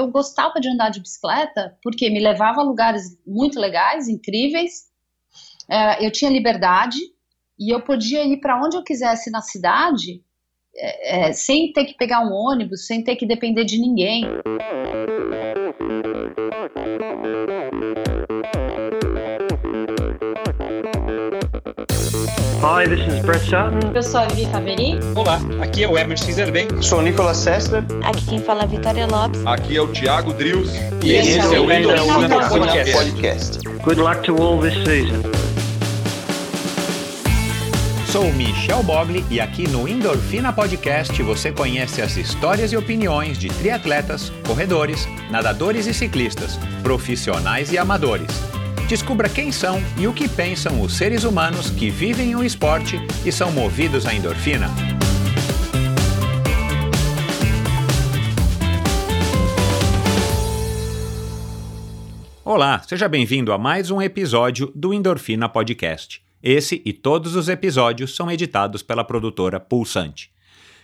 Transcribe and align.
eu 0.00 0.10
gostava 0.10 0.60
de 0.60 0.68
andar 0.68 0.90
de 0.90 1.00
bicicleta 1.00 1.76
porque 1.82 2.10
me 2.10 2.20
levava 2.20 2.60
a 2.60 2.64
lugares 2.64 3.02
muito 3.26 3.60
legais, 3.60 4.08
incríveis. 4.08 4.88
É, 5.68 6.04
eu 6.04 6.10
tinha 6.10 6.30
liberdade 6.30 6.98
e 7.58 7.72
eu 7.72 7.82
podia 7.82 8.24
ir 8.24 8.40
para 8.40 8.60
onde 8.60 8.76
eu 8.76 8.82
quisesse 8.82 9.30
na 9.30 9.42
cidade 9.42 10.22
é, 10.74 11.28
é, 11.28 11.32
sem 11.32 11.72
ter 11.72 11.84
que 11.84 11.96
pegar 11.96 12.20
um 12.20 12.32
ônibus, 12.32 12.86
sem 12.86 13.04
ter 13.04 13.16
que 13.16 13.26
depender 13.26 13.64
de 13.64 13.78
ninguém. 13.78 14.24
Hi, 22.62 22.86
this 22.86 23.00
is 23.00 23.24
Brett 23.24 23.40
Sutton. 23.40 23.92
Eu 23.94 24.02
sou 24.02 24.20
a 24.20 24.26
Vivi 24.26 24.44
Faveri. 24.52 24.98
Olá, 25.16 25.40
aqui 25.62 25.82
é 25.82 25.88
o 25.88 25.96
Emerson 25.96 26.30
Zerben. 26.30 26.68
Sou 26.82 26.98
o 26.98 27.02
Nicolas 27.02 27.38
Sessler. 27.38 27.82
Aqui 28.04 28.26
quem 28.26 28.38
fala 28.38 28.60
é 28.60 28.64
a 28.64 28.66
Vitória 28.66 29.06
Lopes. 29.06 29.46
Aqui 29.46 29.78
é 29.78 29.80
o 29.80 29.88
Thiago 29.88 30.34
Drius. 30.34 30.68
E, 31.02 31.12
esse, 31.12 31.38
esse 31.38 31.54
é 31.54 31.58
o 31.58 31.72
Endorfina 31.72 32.28
Podcast. 32.50 32.92
Podcast. 32.92 33.68
Good 33.82 34.00
luck 34.00 34.22
to 34.24 34.36
all 34.36 34.60
this 34.60 34.74
season. 34.84 35.22
Sou 38.12 38.30
Michel 38.34 38.82
Bogli 38.82 39.24
e 39.30 39.40
aqui 39.40 39.66
no 39.66 39.88
Endorfina 39.88 40.52
Podcast 40.52 41.22
você 41.22 41.50
conhece 41.50 42.02
as 42.02 42.18
histórias 42.18 42.74
e 42.74 42.76
opiniões 42.76 43.38
de 43.38 43.48
triatletas, 43.48 44.30
corredores, 44.46 45.08
nadadores 45.30 45.86
e 45.86 45.94
ciclistas, 45.94 46.58
profissionais 46.82 47.72
e 47.72 47.78
amadores. 47.78 48.49
Descubra 48.90 49.28
quem 49.28 49.52
são 49.52 49.80
e 49.96 50.08
o 50.08 50.12
que 50.12 50.28
pensam 50.28 50.82
os 50.82 50.94
seres 50.96 51.22
humanos 51.22 51.70
que 51.70 51.88
vivem 51.88 52.34
o 52.34 52.42
esporte 52.42 52.96
e 53.24 53.30
são 53.30 53.52
movidos 53.52 54.04
à 54.04 54.12
endorfina. 54.12 54.66
Olá, 62.44 62.80
seja 62.80 63.08
bem-vindo 63.08 63.52
a 63.52 63.58
mais 63.58 63.92
um 63.92 64.02
episódio 64.02 64.72
do 64.74 64.92
Endorfina 64.92 65.48
Podcast. 65.48 66.20
Esse 66.42 66.82
e 66.84 66.92
todos 66.92 67.36
os 67.36 67.48
episódios 67.48 68.16
são 68.16 68.28
editados 68.28 68.82
pela 68.82 69.04
produtora 69.04 69.60
Pulsante. 69.60 70.32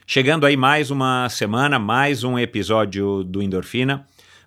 Chegando 0.07 0.47
aí 0.47 0.57
mais 0.57 0.93
uma 0.93 1.29
semana, 1.29 1.77
mais 1.77 2.23
um 2.23 2.39
episódio 2.39 3.25
do 3.25 3.43
Endorfina. 3.43 4.07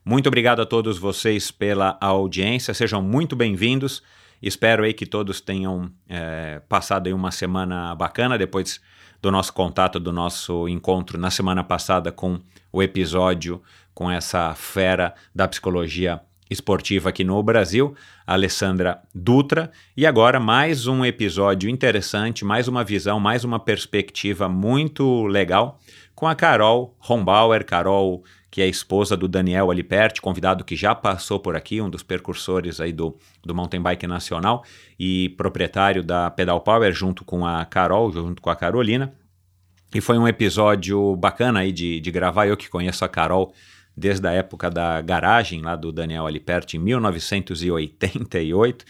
Muito 0.09 0.25
obrigado 0.25 0.59
a 0.59 0.65
todos 0.65 0.97
vocês 0.97 1.51
pela 1.51 1.95
audiência, 2.01 2.73
sejam 2.73 2.99
muito 2.99 3.35
bem-vindos. 3.35 4.01
Espero 4.41 4.83
aí 4.83 4.91
que 4.91 5.05
todos 5.05 5.39
tenham 5.39 5.91
é, 6.09 6.63
passado 6.67 7.05
aí 7.05 7.13
uma 7.13 7.29
semana 7.29 7.93
bacana 7.93 8.35
depois 8.35 8.81
do 9.21 9.29
nosso 9.29 9.53
contato, 9.53 9.99
do 9.99 10.11
nosso 10.11 10.67
encontro 10.67 11.15
na 11.19 11.29
semana 11.29 11.63
passada 11.63 12.11
com 12.11 12.39
o 12.73 12.81
episódio 12.81 13.61
com 13.93 14.09
essa 14.09 14.55
fera 14.55 15.13
da 15.35 15.47
psicologia 15.47 16.19
esportiva 16.49 17.09
aqui 17.09 17.23
no 17.23 17.43
Brasil, 17.43 17.93
Alessandra 18.25 19.03
Dutra, 19.13 19.71
e 19.95 20.07
agora 20.07 20.39
mais 20.39 20.87
um 20.87 21.05
episódio 21.05 21.69
interessante, 21.69 22.43
mais 22.43 22.67
uma 22.67 22.83
visão, 22.83 23.19
mais 23.19 23.43
uma 23.43 23.59
perspectiva 23.59 24.49
muito 24.49 25.27
legal 25.27 25.79
com 26.15 26.27
a 26.27 26.33
Carol 26.33 26.97
Rombauer, 26.97 27.63
Carol 27.63 28.23
que 28.51 28.61
é 28.61 28.67
esposa 28.67 29.15
do 29.15 29.27
Daniel 29.27 29.69
Aliperti, 29.69 30.21
convidado 30.21 30.63
que 30.63 30.75
já 30.75 30.95
passou 30.95 31.39
por 31.39 31.55
aqui, 31.55 31.81
um 31.81 31.89
dos 31.89 32.01
percursores 32.01 32.81
aí 32.81 32.91
do, 32.91 33.15
do 33.45 33.53
mountain 33.53 33.81
bike 33.81 34.07
nacional 34.07 34.63
e 34.99 35.29
proprietário 35.29 36.03
da 36.03 36.31
Pedal 36.31 36.59
Power 36.61 36.91
junto 36.91 37.23
com 37.23 37.45
a 37.45 37.63
Carol, 37.65 38.11
junto 38.11 38.41
com 38.41 38.49
a 38.49 38.55
Carolina. 38.55 39.13
E 39.93 40.01
foi 40.01 40.17
um 40.17 40.27
episódio 40.27 41.15
bacana 41.15 41.61
aí 41.61 41.71
de, 41.71 41.99
de 41.99 42.11
gravar, 42.11 42.47
eu 42.47 42.57
que 42.57 42.69
conheço 42.69 43.05
a 43.05 43.09
Carol 43.09 43.53
desde 43.95 44.27
a 44.27 44.31
época 44.31 44.69
da 44.69 45.01
garagem 45.01 45.61
lá 45.61 45.75
do 45.75 45.91
Daniel 45.91 46.25
Aliperti 46.25 46.77
em 46.77 46.79
1988. 46.79 48.85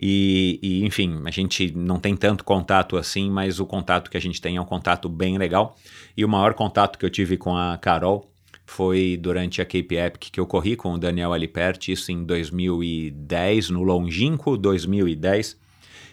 E, 0.00 0.58
e, 0.60 0.84
enfim, 0.84 1.22
a 1.24 1.30
gente 1.30 1.72
não 1.72 2.00
tem 2.00 2.16
tanto 2.16 2.42
contato 2.42 2.96
assim, 2.96 3.30
mas 3.30 3.60
o 3.60 3.66
contato 3.66 4.10
que 4.10 4.16
a 4.16 4.20
gente 4.20 4.40
tem 4.40 4.56
é 4.56 4.60
um 4.60 4.64
contato 4.64 5.08
bem 5.08 5.38
legal. 5.38 5.76
E 6.16 6.24
o 6.24 6.28
maior 6.28 6.54
contato 6.54 6.98
que 6.98 7.04
eu 7.04 7.10
tive 7.10 7.36
com 7.36 7.56
a 7.56 7.78
Carol 7.78 8.33
foi 8.66 9.18
durante 9.20 9.60
a 9.60 9.64
Cape 9.64 9.96
Epic 9.96 10.30
que 10.32 10.40
eu 10.40 10.46
corri 10.46 10.76
com 10.76 10.94
o 10.94 10.98
Daniel 10.98 11.32
Aliperti, 11.32 11.92
isso 11.92 12.10
em 12.10 12.24
2010, 12.24 13.70
no 13.70 13.82
longínquo 13.82 14.56
2010. 14.56 15.62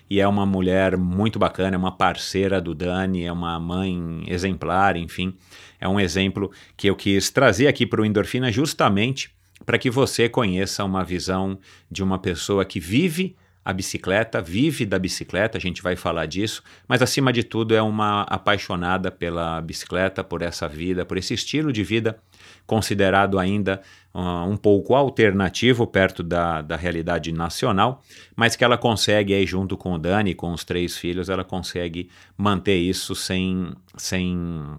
E 0.09 0.19
é 0.19 0.27
uma 0.27 0.45
mulher 0.45 0.97
muito 0.97 1.39
bacana, 1.39 1.75
é 1.75 1.79
uma 1.79 1.95
parceira 1.95 2.59
do 2.59 2.75
Dani, 2.75 3.23
é 3.23 3.31
uma 3.31 3.57
mãe 3.57 4.25
exemplar, 4.27 4.97
enfim. 4.97 5.33
É 5.79 5.87
um 5.87 5.97
exemplo 5.97 6.51
que 6.75 6.87
eu 6.87 6.95
quis 6.97 7.29
trazer 7.29 7.67
aqui 7.67 7.85
para 7.85 8.01
o 8.01 8.05
Endorfina 8.05 8.51
justamente 8.51 9.33
para 9.65 9.77
que 9.77 9.89
você 9.89 10.27
conheça 10.27 10.83
uma 10.83 11.03
visão 11.03 11.57
de 11.89 12.03
uma 12.03 12.19
pessoa 12.19 12.65
que 12.65 12.79
vive 12.79 13.35
a 13.63 13.71
bicicleta, 13.71 14.41
vive 14.41 14.85
da 14.85 14.97
bicicleta, 14.97 15.57
a 15.57 15.61
gente 15.61 15.83
vai 15.83 15.95
falar 15.95 16.25
disso, 16.25 16.63
mas 16.87 17.01
acima 17.01 17.31
de 17.31 17.43
tudo 17.43 17.75
é 17.75 17.81
uma 17.81 18.23
apaixonada 18.23 19.11
pela 19.11 19.61
bicicleta, 19.61 20.23
por 20.23 20.41
essa 20.41 20.67
vida, 20.67 21.05
por 21.05 21.17
esse 21.17 21.35
estilo 21.35 21.71
de 21.71 21.83
vida 21.83 22.19
considerado 22.65 23.37
ainda 23.37 23.81
uh, 24.13 24.49
um 24.49 24.57
pouco 24.57 24.95
alternativo 24.95 25.85
perto 25.87 26.23
da, 26.23 26.61
da 26.61 26.75
realidade 26.75 27.31
nacional, 27.31 28.01
mas 28.35 28.55
que 28.55 28.63
ela 28.63 28.77
consegue 28.77 29.33
aí 29.33 29.45
junto 29.45 29.77
com 29.77 29.93
o 29.93 29.97
Dani, 29.97 30.33
com 30.33 30.51
os 30.51 30.63
três 30.63 30.97
filhos, 30.97 31.29
ela 31.29 31.43
consegue 31.43 32.09
manter 32.37 32.77
isso 32.77 33.15
sem, 33.15 33.73
sem 33.97 34.77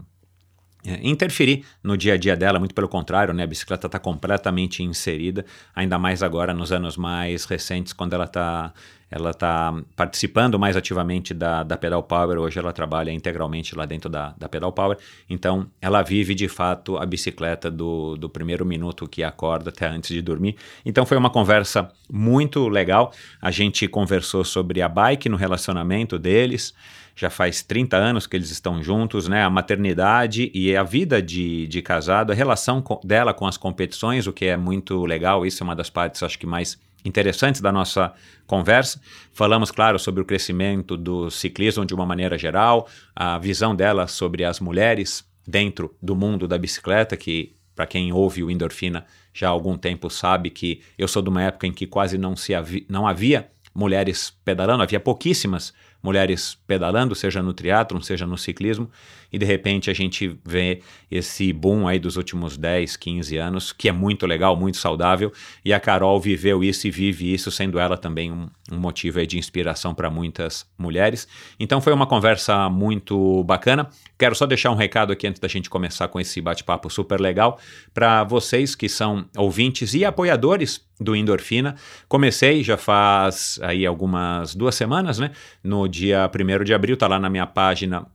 é, 0.84 0.98
interferir 1.06 1.64
no 1.82 1.96
dia 1.96 2.14
a 2.14 2.16
dia 2.16 2.36
dela, 2.36 2.58
muito 2.58 2.74
pelo 2.74 2.88
contrário, 2.88 3.32
né? 3.32 3.44
A 3.44 3.46
bicicleta 3.46 3.86
está 3.86 3.98
completamente 4.00 4.82
inserida, 4.82 5.44
ainda 5.74 5.98
mais 5.98 6.22
agora 6.22 6.52
nos 6.52 6.72
anos 6.72 6.96
mais 6.96 7.44
recentes, 7.44 7.92
quando 7.92 8.14
ela 8.14 8.24
está 8.24 8.72
ela 9.12 9.34
tá 9.34 9.74
participando 9.94 10.58
mais 10.58 10.74
ativamente 10.74 11.34
da, 11.34 11.62
da 11.62 11.76
Pedal 11.76 12.02
Power. 12.02 12.38
Hoje 12.38 12.58
ela 12.58 12.72
trabalha 12.72 13.12
integralmente 13.12 13.76
lá 13.76 13.84
dentro 13.84 14.08
da, 14.08 14.34
da 14.38 14.48
Pedal 14.48 14.72
Power. 14.72 14.96
Então 15.28 15.66
ela 15.82 16.00
vive 16.00 16.34
de 16.34 16.48
fato 16.48 16.96
a 16.96 17.04
bicicleta 17.04 17.70
do, 17.70 18.16
do 18.16 18.30
primeiro 18.30 18.64
minuto 18.64 19.06
que 19.06 19.22
acorda 19.22 19.68
até 19.68 19.86
antes 19.86 20.08
de 20.08 20.22
dormir. 20.22 20.56
Então 20.82 21.04
foi 21.04 21.18
uma 21.18 21.28
conversa 21.28 21.90
muito 22.10 22.66
legal. 22.68 23.12
A 23.40 23.50
gente 23.50 23.86
conversou 23.86 24.44
sobre 24.44 24.80
a 24.80 24.88
bike 24.88 25.28
no 25.28 25.36
relacionamento 25.36 26.18
deles 26.18 26.72
já 27.14 27.28
faz 27.28 27.62
30 27.62 27.94
anos 27.94 28.26
que 28.26 28.34
eles 28.34 28.50
estão 28.50 28.82
juntos, 28.82 29.28
né? 29.28 29.44
A 29.44 29.50
maternidade 29.50 30.50
e 30.54 30.74
a 30.74 30.82
vida 30.82 31.20
de, 31.20 31.66
de 31.66 31.82
casado, 31.82 32.32
a 32.32 32.34
relação 32.34 32.80
com, 32.80 32.98
dela 33.04 33.34
com 33.34 33.46
as 33.46 33.58
competições, 33.58 34.26
o 34.26 34.32
que 34.32 34.46
é 34.46 34.56
muito 34.56 35.04
legal, 35.04 35.44
isso 35.44 35.62
é 35.62 35.64
uma 35.64 35.76
das 35.76 35.90
partes, 35.90 36.22
acho 36.22 36.38
que 36.38 36.46
mais 36.46 36.80
interessantes 37.04 37.60
da 37.60 37.72
nossa 37.72 38.12
conversa. 38.46 39.00
Falamos, 39.32 39.70
claro, 39.70 39.98
sobre 39.98 40.22
o 40.22 40.24
crescimento 40.24 40.96
do 40.96 41.30
ciclismo 41.30 41.84
de 41.84 41.94
uma 41.94 42.06
maneira 42.06 42.38
geral, 42.38 42.88
a 43.14 43.38
visão 43.38 43.74
dela 43.74 44.06
sobre 44.06 44.44
as 44.44 44.60
mulheres 44.60 45.24
dentro 45.46 45.94
do 46.00 46.14
mundo 46.14 46.46
da 46.46 46.58
bicicleta, 46.58 47.16
que 47.16 47.54
para 47.74 47.86
quem 47.86 48.12
ouve 48.12 48.44
o 48.44 48.50
Endorfina 48.50 49.04
já 49.34 49.48
há 49.48 49.50
algum 49.50 49.76
tempo 49.76 50.10
sabe 50.10 50.50
que 50.50 50.82
eu 50.96 51.08
sou 51.08 51.22
de 51.22 51.28
uma 51.28 51.42
época 51.42 51.66
em 51.66 51.72
que 51.72 51.86
quase 51.86 52.18
não, 52.18 52.36
se 52.36 52.54
havia, 52.54 52.84
não 52.88 53.06
havia 53.06 53.50
mulheres 53.74 54.36
pedalando, 54.44 54.82
havia 54.82 55.00
pouquíssimas 55.00 55.72
mulheres 56.02 56.58
pedalando, 56.66 57.14
seja 57.14 57.42
no 57.42 57.54
triatlon, 57.54 58.00
seja 58.00 58.26
no 58.26 58.36
ciclismo, 58.36 58.90
e 59.32 59.38
de 59.38 59.46
repente 59.46 59.90
a 59.90 59.94
gente 59.94 60.38
vê 60.44 60.80
esse 61.10 61.52
boom 61.52 61.88
aí 61.88 61.98
dos 61.98 62.16
últimos 62.16 62.56
10, 62.56 62.96
15 62.96 63.36
anos, 63.36 63.72
que 63.72 63.88
é 63.88 63.92
muito 63.92 64.26
legal, 64.26 64.56
muito 64.56 64.76
saudável, 64.76 65.32
e 65.64 65.72
a 65.72 65.80
Carol 65.80 66.20
viveu 66.20 66.62
isso 66.62 66.86
e 66.86 66.90
vive 66.90 67.32
isso, 67.32 67.50
sendo 67.50 67.78
ela 67.78 67.96
também 67.96 68.30
um, 68.30 68.48
um 68.70 68.78
motivo 68.78 69.24
de 69.26 69.38
inspiração 69.38 69.94
para 69.94 70.10
muitas 70.10 70.66
mulheres. 70.78 71.28
Então 71.58 71.80
foi 71.80 71.92
uma 71.92 72.06
conversa 72.06 72.68
muito 72.68 73.44
bacana. 73.44 73.88
Quero 74.18 74.34
só 74.34 74.46
deixar 74.46 74.70
um 74.70 74.74
recado 74.74 75.12
aqui 75.12 75.26
antes 75.26 75.40
da 75.40 75.48
gente 75.48 75.68
começar 75.70 76.08
com 76.08 76.18
esse 76.18 76.40
bate-papo 76.40 76.90
super 76.90 77.20
legal 77.20 77.58
para 77.92 78.24
vocês 78.24 78.74
que 78.74 78.88
são 78.88 79.26
ouvintes 79.36 79.94
e 79.94 80.04
apoiadores 80.04 80.84
do 81.00 81.14
Endorfina. 81.16 81.76
Comecei 82.08 82.62
já 82.62 82.76
faz 82.76 83.58
aí 83.62 83.84
algumas 83.84 84.54
duas 84.54 84.74
semanas, 84.74 85.18
né? 85.18 85.32
No 85.62 85.88
dia 85.88 86.30
1 86.32 86.64
de 86.64 86.74
abril, 86.74 86.96
tá 86.96 87.06
lá 87.06 87.18
na 87.18 87.28
minha 87.28 87.46
página 87.46 88.06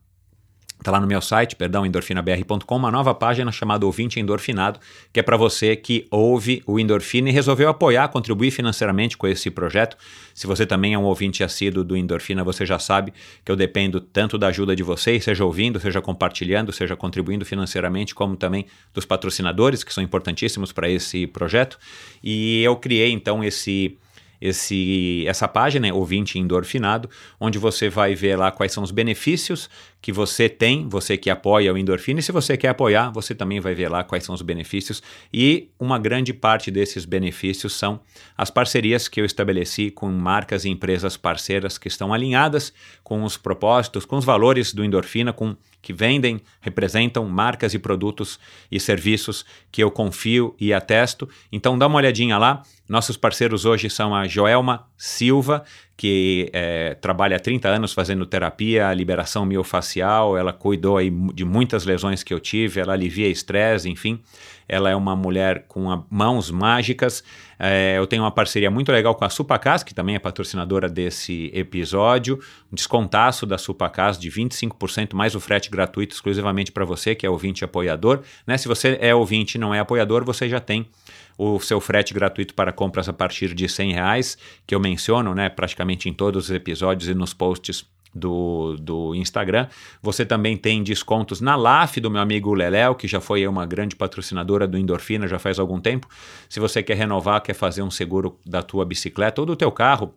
Está 0.80 0.92
lá 0.92 1.02
no 1.02 1.08
meu 1.08 1.20
site, 1.22 1.56
perdão, 1.56 1.86
endorfinabr.com, 1.86 2.76
uma 2.76 2.92
nova 2.92 3.14
página 3.14 3.52
chamada 3.52 3.86
Ouvinte 3.86 4.20
Endorfinado, 4.20 4.80
que 5.12 5.20
é 5.20 5.24
para 5.24 5.36
você 5.36 5.76
que 5.76 6.08
ouve 6.12 6.62
o 6.66 6.80
Endorfina 6.80 7.30
e 7.30 7.32
resolveu 7.32 7.68
apoiar, 7.68 8.08
contribuir 8.10 8.52
financeiramente 8.52 9.18
com 9.18 9.28
esse 9.28 9.50
projeto. 9.50 9.98
Se 10.34 10.46
você 10.46 10.66
também 10.66 10.94
é 10.94 10.98
um 10.98 11.04
ouvinte 11.04 11.44
assíduo 11.44 11.84
do 11.84 11.98
Endorfina, 11.98 12.44
você 12.44 12.66
já 12.66 12.78
sabe 12.78 13.12
que 13.44 13.52
eu 13.52 13.56
dependo 13.56 14.00
tanto 14.00 14.38
da 14.38 14.48
ajuda 14.48 14.76
de 14.76 14.84
vocês, 14.84 15.24
seja 15.24 15.44
ouvindo, 15.44 15.80
seja 15.80 16.00
compartilhando, 16.00 16.72
seja 16.72 16.96
contribuindo 16.96 17.44
financeiramente, 17.44 18.14
como 18.14 18.38
também 18.38 18.68
dos 18.94 19.04
patrocinadores, 19.04 19.84
que 19.84 19.94
são 19.94 20.04
importantíssimos 20.04 20.72
para 20.72 20.88
esse 20.88 21.26
projeto. 21.26 21.78
E 22.24 22.62
eu 22.64 22.76
criei 22.76 23.12
então 23.12 23.44
esse 23.44 23.98
esse, 24.40 25.26
essa 25.28 25.48
página, 25.48 25.94
ouvinte 25.94 26.40
endorfinado, 26.40 27.10
onde 27.40 27.58
você 27.58 27.90
vai 27.90 28.16
ver 28.16 28.36
lá 28.36 28.52
quais 28.52 28.72
são 28.72 28.84
os 28.84 28.92
benefícios 28.92 29.70
que 30.02 30.12
você 30.12 30.48
tem, 30.48 30.88
você 30.88 31.18
que 31.18 31.30
apoia 31.30 31.74
o 31.74 31.78
endorfina, 31.78 32.20
e 32.20 32.24
se 32.24 32.32
você 32.32 32.56
quer 32.56 32.70
apoiar, 32.70 33.12
você 33.12 33.34
também 33.34 33.60
vai 33.60 33.74
ver 33.74 33.90
lá 33.90 34.04
quais 34.04 34.24
são 34.24 34.34
os 34.34 34.42
benefícios. 34.42 35.02
E 35.34 35.70
uma 35.80 35.98
grande 35.98 36.34
parte 36.34 36.70
desses 36.70 37.04
benefícios 37.04 37.74
são 37.74 38.00
as 38.38 38.50
parcerias 38.50 39.08
que 39.08 39.20
eu 39.20 39.26
estabeleci 39.26 39.90
com 39.90 40.10
marcas 40.10 40.66
e 40.66 40.70
empresas 40.70 41.18
parceiras 41.18 41.78
que 41.78 41.88
estão 41.88 42.14
alinhadas 42.14 42.72
com 43.04 43.24
os 43.24 43.38
propósitos, 43.38 44.06
com 44.06 44.18
os 44.18 44.26
valores 44.26 44.74
do 44.74 44.86
endorfina, 44.86 45.34
com 45.34 45.56
que 45.88 45.94
vendem, 45.94 46.42
representam 46.60 47.26
marcas 47.30 47.74
e 47.74 47.80
produtos 47.80 48.38
e 48.70 48.78
serviços 48.78 49.46
que 49.72 49.82
eu 49.82 49.90
confio 49.90 50.54
e 50.60 50.74
atesto. 50.74 51.30
Então 51.50 51.78
dá 51.78 51.88
uma 51.88 51.96
olhadinha 51.96 52.38
lá. 52.38 52.62
Nossos 52.90 53.16
parceiros 53.16 53.64
hoje 53.64 53.90
são 53.90 54.14
a 54.14 54.28
Joelma 54.28 54.86
Silva, 54.98 55.64
que 55.96 56.50
é, 56.52 56.94
trabalha 56.96 57.38
há 57.38 57.40
30 57.40 57.70
anos 57.70 57.94
fazendo 57.94 58.26
terapia, 58.26 58.94
liberação 58.94 59.46
miofacial, 59.46 60.38
ela 60.38 60.52
cuidou 60.52 60.98
de 61.34 61.46
muitas 61.46 61.86
lesões 61.86 62.22
que 62.22 62.34
eu 62.34 62.40
tive, 62.40 62.82
ela 62.82 62.92
alivia 62.92 63.30
estresse, 63.30 63.90
enfim. 63.90 64.22
Ela 64.68 64.90
é 64.90 64.96
uma 64.96 65.16
mulher 65.16 65.64
com 65.70 66.04
mãos 66.10 66.52
mágicas. 66.52 67.24
É, 67.60 67.98
eu 67.98 68.06
tenho 68.06 68.24
uma 68.24 68.32
parceria 68.32 68.70
muito 68.70 68.92
legal 68.92 69.16
com 69.16 69.26
a 69.26 69.30
Supacas, 69.30 69.84
que 69.84 69.94
também 69.94 70.16
é 70.16 70.20
patrocinadora 70.20 70.88
desse 70.88 71.52
episódio. 71.54 72.40
Um 72.72 72.76
descontaço 72.76 73.46
da 73.46 73.58
Supacas 73.58 74.18
de 74.18 74.30
25% 74.30 75.14
mais 75.14 75.36
o 75.36 75.40
frete 75.40 75.70
gratuito 75.70 76.14
exclusivamente 76.14 76.72
para 76.72 76.86
você, 76.86 77.16
que 77.16 77.26
é 77.26 77.30
ouvinte 77.30 77.64
e 77.64 77.66
apoiador. 77.66 78.22
Né? 78.46 78.58
Se 78.58 78.68
você 78.68 78.98
é 79.02 79.14
ouvinte 79.14 79.56
e 79.56 79.58
não 79.58 79.74
é 79.74 79.80
apoiador, 79.80 80.24
você 80.24 80.48
já 80.48 80.60
tem 80.60 80.88
o 81.38 81.60
seu 81.60 81.80
frete 81.80 82.14
gratuito 82.14 82.54
para 82.54 82.72
compras 82.72 83.08
a 83.08 83.14
partir 83.14 83.54
de 83.54 83.70
100 83.70 83.94
reais, 83.94 84.38
que 84.66 84.74
eu 84.74 84.80
menciono 84.80 85.36
né, 85.36 85.50
praticamente 85.50 86.10
em 86.10 86.14
todos 86.14 86.46
os 86.46 86.52
episódios 86.52 87.10
e 87.10 87.14
nos 87.14 87.34
posts 87.34 87.86
do, 88.18 88.76
do 88.78 89.16
Instagram. 89.16 89.68
Você 90.02 90.26
também 90.26 90.58
tem 90.58 90.84
descontos 90.84 91.40
na 91.40 91.56
LAF 91.56 92.00
do 92.02 92.10
meu 92.12 92.22
amigo 92.22 92.54
Leléo, 92.54 92.96
que 92.96 93.08
já 93.08 93.22
foi 93.22 93.48
uma 93.48 93.66
grande 93.66 93.96
patrocinadora 93.96 94.68
do 94.68 94.78
Endorfina 94.78 95.28
já 95.28 95.40
faz 95.40 95.60
algum 95.60 95.80
tempo. 95.80 96.08
Se 96.50 96.60
você 96.60 96.84
quer 96.84 96.98
renovar, 96.98 97.42
quer 97.42 97.54
fazer 97.54 97.82
um 97.82 97.92
seguro 97.92 98.40
da 98.46 98.62
tua 98.62 98.84
bicicleta 98.84 99.42
ou 99.42 99.46
do 99.46 99.56
teu 99.56 99.72
carro, 99.72 100.14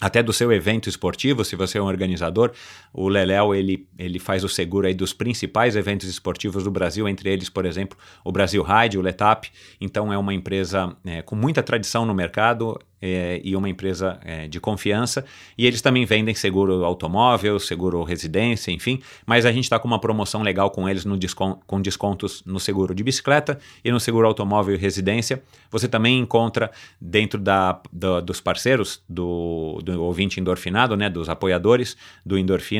até 0.00 0.22
do 0.22 0.32
seu 0.32 0.52
evento 0.52 0.88
esportivo, 0.88 1.44
se 1.44 1.56
você 1.56 1.78
é 1.78 1.82
um 1.82 1.86
organizador, 1.86 2.52
o 2.92 3.08
Leléo 3.08 3.54
ele, 3.54 3.86
ele 3.98 4.18
faz 4.18 4.44
o 4.44 4.48
seguro 4.48 4.86
aí 4.86 4.94
dos 4.94 5.12
principais 5.12 5.76
eventos 5.76 6.08
esportivos 6.08 6.64
do 6.64 6.70
Brasil, 6.70 7.08
entre 7.08 7.30
eles, 7.30 7.48
por 7.48 7.64
exemplo, 7.64 7.98
o 8.24 8.32
Brasil 8.32 8.62
Ride, 8.62 8.98
o 8.98 9.02
Letap. 9.02 9.48
Então 9.80 10.12
é 10.12 10.18
uma 10.18 10.34
empresa 10.34 10.96
é, 11.04 11.22
com 11.22 11.36
muita 11.36 11.62
tradição 11.62 12.04
no 12.04 12.14
mercado, 12.14 12.78
é, 13.00 13.40
e 13.44 13.54
uma 13.56 13.68
empresa 13.68 14.18
é, 14.24 14.46
de 14.48 14.60
confiança. 14.60 15.24
E 15.56 15.66
eles 15.66 15.80
também 15.80 16.04
vendem 16.04 16.34
seguro 16.34 16.84
automóvel, 16.84 17.58
seguro 17.58 18.02
residência, 18.02 18.70
enfim. 18.70 19.00
Mas 19.24 19.46
a 19.46 19.52
gente 19.52 19.64
está 19.64 19.78
com 19.78 19.86
uma 19.86 20.00
promoção 20.00 20.42
legal 20.42 20.70
com 20.70 20.88
eles 20.88 21.04
no 21.04 21.16
descon 21.16 21.60
com 21.66 21.80
descontos 21.80 22.42
no 22.44 22.58
seguro 22.58 22.94
de 22.94 23.02
bicicleta 23.02 23.58
e 23.84 23.90
no 23.90 24.00
seguro 24.00 24.26
automóvel 24.26 24.74
e 24.74 24.78
residência. 24.78 25.42
Você 25.70 25.88
também 25.88 26.18
encontra 26.18 26.70
dentro 27.00 27.38
da, 27.38 27.80
do, 27.92 28.20
dos 28.20 28.40
parceiros 28.40 29.02
do, 29.08 29.80
do 29.82 30.02
ouvinte 30.02 30.40
endorfinado, 30.40 30.96
né, 30.96 31.08
dos 31.08 31.28
apoiadores 31.28 31.96
do 32.24 32.38
Endorfina, 32.38 32.77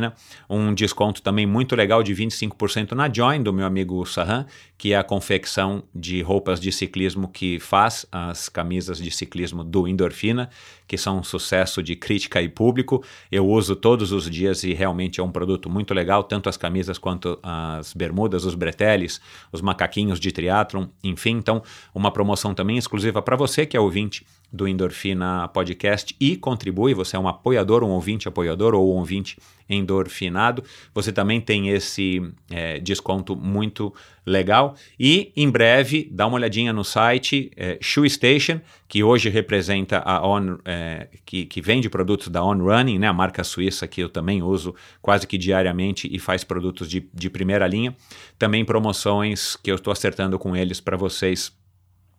um 0.48 0.74
desconto 0.74 1.22
também 1.22 1.46
muito 1.46 1.74
legal 1.74 2.02
de 2.02 2.14
25% 2.14 2.92
na 2.92 3.12
Join, 3.12 3.42
do 3.42 3.52
meu 3.52 3.66
amigo 3.66 4.04
Sahan, 4.06 4.46
que 4.76 4.92
é 4.92 4.96
a 4.96 5.02
confecção 5.02 5.82
de 5.94 6.22
roupas 6.22 6.60
de 6.60 6.70
ciclismo 6.70 7.28
que 7.28 7.58
faz 7.58 8.06
as 8.12 8.48
camisas 8.48 8.98
de 8.98 9.10
ciclismo 9.10 9.64
do 9.64 9.88
endorfina, 9.88 10.48
que 10.86 10.96
são 10.96 11.18
um 11.18 11.22
sucesso 11.22 11.82
de 11.82 11.96
crítica 11.96 12.40
e 12.40 12.48
público. 12.48 13.04
Eu 13.30 13.46
uso 13.46 13.74
todos 13.74 14.12
os 14.12 14.30
dias 14.30 14.62
e 14.62 14.72
realmente 14.72 15.20
é 15.20 15.22
um 15.22 15.32
produto 15.32 15.68
muito 15.68 15.92
legal, 15.92 16.22
tanto 16.22 16.48
as 16.48 16.56
camisas 16.56 16.96
quanto 16.96 17.38
as 17.42 17.92
bermudas, 17.92 18.44
os 18.44 18.54
breteles, 18.54 19.20
os 19.52 19.60
macaquinhos 19.60 20.20
de 20.20 20.30
triatlon, 20.30 20.86
enfim. 21.02 21.32
Então, 21.32 21.62
uma 21.94 22.10
promoção 22.10 22.54
também 22.54 22.78
exclusiva 22.78 23.20
para 23.20 23.36
você 23.36 23.66
que 23.66 23.76
é 23.76 23.80
ouvinte 23.80 24.24
do 24.52 24.66
Endorfina 24.66 25.48
Podcast 25.48 26.16
e 26.18 26.36
contribui, 26.36 26.94
você 26.94 27.16
é 27.16 27.18
um 27.18 27.28
apoiador, 27.28 27.84
um 27.84 27.90
ouvinte 27.90 28.28
apoiador 28.28 28.74
ou 28.74 28.94
um 28.94 28.98
ouvinte 28.98 29.38
endorfinado, 29.68 30.64
você 30.94 31.12
também 31.12 31.40
tem 31.40 31.68
esse 31.68 32.22
é, 32.50 32.78
desconto 32.78 33.36
muito 33.36 33.92
legal. 34.24 34.74
E 34.98 35.30
em 35.36 35.50
breve, 35.50 36.08
dá 36.10 36.26
uma 36.26 36.36
olhadinha 36.36 36.72
no 36.72 36.82
site 36.82 37.50
é, 37.54 37.78
Shoe 37.80 38.08
Station, 38.08 38.60
que 38.88 39.02
hoje 39.02 39.28
representa 39.28 39.98
a 39.98 40.26
On, 40.26 40.56
é, 40.64 41.08
que, 41.26 41.44
que 41.44 41.60
vende 41.60 41.90
produtos 41.90 42.28
da 42.28 42.42
On 42.42 42.56
Running, 42.56 42.98
né, 42.98 43.06
a 43.06 43.12
marca 43.12 43.44
suíça 43.44 43.86
que 43.86 44.00
eu 44.00 44.08
também 44.08 44.42
uso 44.42 44.74
quase 45.02 45.26
que 45.26 45.36
diariamente 45.36 46.08
e 46.10 46.18
faz 46.18 46.42
produtos 46.42 46.88
de, 46.88 47.06
de 47.12 47.28
primeira 47.28 47.66
linha. 47.66 47.94
Também 48.38 48.64
promoções 48.64 49.56
que 49.56 49.70
eu 49.70 49.74
estou 49.74 49.92
acertando 49.92 50.38
com 50.38 50.56
eles 50.56 50.80
para 50.80 50.96
vocês 50.96 51.52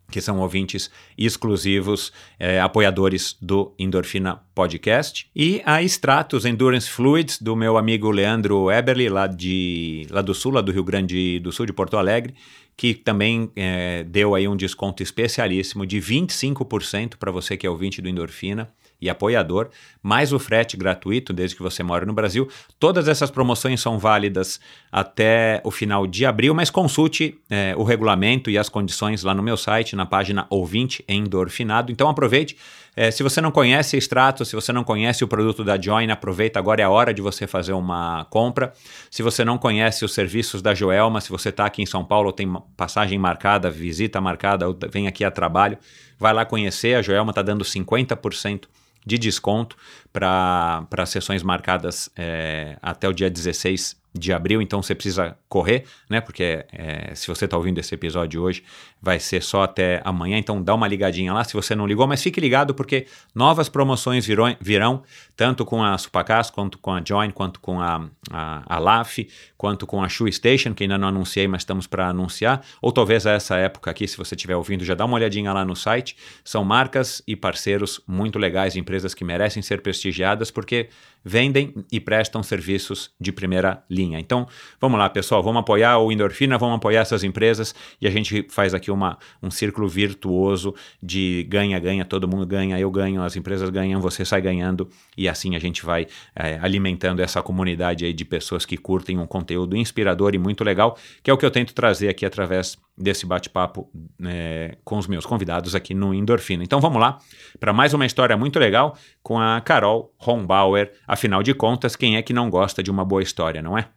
que 0.10 0.22
são 0.22 0.40
ouvintes 0.40 0.90
exclusivos, 1.18 2.12
é, 2.40 2.60
apoiadores 2.60 3.38
do 3.42 3.74
Endorfina 3.78 4.42
Podcast. 4.54 5.30
E 5.36 5.62
a 5.66 5.82
Stratos 5.84 6.46
Endurance 6.46 6.90
Fluids, 6.90 7.42
do 7.42 7.56
meu 7.56 7.78
amigo 7.78 8.10
Leandro 8.12 8.72
Eberly, 8.72 9.10
lá, 9.10 9.28
de, 9.28 10.08
lá 10.10 10.22
do 10.22 10.34
sul, 10.34 10.54
lá 10.54 10.62
do 10.62 10.72
Rio 10.72 10.84
Grande 10.84 11.40
do 11.40 11.52
Sul, 11.52 11.66
de 11.66 11.74
Porto 11.74 11.98
Alegre, 11.98 12.34
que 12.76 12.94
também 12.94 13.52
é, 13.56 14.04
deu 14.04 14.34
aí 14.34 14.48
um 14.48 14.56
desconto 14.56 15.04
especialíssimo 15.04 15.86
de 15.86 16.00
25% 16.00 17.18
para 17.18 17.32
você 17.32 17.58
que 17.58 17.68
é 17.68 17.70
ouvinte 17.70 18.02
do 18.02 18.08
Endorfina 18.08 18.70
e 19.02 19.10
apoiador, 19.10 19.70
mais 20.02 20.34
o 20.34 20.40
frete 20.40 20.76
gratuito 20.76 21.32
desde 21.32 21.56
que 21.56 21.62
você 21.62 21.84
mora 21.84 22.06
no 22.06 22.14
Brasil. 22.14 22.50
Todas 22.80 23.08
essas 23.08 23.32
promoções 23.32 23.80
são 23.82 23.98
válidas 23.98 24.60
até 24.92 25.62
o 25.64 25.72
final 25.72 26.06
de 26.08 26.26
abril, 26.26 26.54
mas 26.54 26.70
consulte 26.70 27.40
é, 27.50 27.74
o 27.78 27.84
regulamento 27.84 28.50
e 28.50 28.58
as 28.58 28.70
condições 28.70 29.24
lá 29.24 29.34
no 29.34 29.44
meu 29.44 29.58
site, 29.58 29.96
na 29.96 30.06
página 30.06 30.46
Ouvinte 30.50 31.04
Endorfinado. 31.08 31.92
Então 31.92 32.10
aproveite. 32.10 32.58
É, 32.96 33.12
se 33.12 33.24
você 33.24 33.40
não 33.40 33.52
conhece 33.52 33.96
Extrato, 33.96 34.44
se 34.44 34.56
você 34.56 34.74
não 34.74 34.84
conhece 34.84 35.24
o 35.24 35.28
produto 35.28 35.64
da 35.64 35.80
Join, 35.80 36.12
aproveita 36.12 36.60
agora 36.60 36.82
é 36.82 36.84
a 36.84 36.90
hora 36.90 37.14
de 37.14 37.22
você 37.22 37.48
fazer 37.48 37.74
uma 37.74 38.26
compra. 38.26 38.74
Se 39.10 39.24
você 39.24 39.46
não 39.46 39.58
conhece 39.58 40.04
os 40.04 40.14
serviços 40.14 40.62
da 40.62 40.74
Joelma, 40.74 41.22
se 41.22 41.30
você 41.30 41.48
está 41.50 41.66
aqui 41.66 41.82
em 41.82 41.86
São 41.86 42.04
Paulo, 42.04 42.34
tem 42.34 42.52
passagem 42.76 43.18
marcada, 43.18 43.70
visita 43.70 44.20
marcada, 44.20 44.66
vem 44.92 45.08
aqui 45.08 45.24
a 45.24 45.32
trabalho, 45.32 45.78
vai 46.18 46.34
lá 46.34 46.46
conhecer. 46.46 46.96
A 46.96 47.02
Joelma 47.02 47.32
está 47.32 47.42
dando 47.42 47.64
50% 47.64 48.64
de 49.06 49.18
desconto 49.18 49.76
para 50.12 51.06
sessões 51.06 51.44
marcadas 51.44 52.10
é, 52.16 52.78
até 52.82 53.08
o 53.08 53.14
dia 53.14 53.30
16 53.30 53.99
de 54.14 54.34
abril, 54.34 54.62
então 54.62 54.82
você 54.82 54.96
precisa 54.96 55.38
correr, 55.48 55.86
né? 56.10 56.20
Porque 56.20 56.66
é, 56.74 57.14
se 57.14 57.28
você 57.28 57.46
está 57.46 57.56
ouvindo 57.56 57.80
esse 57.80 57.94
episódio 57.94 58.42
hoje, 58.42 58.64
vai 59.02 59.20
ser 59.20 59.42
só 59.42 59.64
até 59.64 60.02
amanhã, 60.04 60.38
então 60.38 60.62
dá 60.62 60.74
uma 60.74 60.88
ligadinha 60.88 61.32
lá 61.32 61.44
se 61.44 61.54
você 61.54 61.76
não 61.76 61.86
ligou, 61.86 62.08
mas 62.08 62.22
fique 62.22 62.42
ligado 62.42 62.74
porque 62.74 63.06
novas 63.34 63.70
promoções 63.70 64.26
virão, 64.26 64.56
virão 64.60 65.04
tanto 65.38 65.64
com 65.64 65.84
a 65.84 65.98
Supacas, 65.98 66.50
quanto 66.50 66.78
com 66.78 66.92
a 66.92 67.02
Join, 67.06 67.32
quanto 67.32 67.60
com 67.60 67.80
a, 67.80 68.10
a, 68.32 68.64
a 68.66 68.80
LAF, 68.80 69.28
quanto 69.58 69.86
com 69.86 70.04
a 70.04 70.10
Shoe 70.10 70.32
Station, 70.32 70.74
que 70.74 70.84
ainda 70.84 70.98
não 70.98 71.08
anunciei, 71.08 71.48
mas 71.48 71.62
estamos 71.62 71.88
para 71.88 72.08
anunciar, 72.08 72.66
ou 72.82 72.92
talvez 72.92 73.26
a 73.26 73.32
essa 73.32 73.56
época 73.58 73.92
aqui, 73.92 74.08
se 74.08 74.18
você 74.18 74.36
estiver 74.36 74.56
ouvindo, 74.56 74.84
já 74.84 74.96
dá 74.96 75.06
uma 75.06 75.16
olhadinha 75.16 75.54
lá 75.54 75.64
no 75.64 75.76
site. 75.76 76.18
São 76.44 76.64
marcas 76.64 77.22
e 77.28 77.36
parceiros 77.36 78.02
muito 78.08 78.38
legais, 78.40 78.76
empresas 78.76 79.14
que 79.14 79.24
merecem 79.24 79.62
ser 79.62 79.82
prestigiadas, 79.82 80.52
porque 80.52 80.90
vendem 81.24 81.74
e 81.92 82.00
prestam 82.00 82.42
serviços 82.42 83.12
de 83.20 83.32
primeira 83.32 83.84
linha. 83.90 84.20
Então, 84.20 84.48
vamos 84.80 85.00
lá, 85.00 85.10
pessoal, 85.10 85.44
vamos 85.44 85.60
apoiar 85.62 85.98
o 86.00 86.12
Endorfina, 86.12 86.58
vamos 86.58 86.78
apoiar 86.78 87.02
essas 87.02 87.24
empresas 87.24 87.74
e 88.02 88.08
a 88.08 88.12
gente 88.12 88.46
faz 88.50 88.74
aqui 88.74 88.92
uma, 88.92 89.18
um 89.42 89.52
círculo 89.52 89.88
virtuoso 89.88 90.74
de 91.02 91.46
ganha-ganha, 91.50 92.06
todo 92.06 92.28
mundo 92.28 92.46
ganha, 92.46 92.80
eu 92.80 92.90
ganho, 92.90 93.22
as 93.22 93.36
empresas 93.36 93.70
ganham, 93.70 94.00
você 94.02 94.24
sai 94.24 94.42
ganhando 94.42 94.90
e 95.18 95.28
assim 95.28 95.56
a 95.56 95.60
gente 95.60 95.86
vai 95.86 96.08
é, 96.36 96.60
alimentando 96.62 97.22
essa 97.22 97.42
comunidade 97.42 98.06
aí 98.06 98.14
de 98.14 98.26
pessoas 98.26 98.66
que 98.66 98.78
curtem 98.78 99.18
um 99.18 99.28
conteúdo 99.28 99.76
inspirador 99.76 100.34
e 100.34 100.38
muito 100.38 100.64
legal, 100.64 100.98
que 101.24 101.30
é 101.30 101.34
o 101.34 101.38
que 101.38 101.46
eu 101.46 101.52
tento 101.52 101.74
trazer 101.74 102.10
aqui 102.10 102.26
através 102.26 102.78
desse 103.00 103.26
bate-papo 103.26 103.90
é, 104.26 104.78
com 104.84 104.98
os 104.98 105.08
meus 105.08 105.26
convidados 105.26 105.74
aqui 105.74 105.94
no 105.94 106.14
Endorfina. 106.14 106.64
Então 106.64 106.82
vamos 106.82 107.00
lá 107.00 107.18
para 107.58 107.72
mais 107.72 107.94
uma 107.94 108.06
história 108.06 108.36
muito 108.36 108.60
legal 108.60 108.98
com 109.24 109.40
a 109.40 109.62
Carol 109.62 110.14
Rombauer. 110.18 110.92
Afinal 111.10 111.42
de 111.42 111.56
contas, 111.56 111.96
quem 111.96 112.18
é 112.18 112.22
que 112.22 112.34
não 112.34 112.52
gosta 112.52 112.84
de 112.84 112.92
uma 112.92 113.04
boa 113.04 113.24
história, 113.24 113.64
não 113.64 113.76
é? 113.76 113.88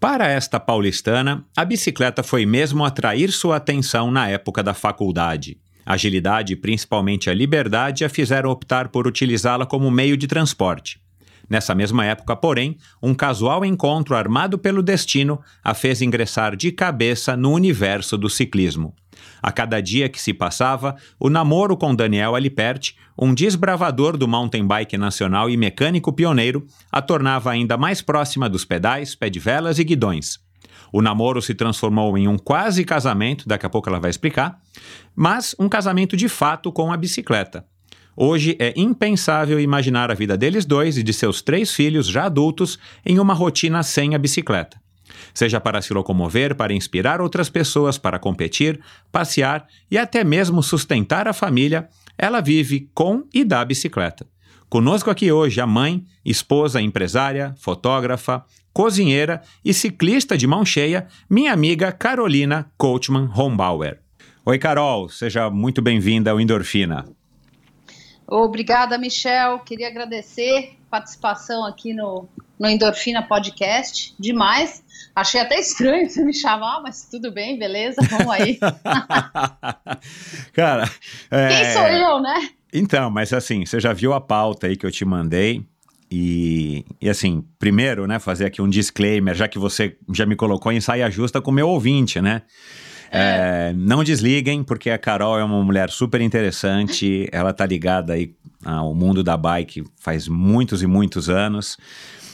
Para 0.00 0.26
esta 0.26 0.58
paulistana, 0.58 1.44
a 1.56 1.64
bicicleta 1.64 2.24
foi 2.24 2.44
mesmo 2.44 2.84
atrair 2.84 3.30
sua 3.30 3.54
atenção 3.54 4.10
na 4.10 4.26
época 4.26 4.64
da 4.64 4.74
faculdade. 4.74 5.60
Agilidade 5.86 6.54
e 6.54 6.56
principalmente 6.56 7.30
a 7.30 7.34
liberdade 7.34 8.04
a 8.04 8.08
fizeram 8.08 8.50
optar 8.50 8.88
por 8.88 9.06
utilizá-la 9.06 9.64
como 9.64 9.88
meio 9.92 10.16
de 10.16 10.26
transporte. 10.26 11.00
Nessa 11.48 11.72
mesma 11.72 12.04
época, 12.04 12.34
porém, 12.34 12.76
um 13.00 13.14
casual 13.14 13.64
encontro 13.64 14.16
armado 14.16 14.58
pelo 14.58 14.82
destino 14.82 15.40
a 15.62 15.72
fez 15.72 16.02
ingressar 16.02 16.56
de 16.56 16.72
cabeça 16.72 17.36
no 17.36 17.52
universo 17.52 18.18
do 18.18 18.28
ciclismo. 18.28 18.92
A 19.42 19.50
cada 19.50 19.80
dia 19.80 20.08
que 20.08 20.20
se 20.20 20.32
passava, 20.32 20.96
o 21.18 21.28
namoro 21.28 21.76
com 21.76 21.94
Daniel 21.94 22.34
Aliperti, 22.34 22.96
um 23.20 23.34
desbravador 23.34 24.16
do 24.16 24.26
mountain 24.26 24.66
bike 24.66 24.96
nacional 24.96 25.50
e 25.50 25.56
mecânico 25.56 26.10
pioneiro, 26.10 26.66
a 26.90 27.02
tornava 27.02 27.50
ainda 27.50 27.76
mais 27.76 28.00
próxima 28.00 28.48
dos 28.48 28.64
pedais, 28.64 29.14
pé 29.14 29.28
de 29.28 29.38
velas 29.38 29.78
e 29.78 29.84
guidões. 29.84 30.38
O 30.90 31.02
namoro 31.02 31.42
se 31.42 31.54
transformou 31.54 32.16
em 32.16 32.26
um 32.26 32.38
quase 32.38 32.82
casamento, 32.82 33.46
daqui 33.46 33.66
a 33.66 33.70
pouco 33.70 33.90
ela 33.90 34.00
vai 34.00 34.10
explicar, 34.10 34.58
mas 35.14 35.54
um 35.58 35.68
casamento 35.68 36.16
de 36.16 36.28
fato 36.28 36.72
com 36.72 36.90
a 36.90 36.96
bicicleta. 36.96 37.64
Hoje 38.16 38.56
é 38.58 38.72
impensável 38.74 39.60
imaginar 39.60 40.10
a 40.10 40.14
vida 40.14 40.36
deles 40.36 40.64
dois 40.64 40.96
e 40.96 41.02
de 41.02 41.12
seus 41.12 41.42
três 41.42 41.72
filhos 41.72 42.08
já 42.08 42.24
adultos 42.24 42.78
em 43.04 43.18
uma 43.18 43.34
rotina 43.34 43.82
sem 43.82 44.14
a 44.14 44.18
bicicleta. 44.18 44.80
Seja 45.34 45.60
para 45.60 45.82
se 45.82 45.92
locomover, 45.92 46.54
para 46.54 46.72
inspirar 46.72 47.20
outras 47.20 47.48
pessoas, 47.48 47.98
para 47.98 48.18
competir, 48.18 48.80
passear 49.12 49.66
e 49.90 49.98
até 49.98 50.24
mesmo 50.24 50.62
sustentar 50.62 51.28
a 51.28 51.32
família, 51.32 51.88
ela 52.20 52.42
vive 52.42 52.90
com 52.94 53.24
e 53.32 53.42
da 53.42 53.64
bicicleta. 53.64 54.26
Conosco 54.68 55.10
aqui 55.10 55.32
hoje 55.32 55.58
a 55.58 55.66
mãe, 55.66 56.04
esposa, 56.22 56.80
empresária, 56.80 57.54
fotógrafa, 57.58 58.44
cozinheira 58.74 59.42
e 59.64 59.72
ciclista 59.72 60.36
de 60.36 60.46
mão 60.46 60.62
cheia, 60.62 61.08
minha 61.30 61.50
amiga 61.50 61.90
Carolina 61.90 62.70
Coachman 62.76 63.30
Hombauer. 63.34 64.00
Oi, 64.44 64.58
Carol, 64.58 65.08
seja 65.08 65.48
muito 65.48 65.80
bem-vinda 65.80 66.30
ao 66.30 66.38
Endorfina. 66.38 67.06
Obrigada, 68.26 68.98
Michel. 68.98 69.58
Queria 69.60 69.88
agradecer 69.88 70.76
a 70.86 70.90
participação 70.90 71.64
aqui 71.64 71.94
no, 71.94 72.28
no 72.58 72.68
Endorfina 72.68 73.22
Podcast. 73.22 74.14
Demais. 74.20 74.84
Achei 75.20 75.38
até 75.38 75.60
estranho 75.60 76.08
você 76.08 76.24
me 76.24 76.32
chamar, 76.32 76.80
mas 76.82 77.06
tudo 77.10 77.30
bem, 77.30 77.58
beleza, 77.58 78.00
vamos 78.08 78.30
aí. 78.32 78.58
Cara, 80.54 80.90
é... 81.30 81.48
quem 81.48 81.72
sou 81.74 81.86
eu, 81.88 82.22
né? 82.22 82.48
Então, 82.72 83.10
mas 83.10 83.30
assim, 83.34 83.66
você 83.66 83.78
já 83.78 83.92
viu 83.92 84.14
a 84.14 84.20
pauta 84.20 84.66
aí 84.66 84.76
que 84.76 84.86
eu 84.86 84.90
te 84.90 85.04
mandei? 85.04 85.62
E, 86.10 86.86
e, 87.00 87.10
assim, 87.10 87.44
primeiro, 87.58 88.06
né, 88.06 88.18
fazer 88.18 88.46
aqui 88.46 88.62
um 88.62 88.68
disclaimer, 88.68 89.34
já 89.34 89.46
que 89.46 89.58
você 89.58 89.94
já 90.10 90.24
me 90.24 90.34
colocou 90.34 90.72
em 90.72 90.80
saia 90.80 91.10
justa 91.10 91.38
com 91.40 91.50
o 91.50 91.54
meu 91.54 91.68
ouvinte, 91.68 92.18
né? 92.22 92.40
É. 93.12 93.68
É, 93.68 93.72
não 93.76 94.02
desliguem, 94.02 94.62
porque 94.62 94.88
a 94.88 94.96
Carol 94.96 95.38
é 95.38 95.44
uma 95.44 95.62
mulher 95.62 95.90
super 95.90 96.22
interessante, 96.22 97.28
ela 97.30 97.52
tá 97.52 97.66
ligada 97.66 98.14
aí 98.14 98.34
ao 98.64 98.94
mundo 98.94 99.22
da 99.22 99.36
bike 99.36 99.84
faz 99.98 100.28
muitos 100.28 100.82
e 100.82 100.86
muitos 100.86 101.28
anos. 101.28 101.76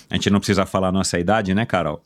A 0.08 0.14
gente 0.14 0.30
não 0.30 0.38
precisa 0.38 0.64
falar 0.64 0.92
nossa 0.92 1.18
idade, 1.18 1.52
né, 1.52 1.66
Carol? 1.66 2.00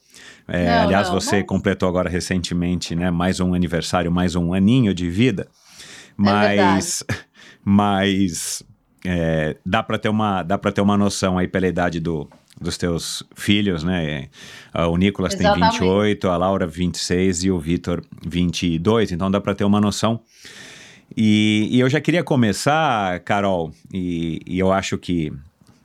É, 0.48 0.66
não, 0.66 0.82
aliás, 0.82 1.08
não, 1.08 1.20
você 1.20 1.42
completou 1.42 1.88
agora 1.88 2.08
recentemente, 2.08 2.94
né, 2.94 3.10
mais 3.10 3.40
um 3.40 3.54
aniversário, 3.54 4.10
mais 4.10 4.34
um 4.34 4.52
aninho 4.52 4.92
de 4.94 5.08
vida. 5.08 5.42
É 5.42 6.12
mas, 6.16 7.04
é 7.08 7.14
mas 7.64 8.62
é, 9.04 9.56
dá 9.64 9.82
para 9.82 9.98
ter 9.98 10.08
uma 10.08 10.42
dá 10.42 10.58
para 10.58 10.72
ter 10.72 10.80
uma 10.80 10.96
noção 10.96 11.38
aí 11.38 11.48
pela 11.48 11.66
idade 11.66 12.00
do, 12.00 12.28
dos 12.60 12.76
teus 12.76 13.22
filhos, 13.34 13.82
né? 13.82 14.28
É, 14.74 14.84
o 14.84 14.96
Nicolas 14.96 15.34
Exatamente. 15.34 15.78
tem 15.78 15.88
28, 15.88 16.28
a 16.28 16.36
Laura 16.36 16.66
26 16.66 17.44
e 17.44 17.50
o 17.50 17.58
Vitor 17.58 18.02
22, 18.26 19.12
então 19.12 19.30
dá 19.30 19.40
para 19.40 19.54
ter 19.54 19.64
uma 19.64 19.80
noção. 19.80 20.20
E, 21.16 21.68
e, 21.70 21.80
eu 21.80 21.88
já 21.88 22.00
queria 22.00 22.22
começar, 22.22 23.18
Carol, 23.20 23.72
e, 23.92 24.40
e 24.46 24.58
eu 24.58 24.72
acho 24.72 24.96
que 24.96 25.32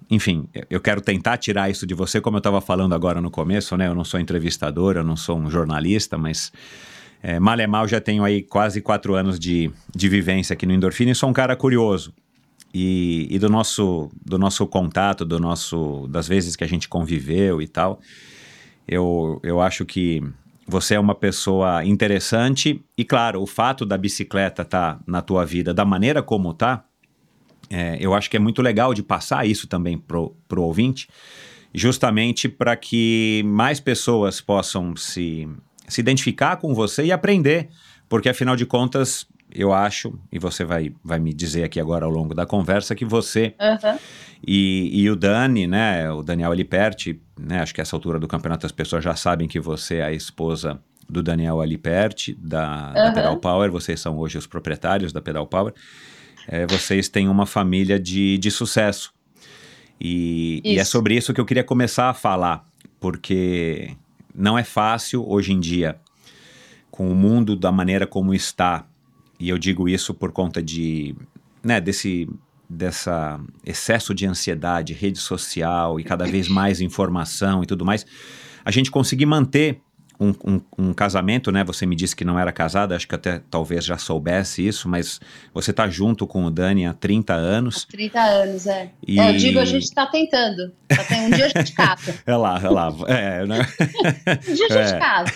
enfim, 0.10 0.48
eu 0.70 0.80
quero 0.80 1.02
tentar 1.02 1.38
tirar 1.38 1.70
isso 1.70 1.86
de 1.86 1.94
você, 1.94 2.22
como 2.22 2.38
eu 2.38 2.40
estava 2.40 2.62
falando 2.62 2.94
agora 2.94 3.20
no 3.20 3.32
começo, 3.32 3.76
né? 3.76 3.88
Eu 3.88 3.96
não 3.96 4.04
sou 4.04 4.20
entrevistador, 4.20 4.98
eu 4.98 5.04
não 5.04 5.16
sou 5.16 5.38
um 5.38 5.50
jornalista, 5.50 6.18
mas 6.18 6.52
é, 7.24 7.40
mal 7.40 7.60
é 7.60 7.66
mal 7.66 7.88
já 7.88 8.00
tenho 8.00 8.24
aí 8.24 8.44
quase 8.44 8.82
quatro 8.82 9.16
anos 9.16 9.40
de, 9.40 9.72
de 9.96 10.08
vivência 10.08 10.54
aqui 10.54 10.66
no 10.66 10.74
Endorfina 10.74 11.12
e 11.12 11.16
sou 11.16 11.30
um 11.30 11.34
cara 11.34 11.56
curioso. 11.56 12.14
E, 12.74 13.28
e, 13.32 13.40
do 13.40 13.50
nosso 13.50 14.12
do 14.24 14.38
nosso 14.38 14.68
contato, 14.68 15.24
do 15.24 15.40
nosso 15.40 16.08
das 16.10 16.28
vezes 16.28 16.56
que 16.56 16.64
a 16.64 16.68
gente 16.68 16.90
conviveu 16.90 17.62
e 17.62 17.68
tal, 17.68 18.00
eu, 18.88 19.40
eu 19.44 19.62
acho 19.62 19.86
que 19.86 20.22
você 20.68 20.96
é 20.96 21.00
uma 21.00 21.16
pessoa 21.16 21.86
interessante 21.86 22.84
e 22.98 23.06
claro, 23.06 23.42
o 23.42 23.48
fato 23.48 23.86
da 23.86 23.98
bicicleta 23.98 24.62
estar 24.62 24.96
tá 24.96 25.00
na 25.08 25.22
tua 25.22 25.46
vida 25.46 25.74
da 25.74 25.86
maneira 25.86 26.22
como 26.22 26.54
tá, 26.54 26.84
é, 27.70 27.98
eu 28.00 28.14
acho 28.14 28.30
que 28.30 28.38
é 28.38 28.40
muito 28.40 28.62
legal 28.62 28.94
de 28.94 29.04
passar 29.04 29.46
isso 29.46 29.68
também 29.68 29.98
pro, 29.98 30.36
pro 30.48 30.64
ouvinte, 30.64 31.08
justamente 31.74 32.48
para 32.48 32.76
que 32.76 33.44
mais 33.46 33.80
pessoas 33.80 34.40
possam 34.40 34.96
se, 34.96 35.48
se 35.88 36.02
identificar 36.02 36.58
com 36.58 36.74
você 36.74 37.06
e 37.06 37.12
aprender, 37.12 37.70
porque 38.08 38.30
afinal 38.30 38.56
de 38.56 38.66
contas 38.66 39.28
eu 39.54 39.72
acho, 39.74 40.18
e 40.32 40.40
você 40.40 40.66
vai, 40.66 40.92
vai 41.04 41.20
me 41.20 41.34
dizer 41.34 41.64
aqui 41.64 41.80
agora 41.80 42.06
ao 42.06 42.12
longo 42.12 42.34
da 42.34 42.46
conversa, 42.46 42.96
que 42.96 43.06
você 43.06 43.54
uhum. 43.60 43.98
e, 44.46 45.02
e 45.02 45.10
o 45.10 45.16
Dani, 45.16 45.68
né, 45.68 46.10
o 46.12 46.24
Daniel 46.24 46.52
Aliperti, 46.52 47.22
né, 47.40 47.60
acho 47.60 47.74
que 47.74 47.80
essa 47.80 47.96
altura 47.96 48.20
do 48.20 48.28
campeonato 48.28 48.66
as 48.66 48.72
pessoas 48.72 49.04
já 49.04 49.16
sabem 49.16 49.48
que 49.48 49.60
você 49.60 49.98
é 49.98 50.06
a 50.06 50.12
esposa 50.12 50.80
do 51.08 51.22
Daniel 51.22 51.62
Aliperti, 51.62 52.34
da, 52.34 52.88
uhum. 52.88 52.94
da 52.94 53.12
Pedal 53.12 53.38
Power, 53.38 53.72
vocês 53.72 54.00
são 54.00 54.18
hoje 54.18 54.38
os 54.38 54.48
proprietários 54.48 55.14
da 55.14 55.22
Pedal 55.22 55.46
Power, 55.46 55.74
é, 56.48 56.66
vocês 56.68 57.10
têm 57.10 57.28
uma 57.28 57.46
família 57.46 58.00
de, 58.00 58.38
de 58.38 58.52
sucesso. 58.52 59.14
E, 60.00 60.62
e 60.64 60.78
é 60.78 60.84
sobre 60.84 61.16
isso 61.16 61.34
que 61.34 61.40
eu 61.40 61.46
queria 61.46 61.64
começar 61.64 62.10
a 62.10 62.14
falar, 62.14 62.66
porque 63.00 63.96
não 64.34 64.58
é 64.58 64.64
fácil 64.64 65.28
hoje 65.28 65.54
em 65.54 65.60
dia, 65.60 65.98
com 66.92 67.10
o 67.10 67.16
mundo 67.16 67.56
da 67.56 67.72
maneira 67.72 68.06
como 68.06 68.34
está, 68.34 68.86
e 69.40 69.50
eu 69.50 69.58
digo 69.58 69.88
isso 69.88 70.14
por 70.14 70.32
conta 70.32 70.62
de, 70.62 71.16
né, 71.64 71.80
desse 71.80 72.28
dessa 72.68 73.40
excesso 73.64 74.14
de 74.14 74.26
ansiedade, 74.26 74.92
rede 74.92 75.20
social 75.20 76.00
e 76.00 76.04
cada 76.04 76.26
vez 76.26 76.48
mais 76.48 76.82
informação 76.82 77.62
e 77.62 77.66
tudo 77.68 77.86
mais, 77.86 78.06
a 78.64 78.72
gente 78.72 78.90
conseguir 78.90 79.28
manter 79.28 79.82
um, 80.20 80.34
um, 80.46 80.62
um, 80.78 80.94
casamento, 80.94 81.52
né? 81.52 81.64
Você 81.64 81.86
me 81.86 81.96
disse 81.96 82.16
que 82.16 82.26
não 82.26 82.40
era 82.40 82.52
casada, 82.52 82.96
acho 82.96 83.08
que 83.08 83.16
até 83.16 83.42
talvez 83.50 83.86
já 83.86 83.98
soubesse 83.98 84.66
isso, 84.66 84.88
mas 84.88 85.20
você 85.54 85.74
tá 85.74 85.88
junto 85.88 86.26
com 86.26 86.46
o 86.46 86.52
Dani 86.52 86.86
há 86.86 86.94
30 86.94 87.34
anos. 87.34 87.86
Há 87.90 87.92
30 87.92 88.20
anos, 88.20 88.68
é. 88.68 88.92
E... 89.06 89.20
é 89.20 89.30
eu 89.30 89.38
digo, 89.38 89.60
a 89.60 89.66
gente 89.66 89.94
tá 89.94 90.06
tentando. 90.08 90.72
Um 90.92 91.30
dia 91.30 91.46
a 91.46 91.50
gente 91.50 91.74
casa. 91.74 92.16
é 92.26 92.36
lá, 92.36 92.60
é 92.62 92.70
lá. 92.70 92.94
É, 93.08 93.46
né? 93.46 93.60
um 94.50 94.54
dia 94.54 94.68
a 94.70 94.74
gente 94.74 94.96
é. 94.96 95.00
casa. 95.00 95.34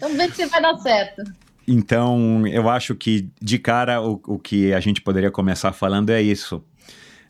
Vamos 0.00 0.16
ver 0.16 0.32
se 0.32 0.46
vai 0.46 0.62
dar 0.62 0.76
certo. 0.78 1.22
Então, 1.66 2.46
eu 2.46 2.68
acho 2.68 2.94
que 2.94 3.28
de 3.42 3.58
cara 3.58 4.00
o, 4.00 4.20
o 4.26 4.38
que 4.38 4.72
a 4.72 4.80
gente 4.80 5.02
poderia 5.02 5.30
começar 5.30 5.72
falando 5.72 6.08
é 6.10 6.22
isso. 6.22 6.64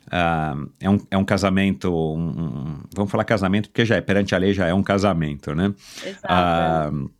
Uh, 0.08 0.70
é, 0.80 0.88
um, 0.88 0.98
é 1.10 1.18
um 1.18 1.24
casamento, 1.24 1.92
um, 1.92 2.28
um, 2.28 2.80
vamos 2.94 3.10
falar 3.10 3.24
casamento 3.24 3.68
porque 3.68 3.84
já 3.84 3.96
é, 3.96 4.00
perante 4.00 4.34
a 4.34 4.38
lei 4.38 4.54
já 4.54 4.66
é 4.66 4.72
um 4.72 4.82
casamento, 4.82 5.54
né? 5.54 5.74
Exato. 6.04 6.94
Uh, 6.94 7.10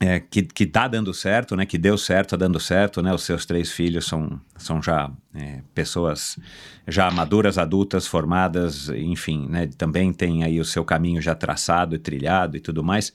é, 0.00 0.20
que, 0.20 0.42
que 0.42 0.66
tá 0.66 0.88
dando 0.88 1.14
certo, 1.14 1.56
né? 1.56 1.64
Que 1.64 1.78
deu 1.78 1.96
certo, 1.96 2.30
tá 2.30 2.36
dando 2.36 2.58
certo, 2.60 3.00
né? 3.00 3.12
Os 3.12 3.22
seus 3.22 3.46
três 3.46 3.70
filhos 3.70 4.06
são, 4.06 4.40
são 4.56 4.82
já 4.82 5.10
é, 5.34 5.60
pessoas 5.74 6.38
já 6.86 7.10
maduras, 7.10 7.58
adultas, 7.58 8.06
formadas, 8.06 8.88
enfim, 8.90 9.46
né? 9.48 9.68
Também 9.78 10.12
tem 10.12 10.44
aí 10.44 10.60
o 10.60 10.64
seu 10.64 10.84
caminho 10.84 11.22
já 11.22 11.34
traçado 11.34 11.94
e 11.94 11.98
trilhado 11.98 12.56
e 12.56 12.60
tudo 12.60 12.82
mais. 12.82 13.12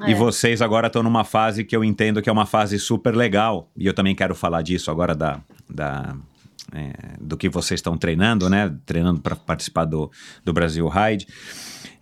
É. 0.00 0.10
E 0.10 0.14
vocês 0.14 0.62
agora 0.62 0.86
estão 0.86 1.02
numa 1.02 1.24
fase 1.24 1.64
que 1.64 1.74
eu 1.74 1.82
entendo 1.82 2.22
que 2.22 2.28
é 2.28 2.32
uma 2.32 2.46
fase 2.46 2.78
super 2.78 3.14
legal. 3.14 3.70
E 3.76 3.86
eu 3.86 3.94
também 3.94 4.14
quero 4.14 4.34
falar 4.34 4.62
disso 4.62 4.90
agora 4.90 5.14
da, 5.14 5.40
da 5.68 6.14
é, 6.74 7.16
do 7.20 7.36
que 7.36 7.48
vocês 7.48 7.78
estão 7.78 7.96
treinando, 7.96 8.48
né? 8.48 8.74
Treinando 8.86 9.20
para 9.20 9.36
participar 9.36 9.84
do, 9.84 10.10
do 10.44 10.52
Brasil 10.52 10.88
Ride. 10.88 11.26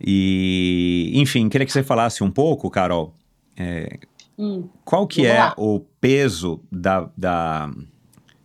E, 0.00 1.12
enfim, 1.14 1.48
queria 1.48 1.66
que 1.66 1.72
você 1.72 1.82
falasse 1.82 2.22
um 2.22 2.30
pouco, 2.30 2.70
Carol. 2.70 3.14
É, 3.56 3.98
hum, 4.38 4.68
qual 4.84 5.06
que 5.06 5.26
é 5.26 5.38
lá. 5.38 5.54
o 5.56 5.80
peso 6.00 6.62
da, 6.70 7.10
da. 7.16 7.70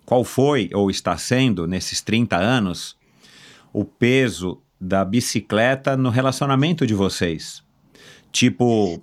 Qual 0.05 0.23
foi 0.23 0.69
ou 0.73 0.89
está 0.89 1.17
sendo 1.17 1.67
nesses 1.67 2.01
30 2.01 2.35
anos 2.35 2.97
o 3.73 3.83
peso 3.83 4.61
da 4.79 5.03
bicicleta 5.05 5.95
no 5.95 6.09
relacionamento 6.09 6.85
de 6.85 6.93
vocês? 6.93 7.63
Tipo, 8.31 9.01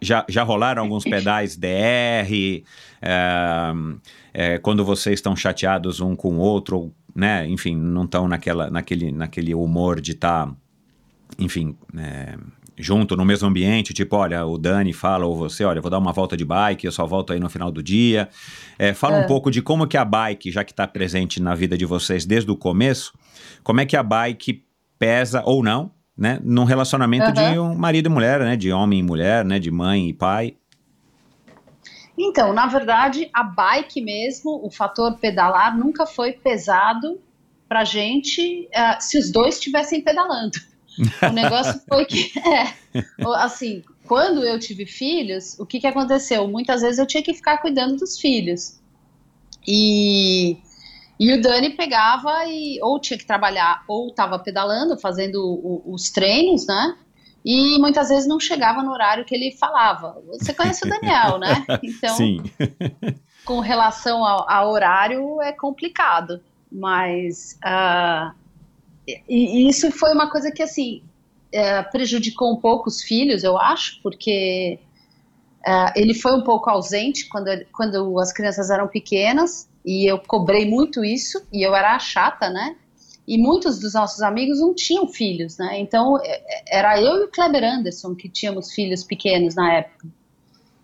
já, 0.00 0.24
já 0.28 0.42
rolaram 0.42 0.82
alguns 0.82 1.04
pedais 1.04 1.56
DR, 1.56 2.62
é, 3.02 3.72
é, 4.38 4.58
quando 4.58 4.84
vocês 4.84 5.14
estão 5.14 5.34
chateados 5.34 5.98
um 5.98 6.14
com 6.14 6.34
o 6.36 6.38
outro, 6.38 6.92
né? 7.14 7.48
Enfim, 7.48 7.74
não 7.74 8.04
estão 8.04 8.28
naquela, 8.28 8.68
naquele, 8.68 9.10
naquele 9.10 9.54
humor 9.54 9.98
de 9.98 10.12
estar, 10.12 10.46
tá, 10.46 10.54
enfim, 11.38 11.74
é, 11.96 12.36
junto 12.76 13.16
no 13.16 13.24
mesmo 13.24 13.48
ambiente, 13.48 13.94
tipo, 13.94 14.14
olha, 14.14 14.44
o 14.44 14.58
Dani 14.58 14.92
fala 14.92 15.24
ou 15.24 15.34
você, 15.34 15.64
olha, 15.64 15.80
vou 15.80 15.90
dar 15.90 15.96
uma 15.96 16.12
volta 16.12 16.36
de 16.36 16.44
bike, 16.44 16.84
eu 16.84 16.92
só 16.92 17.06
volto 17.06 17.32
aí 17.32 17.40
no 17.40 17.48
final 17.48 17.70
do 17.70 17.82
dia. 17.82 18.28
É, 18.78 18.92
fala 18.92 19.16
um 19.16 19.22
é. 19.22 19.26
pouco 19.26 19.50
de 19.50 19.62
como 19.62 19.86
que 19.86 19.96
a 19.96 20.04
bike, 20.04 20.50
já 20.50 20.62
que 20.62 20.72
está 20.72 20.86
presente 20.86 21.40
na 21.40 21.54
vida 21.54 21.78
de 21.78 21.86
vocês 21.86 22.26
desde 22.26 22.50
o 22.50 22.56
começo, 22.58 23.14
como 23.64 23.80
é 23.80 23.86
que 23.86 23.96
a 23.96 24.02
bike 24.02 24.62
pesa 24.98 25.42
ou 25.46 25.62
não, 25.62 25.90
né, 26.14 26.38
num 26.44 26.64
relacionamento 26.64 27.28
uhum. 27.28 27.32
de 27.32 27.58
um 27.58 27.74
marido 27.74 28.04
e 28.04 28.10
mulher, 28.10 28.40
né, 28.40 28.54
de 28.54 28.70
homem 28.70 28.98
e 28.98 29.02
mulher, 29.02 29.46
né, 29.46 29.58
de 29.58 29.70
mãe 29.70 30.10
e 30.10 30.12
pai. 30.12 30.56
Então, 32.18 32.52
na 32.52 32.66
verdade, 32.66 33.28
a 33.32 33.42
bike 33.42 34.00
mesmo, 34.00 34.64
o 34.64 34.70
fator 34.70 35.18
pedalar 35.18 35.76
nunca 35.76 36.06
foi 36.06 36.32
pesado 36.32 37.20
pra 37.68 37.84
gente 37.84 38.68
uh, 38.68 39.00
se 39.00 39.18
os 39.18 39.30
dois 39.30 39.56
estivessem 39.56 40.00
pedalando. 40.00 40.58
O 41.22 41.32
negócio 41.32 41.80
foi 41.86 42.06
que, 42.06 42.32
é, 42.40 42.72
assim, 43.36 43.82
quando 44.06 44.42
eu 44.42 44.58
tive 44.58 44.86
filhos, 44.86 45.58
o 45.58 45.66
que, 45.66 45.80
que 45.80 45.86
aconteceu? 45.86 46.48
Muitas 46.48 46.80
vezes 46.80 46.98
eu 46.98 47.06
tinha 47.06 47.22
que 47.22 47.34
ficar 47.34 47.58
cuidando 47.58 47.96
dos 47.96 48.18
filhos. 48.18 48.80
E, 49.66 50.56
e 51.18 51.32
o 51.32 51.42
Dani 51.42 51.70
pegava 51.70 52.46
e 52.46 52.78
ou 52.80 53.00
tinha 53.00 53.18
que 53.18 53.26
trabalhar 53.26 53.84
ou 53.88 54.08
estava 54.08 54.38
pedalando, 54.38 54.98
fazendo 54.98 55.42
o, 55.44 55.82
os 55.92 56.10
treinos, 56.10 56.66
né? 56.66 56.96
E 57.46 57.78
muitas 57.78 58.08
vezes 58.08 58.26
não 58.26 58.40
chegava 58.40 58.82
no 58.82 58.90
horário 58.90 59.24
que 59.24 59.32
ele 59.32 59.52
falava. 59.52 60.20
Você 60.26 60.52
conhece 60.52 60.84
o 60.84 60.90
Daniel, 60.90 61.38
né? 61.38 61.64
Então, 61.80 62.16
Sim. 62.16 62.42
com 63.46 63.60
relação 63.60 64.24
ao, 64.24 64.50
ao, 64.50 64.72
horário 64.72 65.40
é 65.40 65.52
complicado. 65.52 66.42
Mas 66.72 67.56
uh, 67.64 68.34
e, 69.28 69.68
isso 69.68 69.92
foi 69.92 70.12
uma 70.12 70.28
coisa 70.28 70.50
que 70.50 70.60
assim 70.60 71.04
é, 71.52 71.82
prejudicou 71.84 72.52
um 72.52 72.56
pouco 72.56 72.88
os 72.88 73.00
filhos, 73.00 73.44
eu 73.44 73.56
acho, 73.56 74.02
porque 74.02 74.80
é, 75.64 75.92
ele 75.94 76.14
foi 76.14 76.34
um 76.34 76.42
pouco 76.42 76.68
ausente 76.68 77.28
quando, 77.28 77.48
quando 77.72 78.18
as 78.18 78.32
crianças 78.32 78.70
eram 78.70 78.88
pequenas 78.88 79.68
e 79.84 80.10
eu 80.10 80.18
cobrei 80.18 80.68
muito 80.68 81.04
isso 81.04 81.46
e 81.52 81.62
eu 81.62 81.76
era 81.76 81.96
chata, 82.00 82.50
né? 82.50 82.74
E 83.26 83.36
muitos 83.38 83.78
dos 83.80 83.94
nossos 83.94 84.22
amigos 84.22 84.60
não 84.60 84.74
tinham 84.74 85.08
filhos, 85.08 85.58
né? 85.58 85.80
Então 85.80 86.18
é, 86.22 86.42
é, 86.46 86.78
era 86.78 87.00
eu 87.00 87.22
e 87.22 87.24
o 87.24 87.30
Kleber 87.30 87.64
Anderson 87.64 88.14
que 88.14 88.28
tínhamos 88.28 88.72
filhos 88.72 89.02
pequenos 89.02 89.54
na 89.54 89.72
época. 89.72 90.06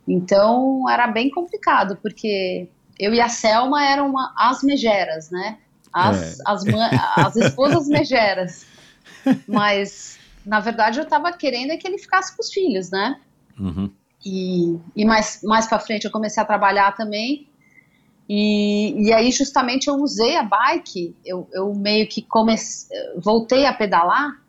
Então 0.07 0.89
era 0.91 1.07
bem 1.07 1.31
complicado, 1.31 1.97
porque 2.03 2.69
eu 2.99 3.15
e 3.15 3.21
a 3.21 3.29
Selma 3.29 3.85
eram 3.85 4.11
uma, 4.11 4.35
as 4.37 4.63
megeras, 4.63 5.31
né? 5.31 5.59
As, 5.93 6.41
é. 6.41 6.43
as, 6.47 6.65
as 7.17 7.37
esposas 7.37 7.87
megeras. 7.87 8.67
Mas 9.47 10.19
na 10.45 10.61
verdade, 10.61 10.99
eu 10.99 11.05
estava 11.05 11.33
querendo 11.33 11.71
é 11.71 11.77
que 11.77 11.87
ele 11.87 11.99
ficasse 11.99 12.35
com 12.35 12.43
os 12.43 12.53
filhos, 12.53 12.91
né? 12.91 13.21
Uhum. 13.59 13.91
E, 14.25 14.79
e 14.95 15.05
mais, 15.05 15.41
mais 15.43 15.67
para 15.67 15.79
frente 15.79 16.05
eu 16.05 16.11
comecei 16.11 16.43
a 16.43 16.47
trabalhar 16.47 16.95
também. 16.97 17.49
E, 18.29 19.09
e 19.09 19.13
aí, 19.13 19.31
justamente, 19.31 19.89
eu 19.89 19.97
usei 19.97 20.37
a 20.37 20.43
bike, 20.43 21.15
eu, 21.25 21.49
eu 21.53 21.75
meio 21.75 22.09
que 22.09 22.23
comecei, 22.23 22.97
voltei 23.17 23.67
a 23.67 23.73
pedalar 23.73 24.41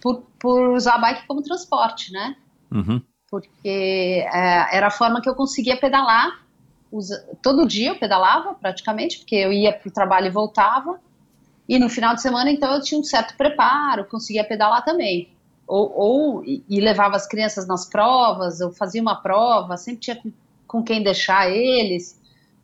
por, 0.00 0.22
por 0.38 0.70
usar 0.70 0.94
a 0.94 0.98
bike 0.98 1.26
como 1.26 1.42
transporte, 1.42 2.12
né? 2.12 2.36
Uhum. 2.70 3.00
Porque 3.30 4.24
é, 4.32 4.76
era 4.76 4.88
a 4.88 4.90
forma 4.90 5.20
que 5.20 5.28
eu 5.28 5.34
conseguia 5.34 5.76
pedalar. 5.76 6.44
Usa, 6.90 7.26
todo 7.42 7.66
dia 7.66 7.90
eu 7.90 7.98
pedalava, 7.98 8.54
praticamente, 8.54 9.18
porque 9.18 9.34
eu 9.34 9.52
ia 9.52 9.72
para 9.72 9.88
o 9.88 9.92
trabalho 9.92 10.26
e 10.26 10.30
voltava. 10.30 11.00
E 11.68 11.78
no 11.78 11.88
final 11.88 12.14
de 12.14 12.22
semana, 12.22 12.50
então, 12.50 12.72
eu 12.72 12.82
tinha 12.82 13.00
um 13.00 13.04
certo 13.04 13.36
preparo, 13.36 14.04
conseguia 14.04 14.44
pedalar 14.44 14.84
também. 14.84 15.30
Ou, 15.66 15.92
ou 15.96 16.44
e 16.44 16.80
levava 16.80 17.16
as 17.16 17.26
crianças 17.26 17.66
nas 17.66 17.86
provas, 17.86 18.60
eu 18.60 18.70
fazia 18.70 19.02
uma 19.02 19.16
prova, 19.16 19.76
sempre 19.76 20.00
tinha 20.00 20.16
com, 20.16 20.30
com 20.64 20.82
quem 20.82 21.02
deixar 21.02 21.50
eles, 21.50 22.15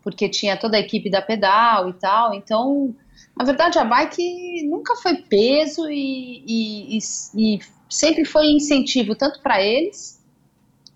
porque 0.03 0.29
tinha 0.29 0.57
toda 0.57 0.77
a 0.77 0.81
equipe 0.81 1.11
da 1.11 1.23
pedal 1.23 1.89
e 1.89 1.93
tal. 1.95 2.35
Então, 2.35 2.95
na 3.37 3.45
verdade, 3.45 3.79
a 3.79 3.85
bike 3.85 4.67
nunca 4.69 4.97
foi 4.97 5.17
peso 5.17 5.89
e, 5.91 6.45
e, 6.47 6.99
e, 6.99 7.61
sempre 7.89 8.25
foi 8.25 8.47
incentivo 8.47 9.15
tanto 9.15 9.41
para 9.41 9.63
eles, 9.63 10.23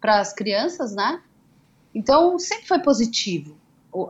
para 0.01 0.21
as 0.21 0.33
crianças, 0.33 0.95
né? 0.95 1.21
Então, 1.95 2.39
sempre 2.39 2.67
foi 2.67 2.79
positivo. 2.81 3.57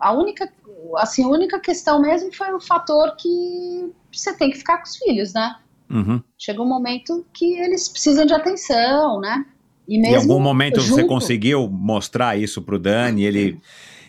A 0.00 0.12
única 0.12 0.50
assim, 0.96 1.24
a 1.24 1.28
única 1.28 1.58
questão 1.58 2.00
mesmo 2.00 2.32
foi 2.32 2.52
o 2.52 2.60
fator 2.60 3.16
que 3.16 3.92
você 4.12 4.32
tem 4.36 4.50
que 4.50 4.58
ficar 4.58 4.78
com 4.78 4.84
os 4.84 4.96
filhos, 4.96 5.32
né? 5.32 5.56
Uhum. 5.90 6.22
Chega 6.38 6.62
um 6.62 6.68
momento 6.68 7.24
que 7.32 7.58
eles 7.58 7.88
precisam 7.88 8.26
de 8.26 8.32
atenção, 8.32 9.20
né? 9.20 9.44
E 9.88 9.98
mesmo 9.98 10.16
em 10.16 10.20
algum 10.20 10.40
momento 10.40 10.80
junto, 10.80 11.02
você 11.02 11.04
conseguiu 11.04 11.68
mostrar 11.68 12.36
isso 12.36 12.60
pro 12.60 12.78
Dani? 12.78 13.24
Ele, 13.24 13.60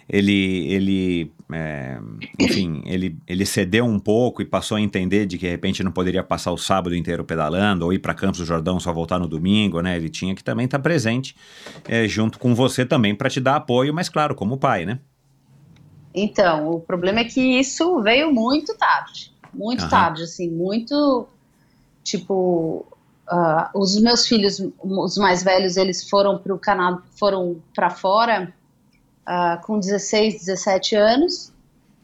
ele, 0.09 0.67
ele, 0.71 1.31
é, 1.51 1.99
enfim, 2.39 2.81
ele, 2.85 3.17
ele 3.27 3.45
cedeu 3.45 3.85
um 3.85 3.99
pouco 3.99 4.41
e 4.41 4.45
passou 4.45 4.77
a 4.77 4.81
entender 4.81 5.25
de 5.25 5.37
que 5.37 5.45
de 5.45 5.51
repente 5.51 5.83
não 5.83 5.91
poderia 5.91 6.23
passar 6.23 6.51
o 6.51 6.57
sábado 6.57 6.95
inteiro 6.95 7.25
pedalando 7.25 7.85
ou 7.85 7.91
ir 7.91 7.99
para 7.99 8.13
Campos 8.13 8.39
do 8.39 8.45
Jordão 8.45 8.79
só 8.79 8.93
voltar 8.93 9.19
no 9.19 9.27
domingo, 9.27 9.81
né? 9.81 9.97
Ele 9.97 10.09
tinha 10.09 10.33
que 10.33 10.43
também 10.43 10.65
estar 10.65 10.77
tá 10.77 10.81
presente 10.81 11.35
é, 11.85 12.07
junto 12.07 12.39
com 12.39 12.55
você 12.55 12.85
também 12.85 13.13
para 13.13 13.29
te 13.29 13.41
dar 13.41 13.57
apoio, 13.57 13.93
mas 13.93 14.07
claro, 14.07 14.33
como 14.33 14.57
pai, 14.57 14.85
né? 14.85 14.99
Então, 16.13 16.71
o 16.71 16.79
problema 16.79 17.19
é 17.19 17.25
que 17.25 17.41
isso 17.41 18.01
veio 18.01 18.33
muito 18.33 18.75
tarde. 18.75 19.31
Muito 19.53 19.87
tarde, 19.89 20.23
assim, 20.23 20.49
muito. 20.49 21.27
Tipo, 22.03 22.85
uh, 23.29 23.79
os 23.79 23.99
meus 23.99 24.25
filhos, 24.25 24.63
os 24.79 25.17
mais 25.17 25.43
velhos, 25.43 25.77
eles 25.77 26.09
foram 26.09 26.37
para 26.37 26.53
o 26.53 26.57
Canadá, 26.57 27.01
foram 27.17 27.57
para 27.75 27.89
fora 27.89 28.53
uh, 29.27 29.61
com 29.65 29.79
16, 29.79 30.45
17 30.45 30.95
anos. 30.95 31.53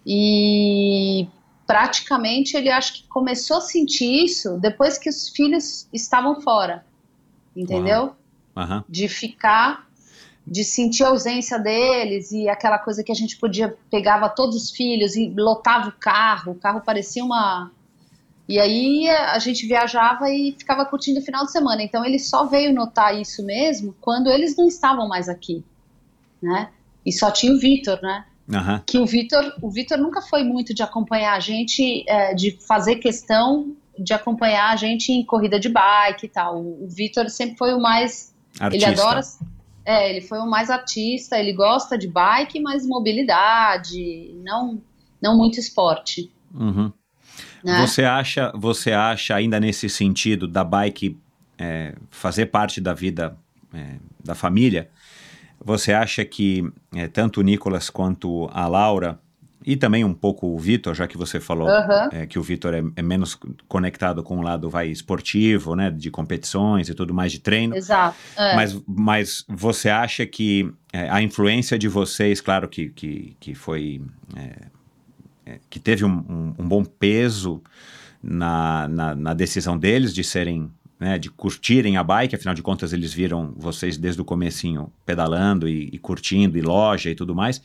E 0.05 1.27
praticamente 1.65 2.57
ele 2.57 2.69
acho 2.69 2.93
que 2.93 3.07
começou 3.07 3.57
a 3.57 3.61
sentir 3.61 4.25
isso 4.25 4.57
depois 4.57 4.97
que 4.97 5.09
os 5.09 5.29
filhos 5.29 5.87
estavam 5.93 6.41
fora. 6.41 6.85
Entendeu? 7.55 8.15
Uhum. 8.55 8.83
De 8.89 9.07
ficar 9.07 9.87
de 10.45 10.63
sentir 10.63 11.03
a 11.03 11.07
ausência 11.07 11.57
deles 11.57 12.31
e 12.33 12.49
aquela 12.49 12.77
coisa 12.77 13.01
que 13.01 13.11
a 13.11 13.15
gente 13.15 13.37
podia 13.37 13.77
pegava 13.89 14.27
todos 14.27 14.55
os 14.55 14.71
filhos 14.71 15.15
e 15.15 15.29
lotava 15.29 15.87
o 15.87 15.93
carro, 15.93 16.51
o 16.51 16.55
carro 16.55 16.81
parecia 16.81 17.23
uma 17.23 17.71
e 18.47 18.59
aí 18.59 19.09
a 19.09 19.39
gente 19.39 19.65
viajava 19.65 20.29
e 20.29 20.53
ficava 20.57 20.85
curtindo 20.85 21.21
o 21.21 21.23
final 21.23 21.45
de 21.45 21.51
semana. 21.51 21.81
Então 21.81 22.03
ele 22.03 22.19
só 22.19 22.43
veio 22.43 22.73
notar 22.73 23.17
isso 23.17 23.41
mesmo 23.43 23.95
quando 24.01 24.29
eles 24.29 24.57
não 24.57 24.67
estavam 24.67 25.07
mais 25.07 25.29
aqui, 25.29 25.63
né? 26.41 26.69
E 27.05 27.11
só 27.11 27.31
tinha 27.31 27.53
o 27.53 27.59
Vitor, 27.59 27.99
né? 28.01 28.25
Uhum. 28.47 28.79
Que 28.85 28.97
o 28.97 29.05
Vitor, 29.05 29.55
o 29.61 29.69
Vitor 29.69 29.97
nunca 29.97 30.21
foi 30.21 30.43
muito 30.43 30.73
de 30.73 30.83
acompanhar 30.83 31.33
a 31.33 31.39
gente, 31.39 32.03
é, 32.07 32.33
de 32.33 32.57
fazer 32.67 32.95
questão 32.95 33.75
de 33.97 34.13
acompanhar 34.13 34.71
a 34.71 34.75
gente 34.75 35.11
em 35.11 35.23
corrida 35.23 35.59
de 35.59 35.69
bike 35.69 36.25
e 36.25 36.29
tal. 36.29 36.57
O, 36.57 36.85
o 36.85 36.87
Vitor 36.89 37.29
sempre 37.29 37.57
foi 37.57 37.73
o 37.73 37.79
mais 37.79 38.33
Artista. 38.59 38.89
ele 38.89 38.99
adora 38.99 39.21
é, 39.85 40.09
ele 40.09 40.21
foi 40.21 40.39
o 40.39 40.49
mais 40.49 40.69
artista, 40.69 41.37
ele 41.37 41.51
gosta 41.51 41.97
de 41.97 42.07
bike, 42.07 42.59
mas 42.61 42.87
mobilidade, 42.87 44.33
não, 44.43 44.81
não 45.21 45.37
muito 45.37 45.59
esporte. 45.59 46.31
Uhum. 46.53 46.91
Né? 47.63 47.85
Você 47.85 48.03
acha, 48.03 48.51
você 48.55 48.91
acha 48.91 49.35
ainda 49.35 49.59
nesse 49.59 49.89
sentido 49.89 50.47
da 50.47 50.63
bike 50.63 51.17
é, 51.57 51.95
fazer 52.09 52.45
parte 52.47 52.79
da 52.79 52.93
vida 52.93 53.37
é, 53.73 53.97
da 54.23 54.33
família? 54.33 54.89
Você 55.65 55.93
acha 55.93 56.25
que 56.25 56.69
é, 56.95 57.07
tanto 57.07 57.39
o 57.39 57.43
Nicolas 57.43 57.89
quanto 57.89 58.49
a 58.51 58.67
Laura 58.67 59.19
e 59.65 59.77
também 59.77 60.03
um 60.03 60.13
pouco 60.13 60.47
o 60.47 60.59
Vitor, 60.59 60.93
já 60.93 61.07
que 61.07 61.17
você 61.17 61.39
falou 61.39 61.69
uhum. 61.69 62.09
é, 62.11 62.25
que 62.25 62.37
o 62.37 62.43
Vitor 62.43 62.73
é, 62.73 62.83
é, 62.95 63.01
menos 63.01 63.37
conectado 63.67 64.21
com 64.21 64.37
o 64.37 64.41
lado 64.41 64.69
vai 64.69 64.89
esportivo, 64.89 65.75
né, 65.75 65.89
de 65.89 66.11
competições 66.11 66.89
e 66.89 66.93
tudo 66.93 67.13
mais 67.13 67.31
de 67.31 67.39
treino. 67.39 67.75
Exato. 67.75 68.17
É. 68.35 68.55
Mas, 68.55 68.81
mas 68.85 69.45
você 69.47 69.89
acha 69.89 70.25
que 70.25 70.71
é, 70.91 71.09
a 71.09 71.21
influência 71.21 71.79
de 71.79 71.87
vocês, 71.87 72.41
claro 72.41 72.67
que, 72.67 72.89
que, 72.89 73.37
que 73.39 73.55
foi 73.55 74.01
é, 74.35 74.67
é, 75.45 75.59
que 75.69 75.79
teve 75.79 76.05
um, 76.05 76.11
um, 76.29 76.53
um 76.59 76.67
bom 76.67 76.83
peso 76.83 77.61
na, 78.21 78.87
na, 78.87 79.15
na, 79.15 79.33
decisão 79.33 79.77
deles 79.77 80.13
de 80.13 80.23
serem 80.23 80.71
né, 81.03 81.19
de 81.19 81.29
curtirem 81.29 81.97
a 81.97 82.03
bike, 82.03 82.35
afinal 82.35 82.55
de 82.55 82.61
contas 82.61 82.93
eles 82.93 83.13
viram 83.13 83.53
vocês 83.57 83.97
desde 83.97 84.21
o 84.21 84.25
comecinho 84.25 84.91
pedalando 85.05 85.67
e, 85.67 85.89
e 85.91 85.99
curtindo 85.99 86.57
e 86.57 86.61
loja 86.61 87.09
e 87.09 87.15
tudo 87.15 87.35
mais. 87.35 87.61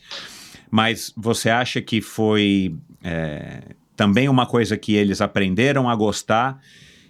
Mas 0.69 1.13
você 1.15 1.49
acha 1.49 1.81
que 1.81 2.01
foi 2.01 2.75
é, 3.01 3.75
também 3.95 4.27
uma 4.27 4.45
coisa 4.45 4.77
que 4.77 4.93
eles 4.93 5.21
aprenderam 5.21 5.89
a 5.89 5.95
gostar 5.95 6.61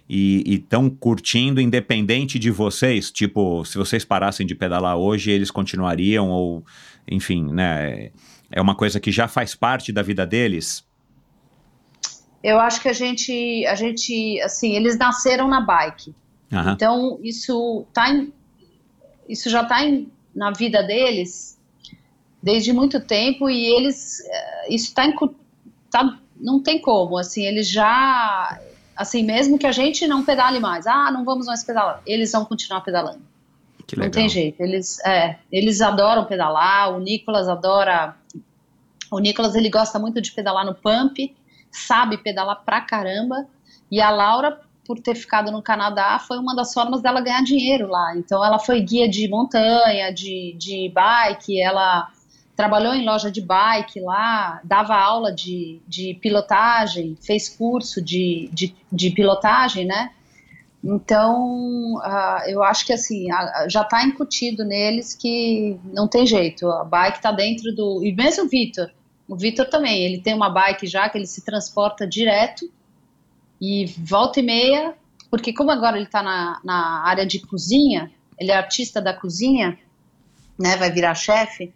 e 0.08 0.42
estão 0.46 0.88
curtindo 0.88 1.60
independente 1.60 2.38
de 2.38 2.50
vocês? 2.50 3.10
Tipo, 3.10 3.64
se 3.64 3.76
vocês 3.76 4.04
parassem 4.04 4.46
de 4.46 4.54
pedalar 4.54 4.96
hoje, 4.96 5.30
eles 5.30 5.50
continuariam 5.50 6.30
ou, 6.30 6.64
enfim, 7.08 7.52
né? 7.52 8.10
É 8.50 8.60
uma 8.60 8.74
coisa 8.74 8.98
que 8.98 9.12
já 9.12 9.28
faz 9.28 9.54
parte 9.54 9.92
da 9.92 10.02
vida 10.02 10.26
deles? 10.26 10.84
Eu 12.42 12.58
acho 12.58 12.80
que 12.80 12.88
a 12.88 12.92
gente, 12.92 13.66
a 13.66 13.74
gente, 13.74 14.40
assim, 14.40 14.74
eles 14.74 14.96
nasceram 14.96 15.46
na 15.46 15.60
bike. 15.60 16.14
Uhum. 16.52 16.70
Então 16.72 17.18
isso 17.22 17.86
tá 17.92 18.10
em, 18.10 18.32
isso 19.28 19.48
já 19.48 19.62
está 19.62 19.78
na 20.34 20.50
vida 20.50 20.82
deles 20.82 21.58
desde 22.42 22.72
muito 22.72 23.00
tempo 23.00 23.48
e 23.48 23.66
eles 23.66 24.20
eh, 24.20 24.74
isso 24.74 24.88
está 24.88 25.04
tá, 25.90 26.18
não 26.36 26.62
tem 26.62 26.80
como 26.80 27.18
assim 27.18 27.44
eles 27.44 27.68
já 27.68 28.58
assim 28.96 29.22
mesmo 29.22 29.58
que 29.58 29.66
a 29.66 29.72
gente 29.72 30.06
não 30.06 30.24
pedale 30.24 30.58
mais 30.58 30.86
ah 30.86 31.10
não 31.12 31.24
vamos 31.24 31.46
mais 31.46 31.62
pedalar 31.62 32.00
eles 32.06 32.32
vão 32.32 32.44
continuar 32.44 32.80
pedalando 32.80 33.22
Que 33.90 33.96
Não 33.96 34.04
legal. 34.04 34.20
tem 34.20 34.28
jeito. 34.28 34.60
Eles, 34.62 35.00
é, 35.04 35.36
eles 35.50 35.80
adoram 35.80 36.24
pedalar. 36.24 36.94
O 36.94 37.00
Nicolas 37.00 37.48
adora. 37.48 38.14
O 39.10 39.18
Nicolas 39.18 39.56
ele 39.56 39.68
gosta 39.68 39.98
muito 39.98 40.20
de 40.20 40.30
pedalar 40.30 40.64
no 40.64 40.74
pump, 40.76 41.34
sabe 41.72 42.16
pedalar 42.16 42.62
pra 42.64 42.80
caramba. 42.82 43.48
E 43.90 44.00
a 44.00 44.08
Laura, 44.10 44.60
por 44.90 44.98
ter 44.98 45.14
ficado 45.14 45.52
no 45.52 45.62
Canadá, 45.62 46.18
foi 46.18 46.36
uma 46.36 46.52
das 46.52 46.74
formas 46.74 47.00
dela 47.00 47.20
ganhar 47.20 47.44
dinheiro 47.44 47.86
lá. 47.86 48.12
Então 48.16 48.44
ela 48.44 48.58
foi 48.58 48.80
guia 48.80 49.08
de 49.08 49.28
montanha, 49.28 50.12
de, 50.12 50.56
de 50.58 50.88
bike, 50.92 51.60
ela 51.60 52.10
trabalhou 52.56 52.92
em 52.92 53.04
loja 53.06 53.30
de 53.30 53.40
bike 53.40 54.00
lá, 54.00 54.60
dava 54.64 54.96
aula 54.96 55.32
de, 55.32 55.80
de 55.86 56.14
pilotagem, 56.14 57.16
fez 57.22 57.48
curso 57.48 58.02
de, 58.02 58.50
de, 58.52 58.74
de 58.90 59.10
pilotagem, 59.10 59.84
né? 59.86 60.10
Então, 60.82 62.00
ah, 62.02 62.42
eu 62.48 62.60
acho 62.64 62.84
que 62.84 62.92
assim, 62.92 63.30
a- 63.30 63.68
já 63.68 63.82
está 63.82 64.02
incutido 64.04 64.64
neles 64.64 65.14
que 65.14 65.78
não 65.84 66.08
tem 66.08 66.26
jeito, 66.26 66.68
a 66.68 66.82
bike 66.82 67.18
está 67.18 67.30
dentro 67.30 67.72
do. 67.72 68.04
E 68.04 68.12
mesmo 68.12 68.44
o 68.44 68.48
Vitor, 68.48 68.90
o 69.28 69.36
Vitor 69.36 69.66
também, 69.66 70.02
ele 70.02 70.18
tem 70.20 70.34
uma 70.34 70.50
bike 70.50 70.88
já 70.88 71.08
que 71.08 71.16
ele 71.16 71.28
se 71.28 71.44
transporta 71.44 72.08
direto 72.08 72.68
e 73.60 73.86
volta 73.98 74.40
e 74.40 74.42
meia, 74.42 74.94
porque 75.30 75.52
como 75.52 75.70
agora 75.70 75.96
ele 75.96 76.06
está 76.06 76.22
na, 76.22 76.60
na 76.64 77.04
área 77.06 77.26
de 77.26 77.38
cozinha, 77.40 78.10
ele 78.38 78.50
é 78.50 78.56
artista 78.56 79.00
da 79.00 79.12
cozinha, 79.12 79.78
né, 80.58 80.76
vai 80.76 80.90
virar 80.90 81.14
chefe, 81.14 81.72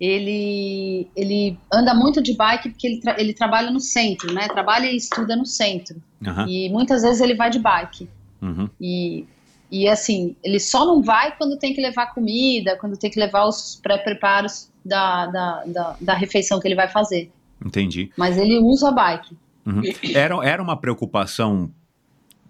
ele, 0.00 1.08
ele 1.16 1.58
anda 1.72 1.92
muito 1.94 2.22
de 2.22 2.34
bike 2.34 2.70
porque 2.70 2.86
ele, 2.86 3.00
tra- 3.00 3.16
ele 3.20 3.32
trabalha 3.32 3.70
no 3.70 3.80
centro, 3.80 4.32
né, 4.32 4.46
trabalha 4.48 4.86
e 4.86 4.96
estuda 4.96 5.34
no 5.36 5.44
centro, 5.46 6.00
Aham, 6.26 6.46
e 6.48 6.68
muitas 6.70 7.02
vezes 7.02 7.20
ele 7.20 7.34
vai 7.34 7.50
de 7.50 7.58
bike. 7.58 8.08
uhum. 8.40 8.68
E, 8.80 9.26
e 9.70 9.88
assim, 9.88 10.34
ele 10.42 10.60
só 10.60 10.86
não 10.86 11.02
vai 11.02 11.36
quando 11.36 11.58
tem 11.58 11.74
que 11.74 11.80
levar 11.80 12.14
comida, 12.14 12.76
quando 12.76 12.96
tem 12.96 13.10
que 13.10 13.18
levar 13.20 13.44
os 13.46 13.78
pré-preparos 13.82 14.70
da, 14.84 15.26
da, 15.26 15.64
da, 15.64 15.96
da 16.00 16.14
refeição 16.14 16.58
que 16.60 16.66
ele 16.68 16.74
vai 16.74 16.88
fazer. 16.88 17.30
Entendi. 17.64 18.10
Mas 18.16 18.38
ele 18.38 18.58
usa 18.58 18.88
a 18.88 18.92
bike. 18.92 19.36
Uhum. 19.68 19.82
Era, 20.14 20.34
era 20.44 20.62
uma 20.62 20.76
preocupação 20.76 21.70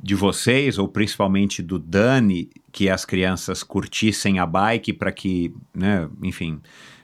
de 0.00 0.14
vocês, 0.14 0.78
ou 0.78 0.86
principalmente 0.88 1.60
do 1.60 1.78
Dani, 1.78 2.48
que 2.70 2.88
as 2.88 3.04
crianças 3.04 3.64
curtissem 3.64 4.38
a 4.38 4.46
bike 4.46 4.92
para 4.92 5.10
que, 5.10 5.52
né, 5.74 6.08
enfim, 6.22 6.60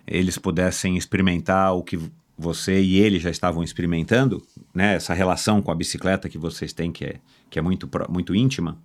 eles 0.06 0.38
pudessem 0.38 0.96
experimentar 0.96 1.74
o 1.74 1.82
que 1.82 1.98
você 2.38 2.80
e 2.80 2.98
ele 3.00 3.18
já 3.18 3.30
estavam 3.30 3.64
experimentando, 3.64 4.40
né, 4.72 4.94
essa 4.94 5.12
relação 5.12 5.60
com 5.60 5.72
a 5.72 5.74
bicicleta 5.74 6.28
que 6.28 6.38
vocês 6.38 6.72
têm, 6.72 6.92
que 6.92 7.04
é, 7.04 7.16
que 7.50 7.58
é 7.58 7.62
muito, 7.62 7.88
muito 8.08 8.34
íntima? 8.34 8.78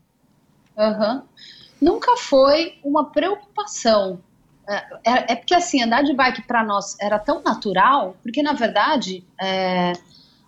Aham. 0.75 1.23
Nunca 1.79 2.17
foi 2.17 2.79
uma 2.83 3.05
preocupação. 3.05 4.19
É, 4.67 4.75
é- 5.03 5.33
é 5.33 5.35
porque 5.35 5.53
assim, 5.53 5.81
andar 5.83 6.03
de 6.03 6.13
bike 6.13 6.43
para 6.43 6.63
nós 6.63 6.95
era 6.99 7.19
tão 7.19 7.41
natural, 7.43 8.17
porque 8.23 8.41
na 8.41 8.53
verdade, 8.53 9.23
é, 9.39 9.93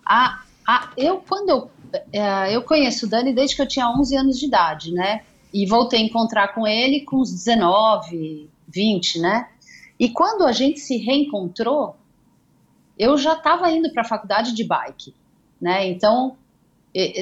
a, 0.04 0.42
a, 0.66 0.90
eu 0.96 1.20
quando 1.28 1.48
eu, 1.48 1.70
é, 2.12 2.54
eu 2.54 2.62
conheço 2.62 3.06
o 3.06 3.08
Dani 3.08 3.32
desde 3.34 3.56
que 3.56 3.62
eu 3.62 3.68
tinha 3.68 3.88
11 3.88 4.16
anos 4.16 4.38
de 4.38 4.46
idade, 4.46 4.92
né? 4.92 5.22
E 5.52 5.66
voltei 5.66 6.00
a 6.00 6.02
encontrar 6.02 6.48
com 6.54 6.66
ele 6.66 7.02
com 7.02 7.16
uns 7.20 7.30
19, 7.32 8.48
20, 8.68 9.20
né? 9.20 9.48
E 10.00 10.08
quando 10.08 10.44
a 10.44 10.52
gente 10.52 10.80
se 10.80 10.96
reencontrou, 10.96 11.96
eu 12.98 13.16
já 13.18 13.34
estava 13.34 13.70
indo 13.70 13.90
para 13.92 14.02
a 14.02 14.06
faculdade 14.06 14.54
de 14.54 14.64
bike, 14.64 15.14
né? 15.60 15.86
Então, 15.88 16.36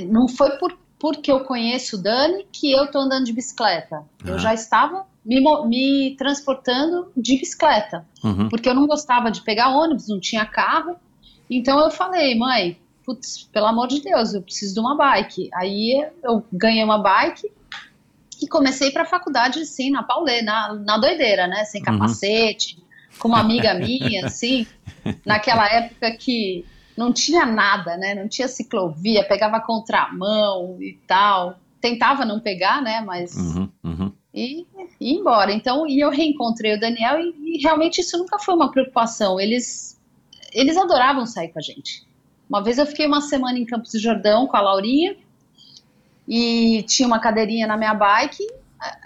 não 0.08 0.28
foi 0.28 0.50
por, 0.58 0.78
porque 0.98 1.30
eu 1.30 1.40
conheço 1.40 1.96
o 1.96 2.02
Dani 2.02 2.46
que 2.52 2.70
eu 2.72 2.84
estou 2.84 3.00
andando 3.02 3.24
de 3.24 3.32
bicicleta. 3.32 4.04
Eu 4.24 4.34
Ah. 4.34 4.38
já 4.38 4.54
estava 4.54 5.04
me, 5.24 5.40
me 5.66 6.16
transportando 6.16 7.10
de 7.16 7.38
bicicleta, 7.38 8.06
Uhum, 8.24 8.48
porque 8.48 8.68
eu 8.68 8.74
não 8.74 8.86
gostava 8.86 9.30
de 9.30 9.42
pegar 9.42 9.70
ônibus, 9.70 10.08
não 10.08 10.20
tinha 10.20 10.44
carro. 10.46 10.96
Então 11.48 11.78
eu 11.80 11.90
falei, 11.90 12.36
mãe, 12.38 12.78
putz, 13.10 13.48
pelo 13.52 13.66
amor 13.66 13.88
de 13.88 14.00
Deus, 14.00 14.34
eu 14.34 14.42
preciso 14.42 14.74
de 14.74 14.80
uma 14.80 14.96
bike. 14.96 15.50
Aí 15.54 16.08
eu 16.22 16.44
ganhei 16.52 16.84
uma 16.84 16.98
bike 16.98 17.50
e 18.40 18.46
comecei 18.46 18.90
para 18.90 19.02
a 19.02 19.06
faculdade, 19.06 19.60
assim, 19.60 19.90
na 19.90 20.02
paulê, 20.02 20.42
na, 20.42 20.74
na 20.74 20.96
doideira, 20.96 21.46
né? 21.46 21.64
Sem 21.64 21.80
Uhum. 21.80 21.86
capacete, 21.86 22.78
com 23.18 23.28
uma 23.28 23.40
amiga 23.40 23.74
minha, 23.74 24.26
assim, 24.26 24.66
naquela 25.26 25.66
época 25.68 26.12
que 26.12 26.64
não 26.96 27.12
tinha 27.12 27.44
nada, 27.44 27.96
né? 27.96 28.14
Não 28.14 28.28
tinha 28.28 28.46
ciclovia, 28.48 29.24
pegava 29.24 29.60
contramão 29.60 30.78
e 30.80 30.98
tal. 31.06 31.58
Tentava 31.80 32.24
não 32.24 32.38
pegar, 32.38 32.80
né? 32.82 33.00
Mas 33.00 33.34
uhum, 33.34 33.68
uhum. 33.82 34.12
e, 34.32 34.66
e 35.00 35.14
embora. 35.14 35.52
Então, 35.52 35.86
e 35.86 35.98
eu 35.98 36.10
reencontrei 36.10 36.74
o 36.74 36.80
Daniel 36.80 37.18
e, 37.18 37.56
e 37.56 37.62
realmente 37.62 38.00
isso 38.00 38.16
nunca 38.16 38.38
foi 38.38 38.54
uma 38.54 38.70
preocupação. 38.70 39.40
Eles, 39.40 39.98
eles 40.52 40.76
adoravam 40.76 41.26
sair 41.26 41.48
com 41.48 41.58
a 41.58 41.62
gente. 41.62 42.08
Uma 42.50 42.62
vez 42.62 42.76
eu 42.78 42.84
fiquei 42.84 43.06
uma 43.06 43.20
semana 43.22 43.56
em 43.58 43.64
Campos 43.64 43.92
do 43.92 43.98
Jordão 44.00 44.46
com 44.46 44.56
a 44.56 44.60
Laurinha 44.60 45.16
e 46.28 46.82
tinha 46.88 47.06
uma 47.06 47.18
cadeirinha 47.20 47.66
na 47.66 47.76
minha 47.76 47.94
bike. 47.94 48.46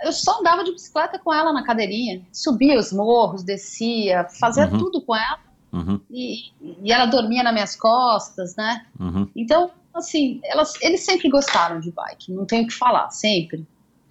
Eu 0.03 0.13
só 0.13 0.41
andava 0.41 0.65
de 0.65 0.73
bicicleta 0.73 1.19
com 1.19 1.33
ela 1.33 1.53
na 1.53 1.63
cadeirinha. 1.63 2.23
Subia 2.33 2.79
os 2.79 2.93
morros, 2.93 3.43
descia, 3.43 4.25
fazia 4.41 4.67
Uhum. 4.69 4.79
tudo 4.79 5.01
com 5.03 5.15
ela. 5.15 5.39
Uhum, 5.73 6.01
E, 6.11 6.53
e 6.83 6.93
ela 6.93 7.07
dormia 7.07 7.43
nas 7.43 7.53
minhas 7.53 7.75
costas, 7.77 8.55
né? 8.57 8.87
uhum, 8.99 9.29
Então, 9.35 9.71
assim, 9.93 10.41
elas, 10.45 10.81
eles 10.81 11.01
sempre 11.05 11.29
gostaram 11.29 11.81
de 11.81 11.91
bike, 11.91 12.33
não 12.33 12.47
tenho 12.47 12.63
o 12.65 12.67
que 12.69 12.73
falar, 12.75 13.11
sempre. 13.11 13.67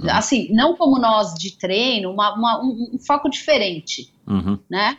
Assim, 0.10 0.54
não 0.54 0.76
como 0.76 1.00
nós 1.00 1.34
de 1.36 1.58
treino, 1.58 2.12
uma- 2.12 2.34
uma- 2.36 2.62
um, 2.62 2.92
um 2.96 3.00
foco 3.00 3.30
diferente, 3.30 4.14
uhum, 4.28 4.60
né? 4.70 4.98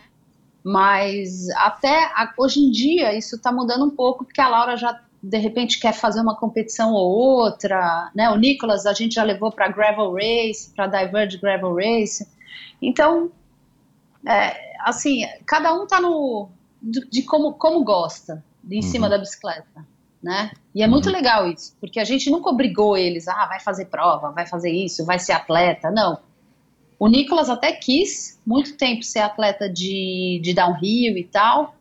Mas 0.64 1.48
até 1.56 2.06
a- 2.14 2.32
hoje 2.38 2.60
em 2.60 2.70
dia 2.70 3.14
isso 3.16 3.36
está 3.36 3.52
mudando 3.52 3.84
um 3.84 3.90
pouco, 3.90 4.24
porque 4.24 4.40
a 4.40 4.48
Laura 4.48 4.76
já 4.76 4.98
de 5.22 5.38
repente 5.38 5.78
quer 5.80 5.92
fazer 5.94 6.20
uma 6.20 6.36
competição 6.36 6.92
ou 6.92 7.10
outra, 7.10 8.10
né? 8.14 8.30
O 8.30 8.36
Nicolas 8.36 8.86
a 8.86 8.92
gente 8.94 9.14
já 9.14 9.22
levou 9.24 9.52
para 9.52 9.68
gravel 9.68 10.12
race, 10.14 10.72
para 10.74 10.86
Diverge 10.86 11.38
gravel 11.38 11.74
race. 11.74 12.26
Então, 12.82 13.30
é, 14.26 14.54
assim, 14.80 15.22
cada 15.46 15.72
um 15.74 15.86
tá 15.86 16.00
no 16.00 16.48
de, 16.82 17.00
de 17.08 17.22
como 17.22 17.54
como 17.54 17.82
gosta, 17.84 18.44
de 18.62 18.76
em 18.78 18.82
cima 18.82 19.06
Uhum. 19.06 19.10
da 19.10 19.18
bicicleta, 19.18 19.86
né? 20.22 20.50
E 20.74 20.82
é 20.82 20.86
muito 20.86 21.06
Uhum. 21.06 21.12
legal 21.12 21.46
isso, 21.48 21.76
porque 21.80 22.00
a 22.00 22.04
gente 22.04 22.30
nunca 22.30 22.50
obrigou 22.50 22.96
eles, 22.96 23.28
ah, 23.28 23.46
vai 23.46 23.60
fazer 23.60 23.86
prova, 23.86 24.30
vai 24.30 24.46
fazer 24.46 24.70
isso, 24.70 25.04
vai 25.04 25.18
ser 25.18 25.32
atleta, 25.32 25.90
não. 25.90 26.18
O 26.98 27.08
Nicolas 27.08 27.50
até 27.50 27.72
quis 27.72 28.40
muito 28.46 28.76
tempo 28.76 29.02
ser 29.02 29.20
atleta 29.20 29.68
de, 29.68 30.40
de 30.42 30.54
downhill 30.54 31.16
e 31.16 31.24
tal, 31.24 31.74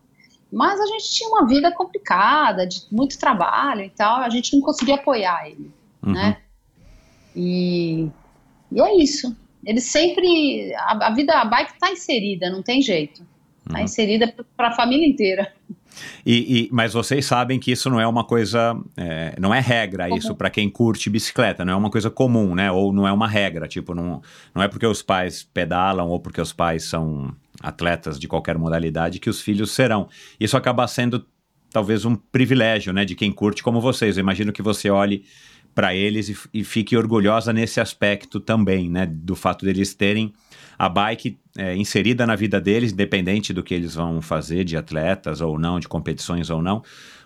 mas 0.51 0.79
a 0.79 0.85
gente 0.85 1.11
tinha 1.11 1.29
uma 1.29 1.47
vida 1.47 1.71
complicada, 1.71 2.65
de 2.67 2.83
muito 2.91 3.17
trabalho 3.17 3.81
e 3.81 3.89
tal, 3.89 4.21
a 4.21 4.29
gente 4.29 4.55
não 4.55 4.61
conseguia 4.61 4.95
apoiar 4.95 5.47
ele, 5.47 5.71
uhum. 6.03 6.13
né? 6.13 6.37
E, 7.35 8.09
e 8.71 8.81
é 8.81 8.97
isso. 8.97 9.35
Ele 9.65 9.81
sempre. 9.81 10.73
A, 10.75 11.07
a 11.07 11.09
vida, 11.11 11.33
a 11.39 11.45
bike 11.45 11.79
tá 11.79 11.91
inserida, 11.91 12.49
não 12.49 12.61
tem 12.61 12.81
jeito. 12.81 13.25
Tá 13.67 13.79
Uhum. 13.79 13.85
inserida 13.85 14.35
para 14.57 14.67
a 14.67 14.75
família 14.75 15.07
inteira. 15.07 15.53
E, 16.25 16.63
e- 16.65 16.69
mas 16.71 16.93
vocês 16.93 17.25
sabem 17.25 17.59
que 17.59 17.71
isso 17.71 17.89
não 17.89 17.99
é 17.99 18.07
uma 18.07 18.23
coisa, 18.23 18.75
é, 18.97 19.35
não 19.39 19.53
é 19.53 19.59
regra 19.59 20.05
Comum. 20.05 20.17
isso 20.17 20.35
para 20.35 20.49
quem 20.49 20.69
curte 20.69 21.09
bicicleta, 21.09 21.63
não 21.63 21.73
é 21.73 21.75
uma 21.75 21.89
coisa 21.89 22.09
comum, 22.09 22.55
né? 22.55 22.71
Ou 22.71 22.91
não 22.93 23.07
é 23.07 23.11
uma 23.11 23.27
regra, 23.27 23.67
tipo, 23.67 23.93
não, 23.93 24.21
não 24.53 24.61
é 24.63 24.67
porque 24.67 24.85
os 24.85 25.01
pais 25.01 25.43
pedalam 25.43 26.07
ou 26.09 26.19
porque 26.19 26.41
os 26.41 26.53
pais 26.53 26.83
são 26.83 27.33
atletas 27.61 28.19
de 28.19 28.27
qualquer 28.27 28.57
modalidade 28.57 29.19
que 29.19 29.29
os 29.29 29.41
filhos 29.41 29.71
serão. 29.71 30.07
Isso 30.39 30.57
acaba 30.57 30.87
sendo 30.87 31.25
talvez 31.71 32.05
um 32.05 32.15
privilégio, 32.15 32.93
né, 32.93 33.03
de 33.05 33.15
quem 33.15 33.31
curte 33.31 33.63
como 33.63 33.81
vocês. 33.81 34.17
Eu 34.17 34.21
imagino 34.21 34.51
que 34.53 34.61
você 34.61 34.89
olhe 34.89 35.23
para 35.73 35.95
eles 35.95 36.29
e, 36.29 36.37
e 36.53 36.63
fique 36.63 36.95
orgulhosa 36.95 37.51
nesse 37.51 37.81
aspecto 37.81 38.39
também, 38.39 38.89
né, 38.89 39.07
do 39.07 39.35
fato 39.35 39.65
deles 39.65 39.93
terem 39.95 40.31
a 40.77 40.89
bike 40.89 41.37
é, 41.57 41.75
inserida 41.75 42.25
na 42.25 42.35
vida 42.35 42.59
deles, 42.59 42.91
independente 42.91 43.53
do 43.53 43.63
que 43.63 43.73
eles 43.73 43.95
vão 43.95 44.21
fazer, 44.21 44.63
de 44.63 44.75
atletas 44.77 45.41
ou 45.41 45.57
não, 45.59 45.79
de 45.79 45.87
competições 45.87 46.49
ou 46.49 46.61
não, 46.61 46.83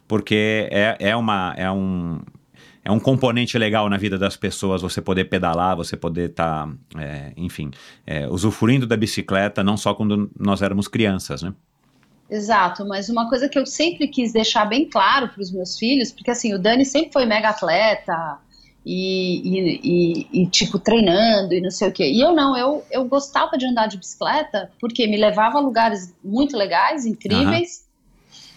porque 0.07 0.67
é, 0.71 0.97
é, 0.99 1.15
uma, 1.15 1.53
é, 1.57 1.69
um, 1.71 2.19
é 2.83 2.91
um 2.91 2.99
componente 2.99 3.57
legal 3.57 3.89
na 3.89 3.97
vida 3.97 4.17
das 4.17 4.35
pessoas 4.35 4.81
você 4.81 5.01
poder 5.01 5.25
pedalar, 5.25 5.75
você 5.75 5.97
poder 5.97 6.29
estar, 6.29 6.69
enfim, 7.35 7.71
é, 8.05 8.27
usufruindo 8.27 8.85
da 8.85 8.97
bicicleta, 8.97 9.63
não 9.63 9.77
só 9.77 9.93
quando 9.93 10.29
nós 10.39 10.61
éramos 10.61 10.87
crianças, 10.87 11.41
né? 11.41 11.53
Exato, 12.29 12.85
mas 12.85 13.07
uma 13.07 13.29
coisa 13.29 13.47
que 13.47 13.57
eu 13.57 13.65
sempre 13.65 14.05
quis 14.09 14.33
deixar 14.33 14.65
bem 14.65 14.89
claro 14.89 15.29
para 15.29 15.41
os 15.41 15.49
meus 15.49 15.77
filhos, 15.77 16.11
porque 16.11 16.29
assim, 16.29 16.53
o 16.53 16.59
Dani 16.59 16.83
sempre 16.83 17.13
foi 17.13 17.25
mega 17.25 17.49
atleta 17.49 18.37
e, 18.89 19.79
e, 19.83 20.43
e, 20.43 20.47
tipo, 20.47 20.79
treinando 20.79 21.53
e 21.53 21.59
não 21.59 21.69
sei 21.69 21.89
o 21.89 21.91
quê. 21.91 22.09
E 22.09 22.21
eu 22.21 22.33
não, 22.33 22.55
eu, 22.55 22.85
eu 22.89 23.03
gostava 23.03 23.57
de 23.57 23.67
andar 23.67 23.87
de 23.87 23.97
bicicleta 23.97 24.71
porque 24.79 25.05
me 25.07 25.17
levava 25.17 25.57
a 25.57 25.61
lugares 25.61 26.15
muito 26.23 26.55
legais, 26.55 27.05
incríveis. 27.05 27.85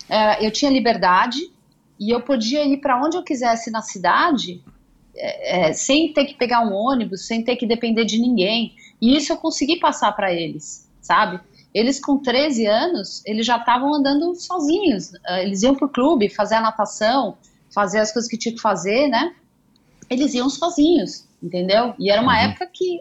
É, 0.08 0.46
eu 0.46 0.52
tinha 0.52 0.70
liberdade 0.70 1.40
e 1.98 2.10
eu 2.10 2.20
podia 2.20 2.64
ir 2.64 2.76
para 2.76 3.02
onde 3.04 3.16
eu 3.16 3.24
quisesse 3.24 3.72
na 3.72 3.82
cidade 3.82 4.62
é, 5.16 5.70
é, 5.70 5.72
sem 5.72 6.12
ter 6.12 6.26
que 6.26 6.34
pegar 6.34 6.60
um 6.60 6.72
ônibus, 6.72 7.26
sem 7.26 7.42
ter 7.42 7.56
que 7.56 7.66
depender 7.66 8.04
de 8.04 8.16
ninguém. 8.16 8.76
E 9.02 9.16
isso 9.16 9.32
eu 9.32 9.36
consegui 9.36 9.80
passar 9.80 10.12
para 10.12 10.32
eles, 10.32 10.88
sabe? 11.00 11.40
Eles 11.74 12.00
com 12.00 12.18
13 12.18 12.66
anos, 12.66 13.20
eles 13.26 13.44
já 13.44 13.56
estavam 13.56 13.92
andando 13.94 14.32
sozinhos. 14.36 15.10
Eles 15.40 15.62
iam 15.64 15.74
pro 15.74 15.88
clube 15.88 16.28
fazer 16.28 16.54
a 16.54 16.60
natação, 16.60 17.36
fazer 17.74 17.98
as 17.98 18.12
coisas 18.12 18.30
que 18.30 18.38
tinha 18.38 18.54
que 18.54 18.60
fazer, 18.60 19.08
né? 19.08 19.34
Eles 20.10 20.34
iam 20.34 20.50
sozinhos, 20.50 21.24
entendeu? 21.42 21.94
E 21.98 22.10
era 22.10 22.20
uma 22.20 22.34
Uhum. 22.36 22.50
época 22.50 22.68
que 22.72 22.98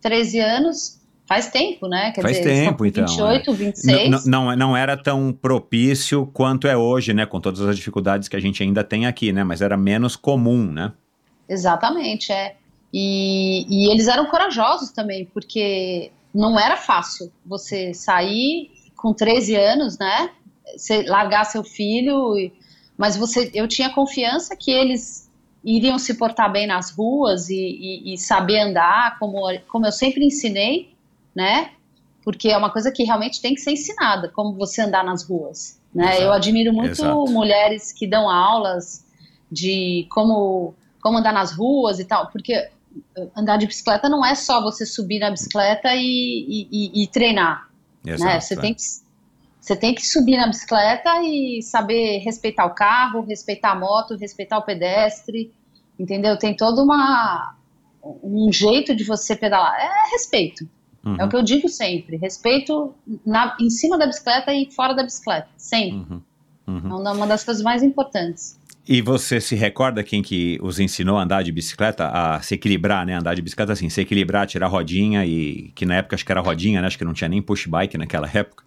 13 0.00 0.40
anos 0.40 1.00
faz 1.28 1.48
tempo, 1.48 1.86
né? 1.86 2.10
Quer 2.10 2.22
Faz 2.22 2.38
dizer, 2.38 2.48
tempo, 2.48 2.84
estão 2.84 3.02
com 3.02 3.02
então, 3.02 3.06
28, 3.06 3.50
N- 3.52 3.58
26. 3.58 4.08
n- 4.10 4.30
não, 4.30 4.56
não 4.56 4.76
era 4.76 4.96
tão 4.96 5.32
propício 5.32 6.26
quanto 6.26 6.66
é 6.66 6.76
hoje, 6.76 7.14
né? 7.14 7.24
Com 7.24 7.40
todas 7.40 7.60
as 7.60 7.76
dificuldades 7.76 8.28
que 8.28 8.34
a 8.34 8.40
gente 8.40 8.62
ainda 8.62 8.82
tem 8.82 9.06
aqui, 9.06 9.32
né? 9.32 9.44
Mas 9.44 9.62
era 9.62 9.76
menos 9.76 10.16
comum, 10.16 10.70
né? 10.72 10.92
Exatamente, 11.48 12.32
é. 12.32 12.56
E, 12.92 13.64
e 13.68 13.90
eles 13.92 14.08
eram 14.08 14.26
corajosos 14.26 14.90
também, 14.90 15.24
porque 15.26 16.10
não 16.34 16.58
era 16.58 16.76
fácil 16.76 17.30
você 17.46 17.94
sair 17.94 18.70
com 18.96 19.14
13 19.14 19.54
anos, 19.54 19.96
né? 19.98 20.30
Você 20.76 21.02
largar 21.04 21.44
seu 21.44 21.62
filho, 21.62 22.34
mas 22.98 23.16
você, 23.16 23.50
eu 23.54 23.68
tinha 23.68 23.90
confiança 23.90 24.56
que 24.56 24.72
eles 24.72 25.29
iriam 25.64 25.98
se 25.98 26.14
portar 26.14 26.50
bem 26.50 26.66
nas 26.66 26.90
ruas 26.90 27.48
e, 27.50 27.54
e- 27.54 28.14
e 28.14 28.18
saber 28.18 28.60
andar, 28.60 29.18
como, 29.18 29.42
como 29.68 29.86
eu 29.86 29.92
sempre 29.92 30.24
ensinei, 30.24 30.94
né? 31.34 31.70
Porque 32.24 32.48
é 32.48 32.56
uma 32.56 32.70
coisa 32.70 32.90
que 32.92 33.02
realmente 33.04 33.40
tem 33.40 33.54
que 33.54 33.60
ser 33.60 33.72
ensinada, 33.72 34.28
como 34.28 34.54
você 34.56 34.82
andar 34.82 35.04
nas 35.04 35.22
ruas. 35.24 35.78
Né? 35.94 36.04
Exato, 36.06 36.22
Eu 36.22 36.32
admiro 36.32 36.72
muito 36.72 36.92
exato. 36.92 37.30
mulheres 37.30 37.92
que 37.92 38.06
dão 38.06 38.28
aulas 38.28 39.04
de 39.50 40.06
como, 40.10 40.74
como 41.02 41.18
andar 41.18 41.32
nas 41.32 41.52
ruas 41.52 41.98
e 41.98 42.04
tal, 42.04 42.28
porque 42.30 42.70
andar 43.36 43.56
de 43.56 43.66
bicicleta 43.66 44.08
não 44.08 44.24
é 44.24 44.34
só 44.34 44.62
você 44.62 44.84
subir 44.86 45.18
na 45.18 45.30
bicicleta 45.30 45.94
e, 45.94 46.00
e- 46.00 46.68
e- 46.70 47.02
e 47.02 47.06
treinar 47.08 47.68
Exato, 48.04 48.24
né? 48.32 48.40
Você 48.40 48.54
é. 48.54 48.60
tem 48.60 48.74
que 48.74 48.80
você 49.60 49.76
tem 49.76 49.94
que 49.94 50.06
subir 50.06 50.36
na 50.36 50.46
bicicleta 50.46 51.22
e 51.22 51.60
saber 51.62 52.18
respeitar 52.18 52.64
o 52.64 52.74
carro, 52.74 53.20
respeitar 53.20 53.72
a 53.72 53.74
moto, 53.74 54.16
respeitar 54.16 54.58
o 54.58 54.62
pedestre, 54.62 55.52
entendeu? 55.98 56.38
Tem 56.38 56.56
todo 56.56 56.82
uma 56.82 57.54
um 58.02 58.50
jeito 58.50 58.96
de 58.96 59.04
você 59.04 59.36
pedalar. 59.36 59.74
É 59.78 60.10
respeito. 60.12 60.66
Uhum, 61.04 61.16
É 61.18 61.24
o 61.24 61.28
que 61.28 61.36
eu 61.36 61.42
digo 61.42 61.68
sempre. 61.68 62.16
Respeito 62.16 62.94
na, 63.24 63.56
em 63.60 63.68
cima 63.68 63.98
da 63.98 64.06
bicicleta 64.06 64.52
e 64.54 64.70
fora 64.70 64.94
da 64.94 65.02
bicicleta. 65.02 65.48
Sempre. 65.56 65.98
uhum, 65.98 66.22
uhum. 66.66 67.06
É 67.06 67.12
uma 67.12 67.26
das 67.26 67.44
coisas 67.44 67.62
mais 67.62 67.82
importantes. 67.82 68.58
E 68.88 69.02
você 69.02 69.40
se 69.40 69.54
recorda 69.54 70.02
quem 70.02 70.22
que 70.22 70.58
os 70.62 70.80
ensinou 70.80 71.18
a 71.18 71.22
andar 71.22 71.44
de 71.44 71.52
bicicleta, 71.52 72.08
a 72.08 72.40
se 72.40 72.54
equilibrar, 72.54 73.06
né? 73.06 73.14
Andar 73.14 73.34
de 73.34 73.42
bicicleta 73.42 73.72
assim, 73.72 73.88
se 73.88 74.00
equilibrar, 74.00 74.46
tirar 74.46 74.66
rodinha 74.68 75.24
e 75.24 75.70
que 75.74 75.84
na 75.84 75.96
época 75.96 76.16
acho 76.16 76.24
que 76.24 76.32
era 76.32 76.40
rodinha, 76.40 76.80
né? 76.80 76.86
Acho 76.86 76.98
que 76.98 77.04
não 77.04 77.12
tinha 77.12 77.28
nem 77.28 77.42
push 77.42 77.66
bike 77.66 77.98
naquela 77.98 78.28
época. 78.32 78.64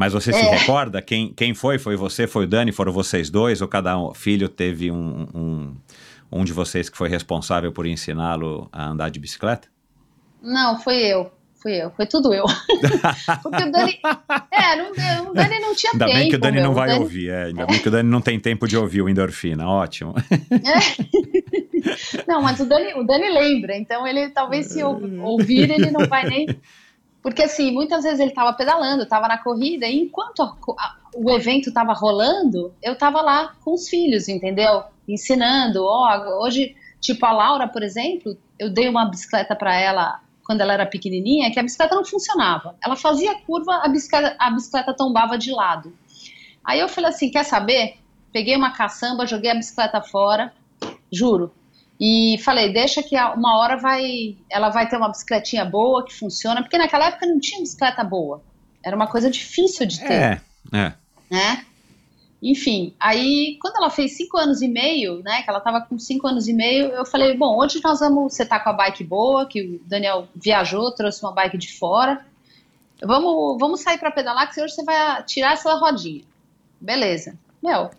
Mas 0.00 0.14
você 0.14 0.32
se 0.32 0.38
É. 0.38 0.56
recorda 0.56 1.02
quem, 1.02 1.30
quem 1.34 1.52
foi? 1.52 1.78
Foi 1.78 1.94
você, 1.94 2.26
foi 2.26 2.44
o 2.44 2.48
Dani, 2.48 2.72
foram 2.72 2.90
vocês 2.90 3.28
dois? 3.28 3.60
Ou 3.60 3.68
cada 3.68 3.98
um, 3.98 4.14
filho 4.14 4.48
teve 4.48 4.90
um, 4.90 5.28
um, 5.34 5.76
um 6.32 6.42
de 6.42 6.54
vocês 6.54 6.88
que 6.88 6.96
foi 6.96 7.10
responsável 7.10 7.70
por 7.70 7.84
ensiná-lo 7.86 8.66
a 8.72 8.88
andar 8.88 9.10
de 9.10 9.20
bicicleta? 9.20 9.68
Não, 10.42 10.80
foi 10.80 10.96
eu. 10.96 11.30
Fui 11.56 11.72
eu. 11.74 11.90
Foi 11.90 12.06
tudo 12.06 12.32
eu. 12.32 12.46
Porque 13.42 13.62
o 13.62 13.70
Dani. 13.70 13.98
É, 14.50 14.76
não, 14.76 15.30
o 15.32 15.34
Dani 15.34 15.58
não 15.60 15.74
tinha 15.74 15.92
Ainda 15.92 16.06
tempo. 16.06 16.18
bem 16.18 16.28
que 16.30 16.36
o 16.36 16.40
Dani 16.40 16.56
meu. 16.56 16.64
não 16.64 16.72
vai 16.74 16.88
Dani- 16.88 17.00
ouvir, 17.00 17.28
é, 17.28 17.42
ainda 17.44 17.66
bem 17.66 17.78
que 17.78 17.88
o 17.88 17.90
Dani 17.90 18.08
não 18.08 18.22
tem 18.22 18.40
tempo 18.40 18.66
de 18.66 18.78
ouvir 18.78 19.02
o 19.02 19.08
endorfina, 19.10 19.68
ótimo. 19.68 20.14
Não, 22.26 22.40
mas 22.40 22.58
o 22.60 22.64
Dani, 22.66 22.94
o 22.94 23.04
Dani 23.04 23.30
lembra, 23.30 23.76
então 23.76 24.06
ele 24.06 24.30
talvez 24.30 24.68
se 24.68 24.82
ou- 24.82 24.98
ouvir, 25.24 25.70
ele 25.70 25.90
não 25.90 26.06
vai 26.06 26.26
nem. 26.26 26.46
Porque 27.22 27.42
assim, 27.42 27.70
muitas 27.72 28.02
vezes 28.02 28.18
ele 28.20 28.30
estava 28.30 28.52
pedalando, 28.52 29.02
estava 29.02 29.28
na 29.28 29.36
corrida, 29.38 29.86
e 29.86 30.00
enquanto 30.02 30.42
a 30.42 30.56
a- 30.78 30.96
o 31.14 31.30
evento 31.30 31.68
estava 31.68 31.92
rolando, 31.92 32.72
eu 32.82 32.92
estava 32.94 33.20
lá 33.20 33.52
com 33.64 33.74
os 33.74 33.88
filhos, 33.88 34.28
entendeu? 34.28 34.84
Ensinando. 35.08 35.84
Ó, 35.84 36.42
hoje, 36.44 36.74
tipo 37.00 37.26
a 37.26 37.32
Laura, 37.32 37.66
por 37.68 37.82
exemplo, 37.82 38.36
eu 38.58 38.70
dei 38.70 38.88
uma 38.88 39.04
bicicleta 39.06 39.54
para 39.56 39.74
ela 39.78 40.20
quando 40.44 40.60
ela 40.62 40.72
era 40.72 40.86
pequenininha, 40.86 41.50
que 41.52 41.58
a 41.60 41.62
bicicleta 41.62 41.94
não 41.94 42.04
funcionava. 42.04 42.76
Ela 42.84 42.96
fazia 42.96 43.34
curva, 43.42 43.80
a 43.84 43.88
bicicleta, 43.88 44.36
a 44.38 44.50
bicicleta 44.50 44.94
tombava 44.94 45.36
de 45.36 45.52
lado. 45.52 45.92
Aí 46.64 46.80
eu 46.80 46.88
falei 46.88 47.10
assim, 47.10 47.30
quer 47.30 47.44
saber? 47.44 47.98
Peguei 48.32 48.56
uma 48.56 48.70
caçamba, 48.72 49.26
joguei 49.26 49.50
a 49.50 49.54
bicicleta 49.54 50.00
fora, 50.00 50.52
juro. 51.12 51.52
E 52.00 52.38
falei, 52.38 52.72
deixa 52.72 53.02
que 53.02 53.14
uma 53.14 53.58
hora 53.58 53.76
vai, 53.76 54.34
ela 54.48 54.70
vai 54.70 54.88
ter 54.88 54.96
uma 54.96 55.10
bicicletinha 55.10 55.66
boa 55.66 56.02
que 56.02 56.14
funciona, 56.14 56.62
porque 56.62 56.78
naquela 56.78 57.08
época 57.08 57.26
não 57.26 57.38
tinha 57.38 57.60
bicicleta 57.60 58.02
boa. 58.02 58.42
Era 58.82 58.96
uma 58.96 59.06
coisa 59.06 59.30
difícil 59.30 59.86
de 59.86 60.00
ter, 60.00 60.12
É, 60.12 60.40
é. 60.72 60.92
né? 61.30 61.66
Enfim, 62.42 62.94
aí 62.98 63.58
quando 63.60 63.76
ela 63.76 63.90
fez 63.90 64.16
cinco 64.16 64.38
anos 64.38 64.62
e 64.62 64.68
meio, 64.68 65.22
né, 65.22 65.42
que 65.42 65.50
ela 65.50 65.60
tava 65.60 65.82
com 65.82 65.98
cinco 65.98 66.26
anos 66.26 66.48
e 66.48 66.54
meio, 66.54 66.86
eu 66.86 67.04
falei, 67.04 67.36
bom, 67.36 67.58
hoje 67.58 67.82
nós 67.84 68.00
vamos, 68.00 68.32
você 68.32 68.46
tá 68.46 68.58
com 68.58 68.70
a 68.70 68.72
bike 68.72 69.04
boa, 69.04 69.44
que 69.44 69.60
o 69.60 69.80
Daniel 69.86 70.26
viajou, 70.34 70.90
trouxe 70.92 71.22
uma 71.22 71.32
bike 71.32 71.58
de 71.58 71.70
fora, 71.74 72.24
vamos, 73.02 73.58
vamos 73.58 73.82
sair 73.82 73.98
para 73.98 74.10
pedalar, 74.10 74.50
que 74.50 74.58
hoje 74.58 74.74
você 74.74 74.84
vai 74.84 75.22
tirar 75.24 75.52
essa 75.52 75.74
rodinha. 75.74 76.24
Beleza. 76.80 77.38
Meu, 77.62 77.90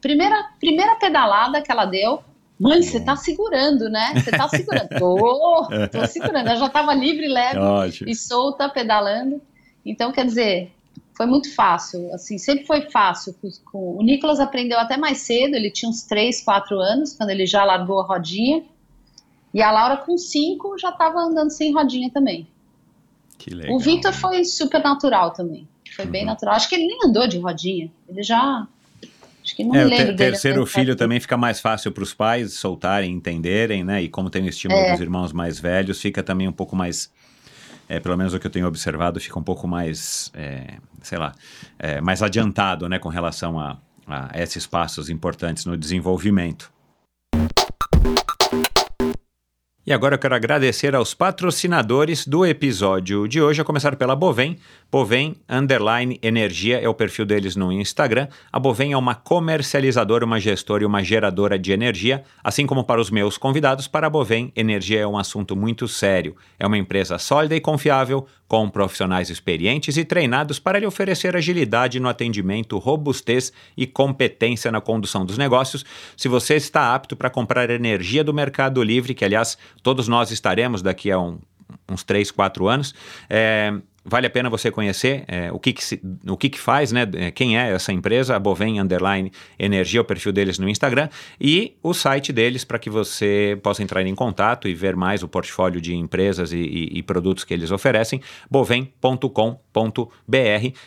primeira, 0.00 0.50
primeira 0.58 0.96
pedalada 0.96 1.62
que 1.62 1.70
ela 1.70 1.84
deu, 1.84 2.20
mãe, 2.68 2.82
você 2.82 3.00
tá 3.00 3.14
segurando, 3.16 3.88
né? 3.88 4.12
Você 4.16 4.30
tá 4.30 4.48
segurando. 4.48 4.88
tô, 4.98 5.68
tô 5.92 6.06
segurando. 6.06 6.46
Ela 6.48 6.56
já 6.56 6.68
tava 6.68 6.94
livre, 6.94 7.28
leve 7.28 7.58
Ótimo. 7.58 8.10
e 8.10 8.14
solta, 8.14 8.68
pedalando. 8.68 9.40
Então, 9.86 10.10
quer 10.12 10.24
dizer, 10.26 10.72
foi 11.16 11.26
muito 11.26 11.54
fácil. 11.54 12.12
Assim, 12.14 12.38
sempre 12.38 12.64
foi 12.66 12.82
fácil. 12.90 13.34
O 13.72 14.02
Nicolas 14.02 14.40
aprendeu 14.40 14.78
até 14.78 14.96
mais 14.96 15.18
cedo, 15.18 15.54
ele 15.54 15.70
tinha 15.70 15.88
uns 15.88 16.02
3, 16.02 16.42
4 16.42 16.78
anos, 16.80 17.14
quando 17.14 17.30
ele 17.30 17.46
já 17.46 17.64
largou 17.64 18.00
a 18.00 18.04
rodinha. 18.06 18.64
E 19.52 19.62
a 19.62 19.70
Laura, 19.70 19.98
com 19.98 20.16
5, 20.18 20.78
já 20.78 20.88
estava 20.88 21.20
andando 21.20 21.50
sem 21.50 21.72
rodinha 21.72 22.10
também. 22.10 22.48
Que 23.38 23.50
legal. 23.54 23.76
O 23.76 23.78
Victor 23.78 24.12
foi 24.12 24.44
super 24.44 24.82
natural 24.82 25.30
também. 25.32 25.68
Foi 25.94 26.06
bem 26.06 26.22
Uhum. 26.22 26.28
natural. 26.28 26.54
Acho 26.56 26.68
que 26.68 26.74
ele 26.74 26.86
nem 26.88 26.98
andou 27.04 27.28
de 27.28 27.38
rodinha. 27.38 27.88
Ele 28.08 28.22
já. 28.22 28.66
Acho 29.44 29.54
que 29.56 29.62
não 29.62 29.74
É, 29.74 29.84
me 29.84 29.90
ter- 29.90 29.96
lembro 29.98 30.16
terceiro 30.16 30.64
filho 30.64 30.96
também 30.96 31.20
fica 31.20 31.36
mais 31.36 31.60
fácil 31.60 31.92
para 31.92 32.02
os 32.02 32.14
pais 32.14 32.54
soltarem, 32.54 33.12
entenderem, 33.12 33.84
né? 33.84 34.02
E 34.02 34.08
como 34.08 34.30
tem 34.30 34.42
o 34.44 34.48
estímulo 34.48 34.80
É. 34.80 34.92
dos 34.92 35.00
irmãos 35.00 35.32
mais 35.34 35.60
velhos, 35.60 36.00
fica 36.00 36.22
também 36.22 36.48
um 36.48 36.52
pouco 36.52 36.74
mais, 36.74 37.12
é, 37.88 38.00
pelo 38.00 38.16
menos 38.16 38.32
o 38.32 38.40
que 38.40 38.46
eu 38.46 38.50
tenho 38.50 38.66
observado, 38.66 39.20
fica 39.20 39.38
um 39.38 39.42
pouco 39.42 39.68
mais, 39.68 40.30
é, 40.34 40.78
sei 41.02 41.18
lá, 41.18 41.32
é, 41.78 42.00
mais 42.00 42.22
adiantado, 42.22 42.88
né? 42.88 42.98
Com 42.98 43.10
relação 43.10 43.60
a, 43.60 43.76
a 44.06 44.30
esses 44.42 44.66
passos 44.66 45.10
importantes 45.10 45.66
no 45.66 45.76
desenvolvimento. 45.76 46.72
E 49.86 49.92
agora 49.92 50.14
eu 50.14 50.18
quero 50.18 50.34
agradecer 50.34 50.94
aos 50.94 51.12
patrocinadores 51.12 52.26
do 52.26 52.46
episódio 52.46 53.28
de 53.28 53.38
hoje, 53.38 53.60
a 53.60 53.64
começar 53.64 53.94
pela 53.96 54.16
Bovem. 54.16 54.56
Bovem 54.90 55.36
Underline 55.46 56.18
Energia 56.22 56.80
é 56.80 56.88
o 56.88 56.94
perfil 56.94 57.26
deles 57.26 57.54
no 57.54 57.70
Instagram. 57.70 58.28
A 58.50 58.58
Bovem 58.58 58.92
é 58.92 58.96
uma 58.96 59.14
comercializadora, 59.14 60.24
uma 60.24 60.40
gestora 60.40 60.84
e 60.84 60.86
uma 60.86 61.04
geradora 61.04 61.58
de 61.58 61.70
energia. 61.70 62.24
Assim 62.42 62.64
como 62.64 62.82
para 62.82 62.98
os 62.98 63.10
meus 63.10 63.36
convidados, 63.36 63.86
para 63.86 64.06
a 64.06 64.10
Bovem, 64.10 64.50
energia 64.56 65.00
é 65.00 65.06
um 65.06 65.18
assunto 65.18 65.54
muito 65.54 65.86
sério. 65.86 66.34
É 66.58 66.66
uma 66.66 66.78
empresa 66.78 67.18
sólida 67.18 67.54
e 67.54 67.60
confiável, 67.60 68.26
com 68.46 68.68
profissionais 68.68 69.30
experientes 69.30 69.96
e 69.96 70.04
treinados 70.04 70.58
para 70.58 70.78
lhe 70.78 70.86
oferecer 70.86 71.34
agilidade 71.36 71.98
no 71.98 72.08
atendimento, 72.08 72.78
robustez 72.78 73.52
e 73.76 73.86
competência 73.86 74.70
na 74.70 74.80
condução 74.80 75.24
dos 75.24 75.38
negócios. 75.38 75.84
Se 76.16 76.28
você 76.28 76.54
está 76.56 76.94
apto 76.94 77.16
para 77.16 77.30
comprar 77.30 77.70
energia 77.70 78.22
do 78.22 78.34
Mercado 78.34 78.82
Livre, 78.82 79.14
que 79.14 79.24
aliás 79.24 79.56
todos 79.82 80.08
nós 80.08 80.30
estaremos 80.30 80.82
daqui 80.82 81.10
a 81.10 81.18
um- 81.18 81.38
uns 81.90 82.04
3, 82.04 82.30
4 82.30 82.68
anos, 82.68 82.94
é, 83.28 83.72
Vale 84.04 84.26
a 84.26 84.30
pena 84.30 84.50
você 84.50 84.70
conhecer 84.70 85.24
é, 85.26 85.50
o, 85.50 85.58
que, 85.58 85.72
que, 85.72 85.82
se- 85.82 86.00
o 86.28 86.36
que, 86.36 86.50
que 86.50 86.60
faz, 86.60 86.92
né? 86.92 87.08
é, 87.14 87.30
Quem 87.30 87.58
é 87.58 87.70
essa 87.72 87.90
empresa, 87.92 88.36
a 88.36 88.38
Bovem 88.38 88.78
Underline 88.78 89.32
Energia, 89.58 90.00
o 90.02 90.04
perfil 90.04 90.30
deles 90.30 90.58
no 90.58 90.68
Instagram, 90.68 91.08
e 91.40 91.76
o 91.82 91.94
site 91.94 92.32
deles 92.32 92.64
para 92.64 92.78
que 92.78 92.90
você 92.90 93.58
possa 93.62 93.82
entrar 93.82 94.04
em 94.06 94.14
contato 94.14 94.68
e 94.68 94.74
ver 94.74 94.94
mais 94.94 95.22
o 95.22 95.28
portfólio 95.28 95.80
de 95.80 95.94
empresas 95.94 96.52
e, 96.52 96.58
e- 96.58 96.98
e 96.98 97.02
produtos 97.02 97.44
que 97.44 97.54
eles 97.54 97.70
oferecem, 97.70 98.20
bovem.com.br. 98.50 99.63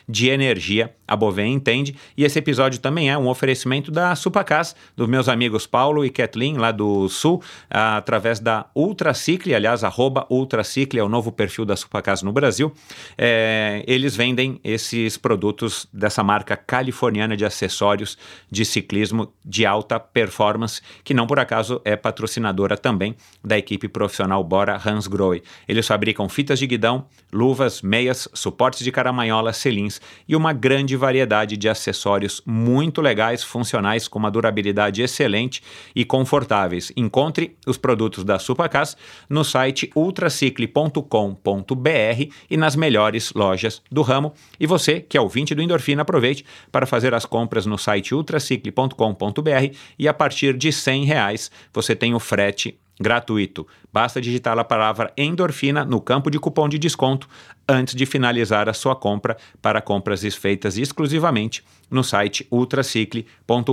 de 0.08 0.30
energia. 0.30 0.94
A 1.08 1.16
Bovem 1.16 1.54
entende. 1.54 1.96
E 2.18 2.26
esse 2.26 2.38
episódio 2.38 2.80
também 2.80 3.10
é 3.10 3.18
um 3.18 3.28
oferecimento 3.28 3.90
da 3.90 4.14
Supacas, 4.16 4.76
dos 4.96 5.08
meus 5.08 5.30
amigos 5.30 5.66
Paulo 5.66 6.04
e 6.04 6.10
Kathleen, 6.10 6.58
lá 6.58 6.72
do 6.72 7.08
Sul, 7.08 7.42
através 7.70 8.40
da 8.40 8.66
Ultracicle, 8.76 9.56
aliás, 9.56 9.84
arroba 9.84 10.28
Ultracicle 10.30 11.00
é 11.00 11.04
o 11.04 11.08
novo 11.08 11.32
perfil 11.32 11.66
da 11.66 11.76
Supacas 11.76 12.22
no 12.22 12.34
Brasil. 12.34 12.74
É, 13.18 13.84
eles 13.88 14.16
vendem 14.16 14.60
esses 14.64 15.18
produtos 15.18 15.88
dessa 15.94 16.24
marca 16.24 16.58
californiana 16.58 17.38
de 17.38 17.46
acessórios 17.46 18.18
de 18.52 18.66
ciclismo 18.66 19.32
de 19.46 19.66
alta 19.66 20.00
performance, 20.00 20.82
que 21.04 21.14
não 21.14 21.26
por 21.26 21.40
acaso 21.40 21.82
é 21.86 21.96
patrocinadora 21.96 22.78
também 22.78 23.16
da 23.44 23.58
equipe 23.58 23.88
profissional 23.88 24.44
Bora 24.44 24.80
Hansgrohe. 24.86 25.42
Eles 25.68 25.88
fabricam 25.88 26.28
fitas 26.28 26.60
de 26.60 26.68
guidão, 26.68 27.06
luvas, 27.38 27.84
meias, 27.84 28.28
suportes 28.34 28.84
de 28.84 28.92
caramanhola, 28.92 29.54
selins 29.54 30.02
e 30.28 30.36
uma 30.36 30.54
grande 30.54 30.96
variedade 30.96 31.56
de 31.56 31.70
acessórios 31.70 32.42
muito 32.46 33.00
legais, 33.00 33.44
funcionais, 33.44 34.08
com 34.08 34.18
uma 34.18 34.32
durabilidade 34.32 35.04
excelente 35.04 35.62
e 35.96 36.04
confortáveis. 36.04 36.92
Encontre 36.98 37.56
os 37.68 37.78
produtos 37.78 38.24
da 38.24 38.40
Supacas 38.40 38.98
no 39.30 39.44
site 39.44 39.92
ultracicle.com.br 39.96 42.32
e 42.50 42.58
nas 42.58 42.76
melhores 42.76 43.32
lojas 43.34 43.84
do 43.92 44.02
ramo. 44.02 44.34
E 44.60 44.66
você, 44.66 45.00
que 45.00 45.16
é 45.16 45.22
ouvinte 45.22 45.54
do 45.54 45.62
Endorfina, 45.62 46.02
aproveite 46.02 46.44
para 46.72 46.88
fazer 46.88 47.14
as 47.14 47.26
compras 47.26 47.68
no 47.68 47.78
site 47.78 48.16
ultracicle.com.br 48.16 49.76
e 50.00 50.08
a 50.08 50.14
partir 50.14 50.58
de 50.58 50.70
R$ 50.70 51.06
reais 51.06 51.52
você 51.72 51.96
tem 51.96 52.16
o 52.16 52.20
frete 52.20 52.80
gratuito. 53.00 53.68
Basta 53.92 54.22
digitar 54.22 54.58
a 54.58 54.64
palavra 54.64 55.12
endorfina 55.18 55.86
no 55.86 56.02
campo 56.02 56.30
de 56.30 56.40
cupom 56.40 56.68
de 56.68 56.78
desconto 56.78 57.28
antes 57.68 57.96
de 57.96 58.06
finalizar 58.06 58.70
a 58.70 58.74
sua 58.74 58.96
compra 58.96 59.38
para 59.62 59.82
compras 59.82 60.24
feitas 60.36 60.78
exclusivamente 60.78 61.64
no 61.90 62.04
site 62.04 62.48
ultracicle.com.br. 62.52 63.68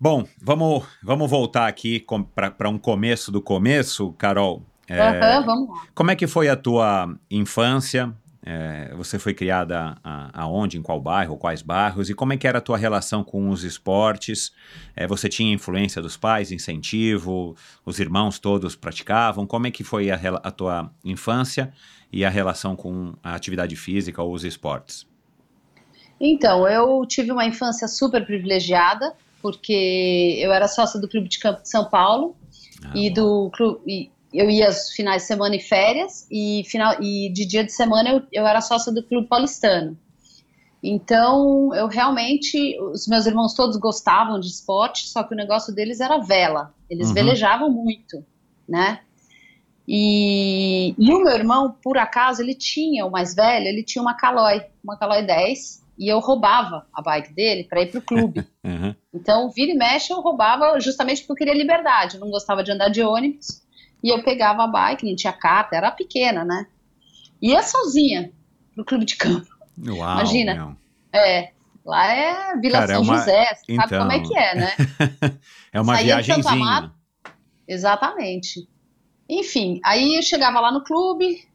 Bom, 0.00 0.24
vamos, 0.42 0.84
vamos 1.02 1.30
voltar 1.30 1.68
aqui 1.68 2.04
para 2.34 2.68
um 2.68 2.78
começo 2.78 3.30
do 3.30 3.40
começo, 3.40 4.12
Carol. 4.14 4.66
É, 4.88 5.38
uhum, 5.38 5.46
vamos 5.46 5.68
lá. 5.68 5.82
Como 5.94 6.10
é 6.10 6.16
que 6.16 6.26
foi 6.26 6.48
a 6.48 6.56
tua 6.56 7.16
infância? 7.30 8.12
É, 8.44 8.92
você 8.96 9.18
foi 9.20 9.32
criada 9.32 9.96
aonde, 10.32 10.76
em 10.76 10.82
qual 10.82 11.00
bairro, 11.00 11.36
quais 11.36 11.62
bairros, 11.62 12.10
e 12.10 12.14
como 12.14 12.32
é 12.32 12.36
que 12.36 12.46
era 12.46 12.58
a 12.58 12.60
tua 12.60 12.76
relação 12.76 13.22
com 13.22 13.48
os 13.50 13.62
esportes? 13.62 14.52
É, 14.96 15.06
você 15.06 15.28
tinha 15.28 15.54
influência 15.54 16.02
dos 16.02 16.16
pais, 16.16 16.50
incentivo, 16.50 17.56
os 17.86 18.00
irmãos 18.00 18.38
todos 18.38 18.74
praticavam? 18.74 19.46
Como 19.46 19.66
é 19.66 19.70
que 19.70 19.84
foi 19.84 20.10
a, 20.10 20.16
a 20.42 20.50
tua 20.50 20.90
infância 21.04 21.72
e 22.12 22.24
a 22.24 22.28
relação 22.28 22.74
com 22.74 23.14
a 23.22 23.34
atividade 23.34 23.76
física 23.76 24.22
ou 24.22 24.32
os 24.32 24.44
esportes? 24.44 25.06
Então, 26.20 26.68
eu 26.68 27.04
tive 27.06 27.32
uma 27.32 27.44
infância 27.44 27.88
super 27.88 28.24
privilegiada, 28.24 29.12
porque 29.40 30.38
eu 30.38 30.52
era 30.52 30.68
sócia 30.68 31.00
do 31.00 31.08
Clube 31.08 31.28
de 31.28 31.38
Campo 31.38 31.62
de 31.62 31.68
São 31.68 31.84
Paulo 31.88 32.36
ah, 32.84 32.92
e 32.94 33.10
do 33.10 33.50
clube, 33.50 34.11
eu 34.32 34.48
ia 34.50 34.66
aos 34.66 34.90
finais 34.90 35.22
de 35.22 35.28
semana 35.28 35.56
e 35.56 35.60
férias, 35.60 36.26
e, 36.30 36.62
final, 36.66 37.02
e 37.02 37.30
de 37.32 37.44
dia 37.44 37.64
de 37.64 37.72
semana 37.72 38.10
eu, 38.10 38.22
eu 38.32 38.46
era 38.46 38.60
sócia 38.60 38.92
do 38.92 39.02
Clube 39.02 39.28
Paulistano. 39.28 39.96
Então, 40.82 41.72
eu 41.74 41.86
realmente, 41.86 42.76
os 42.80 43.06
meus 43.06 43.24
irmãos 43.24 43.54
todos 43.54 43.76
gostavam 43.76 44.40
de 44.40 44.48
esporte, 44.48 45.06
só 45.06 45.22
que 45.22 45.32
o 45.32 45.36
negócio 45.36 45.72
deles 45.72 46.00
era 46.00 46.18
vela. 46.18 46.74
Eles 46.90 47.08
uhum. 47.08 47.14
velejavam 47.14 47.70
muito, 47.70 48.24
né? 48.68 49.00
E, 49.86 50.94
e, 50.98 51.12
o 51.12 51.22
meu 51.22 51.32
irmão, 51.32 51.76
por 51.82 51.98
acaso, 51.98 52.42
ele 52.42 52.54
tinha, 52.54 53.06
o 53.06 53.10
mais 53.10 53.34
velho, 53.34 53.66
ele 53.66 53.84
tinha 53.84 54.02
uma 54.02 54.14
Caloi, 54.14 54.62
uma 54.82 54.96
Caloi 54.96 55.22
10, 55.22 55.82
e 55.98 56.08
eu 56.08 56.18
roubava 56.18 56.86
a 56.92 57.00
bike 57.00 57.32
dele 57.32 57.64
para 57.64 57.82
ir 57.82 57.90
pro 57.90 58.02
clube. 58.02 58.44
uhum. 58.64 58.94
Então, 59.14 59.50
vira 59.50 59.70
e 59.70 59.76
mexe, 59.76 60.12
eu 60.12 60.20
roubava 60.20 60.80
justamente 60.80 61.20
porque 61.20 61.32
eu 61.32 61.36
queria 61.36 61.54
liberdade. 61.54 62.16
Eu 62.16 62.20
não 62.20 62.30
gostava 62.30 62.64
de 62.64 62.72
andar 62.72 62.88
de 62.88 63.02
ônibus. 63.02 63.61
E 64.02 64.10
eu 64.10 64.22
pegava 64.22 64.64
a 64.64 64.66
bike, 64.66 65.06
não 65.06 65.14
tinha 65.14 65.32
carta, 65.32 65.76
era 65.76 65.90
pequena, 65.90 66.44
né? 66.44 66.66
Ia 67.40 67.62
sozinha 67.62 68.32
pro 68.74 68.84
clube 68.84 69.04
de 69.04 69.16
campo. 69.16 69.48
Uau, 69.86 69.96
Imagina. 69.96 70.54
Meu. 70.54 70.76
É, 71.12 71.52
lá 71.84 72.12
é 72.12 72.56
Vila 72.58 72.80
Cara, 72.80 72.94
São 72.94 72.96
é 72.96 72.98
uma... 73.00 73.18
José, 73.18 73.54
você 73.54 73.72
então... 73.72 73.88
sabe 73.88 73.98
como 73.98 74.12
é 74.12 74.20
que 74.20 74.36
é, 74.36 74.54
né? 74.54 74.72
é 75.72 75.80
uma 75.80 75.94
Saía 75.94 76.16
viagenzinha. 76.16 76.92
Exatamente. 77.66 78.68
Enfim, 79.28 79.80
aí 79.84 80.16
eu 80.16 80.22
chegava 80.22 80.60
lá 80.60 80.72
no 80.72 80.84
clube, 80.84 81.48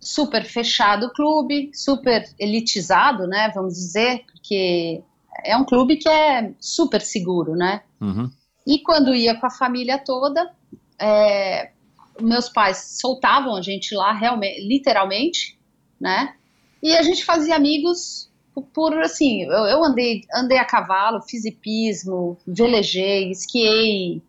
super 0.00 0.44
fechado 0.44 1.06
o 1.06 1.12
clube, 1.12 1.70
super 1.74 2.24
elitizado, 2.38 3.26
né, 3.26 3.50
vamos 3.54 3.74
dizer, 3.74 4.24
porque 4.26 5.02
é 5.44 5.56
um 5.56 5.64
clube 5.64 5.96
que 5.96 6.08
é 6.08 6.52
super 6.60 7.00
seguro, 7.00 7.54
né? 7.54 7.82
Uhum. 8.00 8.30
E 8.66 8.80
quando 8.80 9.14
ia 9.14 9.34
com 9.34 9.46
a 9.46 9.50
família 9.50 9.98
toda, 9.98 10.52
é, 10.98 11.70
meus 12.20 12.48
pais 12.48 12.98
soltavam 13.00 13.56
a 13.56 13.62
gente 13.62 13.94
lá, 13.94 14.12
realmente, 14.12 14.66
literalmente, 14.66 15.58
né? 16.00 16.34
E 16.82 16.96
a 16.96 17.02
gente 17.02 17.24
fazia 17.24 17.56
amigos 17.56 18.30
por, 18.54 18.62
por 18.62 18.98
assim, 19.00 19.42
eu, 19.42 19.50
eu, 19.50 19.84
andei, 19.84 20.22
andei 20.34 20.58
a 20.58 20.64
cavalo, 20.64 21.22
fiz 21.22 21.44
hipismo, 21.44 22.38
velejei, 22.46 23.30
esquiei, 23.30 24.22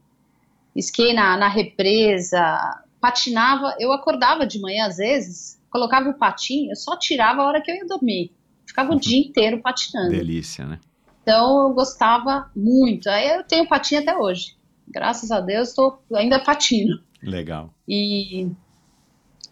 esquiei 0.76 1.14
na, 1.14 1.38
na 1.38 1.48
represa, 1.48 2.84
patinava, 3.00 3.76
eu 3.80 3.92
acordava 3.92 4.46
de 4.46 4.60
manhã 4.60 4.88
às 4.88 4.98
vezes, 4.98 5.60
colocava 5.70 6.10
o 6.10 6.14
patinho, 6.14 6.72
eu 6.72 6.76
só 6.76 6.98
tirava 6.98 7.42
a 7.42 7.48
hora 7.48 7.62
que 7.62 7.72
eu 7.72 7.76
ia 7.76 7.86
dormir. 7.86 8.32
Ficava 8.66 8.94
o 8.94 9.00
dia 9.00 9.20
inteiro 9.20 9.62
patinando. 9.62 10.12
Delícia, 10.12 10.66
né? 10.66 10.80
Então 11.24 11.68
eu 11.68 11.74
gostava 11.74 12.52
muito. 12.56 13.10
Aí 13.10 13.28
eu 13.30 13.44
tenho 13.44 13.68
patinho 13.68 14.02
até 14.02 14.16
hoje. 14.16 14.56
Graças 14.88 15.32
a 15.32 15.40
Deus, 15.40 15.70
estou 15.70 16.02
ainda 16.14 16.40
patino. 16.46 17.00
Legal. 17.22 17.74
E 17.88 18.50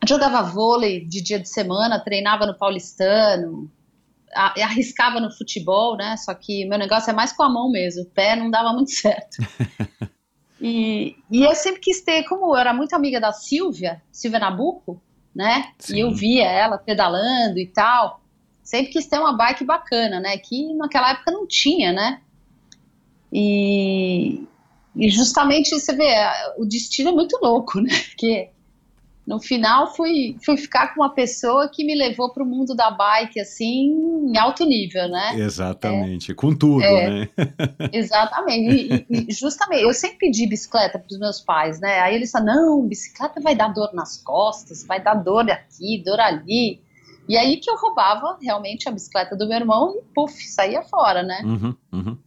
jogava 0.07 0.43
vôlei 0.43 1.05
de 1.05 1.21
dia 1.21 1.39
de 1.39 1.49
semana, 1.49 1.99
treinava 1.99 2.45
no 2.45 2.57
paulistano, 2.57 3.69
arriscava 4.33 5.19
no 5.19 5.31
futebol, 5.31 5.97
né? 5.97 6.15
Só 6.17 6.33
que 6.33 6.65
meu 6.65 6.77
negócio 6.77 7.09
é 7.09 7.13
mais 7.13 7.33
com 7.33 7.43
a 7.43 7.49
mão 7.49 7.69
mesmo, 7.69 8.03
o 8.03 8.05
pé 8.05 8.35
não 8.35 8.49
dava 8.49 8.73
muito 8.73 8.91
certo. 8.91 9.37
e, 10.61 11.15
e 11.31 11.43
eu 11.43 11.55
sempre 11.55 11.81
quis 11.81 12.01
ter, 12.01 12.23
como 12.23 12.47
eu 12.47 12.55
era 12.55 12.73
muito 12.73 12.93
amiga 12.93 13.19
da 13.19 13.31
Silvia, 13.31 14.01
Silvia 14.11 14.39
Nabuco, 14.39 15.01
né? 15.35 15.71
Sim. 15.79 15.95
E 15.95 15.99
eu 15.99 16.11
via 16.11 16.45
ela 16.45 16.77
pedalando 16.77 17.59
e 17.59 17.67
tal. 17.67 18.21
Sempre 18.63 18.91
quis 18.91 19.07
ter 19.07 19.19
uma 19.19 19.35
bike 19.35 19.63
bacana, 19.63 20.19
né? 20.19 20.37
Que 20.37 20.73
naquela 20.73 21.11
época 21.11 21.31
não 21.31 21.47
tinha, 21.47 21.93
né? 21.93 22.21
E, 23.31 24.45
e 24.97 25.09
justamente 25.09 25.69
você 25.69 25.95
vê, 25.95 26.13
o 26.57 26.65
destino 26.65 27.09
é 27.09 27.13
muito 27.13 27.37
louco, 27.41 27.79
né? 27.79 27.91
Porque 28.09 28.49
no 29.27 29.41
final 29.41 29.93
fui, 29.93 30.37
fui 30.43 30.55
ficar 30.55 30.93
com 30.93 31.01
uma 31.01 31.13
pessoa 31.13 31.69
que 31.69 31.83
me 31.83 31.93
levou 31.93 32.31
para 32.31 32.41
o 32.41 32.45
mundo 32.45 32.73
da 32.73 32.89
bike, 32.89 33.41
assim, 33.41 33.91
em 34.25 34.37
alto 34.37 34.65
nível, 34.65 35.09
né? 35.09 35.37
Exatamente, 35.37 36.31
é, 36.31 36.33
com 36.33 36.55
tudo, 36.55 36.81
é, 36.81 37.09
né? 37.09 37.29
exatamente, 37.91 39.05
e, 39.09 39.27
e, 39.27 39.33
justamente, 39.33 39.83
eu 39.83 39.93
sempre 39.93 40.17
pedi 40.17 40.47
bicicleta 40.47 40.97
para 40.97 41.11
os 41.11 41.19
meus 41.19 41.41
pais, 41.41 41.77
né? 41.81 41.99
Aí 41.99 42.15
eles 42.15 42.31
falaram, 42.31 42.77
não, 42.77 42.87
bicicleta 42.87 43.41
vai 43.41 43.53
dar 43.53 43.67
dor 43.67 43.93
nas 43.93 44.15
costas, 44.15 44.85
vai 44.85 45.03
dar 45.03 45.15
dor 45.15 45.51
aqui, 45.51 46.01
dor 46.05 46.21
ali. 46.21 46.79
E 47.27 47.35
aí 47.35 47.57
que 47.57 47.69
eu 47.69 47.75
roubava 47.75 48.37
realmente 48.41 48.87
a 48.87 48.91
bicicleta 48.93 49.35
do 49.35 49.45
meu 49.45 49.57
irmão 49.57 49.93
e, 49.97 50.01
puf, 50.15 50.41
saía 50.47 50.81
fora, 50.83 51.21
né? 51.21 51.41
Uhum, 51.43 51.75
uhum. 51.91 52.17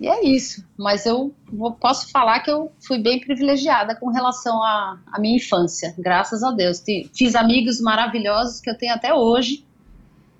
E 0.00 0.08
é 0.08 0.24
isso. 0.24 0.64
Mas 0.78 1.04
eu 1.04 1.34
posso 1.78 2.10
falar 2.10 2.40
que 2.40 2.50
eu 2.50 2.72
fui 2.80 2.98
bem 2.98 3.20
privilegiada 3.20 3.94
com 3.94 4.08
relação 4.08 4.62
à, 4.62 4.98
minha 5.18 5.36
infância, 5.36 5.94
graças 5.98 6.42
a 6.42 6.50
Deus. 6.50 6.82
Fiz 7.14 7.34
amigos 7.34 7.82
maravilhosos 7.82 8.62
que 8.62 8.70
eu 8.70 8.78
tenho 8.78 8.94
até 8.94 9.12
hoje, 9.12 9.62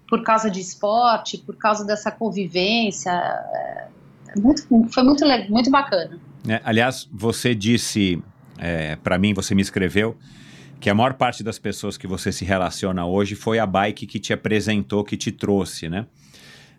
por 0.09 0.23
causa 0.25 0.51
de 0.51 0.61
esporte, 0.61 1.37
por 1.37 1.57
causa 1.57 1.85
dessa 1.85 2.11
convivência. 2.11 3.11
É, 3.11 3.89
é 4.29 4.41
muito, 4.41 4.67
foi 4.91 5.03
muito, 5.03 5.27
muito 5.51 5.71
bacana. 5.71 6.19
É, 6.49 6.59
aliás, 6.65 7.07
você 7.13 7.55
disse, 7.55 8.23
é, 8.57 8.97
para 8.97 9.19
mim, 9.19 9.35
você 9.35 9.55
me 9.55 9.61
escreveu, 9.61 10.17
que 10.81 10.89
a 10.89 10.95
maior 10.95 11.13
parte 11.13 11.45
das 11.45 11.59
pessoas 11.59 11.99
que 11.99 12.07
você 12.07 12.33
se 12.33 12.47
relaciona 12.47 13.05
hoje 13.05 13.35
foi 13.35 13.59
a 13.59 13.67
bike 13.67 14.07
que 14.07 14.19
te 14.19 14.33
apresentou, 14.33 15.05
que 15.05 15.19
te 15.19 15.31
trouxe, 15.31 15.91
né? 15.91 16.07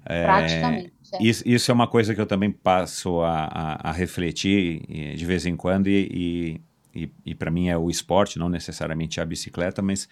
É, 0.03 0.23
Praticamente. 0.23 0.93
É. 1.13 1.23
Isso, 1.23 1.43
isso, 1.45 1.71
é 1.71 1.73
uma 1.73 1.87
coisa 1.87 2.15
que 2.15 2.21
eu 2.21 2.25
também 2.25 2.51
passo 2.51 3.21
a, 3.21 3.45
a, 3.45 3.89
a 3.89 3.91
refletir 3.91 4.81
de 5.15 5.25
vez 5.25 5.45
em 5.45 5.55
quando, 5.55 5.87
e, 5.87 6.61
e, 6.93 7.03
e, 7.03 7.11
e 7.25 7.35
para 7.35 7.51
mim 7.51 7.69
é 7.69 7.77
o 7.77 7.89
esporte, 7.89 8.39
não 8.39 8.49
necessariamente 8.49 9.19
a 9.19 9.25
bicicleta, 9.25 9.81
mas 9.81 10.07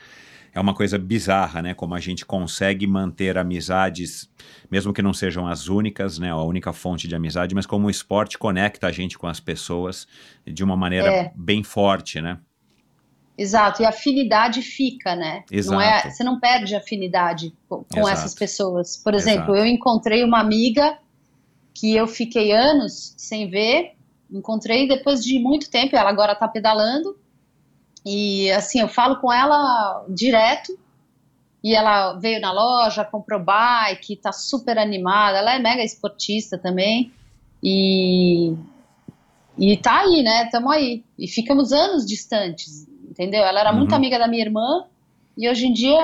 é 0.53 0.59
uma 0.59 0.73
coisa 0.73 0.97
bizarra, 0.97 1.61
né? 1.61 1.73
Como 1.73 1.93
a 1.93 1.99
gente 1.99 2.25
consegue 2.25 2.87
manter 2.87 3.37
amizades, 3.37 4.29
mesmo 4.69 4.93
que 4.93 5.01
não 5.01 5.13
sejam 5.13 5.47
as 5.47 5.67
únicas, 5.67 6.17
né? 6.17 6.31
A 6.31 6.41
única 6.41 6.73
fonte 6.73 7.07
de 7.07 7.15
amizade, 7.15 7.53
mas 7.53 7.65
como 7.65 7.87
o 7.87 7.89
esporte 7.89 8.37
conecta 8.37 8.87
a 8.87 8.91
gente 8.91 9.17
com 9.17 9.27
as 9.27 9.39
pessoas 9.39 10.07
de 10.45 10.63
uma 10.63 10.75
maneira 10.75 11.07
é. 11.07 11.31
bem 11.35 11.63
forte, 11.63 12.19
né? 12.19 12.39
Exato, 13.39 13.81
e 13.81 13.85
a 13.85 13.89
afinidade 13.89 14.61
fica, 14.61 15.15
né? 15.15 15.45
Exato. 15.49 15.73
Não 15.73 15.81
é, 15.81 16.09
você 16.09 16.23
não 16.25 16.37
perde 16.41 16.75
a 16.75 16.79
afinidade 16.79 17.55
com, 17.69 17.85
com 17.85 18.07
essas 18.09 18.35
pessoas. 18.35 18.97
Por 18.97 19.13
exemplo, 19.13 19.55
Exato. 19.55 19.59
eu 19.59 19.65
encontrei 19.65 20.25
uma 20.25 20.41
amiga 20.41 20.99
que 21.73 21.95
eu 21.95 22.05
fiquei 22.05 22.51
anos 22.51 23.13
sem 23.17 23.49
ver, 23.49 23.93
encontrei 24.29 24.89
depois 24.89 25.23
de 25.23 25.39
muito 25.39 25.69
tempo, 25.69 25.95
ela 25.95 26.09
agora 26.09 26.35
tá 26.35 26.49
pedalando, 26.49 27.17
e 28.05 28.51
assim, 28.51 28.81
eu 28.81 28.89
falo 28.89 29.21
com 29.21 29.31
ela 29.31 30.05
direto, 30.09 30.77
e 31.63 31.73
ela 31.73 32.19
veio 32.19 32.41
na 32.41 32.51
loja, 32.51 33.05
comprou 33.05 33.39
bike, 33.39 34.17
tá 34.17 34.33
super 34.33 34.77
animada, 34.77 35.37
ela 35.37 35.55
é 35.55 35.59
mega 35.59 35.81
esportista 35.81 36.57
também, 36.57 37.13
e, 37.63 38.53
e 39.57 39.77
tá 39.77 40.01
aí, 40.01 40.21
né, 40.21 40.49
tamo 40.51 40.69
aí, 40.69 41.05
e 41.17 41.25
ficamos 41.25 41.71
anos 41.71 42.05
distantes, 42.05 42.85
entendeu? 43.19 43.41
Ela 43.43 43.59
era 43.59 43.73
muito 43.73 43.91
Uhum. 43.91 43.97
amiga 43.97 44.17
da 44.17 44.27
minha 44.29 44.41
irmã, 44.43 44.85
e 45.37 45.49
hoje 45.49 45.65
em 45.67 45.73
dia 45.73 45.99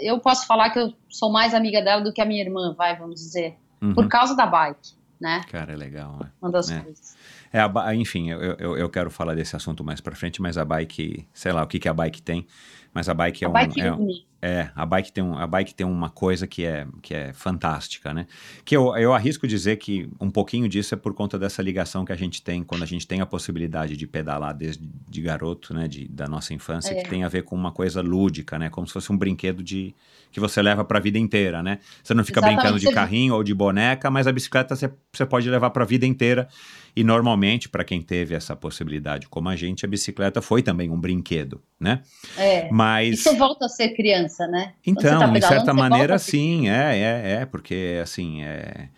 eu 0.00 0.20
posso 0.20 0.46
falar 0.46 0.70
que 0.70 0.78
eu 0.78 0.94
sou 1.08 1.30
mais 1.32 1.52
amiga 1.52 1.82
dela 1.82 2.00
do 2.00 2.12
que 2.12 2.20
a 2.20 2.24
minha 2.24 2.40
irmã, 2.40 2.72
vai, 2.78 2.96
vamos 2.96 3.16
dizer, 3.20 3.56
Uhum. 3.82 3.92
por 3.94 4.06
causa 4.08 4.36
da 4.36 4.46
bike, 4.46 4.92
né, 5.20 5.42
Cara, 5.50 5.72
é 5.72 5.76
legal, 5.76 6.16
né? 6.20 6.30
uma 6.40 6.50
das 6.50 6.70
É. 6.70 6.78
coisas. 6.80 7.16
É, 7.52 7.58
a 7.60 7.94
enfim, 7.96 8.30
eu, 8.30 8.40
eu, 8.40 8.76
eu 8.76 8.88
quero 8.88 9.10
falar 9.10 9.34
desse 9.34 9.56
assunto 9.56 9.82
mais 9.82 10.00
pra 10.00 10.14
frente, 10.14 10.40
mas 10.40 10.56
a 10.56 10.64
bike, 10.64 11.26
sei 11.34 11.50
lá 11.52 11.64
o 11.64 11.66
que, 11.66 11.80
que 11.80 11.88
a 11.88 11.92
bike 11.92 12.22
tem, 12.22 12.46
mas 12.94 13.08
a 13.08 13.14
bike 13.14 13.42
é 13.42 13.46
a 13.46 13.50
um. 13.50 13.52
bike 13.52 13.80
é, 13.80 13.92
une. 13.92 14.12
é, 14.12 14.29
a 14.74 14.86
bike 14.86 15.12
tem, 15.12 15.22
um, 15.22 15.36
a 15.36 15.46
bike 15.46 15.74
tem 15.74 15.86
uma 15.86 16.08
coisa 16.08 16.46
que 16.46 16.64
é, 16.64 16.86
que 17.02 17.14
é 17.14 17.32
fantástica, 17.32 18.14
né? 18.14 18.26
Que 18.64 18.76
eu, 18.76 18.96
eu 18.96 19.12
arrisco 19.12 19.46
dizer 19.46 19.76
que 19.76 20.08
um 20.18 20.30
pouquinho 20.30 20.68
disso 20.68 20.94
é 20.94 20.96
por 20.96 21.12
conta 21.12 21.38
dessa 21.38 21.60
ligação 21.62 22.04
que 22.04 22.12
a 22.12 22.16
gente 22.16 22.42
tem 22.42 22.62
quando 22.64 22.82
a 22.82 22.86
gente 22.86 23.06
tem 23.06 23.20
a 23.20 23.26
possibilidade 23.26 23.96
de 23.96 24.06
pedalar 24.06 24.54
desde 24.54 24.88
de 25.08 25.20
garoto, 25.22 25.74
né? 25.74 25.86
De, 25.86 26.08
da 26.08 26.26
nossa 26.26 26.54
infância, 26.54 26.92
É. 26.94 27.02
que 27.02 27.10
tem 27.10 27.24
a 27.24 27.28
ver 27.28 27.42
com 27.42 27.54
uma 27.54 27.72
coisa 27.72 28.00
lúdica, 28.00 28.58
né? 28.58 28.70
Como 28.70 28.86
se 28.86 28.92
fosse 28.92 29.12
um 29.12 29.16
brinquedo 29.18 29.62
de 29.62 29.94
que 30.32 30.40
você 30.40 30.62
leva 30.62 30.84
pra 30.84 31.00
vida 31.00 31.18
inteira, 31.18 31.62
né? 31.62 31.78
Você 32.02 32.14
não 32.14 32.24
fica 32.24 32.38
Exatamente, 32.40 32.60
brincando 32.62 32.80
de 32.80 32.90
carrinho 32.92 33.34
ou 33.34 33.42
de 33.42 33.52
boneca, 33.52 34.10
mas 34.10 34.26
a 34.26 34.32
bicicleta 34.32 34.74
você, 34.76 34.90
você 35.12 35.26
pode 35.26 35.50
levar 35.50 35.70
pra 35.70 35.84
vida 35.84 36.06
inteira. 36.06 36.48
E 36.94 37.04
normalmente, 37.04 37.68
para 37.68 37.84
quem 37.84 38.02
teve 38.02 38.34
essa 38.34 38.56
possibilidade, 38.56 39.28
como 39.28 39.48
a 39.48 39.56
gente, 39.56 39.84
a 39.84 39.88
bicicleta 39.88 40.42
foi 40.42 40.62
também 40.62 40.90
um 40.90 41.00
brinquedo, 41.00 41.62
né? 41.78 42.02
É. 42.36 42.68
E 42.68 42.72
Mas 42.72 43.20
você 43.20 43.34
volta 43.36 43.66
a 43.66 43.68
ser 43.68 43.90
criança, 43.90 44.46
né? 44.46 44.74
Então, 44.86 45.20
tá 45.20 45.26
de 45.26 45.46
certa 45.46 45.72
maneira, 45.72 46.18
sim, 46.18 46.68
é, 46.68 46.96
é, 46.96 47.32
é, 47.42 47.46
porque 47.46 47.98
assim, 48.02 48.42
é. 48.42 48.88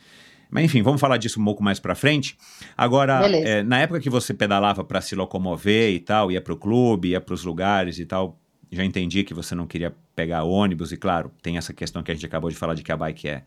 Mas 0.50 0.64
enfim, 0.64 0.82
vamos 0.82 1.00
falar 1.00 1.16
disso 1.16 1.40
um 1.40 1.44
pouco 1.44 1.62
mais 1.62 1.80
pra 1.80 1.94
frente. 1.94 2.36
Agora, 2.76 3.26
é, 3.26 3.62
na 3.62 3.78
época 3.78 4.00
que 4.00 4.10
você 4.10 4.34
pedalava 4.34 4.84
pra 4.84 5.00
se 5.00 5.14
locomover 5.14 5.94
e 5.94 5.98
tal, 5.98 6.30
ia 6.30 6.42
pro 6.42 6.56
clube, 6.56 7.08
ia 7.08 7.20
pros 7.20 7.42
lugares 7.42 7.98
e 7.98 8.04
tal, 8.04 8.38
já 8.70 8.84
entendi 8.84 9.24
que 9.24 9.34
você 9.34 9.54
não 9.54 9.66
queria 9.66 9.94
pegar 10.14 10.44
ônibus, 10.44 10.92
e 10.92 10.96
claro, 10.96 11.30
tem 11.42 11.56
essa 11.56 11.72
questão 11.72 12.02
que 12.02 12.10
a 12.10 12.14
gente 12.14 12.26
acabou 12.26 12.50
de 12.50 12.56
falar 12.56 12.74
de 12.74 12.82
que 12.82 12.92
a 12.92 12.96
bike 12.96 13.28
é, 13.28 13.42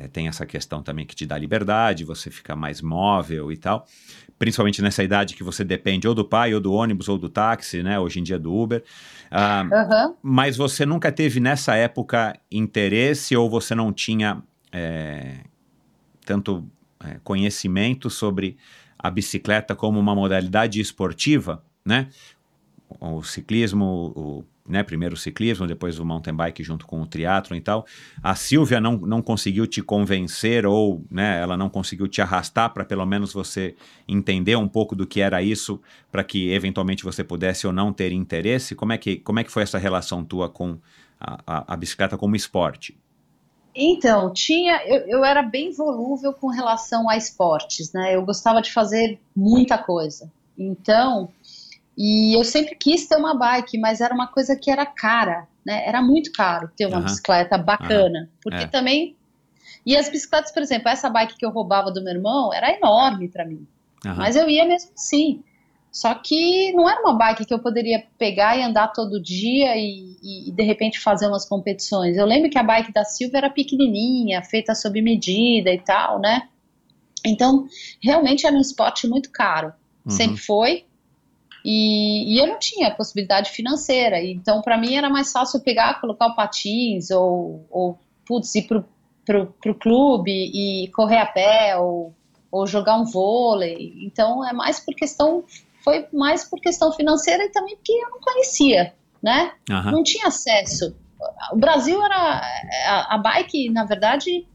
é, 0.00 0.08
tem 0.08 0.28
essa 0.28 0.46
questão 0.46 0.82
também 0.82 1.04
que 1.04 1.14
te 1.14 1.26
dá 1.26 1.36
liberdade, 1.36 2.04
você 2.04 2.30
fica 2.30 2.56
mais 2.56 2.80
móvel 2.80 3.52
e 3.52 3.56
tal. 3.56 3.86
Principalmente 4.38 4.80
nessa 4.80 5.04
idade 5.04 5.34
que 5.34 5.44
você 5.44 5.62
depende 5.62 6.08
ou 6.08 6.14
do 6.14 6.24
pai, 6.24 6.54
ou 6.54 6.60
do 6.60 6.72
ônibus, 6.72 7.08
ou 7.08 7.18
do 7.18 7.28
táxi, 7.28 7.82
né? 7.82 8.00
Hoje 8.00 8.18
em 8.18 8.22
dia 8.22 8.38
do 8.38 8.54
Uber. 8.54 8.82
Ah, 9.30 9.60
Aham. 9.60 10.14
mas 10.22 10.56
você 10.56 10.86
nunca 10.86 11.12
teve 11.12 11.38
nessa 11.38 11.76
época 11.76 12.34
interesse 12.50 13.36
ou 13.36 13.50
você 13.50 13.74
não 13.74 13.92
tinha 13.92 14.42
é, 14.72 15.40
tanto 16.24 16.66
é, 17.04 17.18
conhecimento 17.22 18.08
sobre 18.08 18.56
a 18.98 19.10
bicicleta 19.10 19.74
como 19.74 20.00
uma 20.00 20.14
modalidade 20.14 20.80
esportiva, 20.80 21.62
né? 21.84 22.08
O 22.98 23.22
ciclismo, 23.22 24.12
o, 24.16 24.44
né, 24.70 24.82
primeiro 24.82 25.14
o 25.14 25.18
ciclismo, 25.18 25.66
depois 25.66 25.98
o 25.98 26.04
mountain 26.04 26.34
bike 26.34 26.62
junto 26.62 26.86
com 26.86 27.02
o 27.02 27.06
triatlon 27.06 27.56
e 27.56 27.60
tal. 27.60 27.84
A 28.22 28.34
Silvia 28.34 28.80
não, 28.80 28.96
não 28.96 29.20
conseguiu 29.20 29.66
te 29.66 29.82
convencer 29.82 30.64
ou 30.64 31.04
né, 31.10 31.40
ela 31.40 31.56
não 31.56 31.68
conseguiu 31.68 32.06
te 32.08 32.22
arrastar 32.22 32.72
para 32.72 32.84
pelo 32.84 33.04
menos 33.04 33.32
você 33.32 33.74
entender 34.06 34.56
um 34.56 34.68
pouco 34.68 34.94
do 34.94 35.06
que 35.06 35.20
era 35.20 35.42
isso 35.42 35.80
para 36.10 36.24
que 36.24 36.50
eventualmente 36.52 37.04
você 37.04 37.24
pudesse 37.24 37.66
ou 37.66 37.72
não 37.72 37.92
ter 37.92 38.12
interesse? 38.12 38.74
Como 38.74 38.92
é 38.92 38.98
que, 38.98 39.16
como 39.16 39.40
é 39.40 39.44
que 39.44 39.50
foi 39.50 39.62
essa 39.62 39.78
relação 39.78 40.24
tua 40.24 40.48
com 40.48 40.78
a, 41.20 41.40
a, 41.46 41.74
a 41.74 41.76
bicicleta 41.76 42.16
como 42.16 42.36
esporte? 42.36 42.96
Então, 43.74 44.32
tinha, 44.32 44.82
eu, 44.84 45.06
eu 45.06 45.24
era 45.24 45.42
bem 45.42 45.72
volúvel 45.72 46.32
com 46.32 46.48
relação 46.48 47.08
a 47.08 47.16
esportes, 47.16 47.92
né? 47.92 48.16
Eu 48.16 48.24
gostava 48.24 48.60
de 48.60 48.72
fazer 48.72 49.20
muita 49.34 49.78
coisa. 49.78 50.30
Então, 50.58 51.30
e 52.02 52.34
eu 52.38 52.44
sempre 52.44 52.74
quis 52.74 53.06
ter 53.06 53.16
uma 53.16 53.34
bike, 53.36 53.78
mas 53.78 54.00
era 54.00 54.14
uma 54.14 54.26
coisa 54.28 54.56
que 54.56 54.70
era 54.70 54.86
cara, 54.86 55.46
né? 55.66 55.86
Era 55.86 56.00
muito 56.00 56.32
caro 56.32 56.70
ter 56.76 56.86
uma 56.86 56.96
Aham. 56.96 57.04
bicicleta 57.04 57.58
bacana, 57.58 58.30
porque 58.42 58.64
É. 58.64 58.66
também 58.66 59.16
e 59.84 59.96
as 59.96 60.08
bicicletas, 60.08 60.52
por 60.52 60.62
exemplo, 60.62 60.88
essa 60.88 61.08
bike 61.10 61.36
que 61.36 61.44
eu 61.44 61.50
roubava 61.50 61.90
do 61.90 62.02
meu 62.02 62.14
irmão 62.14 62.52
era 62.52 62.70
enorme 62.76 63.28
para 63.28 63.44
mim. 63.46 63.66
Aham. 64.04 64.16
Mas 64.16 64.36
eu 64.36 64.48
ia 64.48 64.64
mesmo 64.64 64.90
assim. 64.94 65.42
Só 65.92 66.14
que 66.14 66.72
não 66.72 66.88
era 66.88 67.00
uma 67.00 67.18
bike 67.18 67.44
que 67.44 67.52
eu 67.52 67.58
poderia 67.58 68.04
pegar 68.16 68.56
e 68.56 68.62
andar 68.62 68.88
todo 68.88 69.20
dia 69.20 69.76
e, 69.76 70.16
e- 70.22 70.52
de 70.52 70.62
repente 70.62 71.00
fazer 71.00 71.26
umas 71.26 71.44
competições. 71.48 72.16
Eu 72.16 72.26
lembro 72.26 72.48
que 72.48 72.58
a 72.58 72.62
bike 72.62 72.92
da 72.92 73.04
Silvia 73.04 73.38
era 73.38 73.50
pequenininha, 73.50 74.42
feita 74.42 74.74
sob 74.74 75.02
medida 75.02 75.70
e 75.72 75.80
tal, 75.80 76.20
né? 76.20 76.48
Então, 77.26 77.66
realmente 78.02 78.46
era 78.46 78.56
um 78.56 78.60
esporte 78.60 79.08
muito 79.08 79.30
caro. 79.30 79.72
Uhum. 80.06 80.10
Sempre 80.12 80.36
foi. 80.38 80.84
E, 81.64 82.34
e 82.34 82.38
eu 82.38 82.46
não 82.46 82.58
tinha 82.58 82.90
possibilidade 82.90 83.50
financeira. 83.50 84.22
Então, 84.22 84.62
para 84.62 84.78
mim, 84.78 84.94
era 84.94 85.08
mais 85.10 85.30
fácil 85.32 85.60
pegar, 85.60 86.00
colocar 86.00 86.26
o 86.28 86.34
patins 86.34 87.10
ou, 87.10 87.66
ou 87.70 87.98
putz, 88.26 88.54
ir 88.54 88.62
pro, 88.62 88.84
pro, 89.24 89.46
pro 89.60 89.74
clube 89.74 90.30
e 90.32 90.88
correr 90.92 91.18
a 91.18 91.26
pé 91.26 91.76
ou, 91.76 92.14
ou 92.50 92.66
jogar 92.66 92.96
um 92.96 93.04
vôlei. 93.04 93.94
Então, 94.02 94.46
é 94.46 94.52
mais 94.52 94.80
por 94.80 94.94
questão, 94.94 95.44
foi 95.84 96.06
mais 96.12 96.44
por 96.48 96.60
questão 96.60 96.92
financeira 96.92 97.44
e 97.44 97.50
também 97.50 97.76
porque 97.76 97.92
eu 97.92 98.10
não 98.10 98.20
conhecia, 98.20 98.94
né? 99.22 99.52
Aham. 99.70 99.92
Não 99.92 100.02
tinha 100.02 100.26
acesso. 100.28 100.96
O 101.52 101.56
Brasil 101.56 102.02
era 102.02 102.40
a, 102.86 103.14
a 103.14 103.18
bike, 103.18 103.68
na 103.68 103.84
verdade, 103.84 104.46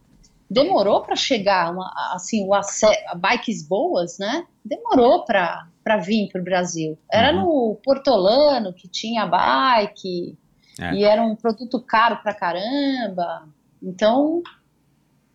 demorou 0.50 1.02
para 1.02 1.16
chegar, 1.16 1.72
uma, 1.72 1.92
assim, 2.14 2.48
o 2.48 2.56
ace- 2.56 2.88
bikes 3.18 3.68
boas, 3.68 4.18
né? 4.18 4.46
Demorou 4.64 5.24
para 5.26 5.68
para 5.86 5.98
vir 5.98 6.28
para 6.32 6.42
o 6.42 6.44
Brasil. 6.44 6.98
Era 7.12 7.32
Uhum. 7.38 7.44
no 7.44 7.76
Portolano 7.84 8.74
que 8.74 8.88
tinha 8.90 9.24
a 9.24 9.28
bike 9.28 10.36
É. 10.82 10.94
e 10.96 11.04
era 11.06 11.22
um 11.22 11.36
produto 11.36 11.80
caro 11.80 12.18
pra 12.24 12.34
caramba. 12.34 13.48
Então, 13.82 14.42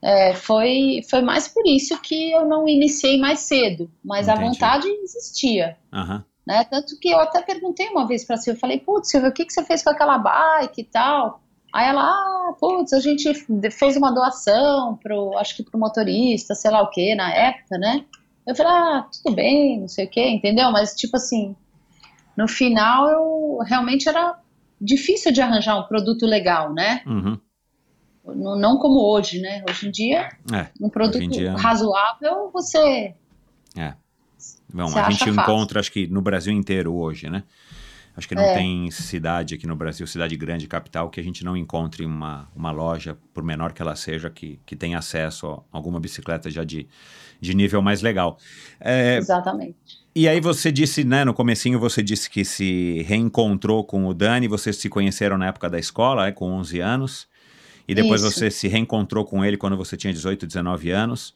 é, 0.03 0.35
foi 0.35 1.01
foi 1.09 1.23
mais 1.23 1.47
por 1.47 1.63
isso 1.67 1.97
que 2.03 2.33
eu 2.33 2.45
não 2.47 2.67
iniciei 2.67 3.19
mais 3.19 3.41
cedo, 3.41 3.89
mas 4.05 4.29
a 4.29 4.33
Entendi. 4.35 4.49
vontade 4.51 4.89
existia 4.89 5.77
Aham. 5.93 6.25
né? 6.47 6.65
Tanto 6.65 6.99
que 6.99 7.09
eu 7.11 7.21
até 7.21 7.41
perguntei 7.43 7.87
uma 7.89 8.07
vez 8.09 8.25
pra 8.25 8.37
Silvia, 8.37 8.57
eu 8.57 8.61
falei, 8.61 8.79
putz, 8.81 9.09
Silvia, 9.09 9.29
o 9.31 9.33
que, 9.33 9.45
que 9.45 9.53
você 9.53 9.63
fez 9.65 9.85
com 9.85 9.91
aquela 9.91 10.19
bike 10.19 10.81
e 10.81 10.85
tal? 10.85 11.41
Aí 11.73 11.87
ela, 11.89 12.03
ah, 12.03 12.53
putz, 12.59 12.93
a 12.93 12.99
gente 12.99 13.33
fez 13.71 13.97
uma 13.97 14.11
doação 14.11 14.97
pro, 15.01 15.39
acho 15.39 15.55
que 15.55 15.63
pro 15.63 15.79
motorista, 15.79 16.57
sei 16.57 16.69
lá 16.73 16.83
o 16.83 16.91
que, 16.91 17.15
na 17.15 17.33
época, 17.33 17.79
né? 17.79 18.05
Eu 18.51 18.57
falei, 18.57 18.73
ah, 18.73 19.07
tudo 19.23 19.37
bem, 19.37 19.81
não 19.81 19.87
sei 19.89 20.07
o 20.07 20.11
que, 20.11 20.21
entendeu? 20.29 20.73
Mas, 20.73 20.95
tipo 20.97 21.17
assim, 21.17 21.55
no 22.37 22.49
final 22.49 23.09
eu 23.09 23.59
realmente 23.65 24.09
era 24.09 24.37
difícil 24.81 25.31
de 25.33 25.41
arranjar 25.41 25.79
um 25.79 25.85
produto 25.85 26.27
legal, 26.27 26.73
né? 26.73 27.03
Uhum. 27.07 27.39
Não, 28.25 28.59
não 28.59 28.77
como 28.79 29.01
hoje, 29.01 29.41
né? 29.41 29.63
Hoje 29.69 29.87
em 29.87 29.91
dia, 29.93 30.29
É. 30.53 30.67
um 30.81 30.89
produto 30.91 31.29
dia- 31.29 31.55
razoável, 31.57 32.51
você 32.53 33.15
É. 33.77 33.95
Bom, 34.73 34.87
Você 34.89 34.99
a 34.99 35.11
gente 35.11 35.19
fácil. 35.21 35.35
encontra, 35.35 35.79
acho 35.81 35.93
que 35.93 36.07
no 36.09 36.21
Brasil 36.21 36.53
inteiro 36.53 36.93
hoje, 36.95 37.29
né? 37.31 37.45
Acho 38.17 38.27
que 38.29 38.35
não 38.35 38.43
É. 38.43 38.55
tem 38.55 38.91
cidade 38.91 39.55
aqui 39.55 39.67
no 39.67 39.77
Brasil, 39.77 40.07
cidade 40.07 40.37
grande, 40.37 40.67
capital, 40.67 41.09
que 41.09 41.21
a 41.21 41.23
gente 41.23 41.45
não 41.45 41.57
encontre 41.57 42.05
uma, 42.05 42.49
uma 42.55 42.73
loja, 42.73 43.17
por 43.33 43.45
menor 43.45 43.73
que 43.73 43.81
ela 43.81 43.95
seja, 43.95 44.29
que, 44.29 44.59
que 44.67 44.75
tenha 44.75 44.99
acesso 44.99 45.47
a 45.49 45.63
alguma 45.71 46.01
bicicleta 46.01 46.51
já 46.51 46.65
de, 46.65 46.89
de 47.41 47.55
nível 47.55 47.81
mais 47.81 48.03
legal. 48.03 48.39
É, 48.81 49.17
exatamente. 49.17 49.77
e 50.15 50.29
aí 50.29 50.41
você 50.41 50.71
disse, 50.71 51.05
né, 51.05 51.25
no 51.25 51.33
comecinho 51.33 51.79
você 51.79 52.03
disse 52.03 52.29
que 52.29 52.45
se 52.45 53.03
reencontrou 53.07 53.85
com 53.85 54.07
o 54.07 54.15
Dani, 54.15 54.47
vocês 54.47 54.77
se 54.77 54.89
conheceram 54.89 55.39
na 55.39 55.47
época 55.47 55.71
da 55.71 55.79
escola, 55.79 56.27
é, 56.27 56.33
com 56.33 56.51
11 56.53 56.81
anos, 56.81 57.29
e 57.89 57.95
depois 57.95 58.23
Isso. 58.23 58.31
você 58.33 58.51
se 58.51 58.69
reencontrou 58.69 59.25
com 59.25 59.45
ele 59.45 59.57
quando 59.57 59.77
você 59.77 59.97
tinha 59.97 60.13
18, 60.13 60.47
19 60.47 60.91
anos, 60.91 61.35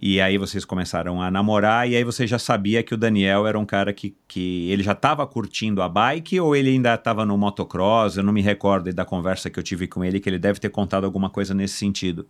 e 0.00 0.20
aí 0.20 0.36
vocês 0.36 0.62
começaram 0.64 1.22
a 1.22 1.30
namorar, 1.30 1.88
e 1.88 1.96
aí 1.96 2.04
você 2.04 2.26
já 2.26 2.38
sabia 2.38 2.82
que 2.82 2.92
o 2.92 2.98
Daniel 2.98 3.46
era 3.46 3.58
um 3.58 3.64
cara 3.64 3.94
que, 3.94 4.14
que 4.28 4.70
ele 4.70 4.82
já 4.82 4.92
estava 4.92 5.26
curtindo 5.26 5.80
a 5.80 5.88
bike, 5.88 6.38
ou 6.38 6.54
ele 6.54 6.70
ainda 6.70 6.94
estava 6.94 7.24
no 7.24 7.38
motocross, 7.38 8.16
eu 8.16 8.22
não 8.22 8.32
me 8.32 8.42
recordo 8.42 8.92
da 8.92 9.06
conversa 9.06 9.48
que 9.48 9.58
eu 9.58 9.62
tive 9.62 9.86
com 9.86 10.04
ele, 10.04 10.20
que 10.20 10.28
ele 10.28 10.38
deve 10.38 10.60
ter 10.60 10.68
contado 10.68 11.04
alguma 11.04 11.30
coisa 11.30 11.54
nesse 11.54 11.76
sentido. 11.76 12.26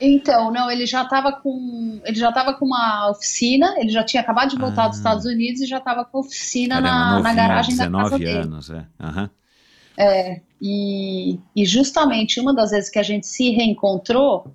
Então, 0.00 0.50
não, 0.50 0.70
ele 0.70 0.84
já 0.86 1.02
estava 1.02 1.32
com. 1.32 2.00
Ele 2.04 2.18
já 2.18 2.28
estava 2.28 2.54
com 2.54 2.66
uma 2.66 3.10
oficina, 3.10 3.74
ele 3.78 3.90
já 3.90 4.04
tinha 4.04 4.20
acabado 4.22 4.50
de 4.50 4.56
voltar 4.56 4.84
Ah. 4.84 4.88
dos 4.88 4.98
Estados 4.98 5.24
Unidos 5.24 5.60
e 5.62 5.66
já 5.66 5.78
estava 5.78 6.04
com 6.04 6.18
a 6.18 6.20
oficina 6.20 6.82
Caramba, 6.82 7.14
na, 7.16 7.20
na 7.22 7.34
garagem 7.34 7.76
da 7.76 7.90
casa 7.90 8.18
19 8.18 8.24
dele. 8.24 8.38
anos, 8.38 8.70
é. 8.70 8.86
Aham. 9.00 9.30
E, 10.60 11.38
e 11.54 11.64
justamente 11.64 12.40
uma 12.40 12.54
das 12.54 12.70
vezes 12.70 12.90
que 12.90 12.98
a 12.98 13.02
gente 13.02 13.26
se 13.26 13.50
reencontrou 13.50 14.46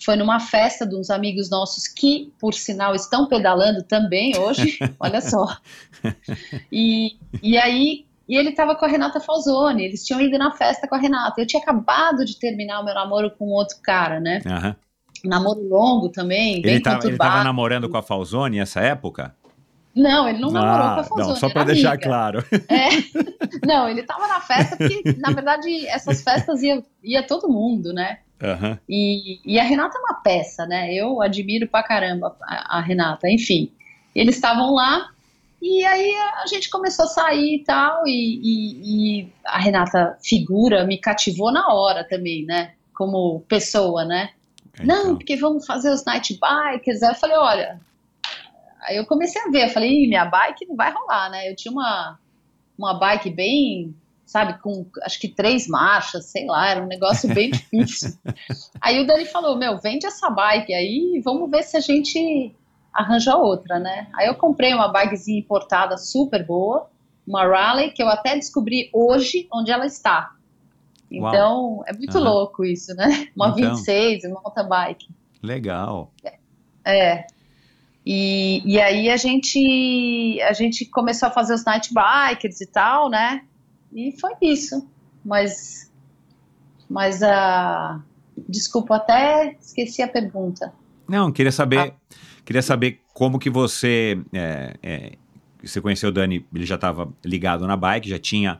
foi 0.00 0.14
numa 0.16 0.38
festa 0.38 0.86
de 0.86 0.94
uns 0.94 1.10
amigos 1.10 1.50
nossos 1.50 1.88
que, 1.88 2.32
por 2.38 2.54
sinal, 2.54 2.94
estão 2.94 3.26
pedalando 3.26 3.82
também 3.82 4.36
hoje, 4.38 4.78
olha 5.00 5.20
só. 5.20 5.56
E, 6.70 7.16
e 7.42 7.58
aí, 7.58 8.06
e 8.28 8.36
ele 8.36 8.50
estava 8.50 8.74
com 8.76 8.84
a 8.84 8.88
Renata 8.88 9.20
Falzoni, 9.20 9.84
eles 9.84 10.04
tinham 10.04 10.20
ido 10.20 10.36
na 10.38 10.52
festa 10.52 10.86
com 10.86 10.94
a 10.94 10.98
Renata. 10.98 11.40
Eu 11.40 11.46
tinha 11.46 11.62
acabado 11.62 12.24
de 12.24 12.38
terminar 12.38 12.80
o 12.80 12.84
meu 12.84 12.94
namoro 12.94 13.30
com 13.30 13.46
outro 13.46 13.76
cara, 13.82 14.20
né? 14.20 14.40
aham. 14.46 14.76
Namoro 15.24 15.66
longo 15.68 16.08
também, 16.10 16.58
Ele 16.64 16.78
tá, 16.80 16.92
ele 16.92 17.00
conturbado. 17.02 17.32
tava 17.32 17.44
namorando 17.44 17.88
com 17.88 17.96
a 17.96 18.02
Falzone 18.02 18.58
nessa 18.58 18.80
época? 18.80 19.34
Não, 19.92 20.28
ele 20.28 20.38
não 20.38 20.52
namorou 20.52 20.78
com 20.78 20.84
a 20.84 21.00
Ah, 21.00 21.04
Falzoni, 21.04 21.28
não, 21.30 21.36
só 21.36 21.48
para 21.50 21.64
deixar 21.64 21.88
amiga. 21.94 22.04
claro. 22.04 22.44
É. 22.68 22.88
Não, 23.66 23.88
ele 23.88 24.02
tava 24.04 24.28
na 24.28 24.40
festa 24.40 24.76
porque, 24.76 25.16
na 25.18 25.30
verdade, 25.32 25.86
essas 25.88 26.22
festas 26.22 26.62
ia, 26.62 26.82
ia 27.02 27.22
todo 27.26 27.48
mundo, 27.48 27.92
né? 27.92 28.18
Aham. 28.40 28.78
E, 28.88 29.40
e 29.44 29.58
a 29.58 29.64
Renata 29.64 29.98
é 29.98 30.00
uma 30.00 30.20
peça, 30.22 30.64
né? 30.66 30.94
Eu 30.94 31.20
admiro 31.20 31.66
pra 31.66 31.82
caramba 31.82 32.36
a, 32.42 32.78
a 32.78 32.80
Renata. 32.80 33.28
Enfim, 33.28 33.72
eles 34.14 34.36
estavam 34.36 34.72
lá 34.74 35.08
e 35.60 35.84
aí 35.84 36.14
a 36.42 36.46
gente 36.46 36.70
começou 36.70 37.04
a 37.04 37.08
sair 37.08 37.56
e 37.56 37.64
tal. 37.64 38.06
E, 38.06 38.40
e- 38.42 39.20
e 39.22 39.32
a 39.44 39.58
Renata, 39.58 40.16
figura, 40.22 40.84
me 40.84 40.98
cativou 40.98 41.50
na 41.52 41.72
hora 41.72 42.04
também, 42.04 42.44
né? 42.44 42.72
Como 42.94 43.40
pessoa, 43.48 44.04
né? 44.04 44.30
Não, 44.82 45.00
Então, 45.02 45.16
porque 45.16 45.36
vamos 45.36 45.66
fazer 45.66 45.90
os 45.90 46.04
night 46.04 46.38
bikers. 46.38 47.02
Aí 47.02 47.10
eu 47.10 47.14
falei, 47.14 47.36
olha. 47.36 47.80
Aí 48.82 48.96
eu 48.96 49.06
comecei 49.06 49.40
a 49.42 49.50
ver, 49.50 49.64
eu 49.66 49.70
falei, 49.70 50.06
minha 50.08 50.24
bike 50.24 50.66
não 50.66 50.76
vai 50.76 50.92
rolar, 50.92 51.30
né? 51.30 51.50
Eu 51.50 51.56
tinha 51.56 51.72
uma, 51.72 52.18
uma 52.78 52.94
bike 52.94 53.28
bem, 53.30 53.94
sabe, 54.24 54.58
com 54.62 54.86
acho 55.02 55.18
que 55.20 55.28
três 55.28 55.66
marchas, 55.66 56.26
sei 56.26 56.46
lá, 56.46 56.68
era 56.70 56.82
um 56.82 56.86
negócio 56.86 57.32
bem 57.34 57.50
difícil. 57.52 58.16
Aí 58.80 59.00
o 59.00 59.06
Dani 59.06 59.26
falou, 59.26 59.56
meu, 59.58 59.78
vende 59.78 60.06
essa 60.06 60.30
bike 60.30 60.72
aí 60.72 61.20
vamos 61.24 61.50
ver 61.50 61.64
se 61.64 61.76
a 61.76 61.80
gente 61.80 62.54
arranja 62.98 63.36
outra, 63.36 63.78
né? 63.78 64.08
Aí 64.14 64.26
eu 64.26 64.34
comprei 64.34 64.74
uma 64.74 64.88
bikezinha 64.88 65.38
importada 65.38 65.96
super 65.96 66.44
boa, 66.44 66.88
uma 67.26 67.46
Raleigh, 67.46 67.92
que 67.92 68.02
eu 68.02 68.08
até 68.08 68.34
descobri 68.34 68.90
hoje 68.92 69.46
onde 69.52 69.70
ela 69.70 69.86
está. 69.86 70.34
Uau. 71.12 71.28
Então, 71.28 71.82
é 71.86 71.92
muito 71.92 72.16
Aham. 72.18 72.28
louco 72.28 72.64
isso, 72.64 72.94
né? 72.94 73.28
Uma 73.34 73.48
Então. 73.48 73.74
26, 73.74 74.24
uma 74.24 74.40
mountain 74.42 74.68
bike. 74.68 75.08
Legal. 75.42 76.12
É. 76.84 77.26
E, 78.04 78.62
e 78.64 78.80
aí 78.80 79.10
a 79.10 79.16
gente 79.18 80.40
a 80.42 80.52
gente 80.54 80.86
começou 80.86 81.28
a 81.28 81.30
fazer 81.30 81.52
os 81.54 81.64
night 81.64 81.90
bikers 81.92 82.60
e 82.62 82.66
tal, 82.66 83.10
né? 83.10 83.42
E 83.92 84.12
foi 84.18 84.32
isso. 84.42 84.88
Mas 85.24 85.90
mas 86.88 87.22
a 87.22 88.00
desculpa 88.48 88.96
até 88.96 89.56
esqueci 89.60 90.00
a 90.02 90.08
pergunta. 90.08 90.72
Não, 91.06 91.30
queria 91.30 91.52
saber, 91.52 91.78
Ah. 91.78 92.16
Queria 92.48 92.62
saber 92.62 93.02
como 93.12 93.38
que 93.38 93.50
você, 93.50 94.18
é, 94.32 94.74
é, 94.82 95.12
você 95.62 95.82
conheceu 95.82 96.08
o 96.08 96.12
Dani, 96.12 96.46
ele 96.54 96.64
já 96.64 96.76
estava 96.76 97.12
ligado 97.22 97.66
na 97.66 97.76
bike, 97.76 98.08
já 98.08 98.18
tinha 98.18 98.58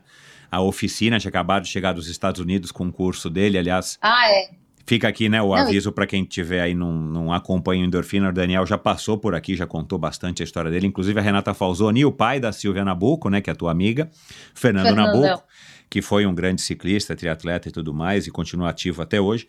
a 0.51 0.61
oficina, 0.61 1.18
tinha 1.18 1.30
acabado 1.30 1.62
de 1.62 1.70
chegar 1.70 1.95
dos 1.95 2.07
Estados 2.07 2.39
Unidos 2.39 2.70
com 2.70 2.86
o 2.86 2.93
curso 2.93 3.30
dele, 3.30 3.57
aliás, 3.57 3.99
Ah, 4.03 4.30
é. 4.30 4.51
fica 4.84 5.09
aqui, 5.09 5.30
né, 5.30 5.41
o 5.41 5.55
aviso 5.55 5.91
para 5.91 6.07
quem 6.07 6.22
tiver 6.22 6.61
aí 6.61 6.74
não, 6.74 6.93
não 6.93 7.32
acompanha 7.32 7.82
o 7.82 7.86
Endorfina, 7.86 8.28
o 8.28 8.32
Daniel 8.32 8.66
já 8.66 8.76
passou 8.76 9.16
por 9.16 9.34
aqui, 9.34 9.57
já 9.57 9.66
contou 9.66 9.99
bastante 9.99 10.43
a 10.43 10.45
história 10.45 10.70
dele, 10.70 10.86
inclusive 10.86 11.18
a 11.18 11.22
Renata 11.22 11.55
Falzoni, 11.55 12.05
o 12.05 12.12
pai 12.12 12.39
da 12.39 12.53
Silvia 12.53 12.84
Nabuco, 12.84 13.30
né, 13.30 13.41
que 13.41 13.49
é 13.49 13.55
a 13.55 13.57
tua 13.57 13.72
amiga, 13.72 14.11
Fernando 14.55 14.89
Fernandão. 14.89 15.22
Nabuco, 15.22 15.45
que 15.89 16.03
foi 16.03 16.26
um 16.26 16.34
grande 16.34 16.61
ciclista, 16.61 17.16
triatleta 17.16 17.70
e 17.70 17.72
tudo 17.72 17.95
mais, 17.95 18.26
e 18.26 18.30
continua 18.30 18.68
ativo 18.68 19.01
até 19.01 19.18
hoje. 19.18 19.49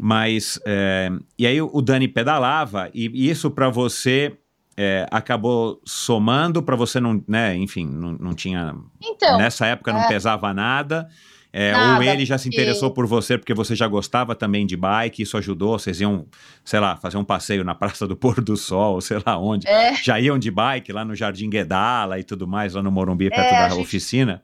Mas, 0.00 0.58
é, 0.66 1.10
e 1.38 1.46
aí 1.46 1.60
o 1.62 1.80
Dani 1.80 2.08
pedalava, 2.08 2.90
e, 2.92 3.28
isso 3.30 3.50
para 3.50 3.68
você 3.68 4.36
é, 4.76 5.06
acabou 5.10 5.80
somando, 5.84 6.62
para 6.62 6.74
você 6.76 6.98
não, 6.98 7.22
né, 7.28 7.54
enfim, 7.56 7.86
não, 7.86 8.12
não 8.12 8.34
tinha, 8.34 8.74
Então, 9.02 9.38
nessa 9.38 9.66
época 9.66 9.92
não 9.92 10.00
é. 10.00 10.08
pesava 10.08 10.52
nada, 10.54 11.08
é, 11.52 11.70
Nada, 11.72 11.96
ou 11.98 12.02
ele 12.02 12.24
já 12.24 12.38
se 12.38 12.48
porque- 12.48 12.56
interessou 12.62 12.90
por 12.90 13.06
você 13.06 13.36
porque 13.36 13.52
você 13.52 13.76
já 13.76 13.86
gostava 13.86 14.34
também 14.34 14.64
de 14.66 14.74
bike, 14.74 15.22
isso 15.22 15.36
ajudou, 15.36 15.78
vocês 15.78 16.00
iam, 16.00 16.26
sei 16.64 16.80
lá, 16.80 16.96
fazer 16.96 17.18
um 17.18 17.24
passeio 17.24 17.62
na 17.62 17.74
Praça 17.74 18.08
do 18.08 18.16
Pôr 18.16 18.40
do 18.40 18.56
Sol, 18.56 18.98
sei 19.02 19.18
lá 19.24 19.36
onde, 19.38 19.68
é, 19.68 19.94
já 20.02 20.18
iam 20.18 20.38
de 20.38 20.50
bike 20.50 20.90
lá 20.90 21.04
no 21.04 21.14
Jardim 21.14 21.50
Guedala 21.50 22.18
e 22.18 22.24
tudo 22.24 22.48
mais, 22.48 22.72
lá 22.72 22.82
no 22.82 22.90
Morumbi, 22.90 23.28
perto 23.28 23.52
É, 23.54 23.58
da 23.64 23.68
gente- 23.68 23.82
oficina. 23.82 24.42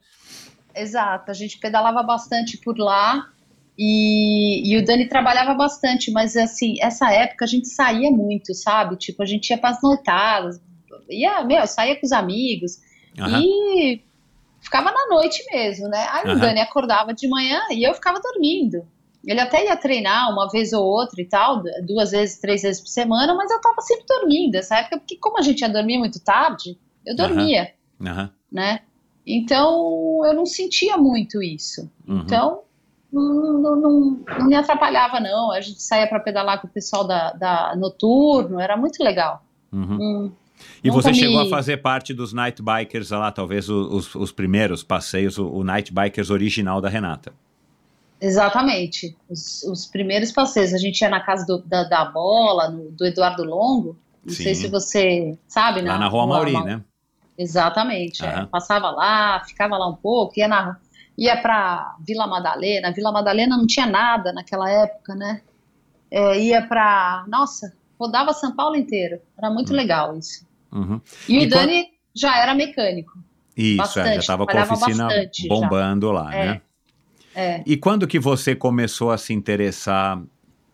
exato. 0.74 1.30
A 1.30 1.34
gente 1.34 1.58
pedalava 1.58 2.02
bastante 2.02 2.58
por 2.58 2.76
lá. 2.78 3.26
E, 3.78 4.72
e 4.72 4.76
o 4.76 4.84
Dani 4.84 5.06
trabalhava 5.08 5.54
bastante, 5.54 6.10
mas 6.10 6.36
assim, 6.36 6.74
essa 6.82 7.12
época 7.12 7.44
a 7.44 7.48
gente 7.48 7.68
saía 7.68 8.10
muito, 8.10 8.52
sabe? 8.52 8.96
Tipo, 8.96 9.22
a 9.22 9.26
gente 9.26 9.50
ia 9.50 9.58
para 9.58 9.70
as 9.70 9.80
noitadas, 9.80 10.60
ia, 11.08 11.44
meu, 11.44 11.64
saía 11.64 11.94
com 11.94 12.04
os 12.04 12.10
amigos 12.10 12.80
Aham. 13.16 13.40
e 13.40 14.02
ficava 14.60 14.90
na 14.90 15.06
noite 15.06 15.44
mesmo, 15.52 15.86
né? 15.86 16.08
Aí 16.10 16.24
Aham. 16.24 16.36
o 16.36 16.40
Dani 16.40 16.60
acordava 16.60 17.14
de 17.14 17.28
manhã 17.28 17.60
e 17.70 17.88
eu 17.88 17.94
ficava 17.94 18.18
dormindo. 18.20 18.84
Ele 19.24 19.40
até 19.40 19.64
ia 19.64 19.76
treinar 19.76 20.32
uma 20.32 20.48
vez 20.48 20.72
ou 20.72 20.84
outra 20.84 21.20
e 21.20 21.24
tal, 21.24 21.62
duas 21.86 22.10
vezes, 22.10 22.40
três 22.40 22.62
vezes 22.62 22.80
por 22.80 22.88
semana, 22.88 23.32
mas 23.34 23.50
eu 23.50 23.60
tava 23.60 23.80
sempre 23.80 24.06
dormindo 24.08 24.56
essa 24.56 24.78
época, 24.78 24.98
porque 24.98 25.16
como 25.18 25.38
a 25.38 25.42
gente 25.42 25.60
ia 25.60 25.68
dormir 25.68 25.98
muito 25.98 26.18
tarde, 26.18 26.76
eu 27.06 27.14
dormia, 27.14 27.72
Aham. 28.00 28.32
né? 28.50 28.80
Então 29.24 30.20
eu 30.24 30.34
não 30.34 30.46
sentia 30.46 30.96
muito 30.96 31.40
isso. 31.40 31.88
Uhum. 32.08 32.22
Então 32.24 32.62
não, 33.12 33.22
não, 33.60 33.76
não- 33.76 34.20
não 34.38 34.46
me 34.46 34.54
atrapalhava, 34.54 35.18
não. 35.20 35.50
A 35.52 35.60
gente 35.60 35.82
saía 35.82 36.06
para 36.06 36.20
pedalar 36.20 36.60
com 36.60 36.66
o 36.66 36.70
pessoal 36.70 37.06
da, 37.06 37.32
da 37.32 37.74
noturno, 37.76 38.60
era 38.60 38.76
muito 38.76 39.02
legal. 39.02 39.42
Uhum. 39.72 39.98
Hum, 40.00 40.32
E 40.82 40.88
Nunca 40.88 41.02
você 41.02 41.08
me- 41.10 41.18
chegou 41.18 41.40
a 41.40 41.48
fazer 41.48 41.76
parte 41.78 42.12
dos 42.12 42.32
Night 42.32 42.60
Bikers 42.62 43.10
lá, 43.10 43.30
talvez 43.30 43.68
os, 43.68 44.14
os 44.14 44.32
primeiros 44.32 44.82
passeios, 44.82 45.38
o, 45.38 45.46
o 45.48 45.62
Night 45.64 45.92
Bikers 45.92 46.30
original 46.30 46.80
da 46.80 46.88
Renata. 46.88 47.32
Exatamente. 48.20 49.16
Os, 49.30 49.62
os 49.62 49.86
primeiros 49.86 50.32
passeios, 50.32 50.74
a 50.74 50.78
gente 50.78 51.00
ia 51.00 51.08
na 51.08 51.20
casa 51.20 51.46
do- 51.46 51.62
da, 51.64 51.84
da 51.84 52.04
bola, 52.06 52.68
no- 52.70 52.90
do 52.90 53.04
Eduardo 53.06 53.44
Longo. 53.44 53.96
Não 54.24 54.34
Sim. 54.34 54.42
sei 54.42 54.54
se 54.54 54.68
você 54.68 55.38
sabe, 55.46 55.80
Lá 55.82 55.96
na 55.98 56.08
Rua 56.08 56.26
Mauri, 56.26 56.52
né? 56.64 56.82
Exatamente. 57.38 58.24
é. 58.24 58.44
Passava 58.46 58.90
lá, 58.90 59.40
ficava 59.46 59.78
lá 59.78 59.86
um 59.88 59.94
pouco, 59.94 60.34
ia 60.36 60.48
na 60.48 60.76
ia 61.18 61.36
para 61.42 61.96
Vila 62.06 62.26
Madalena. 62.28 62.92
Vila 62.92 63.10
Madalena 63.10 63.56
não 63.56 63.66
tinha 63.66 63.86
nada 63.86 64.32
naquela 64.32 64.70
época, 64.70 65.14
né? 65.16 65.42
É, 66.10 66.38
ia 66.40 66.62
para, 66.62 67.24
nossa, 67.28 67.74
rodava 67.98 68.32
São 68.32 68.54
Paulo 68.54 68.76
inteiro. 68.76 69.20
Era 69.36 69.50
muito 69.50 69.74
legal 69.74 70.16
isso. 70.16 70.46
Uhum. 70.72 71.00
E, 71.28 71.34
E 71.42 71.46
o 71.46 71.48
Dani 71.50 71.88
já 72.14 72.38
era 72.40 72.54
mecânico. 72.54 73.12
Isso, 73.56 73.74
é, 73.74 73.76
Bastante, 73.76 74.14
já 74.14 74.20
estava 74.20 74.46
com 74.46 74.56
a 74.56 74.62
oficina 74.62 75.04
bastante 75.06 75.42
já. 75.42 75.48
bombando 75.48 76.12
lá, 76.12 76.32
É. 76.34 76.46
né? 76.46 76.60
É. 77.34 77.62
E 77.66 77.76
quando 77.76 78.06
que 78.06 78.18
você 78.18 78.54
começou 78.54 79.10
a 79.10 79.18
se 79.18 79.32
interessar 79.32 80.20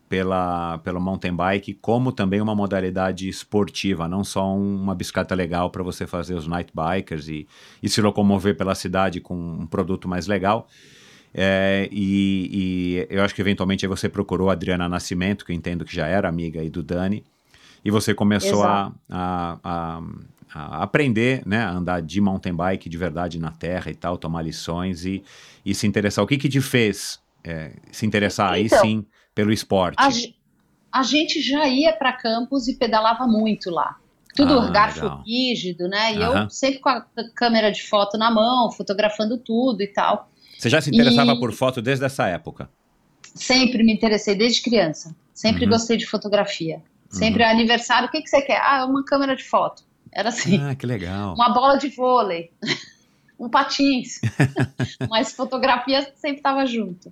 pela, 0.07 0.77
pelo 0.79 1.01
mountain 1.01 1.35
bike 1.35 1.73
como 1.75 2.11
também 2.11 2.39
uma 2.41 2.55
modalidade 2.55 3.27
esportiva, 3.27 4.07
não 4.07 4.23
só 4.23 4.53
um- 4.55 4.81
uma 4.83 4.93
bicicleta 4.95 5.33
legal 5.35 5.69
para 5.69 5.83
você 5.83 6.05
fazer 6.05 6.35
os 6.35 6.47
night 6.47 6.71
bikers 6.73 7.27
e, 7.27 7.47
e 7.81 7.89
se 7.89 8.01
locomover 8.01 8.55
pela 8.55 8.75
cidade 8.75 9.19
com 9.19 9.35
um 9.35 9.65
produto 9.67 10.07
mais 10.07 10.27
legal? 10.27 10.67
É, 11.33 11.89
e, 11.91 13.05
e 13.09 13.15
eu 13.15 13.23
acho 13.23 13.35
que 13.35 13.41
eventualmente 13.41 13.85
aí 13.85 13.89
você 13.89 14.07
procurou 14.07 14.49
a 14.49 14.53
Adriana 14.53 14.87
Nascimento, 14.87 15.45
que 15.45 15.51
eu 15.51 15.55
entendo 15.55 15.83
que 15.83 15.93
já 15.95 16.07
era 16.07 16.29
amiga 16.29 16.61
aí 16.61 16.69
do 16.69 16.81
Dani, 16.81 17.23
e 17.83 17.91
você 17.91 18.13
começou 18.13 18.63
a, 18.63 18.93
a, 19.09 19.59
a- 19.63 20.01
a 20.53 20.83
aprender, 20.83 21.43
né, 21.45 21.57
a 21.59 21.71
andar 21.71 22.01
de 22.01 22.21
mountain 22.21 22.53
bike 22.55 22.87
de 22.87 22.97
verdade 22.97 23.37
na 23.37 23.51
terra 23.51 23.91
e 23.91 23.95
tal, 23.95 24.17
tomar 24.17 24.41
lições 24.41 25.03
e, 25.05 25.21
e 25.65 25.75
se 25.75 25.85
interessar. 25.85 26.23
O 26.23 26.27
que 26.27 26.37
que 26.37 26.47
te 26.47 26.61
fez 26.61 27.19
é, 27.43 27.73
se 27.91 28.05
interessar 28.05 28.53
aí 28.53 28.65
Então, 28.67 28.79
sim 28.81 29.05
pelo 29.35 29.51
esporte? 29.51 30.33
A, 30.91 30.99
a 30.99 31.03
gente 31.03 31.41
já 31.41 31.67
ia 31.67 31.93
para 31.93 32.13
campos 32.13 32.67
e 32.67 32.75
pedalava 32.75 33.27
muito 33.27 33.69
lá. 33.69 33.97
Tudo 34.35 34.59
Ah, 34.59 34.69
garfo 34.71 35.03
legal. 35.03 35.23
rígido, 35.25 35.87
né? 35.87 36.13
E 36.15 36.21
Aham. 36.23 36.43
eu 36.43 36.49
sempre 36.49 36.79
com 36.79 36.89
a 36.89 37.05
câmera 37.35 37.71
de 37.71 37.83
foto 37.83 38.17
na 38.17 38.31
mão, 38.31 38.71
fotografando 38.71 39.37
tudo 39.37 39.81
e 39.81 39.87
tal. 39.87 40.29
Você 40.57 40.69
já 40.69 40.81
se 40.81 40.89
interessava 40.89 41.33
e- 41.33 41.39
por 41.39 41.51
foto 41.53 41.81
desde 41.81 42.05
essa 42.05 42.27
época? 42.27 42.69
Sempre 43.33 43.83
me 43.83 43.93
interessei 43.93 44.35
desde 44.35 44.61
criança. 44.61 45.15
Sempre 45.33 45.65
Uhum. 45.65 45.71
gostei 45.71 45.97
de 45.97 46.05
fotografia. 46.07 46.81
Sempre 47.09 47.43
aniversário, 47.43 48.07
o 48.09 48.11
que, 48.11 48.21
que 48.21 48.29
você 48.29 48.41
quer? 48.41 48.59
Ah, 48.61 48.85
uma 48.85 49.03
câmera 49.05 49.35
de 49.37 49.43
foto. 49.43 49.83
Era 50.11 50.29
assim. 50.29 50.59
Ah, 50.61 50.75
que 50.75 50.85
legal. 50.85 51.33
Uma 51.33 51.49
bola 51.49 51.77
de 51.77 51.87
vôlei. 51.89 52.51
Um 53.39 53.49
patins. 53.49 54.19
Mas 55.09 55.33
fotografia 55.33 56.01
sempre 56.15 56.37
estava 56.37 56.65
junto. 56.65 57.11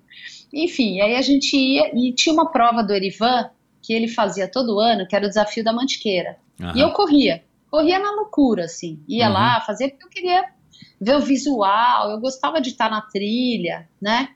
Enfim, 0.52 1.00
aí 1.00 1.16
a 1.16 1.22
gente 1.22 1.56
ia 1.56 1.90
e 1.94 2.12
tinha 2.12 2.32
uma 2.32 2.50
prova 2.50 2.82
do 2.82 2.92
Erivan 2.92 3.50
que 3.82 3.92
ele 3.92 4.08
fazia 4.08 4.48
todo 4.48 4.80
ano, 4.80 5.06
que 5.06 5.14
era 5.14 5.26
o 5.26 5.28
desafio 5.28 5.62
da 5.62 5.72
Mantiqueira. 5.72 6.36
Aham. 6.60 6.72
E 6.76 6.80
eu 6.80 6.90
corria, 6.92 7.44
corria 7.70 7.98
na 7.98 8.12
loucura, 8.12 8.64
assim. 8.64 8.98
Ia 9.08 9.26
Uhum. 9.28 9.32
lá, 9.34 9.60
fazia 9.60 9.88
porque 9.90 10.04
eu 10.06 10.10
queria 10.10 10.44
ver 11.00 11.16
o 11.16 11.20
visual, 11.20 12.10
eu 12.10 12.18
gostava 12.20 12.60
de 12.60 12.70
estar 12.70 12.90
na 12.90 13.02
trilha, 13.02 13.86
né? 14.00 14.30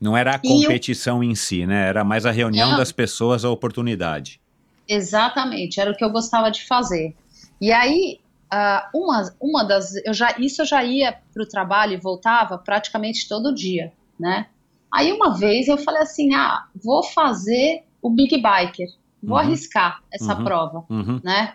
Não 0.00 0.16
era 0.16 0.36
a 0.36 0.40
E 0.44 0.48
eu- 0.48 0.60
competição 0.62 1.22
em 1.22 1.34
si, 1.34 1.66
né? 1.66 1.88
Era 1.88 2.04
mais 2.04 2.24
a 2.26 2.30
reunião 2.30 2.70
Não. 2.70 2.76
das 2.76 2.92
pessoas, 2.92 3.44
a 3.44 3.50
oportunidade. 3.50 4.40
Exatamente, 4.88 5.80
era 5.80 5.90
o 5.90 5.96
que 5.96 6.04
eu 6.04 6.10
gostava 6.10 6.50
de 6.50 6.64
fazer. 6.66 7.14
E 7.60 7.72
aí, 7.72 8.18
ah, 8.52 8.90
uma, 8.94 9.34
uma 9.40 9.64
das. 9.64 9.94
Eu 10.04 10.12
já, 10.12 10.34
isso 10.38 10.60
eu 10.60 10.66
já 10.66 10.84
ia 10.84 11.18
para 11.32 11.42
o 11.42 11.48
trabalho 11.48 11.94
e 11.94 11.96
voltava 11.96 12.58
praticamente 12.58 13.26
todo 13.26 13.54
dia, 13.54 13.92
né? 14.20 14.46
Aí 14.92 15.10
uma 15.10 15.34
vez 15.34 15.68
eu 15.68 15.78
falei 15.78 16.02
assim: 16.02 16.34
ah, 16.34 16.66
vou 16.84 17.02
fazer 17.02 17.84
o 18.02 18.10
Big 18.10 18.36
Biker, 18.36 18.88
vou 19.22 19.38
Uhum. 19.38 19.42
arriscar 19.44 20.02
essa 20.12 20.36
Uhum. 20.36 20.44
prova, 20.44 20.84
Uhum. 20.90 21.18
né? 21.24 21.54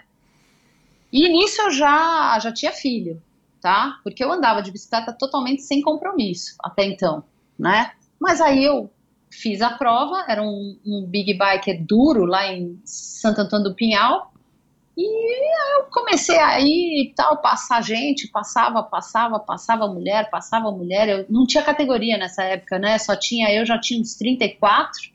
E 1.13 1.29
nisso 1.29 1.61
eu 1.61 1.71
já, 1.71 2.37
já 2.39 2.51
tinha 2.51 2.71
filho, 2.71 3.21
tá? 3.61 3.99
Porque 4.03 4.23
eu 4.23 4.31
andava 4.31 4.61
de 4.61 4.71
bicicleta 4.71 5.13
totalmente 5.13 5.61
sem 5.61 5.81
compromisso 5.81 6.55
até 6.63 6.83
então, 6.83 7.23
né? 7.57 7.91
Mas 8.19 8.41
aí 8.41 8.63
eu 8.63 8.89
fiz 9.29 9.61
a 9.61 9.69
prova, 9.69 10.25
era 10.27 10.41
um, 10.41 10.77
um 10.85 11.05
big 11.05 11.33
biker 11.33 11.85
duro 11.85 12.25
lá 12.25 12.51
em 12.51 12.79
Santo 12.83 13.41
Antônio 13.41 13.69
do 13.69 13.75
Pinhal, 13.75 14.33
e 14.97 15.77
eu 15.77 15.83
comecei 15.91 16.39
aí 16.39 17.03
e 17.05 17.13
tal, 17.15 17.37
passar 17.37 17.83
gente, 17.83 18.27
passava, 18.27 18.81
passava, 18.81 19.39
passava 19.39 19.87
mulher, 19.87 20.29
passava 20.31 20.71
mulher, 20.71 21.07
eu 21.07 21.25
não 21.29 21.45
tinha 21.45 21.63
categoria 21.63 22.17
nessa 22.17 22.43
época, 22.43 22.79
né? 22.79 22.97
Só 22.97 23.15
tinha, 23.15 23.53
eu 23.53 23.63
já 23.63 23.79
tinha 23.79 24.01
uns 24.01 24.15
34, 24.15 25.11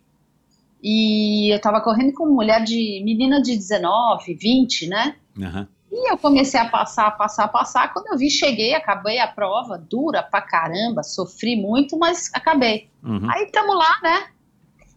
e 0.81 1.53
eu 1.53 1.61
tava 1.61 1.81
correndo 1.81 2.13
com 2.13 2.27
mulher 2.27 2.63
de, 2.63 3.03
menina 3.05 3.43
de 3.43 3.57
19, 3.57 4.35
20, 4.35 4.89
né? 4.89 5.17
Aham. 5.41 5.69
E 5.91 6.11
eu 6.11 6.17
comecei 6.17 6.59
a 6.59 6.69
passar, 6.69 7.11
passar, 7.19 7.49
passar. 7.49 7.93
Quando 7.93 8.07
eu 8.07 8.17
vi, 8.17 8.31
cheguei, 8.31 8.75
acabei 8.75 9.19
a 9.19 9.29
prova, 9.29 9.77
dura 9.77 10.23
pra 10.23 10.41
caramba, 10.41 11.03
sofri 11.03 11.55
muito, 11.55 11.99
mas 11.99 12.31
acabei. 12.33 12.89
Uhum. 13.05 13.31
Aí 13.31 13.47
tamo 13.53 13.75
lá, 13.75 13.99
né? 14.03 14.29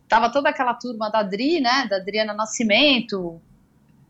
Tava 0.07 0.31
toda 0.31 0.49
aquela 0.49 0.73
turma 0.73 1.09
da 1.09 1.19
Adri, 1.19 1.59
né? 1.59 1.85
Da 1.89 1.97
Adriana 1.97 2.33
Nascimento, 2.33 3.41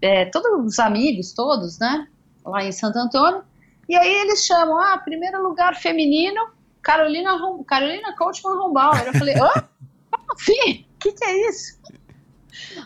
é, 0.06 0.26
todos 0.26 0.66
os 0.66 0.80
amigos, 0.80 1.34
todos, 1.34 1.80
né? 1.80 2.08
Lá 2.46 2.64
em 2.64 2.72
Santo 2.72 2.98
Antônio. 2.98 3.44
E 3.90 3.96
aí 3.96 4.14
eles 4.22 4.46
chamam, 4.46 4.80
ah, 4.80 4.98
primeiro 4.98 5.42
lugar 5.42 5.76
feminino, 5.76 6.40
Carolina, 6.82 7.32
Carolina 7.68 8.16
Coachman 8.16 8.56
Rombauer. 8.56 9.08
Eu 9.08 9.14
falei, 9.14 9.36
hã? 9.36 9.68
Como 10.12 10.34
assim? 10.34 10.86
O 10.96 11.00
que, 11.00 11.12
que 11.12 11.26
é 11.26 11.50
isso? 11.50 11.80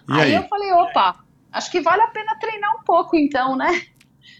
E 0.08 0.14
aí? 0.14 0.34
eu 0.34 0.48
falei, 0.48 0.72
opa, 0.72 1.24
acho 1.52 1.70
que 1.70 1.82
vale 1.82 2.02
a 2.02 2.08
pena 2.08 2.38
treinar 2.40 2.76
um 2.78 2.84
pouco 2.84 3.18
então, 3.18 3.56
né? 3.56 3.84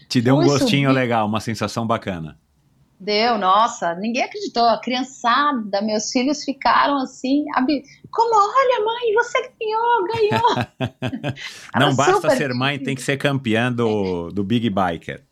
Te 0.08 0.20
deu 0.20 0.36
um 0.36 0.42
fui 0.42 0.48
gostinho 0.48 0.88
subir. 0.88 1.00
legal, 1.00 1.26
uma 1.26 1.40
sensação 1.40 1.86
bacana. 1.86 2.39
Deu, 3.00 3.38
nossa, 3.38 3.94
ninguém 3.94 4.24
acreditou. 4.24 4.62
A 4.68 4.78
criançada, 4.78 5.80
meus 5.80 6.10
filhos 6.10 6.44
ficaram 6.44 6.98
assim, 6.98 7.46
como, 8.10 8.34
olha, 8.34 8.84
mãe, 8.84 9.14
você 9.14 9.50
ganhou, 9.58 10.04
ganhou. 10.04 11.34
Não 11.74 11.96
basta 11.96 12.28
ser 12.36 12.52
mãe, 12.52 12.78
tem 12.78 12.94
que 12.94 13.00
ser 13.00 13.16
campeã 13.16 13.72
do, 13.72 14.28
do 14.34 14.44
Big 14.44 14.68
Biker. 14.68 15.22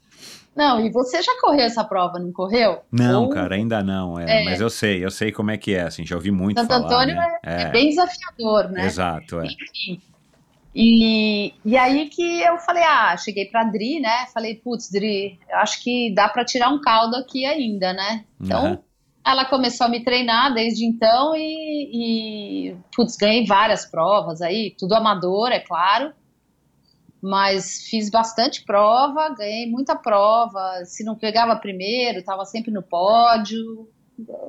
Não, 0.56 0.80
e 0.80 0.90
você 0.90 1.22
já 1.22 1.38
correu 1.40 1.60
essa 1.60 1.84
prova, 1.84 2.18
não 2.18 2.32
correu? 2.32 2.80
Não, 2.90 3.24
Ou- 3.26 3.30
cara, 3.30 3.54
ainda 3.54 3.80
não. 3.80 4.18
É, 4.18 4.42
É. 4.42 4.44
Mas 4.44 4.60
eu 4.60 4.68
sei, 4.68 5.04
eu 5.04 5.10
sei 5.10 5.30
como 5.30 5.52
é 5.52 5.56
que 5.56 5.72
é, 5.72 5.82
assim, 5.82 6.04
já 6.04 6.16
ouvi 6.16 6.32
muito 6.32 6.58
Santo 6.58 6.68
falar. 6.68 6.86
Antônio 6.86 7.14
né? 7.14 7.38
É 7.44 7.70
bem 7.70 7.90
desafiador, 7.90 8.68
né? 8.70 8.86
Exato, 8.86 9.40
é. 9.40 9.44
Enfim. 9.46 10.00
E, 10.80 11.54
e 11.64 11.76
aí 11.76 12.08
que 12.08 12.40
eu 12.40 12.56
falei, 12.58 12.84
ah, 12.84 13.16
cheguei 13.16 13.46
pra 13.46 13.64
Dri, 13.64 13.98
né? 13.98 14.26
Falei, 14.32 14.54
putz, 14.54 14.88
Dri, 14.88 15.36
eu 15.50 15.56
acho 15.58 15.82
que 15.82 16.14
dá 16.14 16.28
pra 16.28 16.44
tirar 16.44 16.68
um 16.68 16.80
caldo 16.80 17.16
aqui 17.16 17.44
ainda, 17.44 17.92
né? 17.92 18.24
Então, 18.40 18.64
Aham. 18.64 18.78
ela 19.26 19.44
começou 19.44 19.88
a 19.88 19.90
me 19.90 20.04
treinar 20.04 20.54
desde 20.54 20.86
então 20.86 21.34
e, 21.34 22.70
e, 22.70 22.76
putz, 22.94 23.16
ganhei 23.16 23.44
várias 23.44 23.84
provas 23.84 24.40
aí, 24.40 24.72
tudo 24.78 24.94
amador, 24.94 25.50
é 25.50 25.58
claro. 25.58 26.12
Mas 27.20 27.88
fiz 27.90 28.08
bastante 28.08 28.64
prova, 28.64 29.34
ganhei 29.34 29.68
muita 29.68 29.96
prova. 29.96 30.84
Se 30.84 31.02
não 31.02 31.16
pegava 31.16 31.56
primeiro, 31.56 32.20
estava 32.20 32.44
sempre 32.44 32.70
no 32.70 32.84
pódio. 32.84 33.88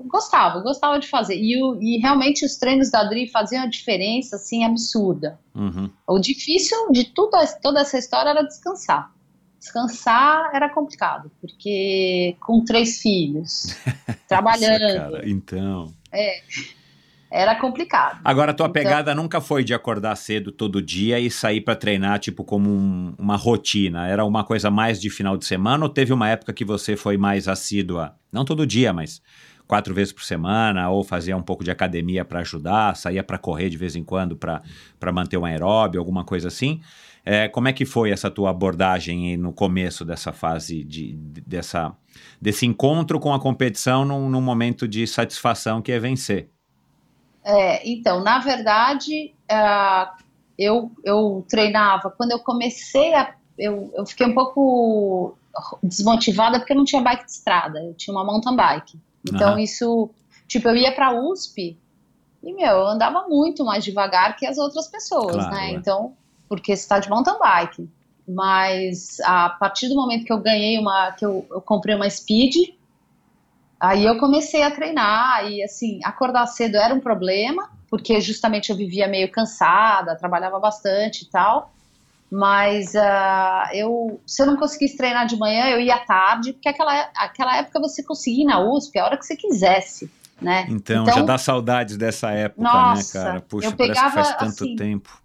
Gostava, 0.07 0.59
gostava 0.61 0.99
de 0.99 1.07
fazer. 1.07 1.36
E, 1.38 1.61
o- 1.63 1.78
e 1.82 1.97
realmente 1.99 2.43
os 2.45 2.57
treinos 2.57 2.89
da 2.89 3.01
Adri 3.01 3.28
faziam 3.30 3.63
a 3.63 3.67
diferença, 3.67 4.36
assim, 4.38 4.63
absurda. 4.63 5.39
Uhum. 5.53 5.89
O 6.07 6.17
difícil 6.20 6.91
de 6.91 7.05
tudo, 7.13 7.32
toda 7.61 7.82
essa 7.82 7.97
história 7.97 8.30
era 8.32 8.41
descansar. 8.41 9.11
Descansar 9.59 10.49
era 10.55 10.70
complicado, 10.70 11.30
porque 11.41 12.36
com 12.39 12.63
três 12.63 12.99
filhos, 13.01 13.76
trabalhando, 14.28 14.82
Nossa, 14.82 14.99
cara, 15.11 15.30
então. 15.30 15.93
era 17.32 17.55
complicado. 17.59 18.22
Agora, 18.24 18.51
a 18.51 18.53
tua 18.55 18.65
Então- 18.67 18.74
pegada 18.82 19.13
nunca 19.13 19.39
foi 19.39 19.63
de 19.63 19.74
acordar 19.74 20.15
cedo 20.15 20.51
todo 20.51 20.82
dia 20.82 21.20
e 21.20 21.30
sair 21.30 21.61
pra 21.61 21.76
treinar, 21.76 22.17
tipo, 22.20 22.43
como 22.43 22.70
um- 22.70 23.13
uma 23.20 23.36
rotina. 23.36 24.07
Era 24.07 24.26
uma 24.26 24.43
coisa 24.43 24.72
mais 24.72 24.99
de 24.99 25.09
final 25.11 25.38
de 25.38 25.45
semana 25.45 25.84
ou 25.86 25.89
teve 25.89 26.11
uma 26.11 26.28
época 26.30 26.53
que 26.53 26.65
você 26.65 26.95
foi 26.95 27.17
mais 27.17 27.47
assídua? 27.47 28.15
Não 28.32 28.43
todo 28.45 28.65
dia, 28.65 28.91
mas 28.93 29.22
quatro 29.70 29.93
vezes 29.93 30.11
por 30.11 30.24
semana, 30.24 30.89
ou 30.89 31.03
fazia 31.03 31.38
um 31.38 31.43
pouco 31.43 31.63
de 31.63 31.70
academia 31.70 32.26
pra 32.26 32.39
ajudar, 32.39 32.97
saía 32.97 33.24
pra 33.24 33.38
correr 33.38 33.70
de 33.70 33.78
vez 33.78 33.95
em 33.95 34.03
quando 34.03 34.36
pra 34.36 34.63
manter 35.13 35.38
um 35.38 35.45
aeróbio, 35.45 36.01
alguma 36.01 36.26
coisa 36.26 36.47
assim. 36.47 36.82
É, 37.24 37.47
como 37.47 37.67
é 37.67 37.74
que 37.74 37.86
foi 37.86 38.09
essa 38.09 38.32
tua 38.32 38.49
abordagem 38.49 39.38
no 39.38 39.53
começo 39.53 40.03
dessa 40.03 40.34
fase 40.34 40.84
de, 40.84 41.13
de- 41.13 41.41
dessa, 41.41 41.93
desse 42.41 42.65
encontro 42.65 43.20
com 43.20 43.32
a 43.32 43.39
competição 43.39 44.03
num, 44.03 44.28
num 44.28 44.41
momento 44.41 44.88
de 44.88 45.05
satisfação 45.05 45.84
que 45.84 45.91
é 45.91 45.99
vencer? 45.99 46.49
É, 47.45 47.88
então, 47.88 48.24
na 48.24 48.39
verdade, 48.39 49.36
ah, 49.51 50.15
eu, 50.57 50.91
eu 51.05 51.45
treinava. 51.47 52.09
Quando 52.09 52.32
eu 52.32 52.39
comecei 52.39 53.13
a. 53.13 53.36
Eu, 53.57 53.91
eu 53.95 54.05
fiquei 54.05 54.26
um 54.26 54.34
pouco 54.34 55.38
desmotivada 55.84 56.57
porque 56.59 56.74
eu 56.74 56.78
não 56.78 56.86
tinha 56.86 57.01
bike 57.01 57.26
de 57.26 57.32
estrada, 57.32 57.80
eu 57.84 57.93
tinha 57.93 58.15
uma 58.15 58.24
mountain 58.26 58.55
bike. 58.55 58.97
Então, 59.26 59.51
Aham. 59.51 59.59
isso. 59.59 60.09
Tipo, 60.47 60.70
eu 60.70 60.76
ia 60.76 60.91
pra 60.93 61.11
USP 61.11 61.78
e, 62.41 62.53
meu, 62.53 62.78
eu 62.78 62.88
andava 62.88 63.28
muito 63.28 63.63
mais 63.65 63.84
devagar 63.84 64.36
que 64.36 64.45
as 64.45 64.57
outras 64.57 64.88
pessoas, 64.88 65.36
Claro, 65.36 65.55
né? 65.55 65.72
é. 65.72 65.76
Então, 65.76 66.15
porque 66.47 66.76
você 66.76 66.88
tá 66.88 66.99
de 66.99 67.09
mountain 67.09 67.38
bike. 67.38 67.89
Mas 68.28 69.20
a 69.22 69.49
partir 69.49 69.89
do 69.89 69.95
momento 69.95 70.24
que 70.24 70.32
eu 70.32 70.39
ganhei 70.39 70.78
uma. 70.78 71.11
que 71.11 71.26
eu, 71.26 71.45
eu 71.49 71.61
comprei 71.61 71.95
uma 71.95 72.09
speed, 72.09 72.55
Aí 73.80 74.05
eu 74.05 74.20
comecei 74.20 74.61
a 74.61 74.72
treinar 74.72 75.49
e 75.49 75.63
assim, 75.63 76.01
acordar 76.03 76.45
cedo 76.47 76.76
era 76.76 76.93
um 76.93 76.99
problema, 76.99 77.70
porque 77.89 78.20
justamente 78.20 78.70
eu 78.70 78.76
vivia 78.76 79.07
meio 79.07 79.32
cansada, 79.32 80.17
trabalhava 80.17 80.59
bastante 80.59 81.24
e 81.24 81.30
tal. 81.30 81.72
Mas 82.32 82.95
ah, 82.95 83.69
eu, 83.73 84.21
se 84.25 84.41
eu 84.41 84.45
não 84.45 84.55
conseguisse 84.55 84.95
treinar 84.95 85.25
de 85.25 85.36
manhã, 85.36 85.65
eu 85.69 85.80
ia 85.80 85.95
à 85.95 85.99
tarde, 85.99 86.53
porque 86.53 86.69
aquela, 86.69 87.09
aquela 87.15 87.57
época 87.57 87.80
você 87.80 88.03
conseguia 88.03 88.43
ir 88.43 88.47
na 88.47 88.59
USP 88.59 88.99
a 88.99 89.05
hora 89.05 89.17
que 89.17 89.25
você 89.25 89.36
quisesse, 89.36 90.11
né? 90.39 90.67
Então, 90.69 91.05
já 91.05 91.21
dá 91.21 91.38
saudades 91.39 91.97
dessa 91.97 92.30
época, 92.32 92.61
Nossa, 92.61 93.17
né, 93.17 93.25
cara? 93.25 93.41
Puxa, 93.41 93.67
eu 93.67 93.75
parece 93.75 93.93
que 93.93 94.11
faz 94.11 94.27
pegava, 94.27 94.38
tanto 94.38 94.63
assim, 94.63 94.75
tempo. 94.75 95.21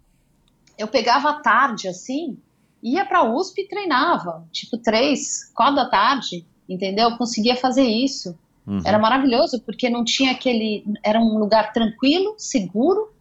eu 0.79 0.87
pegava 0.87 1.29
à 1.29 1.33
tarde, 1.41 1.87
assim, 1.87 2.39
ia 2.81 3.05
pra 3.05 3.23
USP 3.23 3.61
e 3.61 3.67
treinava, 3.67 4.43
tipo 4.51 4.77
três, 4.77 5.51
quatro 5.53 5.75
da 5.75 5.87
tarde, 5.87 6.43
entendeu? 6.67 7.11
Eu 7.11 7.17
conseguia 7.17 7.55
fazer 7.55 7.83
isso. 7.83 8.37
Uhum. 8.65 8.81
Era 8.83 8.97
maravilhoso, 8.97 9.61
porque 9.61 9.89
não 9.89 10.03
tinha 10.03 10.31
aquele. 10.31 10.83
Era 11.03 11.19
um 11.19 11.37
lugar 11.37 11.71
tranquilo, 11.71 12.33
seguro, 12.37 13.13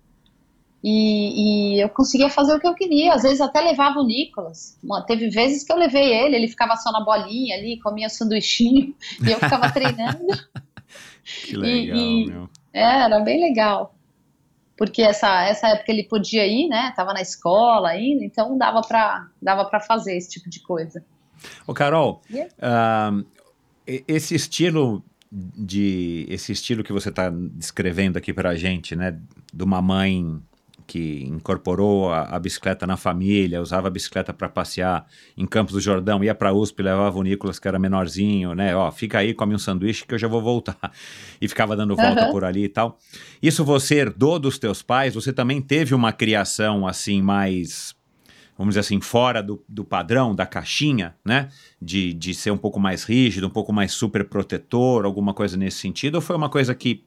e, 0.87 1.77
e 1.77 1.81
eu 1.81 1.89
conseguia 1.89 2.29
fazer 2.29 2.55
o 2.55 2.61
que 2.61 2.69
eu 2.69 2.75
queria. 2.75 3.15
Às 3.15 3.23
vezes 3.23 3.41
até 3.41 3.61
levava 3.63 3.99
o 4.01 4.07
Nicolas. 4.07 4.79
Teve 5.07 5.31
vezes 5.31 5.65
que 5.65 5.73
eu 5.73 5.77
levei 5.79 6.13
ele, 6.13 6.37
ele 6.37 6.49
ficava 6.49 6.77
só 6.77 6.93
na 6.93 7.03
bolinha 7.03 7.57
ali, 7.57 7.81
comia 7.81 8.11
sanduichinho, 8.11 8.95
e 9.27 9.31
eu 9.33 9.39
ficava 9.41 9.71
treinando. 9.73 10.27
Que 11.47 11.57
legal, 11.57 11.97
e- 11.99 12.27
meu. 12.27 12.51
É, 12.71 13.05
era 13.05 13.19
bem 13.21 13.41
legal. 13.41 13.95
Porque 14.77 15.01
essa, 15.01 15.45
essa 15.47 15.69
época 15.69 15.91
ele 15.91 16.03
podia 16.05 16.47
ir, 16.47 16.69
né? 16.69 16.93
Tava 16.95 17.15
na 17.15 17.23
escola 17.23 17.89
ainda, 17.89 18.23
então 18.25 18.59
dava 18.59 18.83
pra, 18.83 19.29
dava 19.41 19.65
pra 19.65 19.81
fazer 19.81 20.17
esse 20.19 20.29
tipo 20.29 20.51
de 20.51 20.61
coisa. 20.61 21.03
Ô, 21.67 21.73
Carol, 21.73 22.21
Yeah. 22.31 22.53
ah, 22.61 23.23
e- 23.89 24.05
esse 24.07 24.35
estilo 24.35 25.03
de 25.33 26.27
esse 26.29 26.53
estilo 26.53 26.85
que 26.85 26.93
você 26.93 27.09
está 27.09 27.31
descrevendo 27.31 28.19
aqui 28.19 28.33
pra 28.35 28.55
gente, 28.55 28.95
né, 28.95 29.19
de 29.53 29.65
uma 29.65 29.81
mãe 29.81 30.39
que 30.87 31.25
incorporou 31.25 32.13
a, 32.13 32.23
a 32.23 32.39
bicicleta 32.39 32.87
na 32.87 32.97
família, 32.97 33.61
usava 33.61 33.89
a 33.89 33.91
bicicleta 33.91 34.33
para 34.33 34.49
passear 34.49 35.07
em 35.37 35.47
Campos 35.47 35.75
do 35.75 35.81
Jordão, 35.81 36.23
ia 36.23 36.35
para 36.35 36.53
USP, 36.53 36.83
levava 36.83 37.19
o 37.19 37.23
Nicolas, 37.23 37.59
que 37.59 37.67
era 37.67 37.79
menorzinho, 37.79 38.55
né? 38.55 38.75
Ó, 38.77 38.91
fica 38.91 39.19
aí, 39.19 39.35
come 39.35 39.55
um 39.55 39.59
sanduíche 39.59 40.07
que 40.07 40.15
eu 40.15 40.19
já 40.19 40.29
vou 40.29 40.43
voltar. 40.43 40.79
E 41.41 41.49
ficava 41.49 41.77
dando 41.77 41.95
volta 41.95 42.25
Aham. 42.25 42.31
por 42.31 42.45
ali 42.45 42.65
e 42.65 42.69
tal. 42.69 42.99
Isso 43.43 43.65
você 43.65 43.97
herdou 43.97 44.39
dos 44.39 44.59
teus 44.59 44.83
pais? 44.83 45.15
Você 45.15 45.33
também 45.33 45.61
teve 45.61 45.95
uma 45.95 46.13
criação 46.13 46.87
assim 46.87 47.21
mais 47.21 47.95
vamos 48.57 48.73
dizer 48.73 48.81
assim, 48.81 49.01
fora 49.01 49.43
do, 49.43 49.63
do 49.69 49.85
padrão, 49.85 50.35
da 50.35 50.47
caixinha, 50.47 51.15
né? 51.25 51.49
De, 51.83 52.15
de 52.15 52.33
ser 52.33 52.51
um 52.51 52.57
pouco 52.57 52.79
mais 52.79 53.05
rígido, 53.05 53.47
um 53.47 53.51
pouco 53.51 53.73
mais 53.73 53.93
super 53.93 54.29
protetor, 54.29 55.05
alguma 55.05 55.35
coisa 55.35 55.57
nesse 55.57 55.79
sentido? 55.79 56.17
Ou 56.17 56.21
foi 56.21 56.37
uma 56.37 56.49
coisa 56.49 56.75
que 56.75 57.05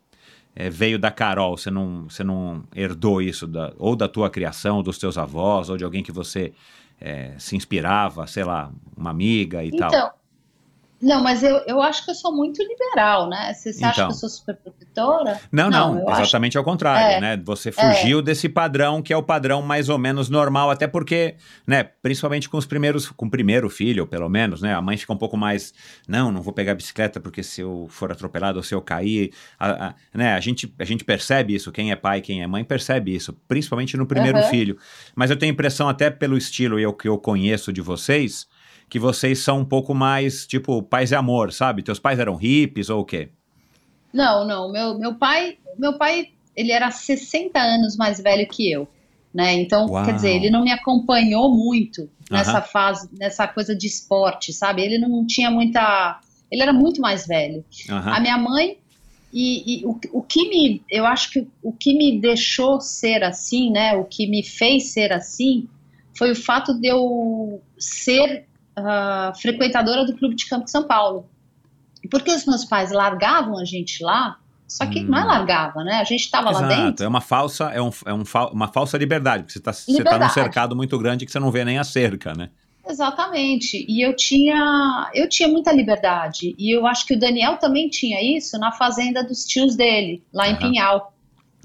eh, 0.58 0.70
veio 0.72 0.97
da 0.97 1.12
Carol? 1.12 1.55
Você 1.55 1.70
não, 1.70 2.10
você 2.10 2.24
não 2.24 2.64
herdou 2.76 3.22
isso 3.22 3.45
da, 3.45 3.72
ou 3.78 3.95
da 3.95 4.08
tua 4.08 4.28
criação, 4.28 4.82
dos 4.82 4.97
teus 4.97 5.18
avós, 5.18 5.70
ou 5.70 5.78
de 5.78 5.84
alguém 5.84 6.01
que 6.01 6.12
você 6.12 6.51
eh, 6.99 7.36
se 7.38 7.55
inspirava, 7.55 8.26
sei 8.26 8.43
lá, 8.43 8.72
uma 8.97 9.12
amiga 9.12 9.64
e 9.64 9.70
tal? 9.78 9.89
Então, 9.89 10.12
não, 11.02 11.22
mas 11.24 11.43
eu, 11.43 11.58
eu 11.68 11.82
acho 11.82 12.04
que 12.04 12.12
eu 12.12 12.16
sou 12.16 12.36
muito 12.36 12.62
liberal, 12.64 13.30
né? 13.30 13.54
Você, 13.54 13.72
você 13.74 13.86
acha 13.86 14.02
Então. 14.02 14.08
que 14.10 14.14
eu 14.16 14.18
sou 14.20 14.30
super 14.30 14.56
protetora? 14.56 15.39
Não, 15.52 15.70
não, 15.70 16.10
acho- 16.10 16.22
exatamente 16.24 16.58
ao 16.58 16.64
contrário, 16.64 17.18
É. 17.18 17.22
né? 17.22 17.41
Você 17.45 17.72
fugiu 17.72 18.22
desse 18.22 18.50
padrão 18.50 19.02
que 19.02 19.14
é 19.14 19.18
o 19.18 19.22
padrão 19.22 19.62
mais 19.62 19.89
ou 19.89 19.98
menos 19.98 20.30
normal, 20.30 20.72
até 20.72 20.88
porque, 20.88 21.36
né, 21.68 21.84
principalmente 21.84 22.50
com 22.50 22.58
os 22.58 22.66
primeiros, 22.66 23.10
com 23.10 23.26
o 23.28 23.30
primeiro 23.30 23.70
filho, 23.70 24.08
pelo 24.08 24.28
menos, 24.28 24.62
né? 24.62 24.74
A 24.74 24.82
mãe 24.82 24.98
fica 24.98 25.14
um 25.14 25.18
pouco 25.18 25.38
mais, 25.38 25.74
não, 26.08 26.32
não 26.32 26.41
vou 26.41 26.54
pegar 26.54 26.72
a 26.72 26.76
bicicleta 26.76 27.20
porque 27.20 27.43
se 27.43 27.62
eu 27.62 27.88
for 27.89 28.12
atropelado 28.12 28.58
ou 28.58 28.64
se 28.64 28.74
eu 28.74 28.82
cair, 28.82 29.32
a, 29.60 29.88
a- 29.89 29.95
né? 30.14 30.34
A 30.34 30.39
gente, 30.39 30.74
a 30.80 30.84
gente 30.86 31.04
percebe 31.04 31.54
isso, 31.54 31.72
quem 31.72 31.91
é 31.91 31.95
pai, 31.95 32.22
quem 32.22 32.41
é 32.41 32.48
mãe 32.48 32.64
percebe 32.64 33.14
isso, 33.16 33.34
principalmente 33.48 33.95
no 33.98 34.06
primeiro 34.08 34.39
Aham. 34.39 34.50
filho. 34.50 34.78
Mas 35.16 35.30
eu 35.30 35.38
tenho 35.38 35.52
a 35.52 35.54
impressão, 35.54 35.88
até 35.88 36.10
pelo 36.10 36.38
estilo 36.38 36.80
e 36.80 36.86
o 36.88 36.93
que 36.93 37.08
eu 37.08 37.18
conheço 37.18 37.72
de 37.72 37.82
vocês, 37.82 38.48
que 38.90 39.00
vocês 39.00 39.40
são 39.40 39.60
um 39.60 39.66
pouco 39.66 39.94
mais, 39.94 40.48
tipo, 40.48 40.82
paz 40.82 41.12
e 41.12 41.16
amor, 41.16 41.52
sabe? 41.52 41.84
Teus 41.84 42.00
pais 42.00 42.20
eram 42.20 42.36
hippies 42.36 42.90
ou 42.90 43.02
o 43.02 43.06
quê? 43.06 43.30
Não, 44.14 44.46
não. 44.48 44.72
Meu, 44.72 44.98
meu 44.98 45.16
pai, 45.16 45.58
meu 45.78 45.98
pai, 45.98 46.30
ele 46.56 46.72
era 46.72 46.90
60 46.90 47.60
anos 47.60 47.98
mais 47.98 48.22
velho 48.22 48.48
que 48.48 48.72
eu, 48.72 48.88
né? 49.34 49.54
Então, 49.54 49.88
Uau. 49.88 50.06
quer 50.06 50.14
dizer, 50.14 50.36
ele 50.36 50.50
não 50.50 50.64
me 50.64 50.72
acompanhou 50.72 51.54
muito 51.54 52.10
nessa 52.32 52.62
fase, 52.62 53.10
nessa 53.18 53.48
coisa 53.48 53.76
de 53.76 53.88
esporte, 53.88 54.54
sabe? 54.54 54.82
Ele 54.82 54.98
não 54.98 55.26
tinha 55.28 55.52
muita, 55.52 56.20
ele 56.50 56.62
era 56.62 56.74
muito 56.74 57.02
mais 57.02 57.28
velho. 57.28 57.64
A 57.90 58.20
minha 58.20 58.38
mãe 58.38 58.78
e, 59.32 59.82
e 59.82 59.86
o, 59.86 60.00
o 60.14 60.22
que 60.24 60.50
me, 60.50 60.82
eu 60.90 61.06
acho 61.06 61.32
que 61.32 61.48
o 61.62 61.72
que 61.72 61.94
me 61.98 62.20
deixou 62.20 62.80
ser 62.80 63.24
assim, 63.24 63.70
né? 63.72 63.96
O 63.96 64.06
que 64.06 64.28
me 64.28 64.44
fez 64.44 64.92
ser 64.94 65.12
assim 65.12 65.68
foi 66.18 66.32
o 66.32 66.36
fato 66.36 66.74
de 66.74 66.88
eu 66.88 67.62
ser 67.78 68.47
ah, 68.78 69.34
frequentadora 69.36 70.05
do 70.05 70.15
Clube 70.15 70.36
de 70.36 70.47
Campo 70.47 70.65
de 70.65 70.71
São 70.71 70.84
Paulo. 70.84 71.28
Porque 72.09 72.32
os 72.32 72.45
meus 72.45 72.63
pais 72.63 72.91
largavam 72.91 73.57
a 73.57 73.65
gente 73.65 74.03
lá, 74.03 74.38
só 74.67 74.86
que 74.86 75.03
não 75.03 75.17
é 75.17 75.23
Hum. 75.23 75.28
largava, 75.28 75.84
né? 75.84 75.95
A 75.95 76.03
gente 76.03 76.21
estava 76.21 76.51
lá 76.51 76.61
dentro. 76.67 77.03
é 77.03 77.07
uma 77.07 77.21
falsa, 77.21 77.65
é, 77.71 77.82
um, 77.82 77.89
é 78.05 78.13
um 78.13 78.23
uma 78.53 78.67
falsa 78.67 78.97
liberdade, 78.97 79.43
porque 79.43 79.53
você 79.53 79.59
está 79.59 79.73
você 79.73 80.03
tá 80.03 80.19
num 80.19 80.30
cercado 80.30 80.75
muito 80.75 80.97
grande 80.97 81.25
que 81.25 81.32
você 81.32 81.39
não 81.39 81.51
vê 81.51 81.65
nem 81.65 81.78
a 81.80 81.84
cerca, 81.84 82.34
né? 82.34 82.49
Exatamente. 82.88 83.86
E 83.89 84.01
eu 84.01 84.15
tinha, 84.15 85.09
eu 85.13 85.28
tinha 85.28 85.49
muita 85.49 85.73
liberdade. 85.73 86.55
E 86.57 86.73
eu 86.73 86.88
acho 86.88 87.05
que 87.05 87.15
o 87.15 87.19
Daniel 87.19 87.57
também 87.57 87.89
tinha 87.89 88.21
isso 88.21 88.57
na 88.57 88.71
fazenda 88.71 89.23
dos 89.23 89.43
tios 89.43 89.75
dele, 89.75 90.23
lá 90.32 90.47
em 90.47 90.51
Aham. 90.53 90.59
Pinhal. 90.59 91.13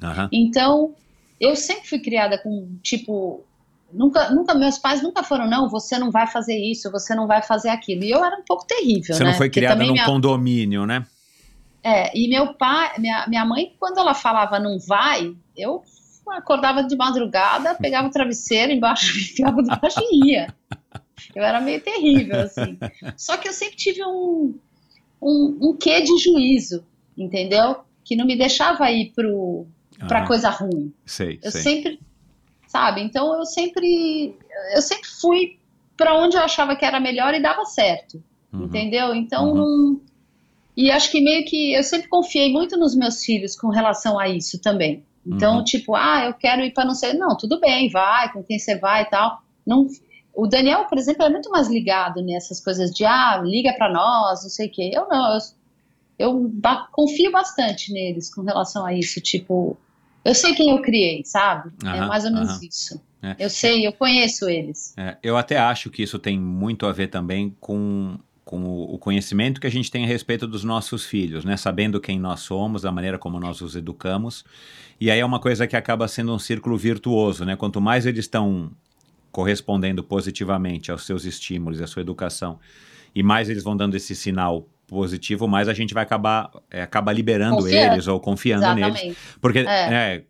Aham. 0.03 0.29
Então, 0.33 0.95
eu 1.41 1.55
sempre 1.55 1.89
fui 1.89 2.01
criada 2.01 2.39
com, 2.39 2.77
tipo, 2.83 3.45
nunca, 3.93 4.31
nunca, 4.31 4.55
meus 4.55 4.79
pais 4.79 5.03
nunca 5.03 5.23
foram, 5.23 5.49
não, 5.49 5.69
você 5.69 5.99
não 5.99 6.11
vai 6.11 6.27
fazer 6.27 6.57
isso, 6.57 6.91
você 6.91 7.15
não 7.15 7.27
vai 7.27 7.43
fazer 7.43 7.69
aquilo. 7.69 8.05
E 8.05 8.11
eu 8.11 8.25
era 8.25 8.37
um 8.37 8.45
pouco 8.45 8.67
terrível, 8.67 9.15
Você 9.15 9.25
né? 9.25 9.31
não 9.31 9.37
foi 9.37 9.51
criada 9.51 9.85
num 9.85 9.93
minha- 9.93 10.05
condomínio, 10.07 10.87
né? 10.87 11.07
É, 11.85 12.17
e 12.17 12.29
meu 12.29 12.55
pai, 12.55 12.93
minha, 12.99 13.27
minha 13.27 13.45
mãe, 13.45 13.75
quando 13.79 13.99
ela 13.99 14.15
falava 14.15 14.59
não 14.61 14.79
vai, 14.79 15.35
eu 15.57 15.83
acordava 16.29 16.85
de 16.85 16.95
madrugada, 16.97 17.75
pegava 17.75 18.07
o 18.09 18.11
travesseiro 18.11 18.73
embaixo, 18.73 19.11
enfiava 19.19 19.63
debaixo 19.63 19.99
e 20.01 20.31
ia. 20.33 20.55
Eu 21.35 21.43
era 21.43 21.61
meio 21.61 21.81
terrível, 21.81 22.41
assim. 22.41 22.79
Só 23.17 23.37
que 23.37 23.49
eu 23.49 23.53
sempre 23.53 23.77
tive 23.77 24.05
um, 24.05 24.55
um, 25.21 25.59
um 25.61 25.77
quê 25.77 26.01
de 26.03 26.17
juízo, 26.19 26.85
entendeu? 27.19 27.81
Que 28.05 28.15
não 28.17 28.27
me 28.27 28.37
deixava 28.37 28.91
ir 28.91 29.13
pro, 29.15 29.67
pra 30.07 30.19
Aham. 30.21 30.27
coisa 30.29 30.51
ruim. 30.51 30.93
Sei, 31.05 31.39
Eu 31.43 31.51
sei. 31.51 31.63
sempre, 31.63 32.01
sabe? 32.73 33.03
Então 33.03 33.37
eu 33.39 33.45
sempre, 33.45 34.35
eu 34.75 34.81
sempre 34.81 35.07
fui 35.21 35.59
pra 35.97 36.17
onde 36.19 36.37
eu 36.37 36.43
achava 36.43 36.75
que 36.75 36.85
era 36.87 36.99
melhor 36.99 37.35
e 37.35 37.41
dava 37.43 37.67
certo, 37.67 38.23
Uhum. 38.53 38.65
entendeu? 38.65 39.15
Então 39.15 39.49
Uhum. 39.51 39.55
não, 39.55 40.01
e 40.75 40.91
acho 40.91 41.11
que 41.11 41.21
meio 41.21 41.45
que 41.45 41.75
eu 41.75 41.83
sempre 41.83 42.09
confiei 42.09 42.51
muito 42.51 42.79
nos 42.79 42.97
meus 42.97 43.23
filhos 43.23 43.55
com 43.55 43.69
relação 43.69 44.19
a 44.19 44.27
isso 44.27 44.59
também. 44.59 45.05
Então, 45.25 45.59
Uhum. 45.59 45.65
tipo, 45.65 45.95
ah, 45.95 46.25
eu 46.25 46.35
quero 46.35 46.63
ir 46.65 46.73
pra 46.73 46.85
não 46.85 46.95
sei, 46.95 47.13
não, 47.13 47.37
tudo 47.37 47.61
bem, 47.61 47.91
vai, 47.91 48.33
com 48.33 48.43
quem 48.43 48.59
você 48.59 48.77
vai 48.79 49.03
e 49.03 49.11
tal. 49.11 49.43
Não, 49.67 49.87
o 50.35 50.47
Daniel, 50.47 50.87
por 50.87 50.97
exemplo, 50.99 51.25
é 51.25 51.29
muito 51.31 51.51
mais 51.51 51.69
ligado 51.69 52.23
nessas 52.23 52.59
coisas 52.59 52.91
de, 52.91 53.05
ah, 53.05 53.41
liga 53.45 53.75
pra 53.75 53.93
nós, 53.93 54.43
não 54.43 54.51
sei 54.51 54.67
o 54.67 54.71
quê. 54.73 54.91
Eu 54.95 55.07
não, 55.09 55.35
eu, 55.35 55.41
eu 56.19 56.53
confio 56.91 57.31
bastante 57.31 57.93
neles 57.93 58.35
com 58.35 58.43
relação 58.43 58.85
a 58.87 58.95
isso, 58.95 59.21
tipo, 59.21 59.77
eu 60.25 60.35
sei 60.35 60.55
quem 60.55 60.71
eu 60.71 60.81
criei, 60.81 61.23
sabe? 61.25 61.71
é 61.85 61.89
Aham, 61.89 62.07
mais 62.09 62.25
ou 62.25 62.33
menos 62.33 62.51
aham. 62.51 62.61
isso. 62.67 63.01
É. 63.23 63.37
Eu 63.39 63.51
sei, 63.51 63.87
eu 63.87 63.93
conheço 63.93 64.49
eles. 64.49 64.95
É, 64.97 65.17
eu 65.23 65.37
até 65.37 65.57
acho 65.57 65.91
que 65.91 66.03
isso 66.03 66.19
tem 66.19 66.39
muito 66.39 66.87
a 66.87 66.93
ver 66.93 67.07
também 67.07 67.55
com, 67.61 68.19
com 68.45 68.65
o 68.83 68.99
conhecimento 68.99 69.61
que 69.61 69.67
a 69.67 69.71
gente 69.71 69.91
tem 69.91 70.05
a 70.05 70.07
respeito 70.09 70.47
dos 70.47 70.65
nossos 70.65 71.05
filhos, 71.05 71.45
né? 71.45 71.57
Sabendo 71.57 72.01
quem 72.01 72.19
nós 72.19 72.41
somos, 72.41 72.83
da 72.83 72.91
maneira 72.91 73.19
como 73.19 73.39
nós 73.39 73.61
os 73.61 73.77
educamos. 73.77 74.45
E 75.01 75.11
aí 75.11 75.21
é 75.21 75.25
uma 75.25 75.39
coisa 75.39 75.67
que 75.67 75.77
acaba 75.77 76.09
sendo 76.09 76.35
um 76.35 76.39
círculo 76.39 76.77
virtuoso, 76.77 77.45
né? 77.45 77.55
Quanto 77.55 77.81
mais 77.81 78.07
eles 78.07 78.25
estão 78.25 78.73
correspondendo 79.31 80.05
positivamente 80.05 80.91
aos 80.91 81.07
seus 81.07 81.25
estímulos 81.25 81.81
e 81.81 81.85
à 81.85 81.87
sua 81.87 82.03
educação, 82.03 82.61
e 83.15 83.23
mais 83.23 83.49
eles 83.49 83.63
vão 83.63 83.77
dando 83.77 83.97
esse 83.97 84.15
sinal 84.15 84.69
positivo, 84.93 85.49
mais 85.49 85.69
a 85.69 85.75
gente 85.75 85.93
vai 85.95 86.03
acabar 86.03 86.51
é, 86.71 86.83
acaba 86.83 87.13
liberando 87.13 87.57
Confiando. 87.57 87.95
eles 87.95 88.07
ou 88.07 88.21
confiando 88.21 88.67
neles. 88.75 88.89
Exatamente. 88.95 89.19
Porque, 89.41 89.59
É. 89.61 89.65
é, 89.95 90.23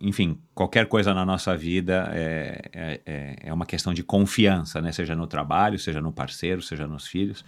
enfim, 0.00 0.38
qualquer 0.54 0.86
coisa 0.86 1.14
na 1.14 1.24
nossa 1.24 1.56
vida 1.56 2.10
é, 2.14 2.60
é, 2.72 3.00
é- 3.06 3.36
é 3.44 3.52
uma 3.52 3.64
questão 3.66 3.94
de 3.94 4.02
confiança, 4.02 4.80
né? 4.82 4.92
Seja 4.92 5.14
no 5.16 5.26
trabalho, 5.26 5.78
seja 5.78 6.00
no 6.00 6.12
parceiro, 6.12 6.60
seja 6.60 6.86
nos 6.86 7.06
filhos. 7.06 7.44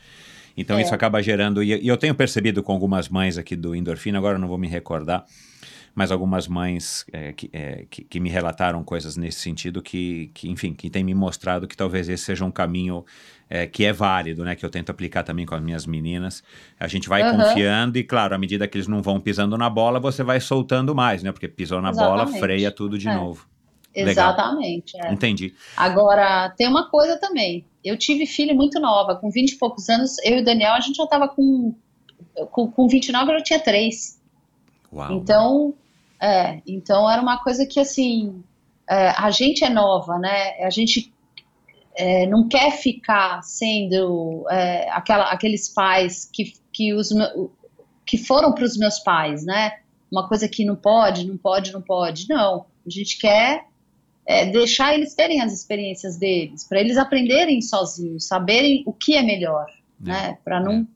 Então 0.56 0.78
É. 0.78 0.82
isso 0.82 0.94
acaba 0.94 1.22
gerando. 1.22 1.62
E, 1.62 1.68
e 1.82 1.86
eu 1.88 1.96
tenho 1.96 2.14
percebido 2.14 2.62
com 2.62 2.72
algumas 2.72 3.08
mães 3.08 3.36
aqui 3.38 3.54
do 3.54 3.74
Endorfina, 3.74 4.18
agora 4.18 4.36
eu 4.36 4.40
não 4.40 4.48
vou 4.48 4.58
me 4.58 4.66
recordar, 4.66 5.24
mas 5.94 6.10
algumas 6.12 6.46
mães 6.48 7.04
é, 7.12 7.32
que, 7.32 7.50
é, 7.52 7.84
que, 7.90 8.04
que 8.04 8.20
me 8.20 8.28
relataram 8.28 8.82
coisas 8.84 9.16
nesse 9.16 9.40
sentido 9.40 9.82
que, 9.82 10.30
que, 10.34 10.48
enfim, 10.50 10.72
que 10.74 10.88
tem 10.90 11.02
me 11.04 11.14
mostrado 11.14 11.66
que 11.66 11.76
talvez 11.76 12.08
esse 12.08 12.24
seja 12.24 12.44
um 12.44 12.50
caminho 12.50 13.04
é, 13.50 13.66
que 13.66 13.84
é 13.84 13.92
válido, 13.92 14.44
né? 14.44 14.54
Que 14.54 14.64
eu 14.64 14.70
tento 14.70 14.90
aplicar 14.90 15.22
também 15.22 15.46
com 15.46 15.54
as 15.54 15.62
minhas 15.62 15.86
meninas. 15.86 16.42
A 16.78 16.86
gente 16.86 17.08
vai 17.08 17.22
Aham. 17.22 17.36
confiando 17.44 17.98
e, 17.98 18.04
claro, 18.04 18.34
à 18.34 18.38
medida 18.38 18.68
que 18.68 18.76
eles 18.76 18.86
não 18.88 19.00
vão 19.02 19.18
pisando 19.18 19.56
na 19.56 19.70
bola, 19.70 19.98
você 19.98 20.22
vai 20.22 20.38
soltando 20.40 20.94
mais, 20.94 21.22
né? 21.22 21.32
Porque 21.32 21.48
pisou 21.48 21.80
na 21.80 21.90
bola, 21.92 22.22
Exatamente. 22.24 22.40
freia 22.40 22.70
tudo 22.70 22.98
de 22.98 23.08
É. 23.08 23.14
novo. 23.14 23.46
Legal. 23.96 24.10
Exatamente. 24.32 24.96
é. 25.02 25.12
Entendi. 25.12 25.54
Agora, 25.76 26.50
tem 26.56 26.68
uma 26.68 26.88
coisa 26.88 27.18
também. 27.18 27.64
Eu 27.82 27.96
tive 27.96 28.26
filho 28.26 28.54
muito 28.54 28.78
nova, 28.78 29.16
com 29.16 29.30
20 29.30 29.52
e 29.52 29.56
poucos 29.58 29.88
anos. 29.88 30.18
Eu 30.22 30.38
e 30.38 30.40
o 30.42 30.44
Daniel, 30.44 30.74
a 30.74 30.80
gente 30.80 30.96
já 30.96 31.04
estava 31.04 31.26
com, 31.26 31.74
com. 32.50 32.70
Com 32.70 32.86
29, 32.86 33.32
eu 33.32 33.38
já 33.38 33.44
tinha 33.44 33.60
três. 33.60 34.17
Uau. 34.92 35.12
Então, 35.12 35.74
é, 36.20 36.60
então 36.66 37.10
era 37.10 37.20
uma 37.20 37.42
coisa 37.42 37.66
que 37.66 37.78
assim, 37.78 38.42
é, 38.88 39.10
a 39.10 39.30
gente 39.30 39.64
é 39.64 39.68
nova, 39.68 40.18
né? 40.18 40.64
A 40.64 40.70
gente 40.70 41.12
é, 41.96 42.26
não 42.26 42.48
quer 42.48 42.72
ficar 42.72 43.42
sendo 43.42 44.46
é, 44.50 44.90
aquela, 44.90 45.30
aqueles 45.30 45.68
pais 45.68 46.28
que, 46.32 46.52
que, 46.72 46.94
os, 46.94 47.10
que 48.06 48.16
foram 48.16 48.52
para 48.52 48.64
os 48.64 48.76
meus 48.76 48.98
pais, 48.98 49.44
né? 49.44 49.78
Uma 50.10 50.26
coisa 50.26 50.48
que 50.48 50.64
não 50.64 50.76
pode, 50.76 51.26
não 51.26 51.36
pode, 51.36 51.72
não 51.72 51.82
pode. 51.82 52.28
Não, 52.28 52.64
a 52.86 52.90
gente 52.90 53.18
quer 53.18 53.66
é, 54.26 54.46
deixar 54.46 54.94
eles 54.94 55.14
terem 55.14 55.40
as 55.40 55.52
experiências 55.52 56.16
deles, 56.16 56.66
para 56.66 56.80
eles 56.80 56.96
aprenderem 56.96 57.60
sozinhos, 57.60 58.26
saberem 58.26 58.82
o 58.86 58.92
que 58.92 59.14
é 59.14 59.22
melhor, 59.22 59.66
né? 60.00 60.38
Para 60.44 60.60
não 60.60 60.86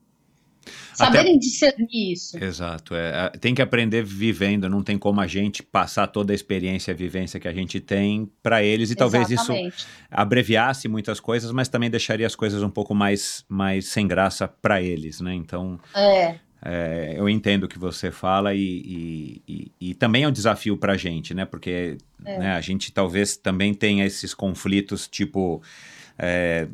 saberem 0.95 1.39
discernir 1.39 2.13
isso. 2.13 2.37
Exato. 2.43 2.95
É, 2.95 3.31
é, 3.35 3.39
tem 3.39 3.55
que 3.55 3.63
aprender 3.63 4.03
vivendo, 4.05 4.69
não 4.69 4.83
tem 4.83 4.99
como 4.99 5.21
a 5.21 5.27
gente 5.27 5.63
passar 5.63 6.07
toda 6.07 6.33
a 6.33 6.35
experiência, 6.35 6.93
a 6.93 6.97
vivência 6.97 7.41
que 7.41 7.49
a 7.49 7.53
gente 7.53 7.81
tem 7.81 8.31
para 8.43 8.63
eles 8.63 8.91
e 8.91 8.95
talvez 8.95 9.31
isso 9.31 9.53
Exatamente. 9.53 9.87
abreviasse 10.11 10.89
muitas 10.89 11.21
coisas, 11.21 11.51
mas 11.53 11.69
também 11.69 11.91
deixaria 11.91 12.27
as 12.27 12.35
coisas 12.35 12.63
um 12.63 12.71
pouco 12.71 12.95
mais, 12.95 13.45
mais 13.49 13.87
sem 13.87 14.07
graça 14.07 14.47
para 14.47 14.81
eles, 14.83 15.21
né? 15.21 15.35
Então, 15.35 15.79
É, 15.95 16.37
é, 16.65 17.15
eu 17.17 17.29
entendo 17.29 17.65
o 17.65 17.69
que 17.69 17.79
você 17.79 18.11
fala 18.13 18.55
e, 18.55 18.61
e, 18.61 19.43
e, 19.49 19.73
e 19.91 19.95
também 19.95 20.23
é 20.25 20.29
um 20.29 20.33
desafio 20.33 20.77
para 20.77 20.93
a 20.93 20.97
gente, 20.97 21.35
né? 21.35 21.45
Porque 21.45 21.97
É. 22.25 22.39
né, 22.39 22.53
a 22.53 22.61
gente 22.61 22.93
talvez 22.93 23.37
também 23.37 23.75
tenha 23.75 24.07
esses 24.07 24.33
conflitos, 24.33 25.09
tipo, 25.09 25.61
é, 26.25 26.69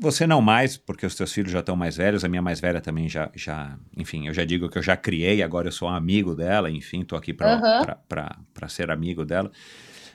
você 0.00 0.28
não 0.28 0.40
mais, 0.40 0.76
porque 0.76 1.04
os 1.04 1.16
teus 1.16 1.32
filhos 1.32 1.50
já 1.50 1.58
estão 1.58 1.74
mais 1.74 1.96
velhos, 1.96 2.24
a 2.24 2.28
minha 2.28 2.40
mais 2.40 2.60
velha 2.60 2.80
também 2.80 3.08
já, 3.08 3.28
já, 3.34 3.76
enfim, 3.96 4.28
eu 4.28 4.32
já 4.32 4.44
digo 4.44 4.68
que 4.68 4.78
eu 4.78 4.82
já 4.82 4.96
criei, 4.96 5.42
agora 5.42 5.66
eu 5.66 5.72
sou 5.72 5.88
um 5.88 5.92
amigo 5.92 6.36
dela, 6.36 6.70
enfim, 6.70 7.02
tô 7.02 7.16
aqui 7.16 7.32
para 7.32 8.68
ser 8.68 8.92
amigo 8.92 9.24
dela. 9.24 9.50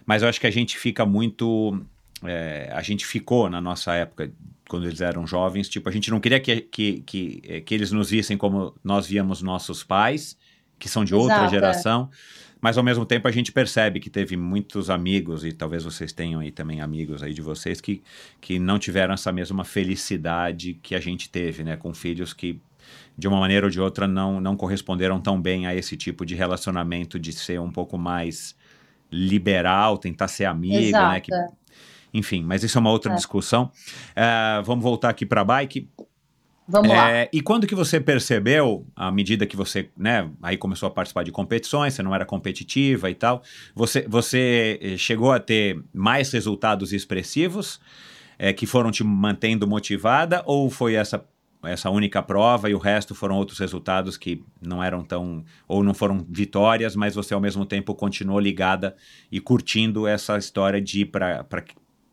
Mas 0.06 0.24
eu 0.24 0.30
acho 0.30 0.40
que 0.40 0.48
a 0.48 0.52
gente 0.52 0.78
fica 0.78 1.06
muito. 1.06 1.86
é, 2.24 2.72
a 2.72 2.82
gente 2.82 3.06
ficou 3.06 3.50
na 3.50 3.60
nossa 3.60 3.94
época, 3.94 4.32
quando 4.70 4.88
eles 4.88 5.02
eram 5.02 5.28
jovens, 5.28 5.68
tipo, 5.68 5.90
a 5.90 5.92
gente 5.92 6.10
não 6.10 6.22
queria 6.22 6.40
que, 6.40 6.62
que, 6.62 7.02
que, 7.02 7.42
eh, 7.44 7.60
que 7.60 7.76
eles 7.76 7.92
nos 7.92 8.10
vissem 8.10 8.38
como 8.38 8.74
nós 8.82 9.06
víamos 9.06 9.42
nossos 9.42 9.84
pais, 9.84 10.38
que 10.82 10.90
são 10.90 11.06
de 11.06 11.14
outra 11.16 11.36
Exato, 11.36 11.46
é. 11.48 11.50
geração, 11.50 12.10
mas 12.60 12.78
ao 12.78 12.84
mesmo 12.84 13.06
tempo 13.06 13.28
a 13.28 13.32
gente 13.32 13.52
percebe 13.52 14.00
que 14.00 14.10
teve 14.10 14.36
muitos 14.36 14.90
amigos, 14.90 15.46
e 15.46 15.52
talvez 15.52 15.84
vocês 15.84 16.12
tenham 16.12 16.42
aí 16.42 16.52
também 16.52 16.82
amigos 16.82 17.22
aí 17.24 17.34
de 17.34 17.42
vocês, 17.42 17.80
que, 17.80 18.02
que 18.42 18.60
não 18.60 18.78
tiveram 18.80 19.14
essa 19.14 19.32
mesma 19.32 19.64
felicidade 19.64 20.74
que 20.82 20.96
a 20.96 21.00
gente 21.00 21.30
teve, 21.30 21.64
né, 21.64 21.78
com 21.78 21.94
filhos 21.94 22.34
que 22.34 22.60
de 23.18 23.28
uma 23.28 23.40
maneira 23.40 23.68
ou 23.68 23.70
de 23.70 23.80
outra 23.80 24.08
não, 24.08 24.42
não 24.42 24.58
corresponderam 24.58 25.20
tão 25.22 25.40
bem 25.40 25.68
a 25.68 25.76
esse 25.76 25.96
tipo 25.96 26.26
de 26.26 26.34
relacionamento 26.36 27.20
de 27.20 27.32
ser 27.32 27.60
um 27.60 27.72
pouco 27.72 27.98
mais 27.98 28.56
liberal, 29.12 29.98
tentar 29.98 30.28
ser 30.28 30.46
amigo, 30.46 30.76
Exato. 30.76 31.12
né? 31.12 31.20
Que, 31.20 31.32
enfim, 32.14 32.44
mas 32.44 32.64
isso 32.64 32.78
é 32.78 32.82
uma 32.82 32.90
outra 32.90 33.12
É. 33.12 33.16
discussão. 33.16 33.72
Ah, 34.16 34.62
vamos 34.66 34.84
voltar 34.84 35.10
aqui 35.10 35.26
para 35.26 35.42
a 35.42 35.44
bike. 35.46 35.88
Vamos 36.72 36.90
lá. 36.90 37.12
É, 37.12 37.30
e 37.34 37.42
quando 37.42 37.68
que 37.68 37.76
você 37.76 38.00
percebeu, 38.00 38.88
à 38.96 39.12
medida 39.12 39.46
que 39.46 39.58
você, 39.58 39.90
né, 39.98 40.30
aí 40.42 40.56
começou 40.56 40.88
a 40.88 40.92
participar 40.92 41.24
de 41.24 41.32
competições, 41.32 41.94
você 41.94 42.02
não 42.02 42.16
era 42.16 42.26
competitiva 42.26 43.10
e 43.10 43.16
tal, 43.16 43.44
você, 43.76 44.06
você 44.08 44.80
eh, 44.82 44.98
chegou 44.98 45.34
a 45.34 45.40
ter 45.40 45.84
mais 45.94 46.32
resultados 46.32 46.94
expressivos 46.94 47.82
eh, 48.40 48.54
que 48.54 48.66
foram 48.66 48.90
te 48.90 49.04
mantendo 49.04 49.68
motivada 49.68 50.42
ou 50.46 50.70
foi 50.70 50.96
essa 50.96 51.24
essa 51.64 51.92
única 51.92 52.24
prova 52.24 52.72
e 52.72 52.74
o 52.74 52.80
resto 52.80 53.14
foram 53.14 53.36
outros 53.36 53.60
resultados 53.60 54.18
que 54.18 54.44
não 54.60 54.84
eram 54.84 55.04
tão 55.04 55.46
ou 55.68 55.84
não 55.84 55.94
foram 55.94 56.26
vitórias, 56.28 56.96
mas 56.96 57.14
você 57.14 57.36
ao 57.36 57.40
mesmo 57.40 57.68
tempo 57.68 57.94
continuou 57.94 58.40
ligada 58.40 58.96
e 59.32 59.40
curtindo 59.40 60.08
essa 60.08 60.40
história 60.40 60.82
de 60.82 61.02
ir 61.02 61.06
para 61.06 61.46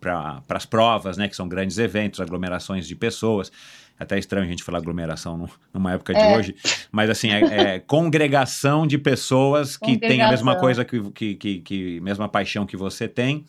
para 0.01 0.43
as 0.51 0.65
provas, 0.65 1.17
né, 1.17 1.29
que 1.29 1.35
são 1.35 1.49
grandes 1.49 1.77
eventos, 1.79 2.21
aglomerações 2.21 2.87
de 2.87 2.95
pessoas. 2.95 3.51
Até 3.99 4.17
é 4.17 4.19
estranho 4.19 4.47
a 4.47 4.49
gente 4.49 4.63
falar 4.63 4.79
aglomeração 4.79 5.37
num- 5.37 5.49
numa 5.75 5.93
época 5.93 6.15
de 6.15 6.21
É. 6.21 6.37
hoje, 6.37 6.55
mas 6.93 7.11
assim, 7.11 7.31
é, 7.31 7.75
é 7.75 7.79
congregação 7.87 8.87
de 8.87 8.97
pessoas 8.97 9.77
que 9.77 9.97
têm 9.97 10.23
a 10.23 10.29
mesma 10.29 10.55
coisa 10.57 10.85
que, 10.85 11.01
que, 11.11 11.35
que, 11.35 11.61
que 11.61 12.01
mesma 12.01 12.29
paixão 12.29 12.65
que 12.65 12.77
você 12.77 13.09
tem, 13.09 13.45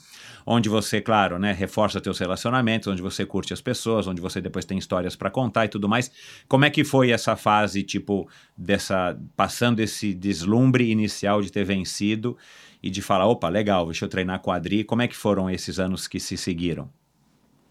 onde 0.45 0.67
você, 0.69 0.99
claro, 0.99 1.37
né, 1.37 1.51
reforça 1.51 2.01
teus 2.01 2.17
relacionamentos, 2.17 2.87
onde 2.87 3.01
você 3.01 3.25
curte 3.25 3.53
as 3.53 3.61
pessoas, 3.61 4.07
onde 4.07 4.19
você 4.21 4.41
depois 4.41 4.65
tem 4.65 4.77
histórias 4.77 5.15
para 5.15 5.29
contar 5.29 5.65
e 5.65 5.69
tudo 5.69 5.87
mais. 5.87 6.11
Como 6.47 6.65
é 6.65 6.69
que 6.69 6.83
foi 6.83 7.11
essa 7.11 7.35
fase, 7.35 7.83
tipo, 7.83 8.27
dessa 8.57 9.15
passando 9.35 9.79
esse 9.79 10.13
deslumbre 10.13 10.89
inicial 10.89 11.41
de 11.41 11.51
ter 11.51 11.63
vencido 11.63 12.35
e 12.81 12.89
de 12.89 13.01
falar, 13.01 13.27
opa, 13.27 13.49
legal, 13.49 13.85
deixa 13.85 14.05
eu 14.05 14.09
treinar 14.09 14.41
quadri. 14.41 14.83
Como 14.83 15.01
é 15.01 15.07
que 15.07 15.15
foram 15.15 15.49
esses 15.49 15.79
anos 15.79 16.07
que 16.07 16.19
se 16.19 16.35
seguiram? 16.37 16.89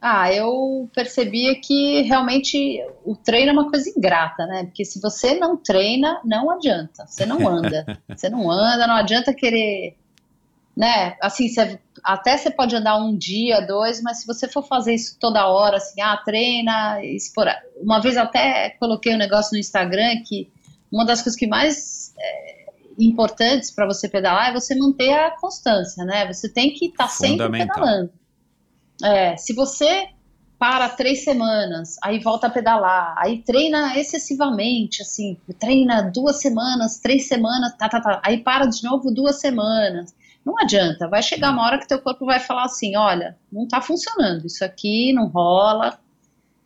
Ah, 0.00 0.32
eu 0.32 0.88
percebia 0.94 1.60
que 1.60 2.02
realmente 2.02 2.80
o 3.04 3.16
treino 3.16 3.50
é 3.50 3.52
uma 3.52 3.68
coisa 3.68 3.90
ingrata, 3.90 4.46
né? 4.46 4.64
Porque 4.64 4.84
se 4.84 5.00
você 5.00 5.34
não 5.34 5.56
treina, 5.56 6.20
não 6.24 6.50
adianta. 6.50 7.04
Você 7.06 7.26
não 7.26 7.48
anda. 7.48 7.84
Você 8.16 8.28
não 8.28 8.48
anda, 8.50 8.86
não 8.86 8.94
adianta 8.94 9.34
querer, 9.34 9.96
né? 10.76 11.16
Assim, 11.20 11.48
você- 11.48 11.80
até 12.04 12.36
você 12.36 12.48
pode 12.50 12.76
andar 12.76 12.96
um 12.96 13.16
dia, 13.16 13.60
dois, 13.60 14.00
mas 14.00 14.20
se 14.20 14.26
você 14.26 14.46
for 14.46 14.62
fazer 14.62 14.94
isso 14.94 15.16
toda 15.18 15.48
hora, 15.48 15.78
assim, 15.78 16.00
ah, 16.00 16.16
treina, 16.24 17.02
espora- 17.04 17.60
uma 17.82 18.00
vez 18.00 18.16
até 18.16 18.70
coloquei 18.78 19.12
um 19.14 19.18
negócio 19.18 19.52
no 19.52 19.58
Instagram 19.58 20.22
que 20.24 20.48
uma 20.92 21.04
das 21.04 21.22
coisas 21.22 21.36
que 21.38 21.46
mais 21.48 22.14
é, 22.20 22.66
importantes 23.00 23.70
para 23.72 23.84
você 23.86 24.08
pedalar 24.08 24.50
é 24.50 24.52
você 24.52 24.76
manter 24.76 25.12
a 25.12 25.32
constância, 25.32 26.04
né? 26.04 26.32
Você 26.32 26.48
tem 26.48 26.72
que 26.72 26.86
estar 26.86 27.08
sempre 27.08 27.30
Fundamental. 27.44 27.74
pedalando. 27.76 28.12
É, 29.02 29.36
se 29.36 29.52
você 29.54 30.08
para 30.58 30.88
três 30.88 31.22
semanas, 31.22 31.96
aí 32.02 32.18
volta 32.18 32.48
a 32.48 32.50
pedalar, 32.50 33.14
aí 33.16 33.38
treina 33.42 33.96
excessivamente, 33.96 35.02
assim, 35.02 35.36
treina 35.58 36.02
duas 36.02 36.40
semanas, 36.40 36.98
três 36.98 37.28
semanas, 37.28 37.76
tá, 37.76 37.88
tá, 37.88 38.00
tá, 38.00 38.20
aí 38.24 38.38
para 38.38 38.66
de 38.66 38.82
novo 38.82 39.12
duas 39.12 39.40
semanas. 39.40 40.12
Não 40.44 40.58
adianta, 40.58 41.06
vai 41.06 41.22
chegar 41.22 41.52
uma 41.52 41.64
hora 41.64 41.78
que 41.78 41.86
teu 41.86 42.00
corpo 42.00 42.26
vai 42.26 42.40
falar 42.40 42.64
assim, 42.64 42.96
olha, 42.96 43.36
não 43.52 43.68
tá 43.68 43.80
funcionando, 43.80 44.46
isso 44.46 44.64
aqui 44.64 45.12
não 45.12 45.28
rola, 45.28 45.98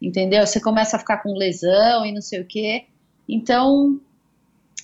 entendeu? 0.00 0.46
Você 0.46 0.60
começa 0.60 0.96
a 0.96 1.00
ficar 1.00 1.18
com 1.18 1.34
lesão 1.34 2.06
e 2.06 2.12
não 2.12 2.22
sei 2.22 2.40
o 2.40 2.46
quê. 2.46 2.86
Então, 3.28 4.00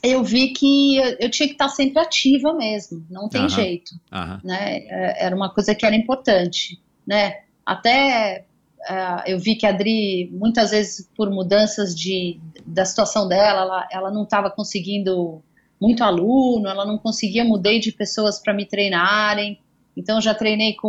eu 0.03 0.22
vi 0.22 0.49
que 0.53 0.96
eu, 0.96 1.30
tinha 1.30 1.46
que 1.49 1.55
estar 1.55 1.68
sempre 1.68 2.01
ativa 2.01 2.53
mesmo, 2.53 3.07
não 3.09 3.28
tem 3.28 3.42
Aham. 3.42 3.49
jeito 3.49 3.94
Aham. 4.12 4.40
né? 4.44 4.78
É, 4.86 5.26
Era 5.26 5.34
uma 5.34 5.53
coisa 5.53 5.74
que 5.74 5.86
era 5.86 5.96
importante, 5.96 6.78
né? 7.09 7.38
Até 7.64 8.44
eh, 8.86 9.22
eu 9.26 9.38
vi 9.38 9.56
que 9.56 9.64
a 9.64 9.70
Adri, 9.70 10.28
muitas 10.30 10.70
vezes 10.70 11.09
por 11.16 11.30
mudanças 11.30 11.96
de, 11.96 12.38
da 12.66 12.84
situação 12.84 13.26
dela, 13.26 13.62
ela, 13.62 13.88
ela 13.90 14.11
não 14.11 14.24
estava 14.24 14.50
conseguindo 14.50 15.42
muito 15.80 16.04
aluno, 16.04 16.68
ela 16.68 16.84
não 16.84 16.98
conseguia, 16.98 17.44
mudei 17.44 17.80
de 17.80 17.92
pessoas 17.92 18.38
para 18.38 18.52
me 18.52 18.66
treinarem. 18.66 19.59
Então 19.96 20.20
já 20.20 20.34
treinei 20.34 20.74
com 20.74 20.88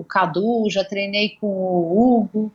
o 0.00 0.04
Cadu, 0.08 0.68
já 0.68 0.84
treinei 0.84 1.36
com 1.40 1.46
o 1.46 2.18
Hugo, 2.18 2.52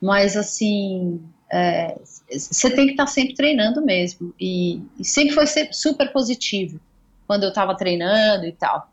mas 0.00 0.34
assim, 0.36 1.20
é, 1.52 1.98
você 2.30 2.70
tem 2.70 2.86
que 2.86 2.92
estar 2.92 3.06
sempre 3.06 3.34
treinando 3.34 3.84
mesmo. 3.84 4.32
E, 4.40 4.80
e 4.98 5.04
sempre 5.04 5.34
foi 5.34 5.46
super 5.70 6.10
positivo 6.12 6.80
quando 7.26 7.42
eu 7.42 7.50
estava 7.50 7.76
treinando 7.76 8.46
e 8.46 8.52
tal. 8.52 8.88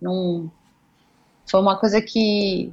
Não, 0.00 0.50
foi 1.46 1.60
uma 1.60 1.78
coisa 1.78 2.00
que 2.00 2.72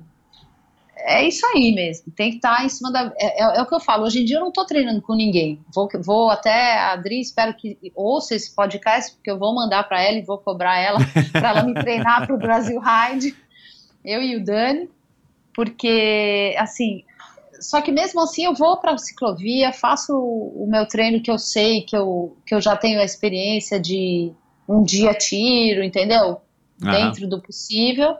é 1.05 1.27
isso 1.27 1.45
aí 1.47 1.73
mesmo, 1.73 2.11
tem 2.13 2.31
que 2.31 2.35
estar 2.37 2.63
em 2.63 2.69
cima 2.69 2.91
da. 2.91 3.11
É, 3.17 3.41
é- 3.43 3.57
é 3.57 3.61
o 3.61 3.65
que 3.65 3.73
eu 3.75 3.79
falo, 3.79 4.03
hoje 4.05 4.21
em 4.21 4.25
dia 4.25 4.37
eu 4.37 4.41
não 4.41 4.49
estou 4.49 4.65
treinando 4.65 5.01
com 5.01 5.15
ninguém. 5.15 5.59
Vou, 5.73 5.87
vou 6.03 6.29
até 6.29 6.77
a 6.77 6.93
Adri, 6.93 7.19
espero 7.19 7.53
que 7.53 7.77
ouça 7.95 8.35
esse 8.35 8.53
podcast, 8.53 9.13
porque 9.15 9.31
eu 9.31 9.37
vou 9.39 9.53
mandar 9.53 9.83
para 9.87 10.01
ela 10.01 10.17
e 10.17 10.21
vou 10.25 10.37
cobrar 10.37 10.77
ela 10.79 10.99
para 11.31 11.49
ela 11.49 11.63
me 11.63 11.73
treinar 11.73 12.25
para 12.25 12.35
o 12.35 12.39
Brasil 12.39 12.79
Ride, 12.79 13.35
eu 14.03 14.21
e 14.21 14.35
o 14.35 14.43
Dani, 14.43 14.89
porque 15.53 16.55
assim. 16.57 17.03
Só 17.61 17.81
que 17.81 17.91
mesmo 17.91 18.21
assim 18.21 18.45
eu 18.45 18.53
vou 18.53 18.77
para 18.77 18.93
a 18.93 18.97
ciclovia, 18.97 19.73
faço 19.73 20.13
o 20.17 20.65
meu 20.69 20.87
treino 20.87 21.21
que 21.21 21.29
eu 21.29 21.37
sei, 21.37 21.81
que 21.81 21.93
eu, 21.93 22.37
que 22.45 22.55
eu 22.55 22.61
já 22.61 22.73
tenho 22.77 23.01
a 23.01 23.03
experiência 23.03 23.77
de 23.77 24.31
um 24.65 24.81
dia 24.81 25.13
tiro, 25.13 25.83
entendeu? 25.83 26.39
Aham. 26.81 26.91
dentro 26.91 27.27
do 27.27 27.41
possível. 27.41 28.15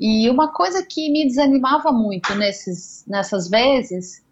E 0.00 0.30
uma 0.30 0.48
coisa 0.52 0.84
que 0.84 1.10
me 1.12 1.26
desanimava 1.26 1.92
muito 1.92 2.34
nesses, 2.34 3.04
nessas 3.06 3.50
vezes 3.50 4.24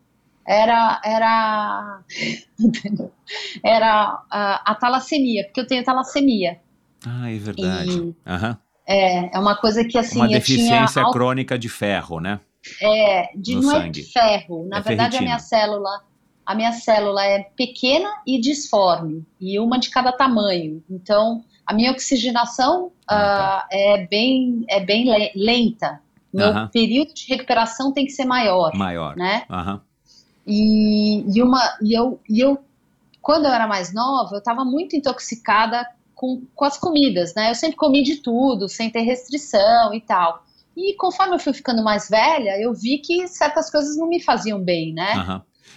era 0.46 0.98
era 1.04 2.00
era 3.62 4.22
a, 4.30 4.72
a 4.72 4.74
talassemia, 4.74 5.44
porque 5.44 5.60
eu 5.60 5.66
tenho 5.66 5.84
talassemia. 5.84 6.58
Ah, 7.06 7.30
é 7.30 7.36
verdade. 7.36 7.90
E 7.92 8.14
Aham. 8.26 8.58
é, 8.86 9.36
é 9.36 9.38
uma 9.38 9.56
coisa 9.56 9.84
que 9.84 9.98
assim 9.98 10.18
Uma 10.18 10.28
deficiência 10.28 11.02
alto- 11.02 11.12
crônica 11.12 11.58
de 11.58 11.68
ferro, 11.68 12.18
né? 12.20 12.40
é, 12.82 13.30
de 13.36 13.54
no 13.54 13.62
não 13.62 13.70
sangue. 13.70 14.00
é 14.00 14.04
ferro. 14.04 14.66
Na 14.68 14.78
É 14.78 14.80
verdade 14.82 15.16
a 15.16 15.20
ferritina. 15.20 15.22
minha 15.22 15.38
célula 15.38 16.02
a 16.44 16.54
minha 16.54 16.72
célula 16.72 17.22
é 17.26 17.40
pequena 17.56 18.10
e 18.26 18.40
disforme 18.40 19.22
e 19.38 19.60
uma 19.60 19.78
de 19.78 19.90
cada 19.90 20.12
tamanho. 20.12 20.82
Então 20.88 21.44
a 21.68 21.74
minha 21.74 21.92
oxigenação 21.92 22.90
Ah, 23.06 23.14
tá. 23.14 23.58
ah, 23.60 23.68
é 23.70 24.06
bem 24.06 24.64
é 24.68 24.80
bem 24.80 25.04
le- 25.08 25.32
lenta. 25.36 26.00
Meu 26.32 26.48
Aham. 26.48 26.68
período 26.72 27.12
de 27.14 27.26
recuperação 27.28 27.92
tem 27.92 28.04
que 28.06 28.12
ser 28.12 28.24
maior, 28.24 28.74
Maior. 28.74 29.16
né? 29.16 29.44
Aham. 29.50 29.80
E, 30.46 31.24
e 31.36 31.42
uma 31.42 31.60
e 31.82 31.92
eu 31.92 32.18
e 32.28 32.40
eu 32.40 32.58
quando 33.20 33.44
eu 33.46 33.52
era 33.52 33.66
mais 33.66 33.92
nova 33.92 34.34
eu 34.34 34.38
estava 34.38 34.64
muito 34.64 34.96
intoxicada 34.96 35.86
com, 36.14 36.42
com 36.54 36.64
as 36.64 36.76
comidas, 36.78 37.34
né? 37.34 37.50
Eu 37.50 37.54
sempre 37.54 37.76
comi 37.76 38.02
de 38.02 38.16
tudo, 38.16 38.68
sem 38.68 38.90
ter 38.90 39.02
restrição 39.02 39.92
e 39.94 40.00
tal. 40.00 40.42
E 40.76 40.94
conforme 40.94 41.34
eu 41.34 41.38
fui 41.38 41.52
ficando 41.52 41.82
mais 41.82 42.08
velha, 42.08 42.60
eu 42.60 42.72
vi 42.72 42.98
que 42.98 43.26
certas 43.28 43.70
coisas 43.70 43.96
não 43.96 44.08
me 44.08 44.20
faziam 44.22 44.60
bem, 44.60 44.92
né? 44.94 45.14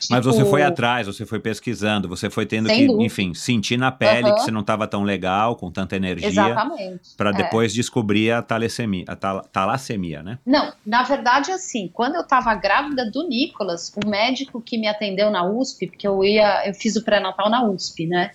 Mas 0.09 0.21
Tipo, 0.25 0.33
você 0.33 0.45
foi 0.45 0.63
atrás, 0.63 1.07
você 1.07 1.25
foi 1.25 1.39
pesquisando, 1.39 2.07
você 2.07 2.29
foi 2.29 2.45
tendo 2.45 2.69
que, 2.69 2.87
dúvida. 2.87 3.03
enfim, 3.05 3.33
sentir 3.33 3.77
na 3.77 3.91
pele 3.91 4.27
Aham. 4.27 4.35
que 4.35 4.41
você 4.41 4.51
não 4.51 4.61
estava 4.61 4.87
tão 4.87 5.03
legal, 5.03 5.55
com 5.55 5.71
tanta 5.71 5.95
energia, 5.95 6.27
Exatamente. 6.27 7.15
para 7.15 7.29
é. 7.29 7.33
depois 7.33 7.73
descobrir 7.73 8.31
a 8.31 8.41
talassemia, 8.41 9.05
a 9.07 9.15
tal- 9.15 9.41
talassemia, 9.43 10.23
né? 10.23 10.39
Não, 10.45 10.73
na 10.85 11.03
verdade, 11.03 11.51
assim, 11.51 11.89
quando 11.93 12.15
eu 12.15 12.21
estava 12.21 12.53
grávida 12.55 13.09
do 13.09 13.27
Nicolas, 13.27 13.91
o 14.03 14.07
médico 14.07 14.61
que 14.61 14.77
me 14.77 14.87
atendeu 14.87 15.29
na 15.29 15.45
USP, 15.45 15.87
porque 15.87 16.07
eu 16.07 16.23
ia, 16.23 16.67
eu 16.67 16.73
fiz 16.73 16.95
o 16.95 17.03
pré-natal 17.03 17.49
na 17.49 17.63
USP, 17.63 18.07
né? 18.07 18.31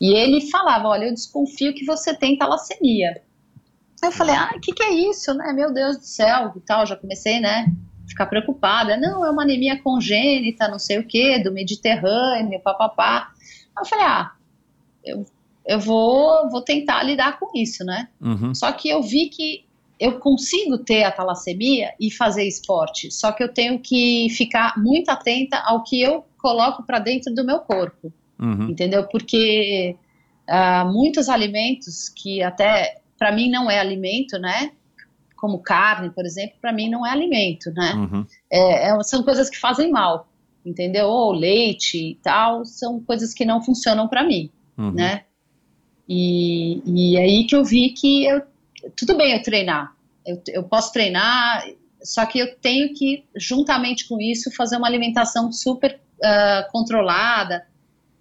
E 0.00 0.14
ele 0.14 0.48
falava, 0.50 0.88
olha, 0.88 1.04
eu 1.06 1.12
desconfio 1.14 1.74
que 1.74 1.84
você 1.84 2.14
tem 2.14 2.38
talassemia. 2.38 3.20
Eu 4.02 4.10
falei, 4.10 4.34
ah, 4.34 4.52
o 4.56 4.60
que, 4.60 4.72
que 4.72 4.82
é 4.82 4.90
isso, 4.94 5.34
né? 5.34 5.52
Meu 5.52 5.74
Deus 5.74 5.98
do 5.98 6.04
céu, 6.04 6.52
e 6.56 6.60
tal. 6.60 6.86
Já 6.86 6.96
comecei, 6.96 7.38
né? 7.38 7.70
Ficar 8.10 8.26
preocupada. 8.26 8.96
Não, 8.96 9.24
é 9.24 9.30
uma 9.30 9.42
anemia 9.42 9.80
congênita, 9.80 10.68
não 10.68 10.78
sei 10.78 10.98
o 10.98 11.06
quê, 11.06 11.38
do 11.38 11.52
Mediterrâneo, 11.52 12.60
papapá. 12.60 13.30
Eu 13.78 13.86
falei, 13.86 14.04
ah, 14.04 14.32
eu, 15.04 15.24
eu 15.66 15.78
vou, 15.78 16.50
vou 16.50 16.60
tentar 16.62 17.02
lidar 17.04 17.38
com 17.38 17.50
isso, 17.54 17.84
né? 17.84 18.08
Uhum. 18.20 18.54
Só 18.54 18.72
que 18.72 18.88
eu 18.88 19.00
vi 19.02 19.28
que 19.28 19.64
eu 19.98 20.18
consigo 20.18 20.78
ter 20.78 21.04
a 21.04 21.12
talassemia 21.12 21.92
e 22.00 22.10
fazer 22.10 22.44
esporte, 22.44 23.10
só 23.10 23.32
que 23.32 23.42
eu 23.42 23.52
tenho 23.52 23.78
que 23.78 24.28
ficar 24.30 24.74
muito 24.78 25.10
atenta 25.10 25.58
ao 25.58 25.82
que 25.84 26.00
eu 26.00 26.24
coloco 26.38 26.82
para 26.82 26.98
dentro 26.98 27.34
do 27.34 27.44
meu 27.44 27.60
corpo, 27.60 28.12
Uhum. 28.38 28.70
entendeu? 28.70 29.06
Porque 29.06 29.94
ah, 30.48 30.84
muitos 30.86 31.28
alimentos 31.28 32.08
que 32.08 32.42
até 32.42 33.00
para 33.18 33.30
mim 33.30 33.50
não 33.50 33.70
é 33.70 33.78
alimento, 33.78 34.38
né? 34.38 34.72
Como 35.40 35.58
carne, 35.58 36.10
por 36.10 36.24
exemplo, 36.26 36.56
para 36.60 36.72
mim 36.72 36.90
não 36.90 37.06
é 37.06 37.10
alimento, 37.10 37.70
né? 37.72 37.94
Uhum. 37.94 38.26
É, 38.50 38.90
é- 38.90 39.02
são 39.02 39.22
coisas 39.22 39.48
que 39.48 39.58
fazem 39.58 39.90
mal, 39.90 40.28
entendeu? 40.64 41.06
Ou 41.06 41.32
leite 41.32 41.96
e 42.10 42.14
tal, 42.22 42.64
são 42.64 43.00
coisas 43.00 43.32
que 43.32 43.44
não 43.44 43.62
funcionam 43.62 44.06
para 44.06 44.22
mim 44.22 44.50
Uhum. 44.80 44.92
né? 44.92 45.24
E, 46.08 46.82
e 46.86 47.18
aí 47.18 47.44
que 47.46 47.54
eu 47.54 47.62
vi 47.62 47.90
que 47.90 48.24
eu, 48.24 48.42
tudo 48.96 49.16
bem 49.16 49.32
eu 49.32 49.42
treinar, 49.42 49.94
eu, 50.26 50.42
eu 50.48 50.62
posso 50.64 50.92
treinar, 50.92 51.64
só 52.02 52.24
que 52.24 52.38
eu 52.38 52.56
tenho 52.56 52.94
que, 52.94 53.24
juntamente 53.36 54.08
com 54.08 54.20
isso, 54.20 54.50
fazer 54.54 54.76
uma 54.76 54.88
alimentação 54.88 55.52
super 55.52 56.00
ah, 56.22 56.66
controlada. 56.72 57.66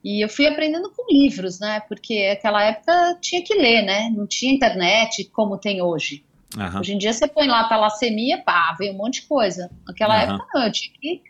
E 0.03 0.23
eu 0.23 0.29
fui 0.29 0.47
aprendendo 0.47 0.91
com 0.91 1.11
livros, 1.11 1.59
né? 1.59 1.81
Porque 1.87 2.29
naquela 2.29 2.63
época 2.63 3.17
tinha 3.21 3.43
que 3.43 3.53
ler, 3.53 3.81
né? 3.83 4.09
Não 4.15 4.27
tinha 4.27 4.53
internet 4.53 5.25
como 5.33 5.57
tem 5.57 5.81
hoje. 5.81 6.23
Aham. 6.57 6.79
Hoje 6.79 6.93
em 6.93 6.97
dia 6.97 7.13
você 7.13 7.27
põe 7.27 7.47
lá 7.47 7.67
talassemia, 7.69 8.41
pá, 8.43 8.75
vem 8.77 8.91
um 8.93 8.97
monte 8.97 9.21
de 9.21 9.27
coisa. 9.27 9.69
Naquela 9.87 10.15
Aham. 10.23 10.33
época 10.35 10.47
não, 10.53 10.63
eu 10.65 10.71
tinha 10.71 10.93
que 10.99 11.21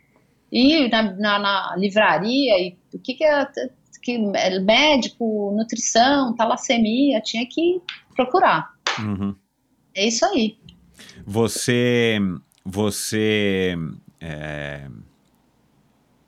ir 0.52 0.90
na, 0.90 1.04
na- 1.04 1.40
na 1.40 1.76
livraria 1.78 2.60
e 2.60 2.78
o 2.94 3.00
que 3.00 3.14
que 3.16 3.24
é 3.24 3.46
que 4.02 4.14
é 4.36 4.60
médico, 4.62 5.54
nutrição, 5.58 6.34
talassemia, 6.36 7.20
tinha 7.22 7.46
que 7.46 7.82
procurar. 8.16 8.74
Uhum. 8.98 9.36
É 9.94 10.08
isso 10.08 10.26
aí. 10.26 10.58
Você, 11.26 12.18
você, 12.64 13.76
é, 14.22 14.88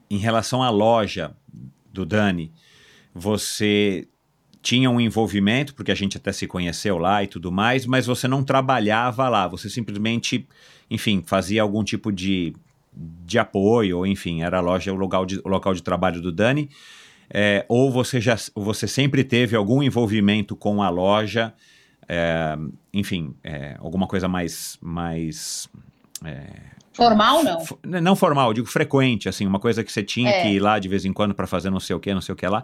em 0.10 0.18
relação 0.18 0.62
à 0.62 0.70
loja 0.70 1.34
do 1.86 2.06
Dani, 2.06 2.52
você 3.14 4.08
tinha 4.62 4.90
um 4.90 5.02
envolvimento, 5.02 5.74
porque 5.74 5.92
a 5.92 5.96
gente 5.96 6.18
até 6.18 6.32
se 6.32 6.46
conheceu 6.46 6.98
lá 6.98 7.24
e 7.24 7.28
tudo 7.28 7.52
mais, 7.52 7.86
mas 7.86 8.06
você 8.06 8.28
não 8.28 8.44
trabalhava 8.44 9.28
lá, 9.28 9.48
você 9.48 9.70
simplesmente, 9.70 10.48
enfim, 10.90 11.24
fazia 11.26 11.62
algum 11.62 11.84
tipo 11.84 12.12
de, 12.12 12.54
de 12.94 13.40
apoio, 13.40 14.00
ou 14.00 14.08
enfim, 14.08 14.42
era 14.42 14.58
a 14.58 14.62
loja, 14.62 14.94
o 14.94 14.96
local 14.96 15.26
de, 15.26 15.42
o 15.44 15.50
local 15.50 15.74
de 15.74 15.82
trabalho 15.82 16.22
do 16.22 16.32
Dani, 16.32 16.70
é, 17.34 17.66
ou 17.68 17.92
você 17.92 18.22
já, 18.22 18.36
você 18.54 18.88
sempre 18.88 19.24
teve 19.24 19.56
algum 19.56 19.82
envolvimento 19.82 20.56
com 20.56 20.84
a 20.84 20.90
loja, 20.90 21.54
é, 22.08 22.56
enfim, 22.94 23.34
é, 23.44 23.78
alguma 23.80 24.06
coisa 24.06 24.28
mais, 24.28 24.78
mais 24.82 25.68
Formal 26.94 27.42
não. 27.44 27.62
F- 27.62 27.76
Não 27.86 28.16
formal, 28.18 28.50
eu 28.50 28.54
digo 28.54 28.68
frequente, 28.68 29.30
assim, 29.30 29.46
uma 29.48 29.60
coisa 29.60 29.82
que 29.84 29.92
você 29.92 30.04
tinha 30.04 30.30
É. 30.30 30.42
que 30.42 30.48
ir 30.50 30.60
lá 30.60 30.78
de 30.78 30.90
vez 30.90 31.06
em 31.06 31.14
quando 31.14 31.34
para 31.34 31.48
fazer 31.48 31.70
não 31.70 31.80
sei 31.80 31.96
o 31.96 32.00
que, 32.00 32.14
não 32.14 32.20
sei 32.22 32.34
o 32.34 32.36
que 32.36 32.46
lá. 32.46 32.64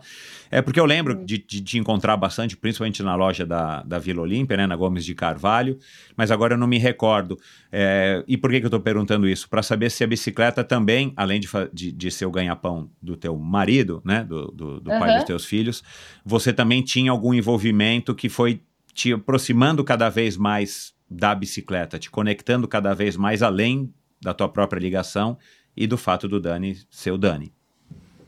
É 0.51 0.61
porque 0.61 0.79
eu 0.79 0.85
lembro 0.85 1.15
de, 1.25 1.37
de, 1.37 1.61
de 1.61 1.79
encontrar 1.79 2.17
bastante, 2.17 2.57
principalmente 2.57 3.01
na 3.01 3.15
loja 3.15 3.45
da, 3.45 3.81
da 3.83 3.97
Vila 3.99 4.21
Olímpia, 4.21 4.57
né, 4.57 4.67
na 4.67 4.75
Gomes 4.75 5.05
de 5.05 5.15
Carvalho, 5.15 5.77
mas 6.15 6.29
agora 6.29 6.55
eu 6.55 6.57
não 6.57 6.67
me 6.67 6.77
recordo. 6.77 7.37
É, 7.71 8.23
e 8.27 8.35
por 8.37 8.49
que, 8.51 8.59
que 8.59 8.65
eu 8.65 8.69
estou 8.69 8.81
perguntando 8.81 9.27
isso? 9.29 9.47
Para 9.49 9.63
saber 9.63 9.89
se 9.89 10.03
a 10.03 10.07
bicicleta 10.07 10.61
também, 10.63 11.13
além 11.15 11.39
de, 11.39 11.47
de, 11.71 11.91
de 11.93 12.11
ser 12.11 12.25
o 12.25 12.31
ganha-pão 12.31 12.89
do 13.01 13.15
teu 13.15 13.37
marido, 13.37 14.01
né, 14.03 14.23
do, 14.25 14.47
do, 14.51 14.79
do 14.81 14.89
pai 14.91 15.09
Aham. 15.09 15.15
dos 15.15 15.23
teus 15.23 15.45
filhos, 15.45 15.81
você 16.25 16.51
também 16.51 16.81
tinha 16.81 17.11
algum 17.11 17.33
envolvimento 17.33 18.13
que 18.13 18.27
foi 18.27 18.61
te 18.93 19.13
aproximando 19.13 19.83
cada 19.83 20.09
vez 20.09 20.35
mais 20.35 20.93
da 21.09 21.33
bicicleta, 21.33 21.97
te 21.97 22.11
conectando 22.11 22.67
cada 22.67 22.93
vez 22.93 23.15
mais 23.15 23.41
além 23.41 23.93
da 24.21 24.33
tua 24.33 24.49
própria 24.49 24.79
ligação 24.79 25.37
e 25.75 25.85
do 25.87 25.97
fato 25.97 26.27
do 26.27 26.39
Dani 26.39 26.77
ser 26.89 27.11
o 27.11 27.17
Dani. 27.17 27.53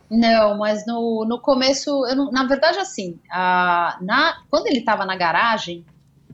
Não, 0.09 0.57
mas 0.57 0.85
no, 0.87 1.25
no 1.27 1.39
começo, 1.39 2.01
não- 2.15 2.31
na 2.31 2.43
verdade, 2.45 2.79
assim, 2.79 3.19
a, 3.31 3.97
na, 4.01 4.41
quando 4.49 4.67
ele 4.67 4.79
estava 4.79 5.05
na 5.05 5.15
garagem, 5.15 5.85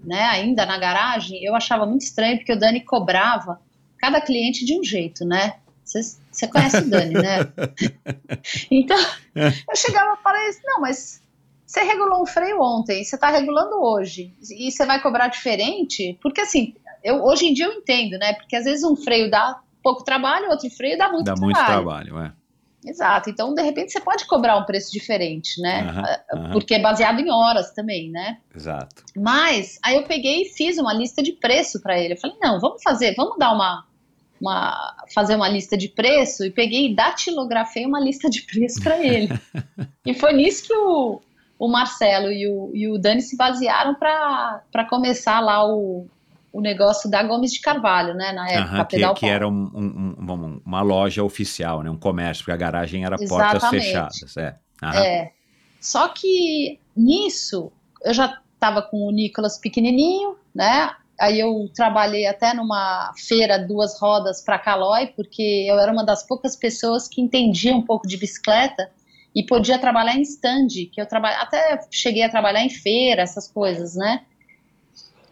né, 0.04 0.24
ainda 0.26 0.66
na 0.66 0.78
garagem, 0.78 1.44
eu 1.44 1.56
achava 1.56 1.86
muito 1.86 2.04
estranho 2.04 2.38
porque 2.38 2.54
o 2.54 2.60
Dani 2.60 2.82
cobrava 2.82 3.60
cada 3.98 4.22
cliente 4.22 4.66
de 4.66 4.80
um 4.80 4.84
jeito, 4.84 5.26
né? 5.26 5.56
Você 5.84 6.48
conhece 6.48 6.78
o 6.78 6.90
Dani, 6.90 7.14
né? 7.14 7.40
Então, 8.72 8.98
eu 9.36 9.76
chegava 9.76 10.18
para 10.18 10.38
ele, 10.48 10.58
não, 10.64 10.82
mas 10.82 11.22
você 11.66 11.82
regulou 11.82 12.22
um 12.22 12.26
freio 12.26 12.62
ontem, 12.62 13.04
você 13.04 13.16
está 13.16 13.30
regulando 13.30 13.76
hoje, 13.82 14.34
e 14.50 14.72
você 14.72 14.86
vai 14.86 15.02
cobrar 15.02 15.28
diferente? 15.28 16.18
Porque 16.22 16.42
assim, 16.42 16.76
eu, 17.06 17.24
hoje 17.24 17.46
em 17.46 17.54
dia 17.54 17.66
eu 17.66 17.74
entendo, 17.74 18.18
né? 18.18 18.34
Porque 18.34 18.56
às 18.56 18.66
vezes 18.66 18.84
um 18.84 18.96
freio 18.96 19.30
dá 19.30 19.60
pouco 19.84 20.04
trabalho, 20.04 20.50
outro 20.50 20.70
freio 20.72 20.98
dá 20.98 21.12
muito 21.12 21.26
Dá 21.26 21.36
trabalho. 21.36 21.46
muito 21.46 21.66
trabalho, 21.66 22.20
é. 22.20 22.34
Exato. 22.84 23.30
Então, 23.30 23.54
de 23.54 23.62
repente, 23.62 23.92
você 23.92 24.00
pode 24.00 24.26
cobrar 24.26 24.58
um 24.58 24.64
preço 24.64 24.92
diferente, 24.92 25.60
né? 25.60 25.88
Ah, 25.88 26.36
aham. 26.36 26.52
Porque 26.52 26.76
é 26.76 26.80
baseado 26.80 27.20
em 27.20 27.32
horas 27.32 27.72
também, 27.72 28.12
né? 28.12 28.38
Exato. 28.56 29.04
Mas 29.16 29.80
aí 29.84 29.96
eu 29.96 30.04
peguei 30.04 30.44
e 30.44 30.50
fiz 30.50 30.78
uma 30.78 30.94
lista 30.94 31.22
de 31.24 31.32
preço 31.32 31.82
para 31.82 32.00
ele. 32.00 32.14
Eu 32.14 32.18
falei, 32.18 32.36
não, 32.42 32.60
vamos 32.60 32.82
fazer, 32.84 33.16
vamos 33.16 33.38
dar 33.40 33.54
uma, 33.54 33.86
uma 34.40 34.96
fazer 35.14 35.36
uma 35.36 35.50
lista 35.50 35.76
de 35.76 35.90
preço 35.90 36.46
e 36.46 36.52
peguei 36.52 36.92
e 36.92 36.96
datilografei 36.96 37.86
uma 37.86 38.00
lista 38.00 38.30
de 38.30 38.42
preço 38.44 38.82
para 38.84 39.04
ele. 39.04 39.30
e 40.06 40.14
foi 40.14 40.34
nisso 40.34 40.68
que 40.68 40.74
o, 40.74 41.22
o 41.58 41.68
Marcelo 41.68 42.32
e 42.32 42.48
o, 42.48 42.72
e 42.74 42.88
o 42.88 43.00
Dani 43.00 43.22
se 43.22 43.36
basearam 43.36 43.96
para 43.96 44.86
começar 44.88 45.40
lá 45.40 45.68
o, 45.68 46.08
o 46.56 46.62
negócio 46.62 47.10
da 47.10 47.22
Gomes 47.22 47.52
de 47.52 47.60
Carvalho, 47.60 48.14
né? 48.14 48.32
Na 48.32 48.48
época, 48.50 48.76
Aham, 48.76 48.86
que, 48.86 48.96
Pedal 48.96 49.14
que 49.14 49.26
era 49.26 49.46
um- 49.46 49.70
um- 49.76 50.16
um- 50.34 50.62
uma, 50.66 50.82
loja 50.82 51.22
oficial, 51.22 51.84
né? 51.84 51.90
um 51.90 51.98
comércio, 51.98 52.46
porque 52.46 52.54
a 52.54 52.58
garagem 52.58 53.04
era 53.04 53.18
portas 53.18 53.56
Exatamente. 53.56 53.84
fechadas. 53.84 54.38
É. 54.38 54.56
Aham. 54.82 55.04
É. 55.04 55.32
Só 55.82 56.08
que 56.08 56.80
nisso 56.96 57.72
eu 58.02 58.14
já 58.14 58.40
estava 58.54 58.82
com 58.82 59.06
o 59.06 59.12
Nicolas 59.12 59.60
pequenininho, 59.60 60.38
né? 60.54 60.92
Aí 61.20 61.40
eu 61.42 61.70
trabalhei 61.76 62.26
até 62.26 62.54
numa 62.54 63.12
feira 63.28 63.58
duas 63.60 64.00
rodas 64.00 64.42
para 64.42 64.58
Calói, 64.58 65.08
porque 65.08 65.66
eu 65.70 65.78
era 65.78 65.92
uma 65.92 66.06
das 66.06 66.26
poucas 66.26 66.56
pessoas 66.56 67.08
que 67.08 67.22
entendia 67.22 67.76
um 67.76 67.82
pouco 67.82 68.08
de 68.08 68.16
bicicleta 68.18 68.90
e 69.36 69.44
podia 69.46 69.78
trabalhar 69.78 70.16
em 70.16 70.22
stand, 70.22 70.68
que 70.92 71.02
eu 71.02 71.06
trabalhei, 71.06 71.38
até 71.40 71.82
cheguei 71.92 72.24
a 72.24 72.30
trabalhar 72.30 72.62
em 72.64 72.70
feira, 72.70 73.22
essas 73.22 73.48
coisas, 73.50 73.96
né? 73.96 74.22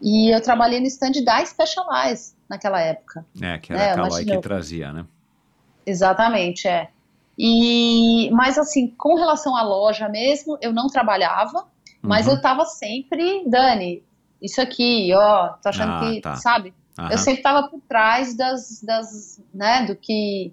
E 0.00 0.34
eu 0.34 0.40
trabalhei 0.42 0.80
no 0.80 0.86
stand 0.86 1.12
da 1.24 1.44
Specialized 1.44 2.34
naquela 2.48 2.80
época. 2.80 3.24
É, 3.40 3.58
que 3.58 3.72
era 3.72 3.82
É, 3.82 3.90
a 3.90 3.94
Calói 3.94 4.08
imagina. 4.22 4.36
que 4.36 4.42
trazia, 4.42 4.92
né? 4.92 5.06
Exatamente, 5.86 6.66
é. 6.68 6.88
E, 7.38 8.30
mas 8.32 8.56
assim, 8.58 8.88
com 8.96 9.16
relação 9.16 9.56
à 9.56 9.62
loja 9.62 10.08
mesmo, 10.08 10.56
eu 10.60 10.72
não 10.72 10.86
trabalhava, 10.86 11.66
mas 12.02 12.26
Uhum. 12.26 12.34
eu 12.34 12.40
tava 12.40 12.64
sempre, 12.64 13.44
Dani, 13.48 14.02
isso 14.40 14.60
aqui, 14.60 15.12
ó, 15.14 15.48
tô 15.62 15.68
achando 15.68 15.92
Ah, 15.94 15.98
que, 16.00 16.20
tá. 16.20 16.36
sabe? 16.36 16.72
Aham. 16.98 17.10
Eu 17.10 17.18
sempre 17.18 17.42
tava 17.42 17.68
por 17.68 17.80
trás 17.88 18.36
das, 18.36 18.80
das 18.82 19.42
né, 19.52 19.84
do 19.84 19.96
que 19.96 20.52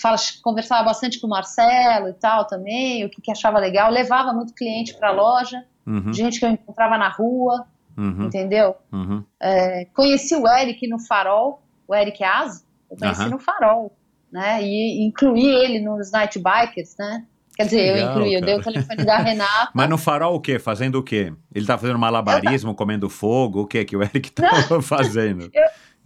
fala, 0.00 0.16
conversava 0.42 0.84
bastante 0.84 1.18
com 1.18 1.26
o 1.26 1.30
Marcelo 1.30 2.08
e 2.08 2.12
tal 2.12 2.46
também, 2.46 3.04
o 3.04 3.10
que, 3.10 3.22
que 3.22 3.32
achava 3.32 3.58
legal, 3.58 3.90
levava 3.90 4.32
muito 4.32 4.54
cliente 4.54 4.94
pra 4.94 5.10
loja, 5.10 5.64
Uhum, 5.86 6.12
gente 6.12 6.38
que 6.38 6.44
eu 6.44 6.50
encontrava 6.50 6.98
na 6.98 7.08
rua, 7.08 7.66
uhum, 7.98 8.26
entendeu? 8.26 8.74
uhum. 8.92 9.24
É, 9.40 9.84
conheci 9.94 10.34
o 10.36 10.46
Eric 10.48 10.86
no 10.88 10.98
Farol, 11.00 11.62
o 11.86 11.94
Eric 11.94 12.22
Az, 12.24 12.64
eu 12.90 12.96
conheci 12.96 13.20
Aham. 13.22 13.30
no 13.30 13.38
Farol, 13.38 13.96
né? 14.32 14.62
E 14.62 15.06
incluí 15.06 15.46
ele 15.46 15.80
nos 15.80 16.10
Night 16.12 16.38
Bikers, 16.38 16.94
né? 16.98 17.26
Quer 17.56 17.64
dizer, 17.64 17.86
eu 17.88 17.94
Legal, 17.94 18.10
incluí, 18.10 18.34
eu 18.34 18.40
dei 18.40 18.54
o 18.54 18.62
cara. 18.62 18.72
telefone 18.72 19.04
da 19.04 19.18
Renata. 19.18 19.70
Mas 19.74 19.88
no 19.90 19.98
farol 19.98 20.36
o 20.36 20.40
quê? 20.40 20.60
Fazendo 20.60 20.94
o 21.00 21.02
quê? 21.02 21.32
Ele 21.52 21.66
tá 21.66 21.76
fazendo 21.76 21.98
malabarismo, 21.98 22.72
comendo 22.72 23.10
fogo? 23.10 23.62
O 23.62 23.66
que 23.66 23.84
que 23.84 23.96
o 23.96 24.02
Eric 24.02 24.30
tava 24.30 24.78
fazendo? 24.80 25.50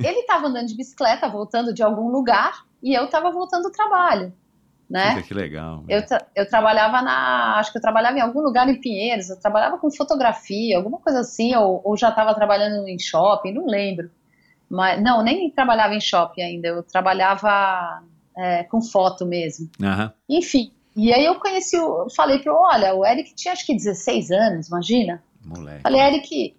Ele 0.03 0.23
tava 0.23 0.47
andando 0.47 0.67
de 0.69 0.75
bicicleta, 0.75 1.29
voltando 1.29 1.75
de 1.75 1.83
algum 1.83 2.09
lugar, 2.09 2.65
e 2.83 2.95
eu 2.99 3.07
tava 3.11 3.31
voltando 3.31 3.65
do 3.65 3.71
trabalho, 3.71 4.33
né? 4.93 5.23
Que 5.23 5.33
legal. 5.35 5.83
Eu, 5.89 6.05
tra- 6.07 6.27
eu 6.37 6.49
trabalhava 6.49 7.01
na. 7.03 7.57
Acho 7.59 7.73
que 7.73 7.79
eu 7.79 7.83
trabalhava 7.83 8.19
em 8.19 8.21
algum 8.21 8.41
lugar 8.41 8.69
em 8.69 8.81
Pinheiros, 8.81 9.31
eu 9.31 9.41
trabalhava 9.41 9.79
com 9.79 9.91
fotografia, 9.91 10.77
alguma 10.77 10.99
coisa 10.99 11.21
assim, 11.21 11.55
ou, 11.57 11.81
ou 11.85 11.97
já 11.97 12.11
estava 12.11 12.35
trabalhando 12.35 12.87
em 12.87 12.99
shopping, 12.99 13.53
não 13.55 13.67
lembro. 13.67 14.11
Mas, 14.69 15.03
não, 15.03 15.23
nem 15.23 15.51
trabalhava 15.51 15.95
em 15.95 16.01
shopping 16.01 16.43
ainda, 16.43 16.69
eu 16.69 16.83
trabalhava 16.83 18.03
é, 18.37 18.65
com 18.65 18.81
foto 18.81 19.27
mesmo. 19.27 19.69
Aham. 19.83 20.13
Enfim, 20.29 20.73
e 20.97 21.13
aí 21.13 21.25
eu 21.25 21.35
conheci, 21.41 21.79
o- 21.79 22.09
falei 22.15 22.39
pro, 22.39 22.55
olha, 22.55 22.95
o 22.95 23.05
Eric 23.05 23.35
tinha 23.35 23.53
acho 23.53 23.67
que 23.67 23.75
16 23.75 24.31
anos, 24.31 24.69
imagina. 24.69 25.23
Moleque. 25.45 25.83
Falei, 25.83 26.01
Eric, 26.01 26.57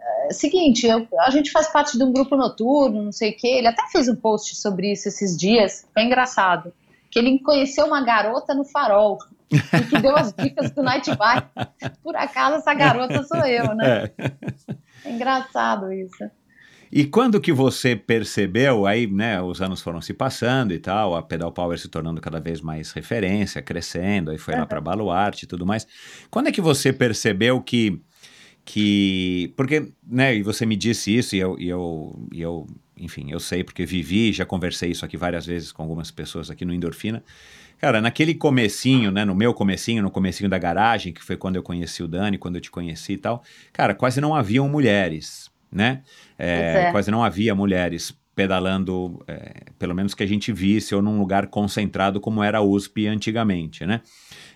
é, 0.00 0.32
seguinte, 0.32 0.86
eu- 0.86 1.06
a 1.20 1.30
gente 1.30 1.50
faz 1.50 1.68
parte 1.68 1.96
de 1.98 2.04
um 2.04 2.12
grupo 2.12 2.36
noturno, 2.36 3.02
não 3.02 3.12
sei 3.12 3.30
o 3.30 3.36
quê. 3.36 3.48
Ele 3.48 3.66
até 3.68 3.82
fez 3.90 4.08
um 4.08 4.14
post 4.16 4.54
sobre 4.56 4.92
isso 4.92 5.08
esses 5.08 5.36
dias, 5.36 5.86
foi 5.92 6.04
engraçado. 6.04 6.72
Que 7.10 7.18
ele 7.18 7.38
conheceu 7.40 7.86
uma 7.86 8.04
garota 8.04 8.54
no 8.54 8.64
farol 8.64 9.18
e 9.50 9.82
que 9.84 9.98
deu 10.00 10.16
as 10.16 10.32
dicas 10.32 10.70
do 10.72 10.82
Night 10.82 11.10
Bike. 11.14 11.98
Por 12.02 12.16
acaso, 12.16 12.56
essa 12.56 12.74
garota 12.74 13.22
sou 13.24 13.44
eu, 13.44 13.74
né? 13.74 14.10
É. 14.18 14.32
É 15.04 15.12
engraçado 15.12 15.92
isso. 15.92 16.24
E 16.90 17.04
quando 17.04 17.40
que 17.40 17.52
você 17.52 17.96
percebeu, 17.96 18.86
aí, 18.86 19.06
né, 19.06 19.40
os 19.42 19.60
anos 19.60 19.82
foram 19.82 20.00
se 20.00 20.14
passando 20.14 20.72
e 20.72 20.78
tal, 20.78 21.16
a 21.16 21.22
Pedal 21.22 21.52
Power 21.52 21.78
se 21.78 21.88
tornando 21.88 22.20
cada 22.20 22.40
vez 22.40 22.60
mais 22.60 22.92
referência, 22.92 23.60
crescendo, 23.60 24.30
aí 24.30 24.38
foi 24.38 24.54
lá 24.54 24.64
para 24.64 24.80
Baluarte 24.80 25.44
e 25.44 25.48
tudo 25.48 25.66
mais. 25.66 25.86
Quando 26.30 26.48
é 26.48 26.52
que 26.52 26.60
você 26.60 26.92
percebeu 26.92 27.60
que 27.60 28.00
que 28.64 29.54
porque, 29.56 29.92
né, 30.04 30.34
e 30.34 30.42
você 30.42 30.66
me 30.66 30.74
disse 30.74 31.16
isso 31.16 31.36
e 31.36 31.38
eu, 31.38 31.56
e 31.58 31.68
eu, 31.68 32.28
e 32.32 32.40
eu 32.40 32.66
enfim, 32.96 33.30
eu 33.30 33.38
sei 33.38 33.62
porque 33.62 33.84
vivi, 33.84 34.32
já 34.32 34.46
conversei 34.46 34.90
isso 34.90 35.04
aqui 35.04 35.16
várias 35.16 35.44
vezes 35.44 35.70
com 35.70 35.82
algumas 35.82 36.10
pessoas 36.10 36.50
aqui 36.50 36.64
no 36.64 36.72
Endorfina. 36.72 37.22
Cara, 37.78 38.00
naquele 38.00 38.34
comecinho, 38.34 39.10
né, 39.10 39.24
no 39.24 39.34
meu 39.34 39.52
comecinho, 39.52 40.02
no 40.02 40.10
comecinho 40.10 40.48
da 40.48 40.56
garagem, 40.56 41.12
que 41.12 41.22
foi 41.22 41.36
quando 41.36 41.56
eu 41.56 41.62
conheci 41.62 42.02
o 42.02 42.08
Dani, 42.08 42.38
quando 42.38 42.56
eu 42.56 42.60
te 42.60 42.70
conheci 42.70 43.12
e 43.12 43.18
tal, 43.18 43.42
cara, 43.72 43.94
quase 43.94 44.20
não 44.20 44.34
haviam 44.34 44.66
mulheres, 44.66 45.50
né? 45.70 46.02
É, 46.38 46.86
é. 46.88 46.92
Quase 46.92 47.10
não 47.10 47.22
havia 47.22 47.54
mulheres 47.54 48.16
pedalando, 48.34 49.22
é, 49.26 49.64
pelo 49.78 49.94
menos 49.94 50.14
que 50.14 50.22
a 50.22 50.26
gente 50.26 50.52
visse, 50.52 50.94
ou 50.94 51.02
num 51.02 51.18
lugar 51.18 51.46
concentrado 51.48 52.20
como 52.20 52.42
era 52.42 52.58
a 52.58 52.62
USP 52.62 53.06
antigamente, 53.06 53.84
né? 53.84 54.00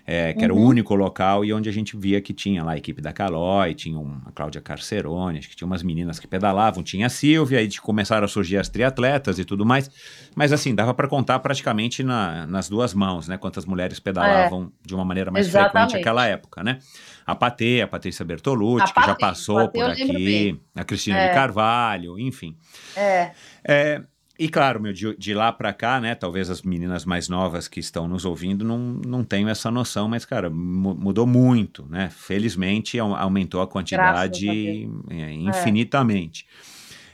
É, 0.05 0.33
que 0.33 0.43
era 0.43 0.53
o 0.53 0.57
Uhum. 0.57 0.65
único 0.65 0.95
local 0.95 1.45
e 1.45 1.53
onde 1.53 1.69
a 1.69 1.71
gente 1.71 1.95
via 1.95 2.19
que 2.19 2.33
tinha 2.33 2.63
lá 2.63 2.71
a 2.73 2.77
equipe 2.77 3.01
da 3.01 3.13
Calói, 3.13 3.73
tinha 3.75 3.97
um, 3.99 4.19
a 4.25 4.31
Cláudia 4.31 4.59
Carcerone, 4.59 5.37
acho 5.39 5.49
que 5.49 5.55
tinha 5.55 5.65
umas 5.67 5.83
meninas 5.83 6.19
que 6.19 6.27
pedalavam, 6.27 6.81
tinha 6.83 7.05
a 7.05 7.09
Silvia, 7.09 7.59
aí 7.59 7.69
começaram 7.79 8.25
a 8.25 8.27
surgir 8.27 8.57
as 8.57 8.67
triatletas 8.67 9.37
e 9.39 9.45
tudo 9.45 9.65
mais, 9.65 9.89
mas 10.35 10.51
assim, 10.51 10.73
dava 10.73 10.93
para 10.93 11.07
contar 11.07 11.37
praticamente 11.39 12.03
na- 12.03 12.47
nas 12.47 12.67
duas 12.67 12.93
mãos, 12.93 13.27
né? 13.27 13.37
Quantas 13.37 13.65
mulheres 13.65 13.99
pedalavam 13.99 14.71
de 14.85 14.95
uma 14.95 15.05
maneira 15.05 15.29
mais 15.31 15.45
frequente 15.47 15.67
Exatamente. 15.67 15.93
naquela 15.97 16.25
época, 16.25 16.63
né? 16.63 16.79
A 17.25 17.35
Patê, 17.35 17.81
a 17.81 17.87
Patrícia 17.87 18.25
Bertolucci, 18.25 18.91
A 18.91 18.93
que 18.93 19.05
já 19.05 19.15
passou 19.15 19.67
Patê 19.67 19.79
por 19.79 19.89
aqui, 19.89 20.59
a 20.75 20.83
Cristina 20.83 21.19
É. 21.19 21.27
de 21.27 21.33
Carvalho, 21.33 22.17
enfim. 22.19 22.55
É, 22.95 23.31
É, 23.63 24.01
e 24.45 24.49
claro, 24.49 24.81
meu, 24.81 24.93
de, 24.93 25.15
de 25.17 25.33
lá 25.33 25.51
pra 25.51 25.73
cá, 25.73 25.99
né? 26.01 26.15
Talvez 26.15 26.49
as 26.49 26.61
meninas 26.61 27.05
mais 27.05 27.29
novas 27.29 27.67
que 27.67 27.79
estão 27.79 28.07
nos 28.07 28.25
ouvindo 28.25 28.63
não, 28.65 28.77
não 28.79 29.23
tenham 29.23 29.49
essa 29.49 29.69
noção, 29.71 30.07
mas, 30.07 30.25
cara, 30.25 30.49
mu- 30.49 30.95
mudou 30.95 31.27
muito, 31.27 31.85
né? 31.89 32.09
Felizmente 32.09 32.99
au- 32.99 33.15
aumentou 33.15 33.61
a 33.61 33.67
quantidade 33.67 34.45
Graças 34.47 34.91
é, 35.09 35.33
infinitamente. 35.33 36.45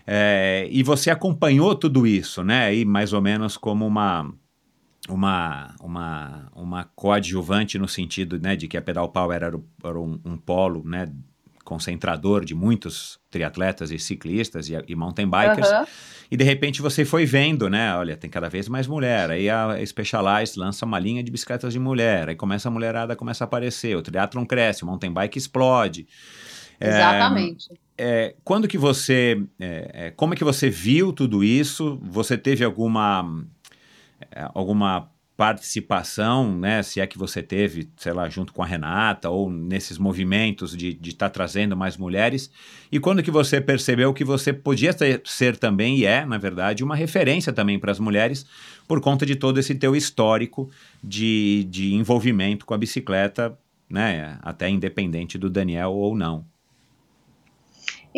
É, 0.06 0.68
e 0.72 0.84
você 0.84 1.10
acompanhou 1.12 1.76
tudo 1.76 2.08
isso, 2.08 2.44
né? 2.44 2.66
Aí 2.66 2.86
mais 2.86 3.14
ou 3.14 3.22
menos 3.22 3.58
como 3.58 3.86
uma 3.86 4.32
uma, 5.10 5.74
uma, 5.80 6.52
uma 6.54 6.84
coadjuvante 6.96 7.78
no 7.78 7.88
sentido 7.88 8.40
né, 8.40 8.56
de 8.56 8.68
que 8.68 8.76
a 8.78 8.82
Pedal 8.82 9.10
Power 9.10 9.42
era, 9.42 9.56
o- 9.58 9.66
era 9.84 10.00
um, 10.00 10.20
um 10.26 10.38
polo 10.38 10.84
né, 10.86 11.10
concentrador 11.68 12.46
de 12.46 12.56
muitos 12.56 13.20
triatletas 13.30 13.92
e 13.92 14.00
ciclistas 14.00 14.70
e, 14.70 14.74
e 14.88 14.96
mountain 14.96 15.30
bikers. 15.30 15.68
aham. 15.68 15.86
E 16.32 16.38
de 16.38 16.44
repente 16.44 16.82
você 16.82 17.04
foi 17.04 17.26
vendo, 17.26 17.70
né? 17.70 17.94
Olha, 17.96 18.16
tem 18.16 18.30
cada 18.30 18.50
vez 18.50 18.68
mais 18.70 18.88
mulher. 18.88 19.30
Aí 19.32 19.50
a 19.50 19.78
Specialized 19.86 20.58
lança 20.58 20.86
uma 20.86 21.00
linha 21.00 21.22
de 21.24 21.32
bicicletas 21.32 21.72
de 21.74 21.80
mulher. 21.80 22.30
Aí 22.30 22.36
começa 22.36 22.68
a 22.70 22.72
mulherada, 22.72 23.16
começa 23.16 23.44
a 23.44 23.46
aparecer. 23.46 23.96
O 23.96 24.02
triatlon 24.02 24.46
cresce, 24.46 24.84
o 24.84 24.88
mountain 24.88 25.12
bike 25.12 25.38
explode. 25.38 26.08
É, 26.80 26.90
exatamente. 26.90 27.68
é, 27.98 28.36
quando 28.44 28.68
que 28.68 28.78
você, 28.78 29.42
é, 29.60 29.92
é, 29.94 30.12
como 30.12 30.34
é 30.34 30.38
que 30.38 30.44
você 30.44 30.70
viu 30.70 31.12
tudo 31.12 31.44
isso? 31.44 32.00
Você 32.04 32.38
teve 32.38 32.64
alguma, 32.64 33.46
é, 34.32 34.48
alguma 34.54 35.10
participação, 35.38 36.58
né? 36.58 36.82
Se 36.82 37.00
é 37.00 37.06
que 37.06 37.18
você 37.18 37.44
teve, 37.44 37.88
sei 37.96 38.12
lá, 38.12 38.28
junto 38.28 38.52
com 38.52 38.64
a 38.64 38.66
Renata 38.66 39.30
ou 39.30 39.50
nesses 39.50 40.00
movimentos 40.00 40.76
de 40.76 40.98
estar 41.04 41.30
trazendo 41.30 41.78
mais 41.78 41.96
mulheres? 41.96 42.50
E 42.92 43.00
quando 43.00 43.22
que 43.22 43.30
você 43.30 43.62
percebeu 43.62 44.14
que 44.14 44.24
você 44.26 44.52
podia 44.52 44.94
ter- 44.96 45.22
ser 45.24 45.56
também 45.56 46.00
e 46.00 46.06
é, 46.06 46.26
na 46.26 46.40
verdade, 46.40 46.84
uma 46.84 46.96
referência 46.96 47.54
também 47.54 47.78
para 47.78 47.92
as 47.92 48.00
mulheres 48.00 48.48
por 48.88 49.00
conta 49.00 49.26
de 49.28 49.36
todo 49.36 49.60
esse 49.60 49.76
teu 49.76 49.96
histórico 49.96 50.70
de, 51.04 51.66
de 51.70 51.94
envolvimento 51.94 52.66
com 52.66 52.74
a 52.74 52.78
bicicleta, 52.78 53.56
né? 53.88 54.40
Até 54.42 54.68
independente 54.70 55.38
do 55.38 55.50
Daniel 55.52 55.92
ou 55.94 56.16
não. 56.16 56.46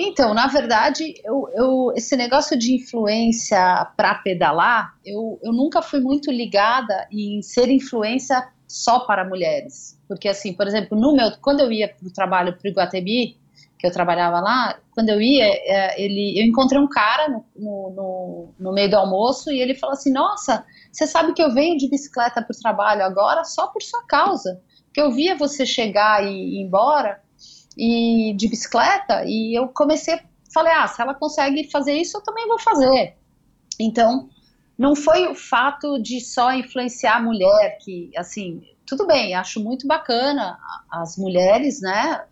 Então, 0.02 0.34
na 0.34 0.48
verdade, 0.48 1.14
eu, 1.26 1.50
eu- 1.54 1.94
esse 1.94 2.16
negócio 2.16 2.58
de 2.58 2.74
influência 2.76 3.86
para 3.98 4.16
pedalar, 4.16 4.94
eu, 5.06 5.38
eu 5.44 5.52
nunca 5.52 5.82
fui 5.82 6.00
muito 6.00 6.32
ligada 6.32 7.06
em 7.12 7.42
ser 7.42 7.70
influência 7.70 8.48
só 8.66 9.00
para 9.02 9.28
mulheres. 9.28 10.00
Porque, 10.08 10.30
assim, 10.30 10.54
por 10.54 10.68
exemplo, 10.68 10.98
no 10.98 11.14
meu, 11.14 11.32
quando 11.42 11.60
eu 11.60 11.70
ia 11.72 11.90
para 11.90 12.08
o 12.08 12.14
trabalho 12.14 12.54
para 12.58 12.66
o 12.66 12.72
Iguatemi, 12.72 13.38
que 13.78 13.86
eu 13.88 13.92
trabalhava 13.92 14.40
lá, 14.40 14.80
quando 14.92 15.10
eu 15.10 15.20
ia, 15.22 15.46
é, 15.46 16.02
ele, 16.02 16.40
eu 16.40 16.46
encontrei 16.46 16.80
um 16.80 16.88
cara 16.88 17.28
no, 17.30 17.46
no, 17.58 18.50
no- 18.58 18.74
meio 18.74 18.90
do 18.90 18.96
almoço 18.98 19.52
e 19.52 19.60
ele 19.60 19.74
falou 19.76 19.94
assim: 19.94 20.12
Nossa, 20.14 20.66
você 20.92 21.08
sabe 21.08 21.34
que 21.34 21.42
eu 21.42 21.54
venho 21.54 21.78
de 21.78 21.90
bicicleta 21.90 22.42
para 22.42 22.54
o 22.54 22.60
trabalho 22.62 23.04
agora 23.04 23.44
só 23.44 23.68
por 23.68 23.82
sua 23.82 24.06
causa. 24.06 24.62
Porque 24.86 25.02
eu 25.02 25.12
via 25.12 25.36
você 25.38 25.66
chegar 25.66 26.24
e 26.26 26.30
ir 26.30 26.62
embora 26.62 27.22
e 27.80 28.34
de 28.34 28.50
bicicleta 28.50 29.24
e 29.26 29.58
eu 29.58 29.70
comecei, 29.70 30.20
falei, 30.54 30.74
ah, 30.74 30.86
se 30.86 31.02
ela 31.02 31.14
consegue 31.14 31.72
fazer 31.72 31.94
isso, 31.94 32.18
eu 32.18 32.22
também 32.22 32.46
vou 32.46 32.60
fazer. 32.60 33.16
Então, 33.80 34.28
não 34.78 34.96
foi 34.96 35.28
o 35.28 35.34
fato 35.34 35.98
de 36.02 36.20
só 36.20 36.52
influenciar 36.52 37.16
a 37.16 37.22
mulher 37.22 37.78
que, 37.82 38.12
assim, 38.18 38.62
tudo 38.86 39.08
bem, 39.08 39.34
acho 39.34 39.64
muito 39.64 39.88
bacana 39.88 40.60
as 40.92 41.18
mulheres, 41.18 41.80
né? 41.80 42.26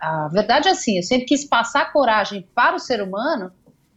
A 0.00 0.28
verdade 0.32 0.66
é 0.66 0.72
assim, 0.72 0.96
eu 0.96 1.02
sempre 1.04 1.26
quis 1.26 1.44
passar 1.44 1.92
coragem 1.92 2.48
para 2.52 2.74
o 2.74 2.80
ser 2.80 3.00
humano 3.00 3.52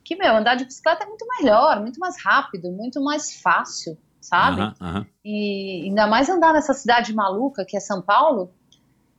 que, 0.05 0.15
meu, 0.15 0.35
andar 0.35 0.53
de 0.55 0.65
bicicleta 0.65 1.03
é 1.03 1.07
muito 1.07 1.25
melhor, 1.39 1.81
muito 1.81 1.99
mais 1.99 2.21
rápido, 2.23 2.71
muito 2.71 3.03
mais 3.03 3.41
fácil, 3.41 3.97
sabe? 4.21 4.61
Aham, 4.61 4.75
aham. 4.81 5.05
E 5.25 5.83
ainda 5.85 6.05
mais 6.05 6.29
andar 6.29 6.53
nessa 6.53 6.73
cidade 6.73 7.13
maluca 7.13 7.65
que 7.65 7.75
é 7.77 7.79
São 7.79 8.01
Paulo. 8.01 8.51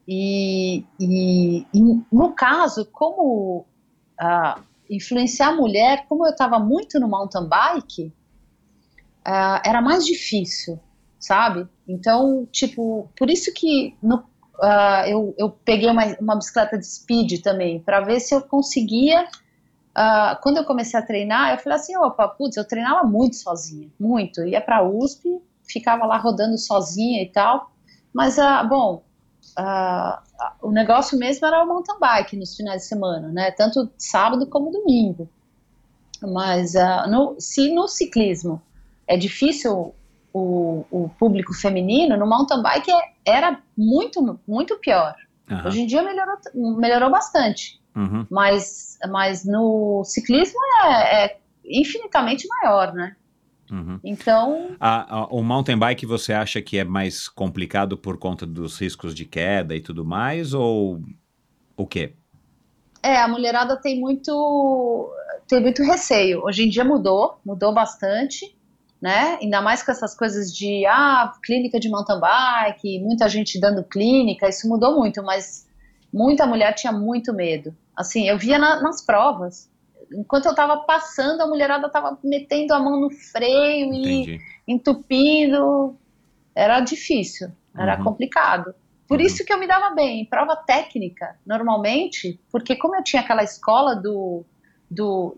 E, 0.08 0.84
e- 0.98 1.66
e 1.74 2.02
no 2.12 2.32
caso, 2.34 2.86
como 2.92 3.66
ah, 4.18 4.60
influenciar 4.90 5.48
a 5.50 5.56
mulher, 5.56 6.06
como 6.08 6.26
eu 6.26 6.32
estava 6.32 6.58
muito 6.58 6.98
no 7.00 7.08
mountain 7.08 7.48
bike, 7.48 8.12
ah, 9.24 9.62
era 9.64 9.80
mais 9.80 10.04
difícil, 10.04 10.78
sabe? 11.18 11.66
Então, 11.88 12.46
tipo, 12.50 13.10
por 13.16 13.30
isso 13.30 13.52
que 13.54 13.96
no- 14.02 14.24
ah, 14.62 15.04
eu, 15.08 15.34
eu 15.38 15.50
peguei 15.50 15.88
uma, 15.90 16.04
uma 16.20 16.36
bicicleta 16.36 16.78
de 16.78 16.86
speed 16.86 17.40
também, 17.42 17.80
para 17.80 18.00
ver 18.00 18.20
se 18.20 18.34
eu 18.34 18.42
conseguia. 18.42 19.26
ah, 19.94 20.38
quando 20.42 20.58
eu 20.58 20.64
comecei 20.64 20.98
a 21.00 21.02
treinar, 21.06 21.52
eu 21.54 21.58
falei 21.58 21.78
assim: 21.78 21.96
opa, 21.98 22.28
putz, 22.28 22.56
eu 22.56 22.66
treinava 22.66 23.06
muito 23.08 23.36
sozinha, 23.36 23.88
muito. 24.00 24.42
Ia 24.44 24.60
para 24.60 24.78
a 24.78 24.82
USP, 24.82 25.40
ficava 25.68 26.06
lá 26.06 26.18
rodando 26.18 26.58
sozinha 26.58 27.22
e 27.22 27.28
tal. 27.32 27.72
Mas, 28.14 28.38
ah, 28.38 28.62
bom, 28.64 29.04
o 30.62 30.70
negócio 30.70 31.18
mesmo 31.18 31.46
era 31.46 31.62
o 31.64 31.66
mountain 31.66 31.98
bike 31.98 32.36
nos 32.36 32.54
finais 32.56 32.82
de 32.82 32.88
semana, 32.88 33.28
né? 33.28 33.50
Tanto 33.50 33.90
sábado 33.98 34.46
como 34.46 34.70
domingo. 34.70 35.28
Mas 36.22 36.76
ah, 36.76 37.06
no- 37.06 37.36
se 37.38 37.72
no 37.74 37.88
ciclismo 37.88 38.60
é 39.06 39.16
difícil 39.16 39.94
o, 40.32 40.84
o 40.90 41.08
público 41.18 41.52
feminino, 41.54 42.16
no 42.16 42.26
mountain 42.26 42.62
bike 42.62 42.90
é- 42.90 43.12
era 43.24 43.60
muito, 43.76 44.38
muito 44.46 44.76
pior. 44.78 45.14
aham. 45.50 45.66
Hoje 45.68 45.80
em 45.82 45.86
dia 45.86 46.02
melhorou, 46.02 46.36
melhorou 46.54 47.10
bastante, 47.10 47.80
Uhum. 47.96 48.24
mas, 48.30 48.98
mas 49.08 49.44
no 49.44 50.02
ciclismo 50.04 50.58
é, 50.84 51.24
é 51.24 51.38
infinitamente 51.64 52.46
maior, 52.46 52.92
né? 52.94 53.16
Uhum. 53.70 54.00
Então, 54.02 54.76
A- 54.80 55.20
a- 55.20 55.26
o 55.26 55.42
mountain 55.42 55.78
bike 55.78 56.04
você 56.06 56.32
acha 56.32 56.60
que 56.60 56.78
é 56.78 56.84
mais 56.84 57.28
complicado 57.28 57.96
por 57.96 58.18
conta 58.18 58.46
dos 58.46 58.78
riscos 58.80 59.14
de 59.14 59.24
queda 59.24 59.74
e 59.76 59.80
tudo 59.80 60.04
mais, 60.04 60.52
ou 60.54 61.00
o 61.76 61.86
quê? 61.86 62.14
É, 63.02 63.16
a 63.20 63.28
mulherada 63.28 63.76
tem 63.76 63.98
muito, 63.98 65.10
tem 65.48 65.60
muito 65.60 65.82
receio. 65.82 66.42
Hoje 66.44 66.64
em 66.64 66.68
dia 66.68 66.84
mudou, 66.84 67.38
mudou 67.44 67.72
bastante, 67.72 68.54
né? 69.00 69.38
Ainda 69.40 69.62
mais 69.62 69.82
com 69.82 69.90
essas 69.90 70.14
coisas 70.16 70.52
de 70.54 70.84
ah, 70.86 71.32
clínica 71.42 71.80
de 71.80 71.88
mountain 71.88 72.20
bike, 72.20 72.98
muita 73.00 73.28
gente 73.28 73.58
dando 73.58 73.82
clínica, 73.84 74.48
isso 74.48 74.68
mudou 74.68 74.96
muito, 74.98 75.22
mas 75.22 75.66
muita 76.12 76.46
mulher 76.46 76.74
tinha 76.74 76.92
muito 76.92 77.32
medo. 77.32 77.74
Assim, 77.96 78.28
eu 78.28 78.36
via 78.36 78.58
na- 78.58 78.82
nas 78.82 79.00
provas. 79.04 79.70
Enquanto 80.12 80.46
eu 80.46 80.54
tava 80.54 80.78
passando, 80.78 81.40
a 81.40 81.46
mulherada 81.46 81.88
tava 81.88 82.18
metendo 82.24 82.74
a 82.74 82.80
mão 82.80 83.00
no 83.00 83.10
freio 83.10 83.92
e 83.94 84.00
Entendi. 84.22 84.40
entupindo. 84.66 85.96
Era 86.54 86.80
difícil. 86.80 87.48
Era 87.76 87.96
Uhum. 87.98 88.04
complicado. 88.04 88.74
Por 89.08 89.18
Uhum. 89.20 89.26
isso 89.26 89.44
que 89.44 89.52
eu 89.52 89.58
me 89.58 89.66
dava 89.66 89.94
bem 89.94 90.20
em 90.20 90.24
prova 90.24 90.56
técnica, 90.56 91.36
normalmente, 91.46 92.40
porque 92.50 92.76
como 92.76 92.96
eu 92.96 93.02
tinha 93.04 93.22
aquela 93.22 93.42
escola 93.42 93.94
do, 93.94 94.44
do, 94.90 95.36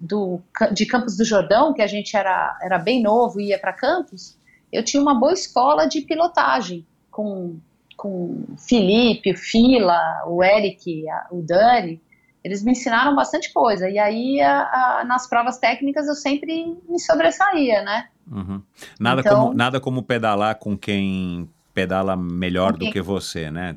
do 0.00 0.40
de 0.72 0.86
Campos 0.86 1.16
do 1.16 1.24
Jordão, 1.24 1.72
que 1.72 1.82
a 1.82 1.86
gente 1.86 2.16
era, 2.16 2.56
era 2.62 2.78
bem 2.78 3.02
novo 3.02 3.40
e 3.40 3.48
ia 3.48 3.58
para 3.58 3.72
Campos, 3.72 4.36
eu 4.72 4.84
tinha 4.84 5.00
uma 5.02 5.14
boa 5.14 5.32
escola 5.32 5.86
de 5.86 6.00
pilotagem 6.02 6.86
com 7.10 7.56
com 7.96 8.44
Felipe, 8.58 9.30
o 9.30 9.36
Fila, 9.36 9.96
o 10.26 10.42
Eric, 10.42 11.08
a- 11.08 11.28
o 11.30 11.40
Dani, 11.40 12.02
eles 12.44 12.62
me 12.62 12.72
ensinaram 12.72 13.16
bastante 13.16 13.52
coisa. 13.52 13.88
E 13.88 13.98
aí, 13.98 14.40
a- 14.40 15.00
a- 15.00 15.04
nas 15.04 15.26
provas 15.26 15.56
técnicas, 15.58 16.06
eu 16.06 16.14
sempre 16.14 16.76
me 16.88 17.00
sobressaía, 17.00 17.82
né? 17.82 18.08
Uhum. 18.30 18.62
Nada, 19.00 19.20
Então- 19.22 19.40
como, 19.46 19.54
nada 19.54 19.80
como 19.80 20.02
pedalar 20.02 20.54
com 20.56 20.76
quem 20.76 21.48
pedala 21.72 22.14
melhor 22.14 22.72
do 22.74 22.88
que 22.90 23.00
você, 23.00 23.50
né? 23.50 23.76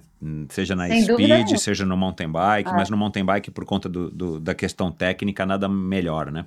Seja 0.50 0.76
na 0.76 0.88
speed, 0.88 1.58
seja 1.58 1.86
no 1.86 1.96
mountain 1.98 2.30
bike, 2.30 2.70
É. 2.70 2.74
mas 2.74 2.90
no 2.90 2.98
mountain 2.98 3.26
bike, 3.26 3.50
por 3.52 3.66
conta 3.66 3.88
do, 3.90 4.10
do- 4.12 4.40
da 4.40 4.54
questão 4.54 4.92
técnica, 4.92 5.46
nada 5.46 5.68
melhor, 5.68 6.30
né? 6.32 6.46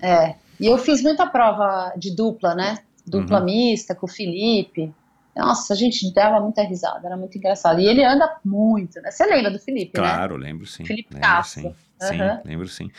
É. 0.00 0.34
E 0.60 0.66
eu 0.66 0.76
fiz 0.78 1.02
muita 1.02 1.26
prova 1.26 1.92
de 1.96 2.14
dupla, 2.14 2.54
né? 2.54 2.78
Dupla 3.06 3.38
Uhum. 3.38 3.44
mista 3.46 3.94
com 3.94 4.06
o 4.06 4.08
Felipe. 4.08 4.92
Nossa, 5.36 5.74
a 5.74 5.76
gente 5.76 6.12
dava 6.14 6.40
muita 6.40 6.62
risada, 6.62 7.06
era 7.06 7.16
muito 7.16 7.36
engraçado. 7.36 7.78
E 7.78 7.86
ele 7.86 8.02
anda 8.02 8.38
muito, 8.44 9.00
né? 9.00 9.10
Você 9.10 9.26
lembra 9.26 9.50
do 9.50 9.58
Felipe, 9.58 10.00
né? 10.00 10.08
Claro, 10.08 10.36
lembro 10.36 10.66
sim. 10.66 10.84
Felipe 10.84 11.12
lembro, 11.12 11.28
Castro. 11.28 11.62
sim. 11.62 11.74
Sim, 11.98 12.18
lembro 12.44 12.68
sim. 12.68 12.90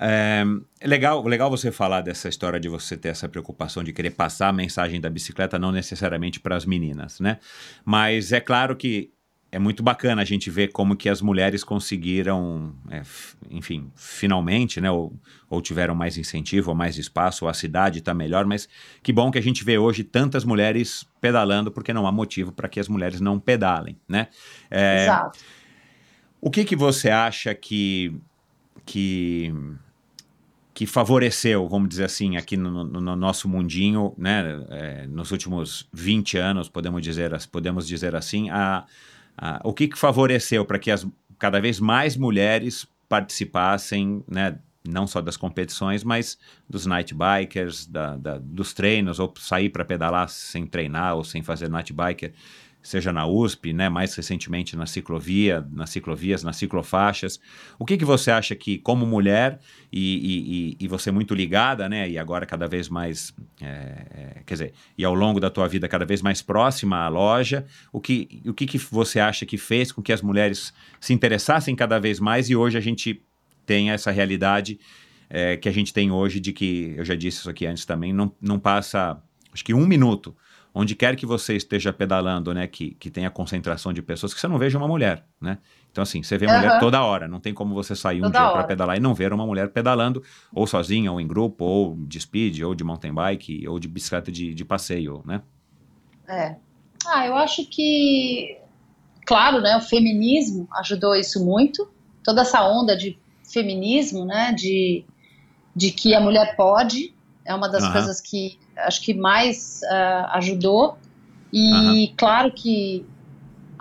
É 0.00 0.44
legal, 0.86 1.22
legal 1.22 1.48
você 1.50 1.70
falar 1.70 2.00
dessa 2.00 2.28
história 2.28 2.58
de 2.58 2.68
você 2.68 2.96
ter 2.96 3.10
essa 3.10 3.28
preocupação 3.28 3.84
de 3.84 3.92
querer 3.92 4.10
passar 4.10 4.48
a 4.48 4.52
mensagem 4.52 5.00
da 5.00 5.08
bicicleta, 5.08 5.58
não 5.58 5.70
necessariamente 5.70 6.40
para 6.40 6.56
as 6.56 6.66
meninas, 6.66 7.20
né? 7.20 7.38
Mas 7.84 8.32
é 8.32 8.40
claro 8.40 8.74
que 8.74 9.12
é 9.54 9.58
muito 9.58 9.82
bacana 9.82 10.22
a 10.22 10.24
gente 10.24 10.48
ver 10.50 10.68
como 10.72 10.96
que 10.96 11.10
as 11.10 11.20
mulheres 11.20 11.62
conseguiram, 11.62 12.74
é, 12.90 13.02
enfim, 13.50 13.92
finalmente, 13.94 14.80
né? 14.80 14.90
Ou, 14.90 15.12
ou 15.50 15.60
tiveram 15.60 15.94
mais 15.94 16.16
incentivo, 16.16 16.70
ou 16.70 16.74
mais 16.74 16.96
espaço, 16.96 17.44
ou 17.44 17.50
a 17.50 17.54
cidade 17.54 17.98
está 17.98 18.14
melhor, 18.14 18.46
mas 18.46 18.66
que 19.02 19.12
bom 19.12 19.30
que 19.30 19.36
a 19.38 19.42
gente 19.42 19.62
vê 19.62 19.76
hoje 19.76 20.04
tantas 20.04 20.42
mulheres 20.42 21.06
pedalando, 21.20 21.70
porque 21.70 21.92
não 21.92 22.06
há 22.06 22.10
motivo 22.12 22.50
para 22.50 22.66
que 22.66 22.80
as 22.80 22.88
mulheres 22.88 23.20
não 23.20 23.38
pedalem, 23.38 23.98
né? 24.08 24.28
É, 24.70 25.04
Exato. 25.04 25.38
o 26.40 26.50
que, 26.50 26.64
que 26.64 26.74
você 26.74 27.10
acha 27.10 27.54
que, 27.54 28.16
que, 28.86 29.52
que 30.72 30.86
favoreceu, 30.86 31.68
vamos 31.68 31.90
dizer 31.90 32.04
assim, 32.04 32.38
aqui 32.38 32.56
no, 32.56 32.84
no- 32.84 33.00
no 33.02 33.14
nosso 33.16 33.46
mundinho, 33.50 34.14
né, 34.16 34.64
é, 34.70 35.06
nos 35.06 35.30
últimos 35.30 35.86
20 35.92 36.38
anos, 36.38 36.70
podemos 36.70 37.02
dizer, 37.02 37.32
podemos 37.50 37.86
dizer 37.86 38.16
assim, 38.16 38.48
a, 38.48 38.86
a- 39.36 39.60
o 39.64 39.72
que, 39.72 39.88
que 39.88 39.98
favoreceu 39.98 40.64
para 40.64 40.78
que 40.78 40.90
as, 40.90 41.06
cada 41.38 41.60
vez 41.60 41.80
mais 41.80 42.16
mulheres 42.16 42.86
participassem, 43.08 44.24
né, 44.30 44.58
não 44.88 45.06
só 45.06 45.20
das 45.20 45.36
competições, 45.36 46.02
mas 46.02 46.38
dos 46.68 46.86
night 46.86 47.14
bikers, 47.14 47.86
da, 47.86 48.16
da- 48.16 48.38
dos 48.38 48.72
treinos, 48.72 49.18
ou 49.18 49.32
sair 49.38 49.68
para 49.68 49.84
pedalar 49.84 50.28
sem 50.28 50.66
treinar 50.66 51.14
ou 51.16 51.24
sem 51.24 51.42
fazer 51.42 51.68
night 51.68 51.92
biker, 51.92 52.32
seja 52.82 53.12
na 53.12 53.26
USP, 53.26 53.72
né, 53.72 53.88
mais 53.88 54.14
recentemente 54.14 54.76
na 54.76 54.86
ciclovia, 54.86 55.66
nas 55.72 55.90
ciclovias, 55.90 56.42
nas 56.42 56.56
ciclofaixas. 56.56 57.40
O 57.78 57.84
que, 57.84 57.96
que 57.96 58.04
você 58.04 58.30
acha 58.30 58.56
que, 58.56 58.78
como 58.78 59.06
mulher, 59.06 59.60
e, 59.92 60.76
e- 60.80 60.84
e- 60.84 60.88
você 60.88 61.10
muito 61.10 61.34
ligada, 61.34 61.88
né, 61.88 62.08
e 62.10 62.18
agora 62.18 62.44
cada 62.44 62.66
vez 62.66 62.88
mais, 62.88 63.32
é, 63.60 63.66
é, 63.66 64.42
quer 64.44 64.54
dizer, 64.54 64.72
e 64.98 65.04
ao 65.04 65.14
longo 65.14 65.38
da 65.38 65.48
tua 65.48 65.68
vida 65.68 65.88
cada 65.88 66.04
vez 66.04 66.20
mais 66.20 66.42
próxima 66.42 66.98
à 66.98 67.08
loja, 67.08 67.64
o 67.92 68.00
que, 68.00 68.42
o 68.44 68.52
que, 68.52 68.66
que 68.66 68.78
você 68.78 69.20
acha 69.20 69.46
que 69.46 69.56
fez 69.56 69.92
com 69.92 70.02
que 70.02 70.12
as 70.12 70.20
mulheres 70.20 70.72
se 71.00 71.12
interessassem 71.12 71.76
cada 71.76 71.98
vez 71.98 72.18
mais 72.18 72.50
e 72.50 72.56
hoje 72.56 72.76
a 72.76 72.80
gente 72.80 73.22
tenha 73.64 73.92
essa 73.92 74.10
realidade 74.10 74.78
é, 75.30 75.56
que 75.56 75.68
a 75.68 75.72
gente 75.72 75.94
tem 75.94 76.10
hoje 76.10 76.40
de 76.40 76.52
que, 76.52 76.94
eu 76.96 77.04
já 77.04 77.14
disse 77.14 77.38
isso 77.38 77.48
aqui 77.48 77.64
antes 77.64 77.86
também, 77.86 78.12
não, 78.12 78.34
não 78.40 78.58
passa, 78.58 79.18
acho 79.52 79.64
que 79.64 79.72
um 79.72 79.86
minuto, 79.86 80.36
onde 80.74 80.94
quer 80.94 81.16
que 81.16 81.26
você 81.26 81.54
esteja 81.54 81.92
pedalando, 81.92 82.54
né, 82.54 82.66
que, 82.66 82.92
que 82.94 83.10
tenha 83.10 83.30
concentração 83.30 83.92
de 83.92 84.02
pessoas, 84.02 84.32
que 84.32 84.40
você 84.40 84.48
não 84.48 84.58
veja 84.58 84.78
uma 84.78 84.88
mulher, 84.88 85.24
né? 85.40 85.58
Então, 85.90 86.02
assim, 86.02 86.22
você 86.22 86.38
vê 86.38 86.46
mulher 86.46 86.70
Aham. 86.70 86.80
toda 86.80 87.02
hora, 87.02 87.28
não 87.28 87.38
tem 87.38 87.52
como 87.52 87.74
você 87.74 87.94
sair 87.94 88.20
um 88.20 88.22
Toda 88.22 88.38
dia 88.38 88.48
para 88.50 88.64
pedalar 88.64 88.96
e 88.96 89.00
não 89.00 89.14
ver 89.14 89.32
uma 89.32 89.46
mulher 89.46 89.68
pedalando, 89.68 90.22
ou 90.54 90.66
sozinha, 90.66 91.12
ou 91.12 91.20
em 91.20 91.26
grupo, 91.26 91.64
ou 91.64 91.96
de 92.06 92.18
speed, 92.18 92.60
ou 92.62 92.74
de 92.74 92.82
mountain 92.82 93.12
bike, 93.12 93.68
ou 93.68 93.78
de 93.78 93.88
bicicleta 93.88 94.32
de, 94.32 94.54
de 94.54 94.64
passeio, 94.64 95.22
né? 95.26 95.42
É. 96.26 96.56
Ah, 97.06 97.26
eu 97.26 97.36
acho 97.36 97.66
que, 97.66 98.58
claro, 99.26 99.60
né, 99.60 99.76
o 99.76 99.82
feminismo 99.82 100.66
ajudou 100.78 101.14
isso 101.14 101.44
muito. 101.44 101.86
Toda 102.24 102.40
essa 102.40 102.66
onda 102.66 102.96
de 102.96 103.18
feminismo, 103.52 104.24
né, 104.24 104.52
de, 104.52 105.04
de 105.76 105.90
que 105.90 106.14
a 106.14 106.20
mulher 106.20 106.56
pode, 106.56 107.14
é 107.44 107.54
uma 107.54 107.68
das 107.68 107.82
Aham. 107.82 107.92
coisas 107.92 108.20
que 108.20 108.58
acho 108.76 109.02
que 109.02 109.14
mais 109.14 109.80
ah, 109.84 110.30
ajudou. 110.34 110.96
E 111.52 112.14
claro 112.16 112.50
que 112.52 113.04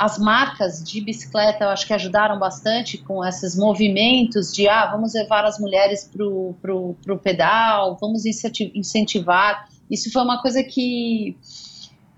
as 0.01 0.17
marcas 0.17 0.83
de 0.83 0.99
bicicleta 0.99 1.65
eu 1.65 1.69
acho 1.69 1.85
que 1.85 1.93
ajudaram 1.93 2.39
bastante 2.39 2.97
com 2.97 3.23
esses 3.23 3.55
movimentos 3.55 4.51
de 4.51 4.67
ah, 4.67 4.87
vamos 4.87 5.13
levar 5.13 5.45
as 5.45 5.59
mulheres 5.59 6.09
pro, 6.11 6.55
pro, 6.59 6.95
pro 7.03 7.19
pedal, 7.19 7.97
vamos 8.01 8.25
incenti- 8.25 8.71
incentivar. 8.73 9.69
Isso 9.91 10.11
foi 10.11 10.23
uma 10.23 10.41
coisa 10.41 10.63
que, 10.63 11.37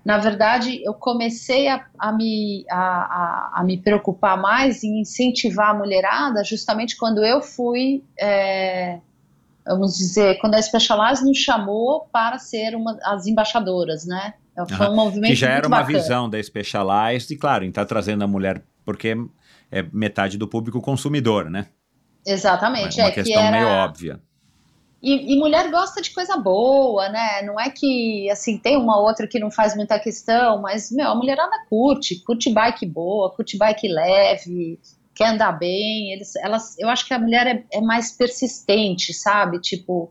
na 0.02 0.16
verdade, 0.16 0.80
eu 0.82 0.94
comecei 0.94 1.68
a, 1.68 1.84
a 1.98 2.10
me, 2.10 2.64
a, 2.70 2.78
a, 2.78 3.52
a 3.60 3.64
me 3.64 3.76
preocupar 3.76 4.40
mais 4.40 4.82
em 4.82 5.00
incentivar 5.00 5.70
a 5.70 5.74
mulherada 5.74 6.42
justamente 6.42 6.96
quando 6.96 7.22
eu 7.22 7.42
fui, 7.42 8.02
é, 8.18 8.98
vamos 9.66 9.96
dizer, 9.96 10.38
quando 10.40 10.54
a 10.54 10.62
Specialized 10.62 11.24
nos 11.24 11.38
chamou 11.38 12.08
para 12.12 12.38
ser 12.38 12.74
uma 12.74 12.98
as 13.02 13.26
embaixadoras, 13.26 14.06
né? 14.06 14.34
Foi 14.76 14.88
um 14.88 14.94
movimento 14.94 15.30
Que 15.30 15.34
já 15.34 15.50
era 15.50 15.66
uma 15.66 15.80
bacana. 15.80 15.98
visão 15.98 16.30
da 16.30 16.42
Specialized, 16.42 17.32
e 17.32 17.36
claro, 17.36 17.64
em 17.64 17.68
estar 17.68 17.84
trazendo 17.86 18.22
a 18.22 18.26
mulher, 18.26 18.62
porque 18.84 19.16
é 19.70 19.82
metade 19.92 20.38
do 20.38 20.46
público 20.46 20.80
consumidor, 20.80 21.50
né? 21.50 21.66
Exatamente, 22.24 23.00
uma 23.00 23.08
é 23.08 23.10
que 23.10 23.22
questão 23.22 23.42
era... 23.42 23.50
meio 23.50 23.68
óbvia. 23.68 24.20
E, 25.02 25.34
e 25.34 25.38
mulher 25.38 25.70
gosta 25.70 26.00
de 26.00 26.14
coisa 26.14 26.34
boa, 26.38 27.10
né? 27.10 27.42
Não 27.42 27.60
é 27.60 27.68
que, 27.68 28.30
assim, 28.30 28.56
tem 28.56 28.74
uma 28.78 28.98
outra 28.98 29.26
que 29.26 29.38
não 29.38 29.50
faz 29.50 29.76
muita 29.76 29.98
questão, 29.98 30.62
mas, 30.62 30.90
meu, 30.90 31.08
a 31.10 31.14
mulherada 31.14 31.52
curte, 31.68 32.22
curte 32.24 32.50
bike 32.50 32.86
boa, 32.86 33.30
curte 33.30 33.58
bike 33.58 33.86
leve, 33.86 34.80
quer 35.14 35.28
andar 35.28 35.52
bem. 35.52 36.12
Eles, 36.12 36.36
elas, 36.36 36.78
eu 36.78 36.88
acho 36.88 37.06
que 37.06 37.14
a 37.14 37.18
mulher 37.18 37.46
é, 37.46 37.64
é 37.78 37.80
mais 37.80 38.12
persistente, 38.12 39.12
sabe? 39.12 39.60
Tipo, 39.60 40.10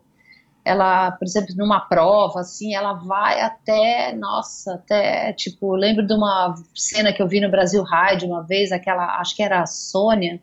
ela, 0.66 1.12
por 1.12 1.26
exemplo, 1.26 1.56
numa 1.58 1.82
prova, 1.82 2.40
assim, 2.40 2.74
ela 2.74 2.94
vai 2.94 3.42
até, 3.42 4.14
nossa, 4.16 4.76
até, 4.76 5.34
tipo, 5.34 5.76
lembro 5.76 6.06
de 6.06 6.14
uma 6.14 6.56
cena 6.74 7.12
que 7.12 7.22
eu 7.22 7.28
vi 7.28 7.42
no 7.42 7.52
Brasil 7.52 7.84
Ride 7.84 8.26
uma 8.26 8.42
vez, 8.44 8.72
aquela, 8.72 9.20
acho 9.20 9.36
que 9.36 9.44
era 9.44 9.62
a 9.62 9.66
Sônia, 9.66 10.42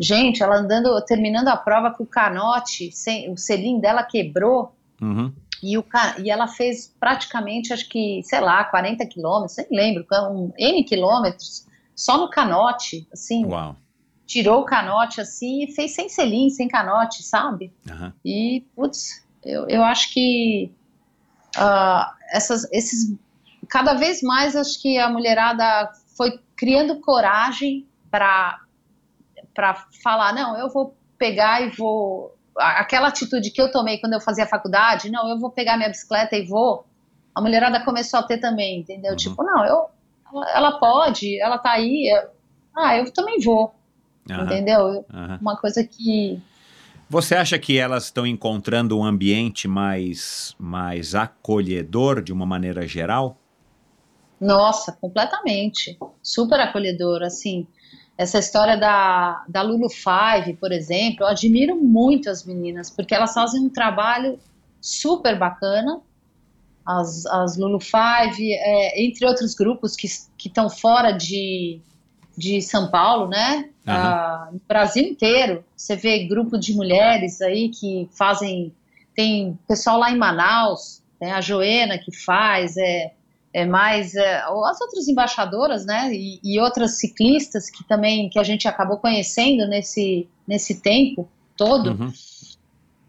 Gente, 0.00 0.42
ela 0.42 0.56
andando, 0.56 0.98
terminando 1.04 1.48
a 1.48 1.56
prova 1.58 1.90
com 1.90 2.04
o 2.04 2.06
canote, 2.06 2.90
sem, 2.90 3.30
o 3.30 3.36
selim 3.36 3.78
dela 3.78 4.02
quebrou 4.02 4.74
Uhum. 5.02 5.32
e, 5.62 5.76
o, 5.78 5.84
e 6.22 6.30
ela 6.30 6.46
fez 6.46 6.94
praticamente, 6.98 7.72
acho 7.72 7.88
que, 7.88 8.22
sei 8.22 8.40
lá, 8.40 8.64
40 8.64 9.06
quilômetros, 9.06 9.56
nem 9.70 9.94
lembro, 9.94 10.06
um, 10.30 10.52
N 10.58 10.84
quilômetros, 10.84 11.66
só 12.00 12.16
no 12.16 12.30
canote, 12.30 13.06
assim, 13.12 13.44
Uau. 13.44 13.76
tirou 14.26 14.62
o 14.62 14.64
canote 14.64 15.20
assim 15.20 15.64
e 15.64 15.72
fez 15.74 15.94
sem 15.94 16.08
selim, 16.08 16.48
sem 16.48 16.66
canote, 16.66 17.22
sabe? 17.22 17.70
Aham. 17.90 18.14
E, 18.24 18.64
putz, 18.74 19.22
eu, 19.44 19.68
eu 19.68 19.84
acho 19.84 20.10
que 20.14 20.72
ah, 21.58 22.14
essas, 22.32 22.66
esses, 22.72 23.14
cada 23.68 23.92
vez 23.92 24.22
mais 24.22 24.56
acho 24.56 24.80
que 24.80 24.96
a 24.96 25.10
mulherada 25.10 25.92
foi 26.16 26.40
criando 26.56 27.00
coragem 27.00 27.86
para 28.10 28.60
para 29.52 29.74
falar, 30.02 30.32
não, 30.32 30.56
eu 30.56 30.70
vou 30.70 30.96
pegar 31.18 31.60
e 31.60 31.68
vou. 31.70 32.34
Aquela 32.56 33.08
atitude 33.08 33.50
que 33.50 33.60
eu 33.60 33.70
tomei 33.70 33.98
quando 33.98 34.14
eu 34.14 34.20
fazia 34.20 34.46
faculdade, 34.46 35.10
não, 35.10 35.28
eu 35.28 35.38
vou 35.38 35.50
pegar 35.50 35.76
minha 35.76 35.88
bicicleta 35.88 36.34
e 36.34 36.46
vou. 36.46 36.86
A 37.34 37.42
mulherada 37.42 37.84
começou 37.84 38.20
a 38.20 38.22
ter 38.22 38.38
também, 38.38 38.78
entendeu? 38.80 39.10
Uhum. 39.10 39.16
Tipo, 39.16 39.42
não, 39.42 39.66
eu, 39.66 39.90
ela, 40.32 40.50
ela 40.56 40.72
pode, 40.78 41.40
ela 41.40 41.58
tá 41.58 41.72
aí, 41.72 42.10
eu- 42.12 42.30
ah, 42.76 42.96
eu 42.96 43.12
também 43.12 43.40
vou, 43.40 43.74
Aham. 44.30 44.44
entendeu? 44.44 44.78
Eu- 44.80 45.04
Aham. 45.12 45.38
Uma 45.40 45.56
coisa 45.56 45.82
que 45.84 46.40
Você 47.08 47.34
acha 47.34 47.58
que 47.58 47.76
elas 47.76 48.04
estão 48.04 48.24
encontrando 48.24 48.96
um 48.96 49.04
ambiente 49.04 49.66
mais, 49.66 50.54
mais 50.58 51.14
acolhedor 51.14 52.22
de 52.22 52.32
uma 52.32 52.46
maneira 52.46 52.86
geral? 52.86 53.36
Nossa, 54.40 54.92
completamente. 54.92 55.98
Super 56.22 56.60
acolhedor, 56.60 57.22
assim. 57.22 57.66
Essa 58.16 58.38
história 58.38 58.76
da, 58.76 59.44
da 59.48 59.60
Lulu 59.62 59.88
Five, 59.90 60.54
por 60.54 60.72
exemplo, 60.72 61.24
eu 61.24 61.26
admiro 61.28 61.74
muito 61.76 62.30
as 62.30 62.44
meninas, 62.44 62.90
porque 62.90 63.14
elas 63.14 63.32
fazem 63.34 63.60
um 63.62 63.68
trabalho 63.68 64.38
super 64.80 65.38
bacana 65.38 66.00
as, 66.84 67.26
as 67.26 67.56
Lulu 67.56 67.80
Five, 67.80 68.52
é, 68.52 69.02
entre 69.04 69.26
outros 69.26 69.54
grupos 69.54 69.96
que 69.96 70.06
estão 70.46 70.68
fora 70.68 71.12
de, 71.12 71.80
de 72.36 72.60
São 72.62 72.90
Paulo, 72.90 73.28
né? 73.28 73.70
Ah, 73.86 74.48
no 74.52 74.60
Brasil 74.68 75.02
inteiro, 75.02 75.64
você 75.76 75.96
vê 75.96 76.26
grupo 76.26 76.58
de 76.58 76.74
mulheres 76.74 77.40
aí 77.40 77.68
que 77.68 78.08
fazem, 78.16 78.72
tem 79.14 79.58
pessoal 79.66 79.98
lá 79.98 80.10
em 80.10 80.16
Manaus, 80.16 81.02
tem 81.18 81.32
a 81.32 81.40
Joena 81.40 81.98
que 81.98 82.14
faz, 82.14 82.76
é, 82.76 83.12
é 83.52 83.66
mais 83.66 84.14
é, 84.14 84.42
as 84.42 84.80
outras 84.80 85.08
embaixadoras, 85.08 85.84
né? 85.84 86.10
E, 86.12 86.40
e 86.42 86.60
outras 86.60 86.98
ciclistas 86.98 87.68
que 87.68 87.82
também 87.84 88.28
que 88.28 88.38
a 88.38 88.44
gente 88.44 88.68
acabou 88.68 88.98
conhecendo 88.98 89.66
nesse 89.66 90.28
nesse 90.46 90.80
tempo 90.80 91.28
todo. 91.56 91.90
Uhum. 91.90 92.12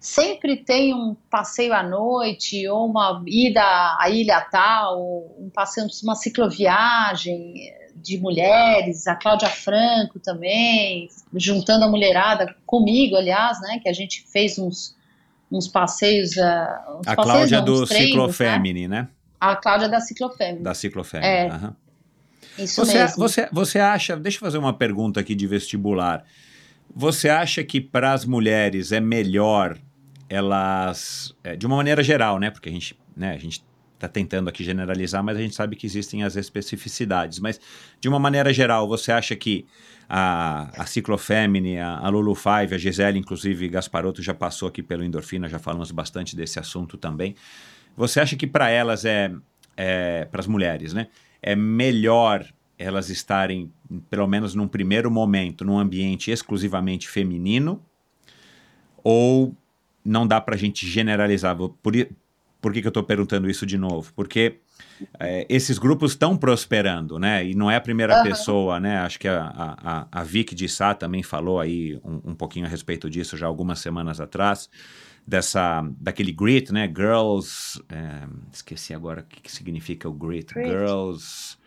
Sempre 0.01 0.57
tem 0.57 0.95
um 0.95 1.15
passeio 1.29 1.73
à 1.75 1.83
noite 1.83 2.67
ou 2.67 2.89
uma 2.89 3.23
ida 3.27 3.61
à 3.99 4.09
ilha 4.09 4.41
tal, 4.41 4.99
um 5.37 5.47
passeio, 5.53 5.85
uma 6.03 6.15
cicloviagem 6.15 7.71
de 7.95 8.17
mulheres, 8.17 9.05
a 9.05 9.13
Cláudia 9.13 9.47
Franco 9.47 10.19
também, 10.19 11.07
juntando 11.35 11.85
a 11.85 11.87
mulherada 11.87 12.55
comigo, 12.65 13.15
aliás, 13.15 13.61
né? 13.61 13.79
Que 13.79 13.87
a 13.87 13.93
gente 13.93 14.25
fez 14.27 14.57
uns, 14.57 14.97
uns 15.51 15.67
passeios. 15.67 16.31
Uh, 16.31 16.97
uns 16.97 17.07
A 17.07 17.15
passeios 17.15 17.15
Cláudia 17.15 17.57
não, 17.59 17.65
do 17.65 17.85
treinos, 17.85 17.89
né? 17.91 18.07
Ciclofemini, 18.07 18.87
né? 18.87 19.07
A 19.39 19.55
Cláudia 19.55 19.87
da 19.87 19.99
Ciclofêmea. 19.99 20.61
Da 20.61 20.73
Ciclofemini. 20.73 21.27
É. 21.27 21.51
Isso 22.57 22.83
Você, 22.83 22.97
mesmo. 22.97 23.17
você, 23.17 23.49
você 23.51 23.77
acha, 23.77 24.17
deixa 24.17 24.37
eu 24.37 24.41
fazer 24.41 24.57
uma 24.57 24.73
pergunta 24.73 25.19
aqui 25.19 25.35
de 25.35 25.45
vestibular. 25.45 26.25
Você 26.95 27.29
acha 27.29 27.63
que 27.63 27.79
para 27.79 28.13
as 28.13 28.25
mulheres 28.25 28.91
é 28.91 28.99
melhor 28.99 29.77
elas, 30.31 31.35
é, 31.43 31.57
de 31.57 31.65
uma 31.65 31.75
maneira 31.75 32.01
geral, 32.01 32.39
né? 32.39 32.49
Porque 32.49 32.69
a 32.69 32.71
gente, 32.71 32.97
né, 33.13 33.33
a 33.33 33.37
gente 33.37 33.61
está 33.95 34.07
tentando 34.07 34.47
aqui 34.47 34.63
generalizar, 34.63 35.21
mas 35.21 35.35
a 35.35 35.41
gente 35.41 35.53
sabe 35.53 35.75
que 35.75 35.85
existem 35.85 36.23
as 36.23 36.37
especificidades. 36.37 37.37
Mas 37.37 37.59
de 37.99 38.07
uma 38.07 38.17
maneira 38.17 38.53
geral, 38.53 38.87
você 38.87 39.11
acha 39.11 39.35
que 39.35 39.65
a, 40.07 40.69
a 40.81 40.85
Ciclofemini, 40.85 41.79
a, 41.79 41.97
a 41.97 42.07
Lulu 42.07 42.33
Five, 42.33 42.73
a 42.73 42.77
Gisele, 42.77 43.19
inclusive 43.19 43.67
Gasparotto 43.67 44.23
já 44.23 44.33
passou 44.33 44.69
aqui 44.69 44.81
pelo 44.81 45.03
Endorfina, 45.03 45.49
já 45.49 45.59
falamos 45.59 45.91
bastante 45.91 46.33
desse 46.33 46.57
assunto 46.57 46.97
também. 46.97 47.35
Você 47.97 48.21
acha 48.21 48.37
que 48.37 48.47
para 48.47 48.69
elas 48.69 49.03
é, 49.03 49.33
é 49.75 50.23
para 50.31 50.39
as 50.39 50.47
mulheres, 50.47 50.93
né? 50.93 51.07
É 51.41 51.57
melhor 51.57 52.45
elas 52.77 53.09
estarem, 53.09 53.69
pelo 54.09 54.25
menos 54.27 54.55
num 54.55 54.67
primeiro 54.67 55.11
momento, 55.11 55.65
num 55.65 55.77
ambiente 55.77 56.31
exclusivamente 56.31 57.09
feminino? 57.09 57.85
Ou 59.03 59.57
não 60.03 60.25
dá 60.27 60.39
para 60.41 60.55
a 60.55 60.57
gente 60.57 60.87
generalizar? 60.87 61.55
Por, 61.55 61.71
por 62.61 62.73
que, 62.73 62.81
que 62.81 62.87
eu 62.87 62.89
estou 62.89 63.03
perguntando 63.03 63.49
isso 63.49 63.65
de 63.65 63.77
novo? 63.77 64.11
Porque 64.15 64.59
é, 65.19 65.45
esses 65.49 65.77
grupos 65.77 66.11
estão 66.11 66.37
prosperando, 66.37 67.17
né? 67.19 67.45
E 67.45 67.55
não 67.55 67.69
é 67.69 67.75
a 67.75 67.81
primeira 67.81 68.13
Aham. 68.15 68.23
pessoa, 68.23 68.79
né? 68.79 68.97
Acho 68.99 69.19
que 69.19 69.27
a, 69.27 69.43
a, 69.45 70.07
a- 70.11 70.23
Vicky 70.23 70.53
de 70.55 70.67
Sá 70.69 70.93
também 70.93 71.23
falou 71.23 71.59
aí 71.59 71.99
um, 72.03 72.31
um 72.31 72.35
pouquinho 72.35 72.65
a 72.65 72.69
respeito 72.69 73.09
disso 73.09 73.35
já 73.37 73.47
algumas 73.47 73.79
semanas 73.79 74.19
atrás. 74.19 74.69
Dessa, 75.25 75.87
daquele 75.99 76.31
grit, 76.31 76.73
né? 76.73 76.87
Girls. 76.87 77.79
é, 77.89 78.27
esqueci 78.51 78.91
agora 78.93 79.21
o 79.21 79.23
que, 79.23 79.39
que 79.41 79.51
significa 79.51 80.09
o 80.09 80.13
grit. 80.13 80.51
Grit. 80.53 80.67
Girls. 80.67 81.57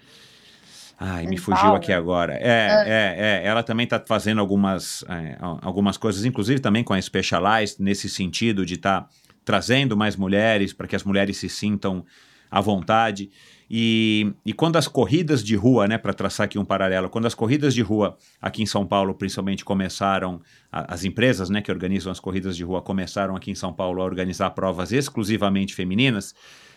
Ai, 0.98 1.26
me 1.26 1.36
fugiu 1.36 1.74
aqui 1.76 1.92
agora. 1.92 2.34
É, 2.34 2.38
é, 2.86 3.14
é. 3.42 3.46
Ela 3.46 3.62
também 3.62 3.84
está 3.84 4.02
fazendo 4.06 4.40
algumas, 4.40 5.04
é, 5.08 5.36
al- 5.40 5.58
algumas 5.62 5.96
coisas, 5.96 6.24
inclusive 6.24 6.60
também 6.60 6.84
com 6.84 6.94
a 6.94 7.00
Specialized, 7.02 7.76
nesse 7.80 8.08
sentido 8.08 8.64
de 8.64 8.74
estar 8.74 9.08
trazendo 9.44 9.96
mais 9.96 10.16
mulheres 10.16 10.72
para 10.72 10.86
que 10.86 10.96
as 10.96 11.02
mulheres 11.04 11.36
se 11.36 11.48
sintam 11.48 12.04
à 12.50 12.60
vontade. 12.60 13.30
E, 13.68 14.32
e 14.46 14.52
quando 14.52 14.76
as 14.76 14.86
corridas 14.86 15.42
de 15.42 15.56
rua, 15.56 15.88
né, 15.88 15.98
para 15.98 16.14
traçar 16.14 16.44
aqui 16.44 16.58
um 16.58 16.64
paralelo, 16.64 17.08
quando 17.10 17.26
as 17.26 17.34
corridas 17.34 17.74
de 17.74 17.82
rua 17.82 18.16
aqui 18.40 18.62
em 18.62 18.66
São 18.66 18.86
Paulo, 18.86 19.14
principalmente, 19.14 19.64
começaram, 19.64 20.40
a- 20.70 20.94
as 20.94 21.04
empresas 21.04 21.50
né, 21.50 21.60
que 21.60 21.72
organizam 21.72 22.12
as 22.12 22.20
corridas 22.20 22.56
de 22.56 22.62
rua 22.62 22.80
começaram 22.80 23.34
aqui 23.34 23.50
em 23.50 23.54
São 23.54 23.72
Paulo 23.72 24.00
a 24.00 24.04
organizar 24.04 24.50
provas 24.50 24.92
exclusivamente 24.92 25.74
femininas, 25.74 26.34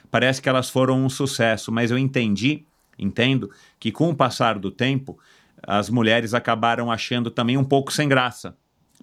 parece 0.10 0.41
que 0.41 0.49
elas 0.49 0.69
foram 0.69 1.06
um 1.06 1.10
sucesso, 1.10 1.72
mas 1.72 1.91
eu 1.91 1.98
entendi, 1.98 2.65
entendo, 2.98 3.52
que 3.80 3.91
com 3.91 4.10
o 4.10 4.15
passar 4.15 4.57
do 4.57 4.72
tempo, 4.72 5.19
as 5.64 5.90
mulheres 5.90 6.34
acabaram 6.34 6.91
achando 6.91 7.32
também 7.32 7.57
um 7.57 7.64
pouco 7.64 7.91
sem 7.91 8.07
graça, 8.07 8.56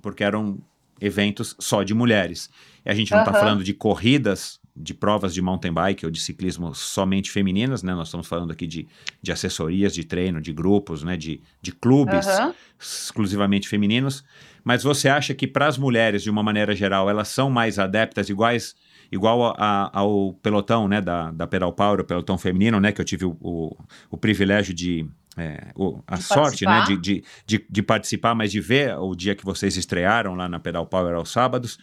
porque 0.02 0.24
eram 0.24 0.58
eventos 1.00 1.56
só 1.58 1.82
de 1.82 1.94
mulheres. 1.94 2.48
E 2.84 2.90
a 2.90 2.94
gente 2.94 3.12
não 3.12 3.20
está 3.20 3.32
Aham. 3.32 3.40
falando 3.40 3.64
de 3.64 3.74
corridas, 3.74 4.60
de 4.76 4.92
provas 4.92 5.32
de 5.32 5.40
mountain 5.40 5.72
bike 5.72 6.04
ou 6.04 6.10
de 6.10 6.20
ciclismo 6.20 6.74
somente 6.74 7.30
femininas, 7.30 7.82
né? 7.82 7.94
Nós 7.94 8.08
estamos 8.08 8.26
falando 8.26 8.50
aqui 8.50 8.66
de, 8.66 8.86
de 9.22 9.32
assessorias 9.32 9.94
de 9.94 10.04
treino, 10.04 10.40
de 10.40 10.52
grupos, 10.52 11.02
né? 11.02 11.16
De, 11.16 11.40
de 11.62 11.72
clubes 11.72 12.26
Aham. 12.26 12.54
exclusivamente 12.78 13.68
femininos. 13.68 14.24
Mas 14.64 14.82
você 14.82 15.08
acha 15.08 15.34
que 15.34 15.46
para 15.46 15.66
as 15.66 15.78
mulheres, 15.78 16.22
de 16.22 16.30
uma 16.30 16.42
maneira 16.42 16.74
geral, 16.74 17.08
elas 17.08 17.28
são 17.28 17.50
mais 17.50 17.78
adeptas, 17.78 18.28
iguais, 18.28 18.74
igual 19.14 19.44
a- 19.46 19.54
a- 19.58 19.90
ao 20.00 20.34
pelotão, 20.42 20.88
né? 20.88 21.00
Da, 21.00 21.30
da 21.30 21.46
Pedal 21.46 21.72
Power, 21.72 22.00
o 22.00 22.04
pelotão 22.04 22.36
feminino, 22.36 22.80
né? 22.80 22.92
Que 22.92 23.00
eu 23.00 23.04
tive 23.04 23.24
o, 23.24 23.36
o, 23.40 23.76
o 24.10 24.16
privilégio 24.18 24.74
de 24.74 25.06
é, 25.36 25.68
o- 25.74 26.00
a 26.06 26.16
De 26.16 26.22
sorte, 26.22 26.64
né, 26.64 26.74
participar. 26.76 27.00
de, 27.02 27.20
de, 27.20 27.24
de, 27.58 27.66
de 27.68 27.82
participar, 27.82 28.34
mas 28.36 28.52
de 28.52 28.60
ver 28.60 28.96
o 28.98 29.14
dia 29.16 29.34
que 29.34 29.44
vocês 29.44 29.76
estrearam 29.76 30.34
lá 30.36 30.48
na 30.48 30.60
Pedal 30.60 30.86
Power 30.86 31.14
aos 31.16 31.30
sábados, 31.32 31.76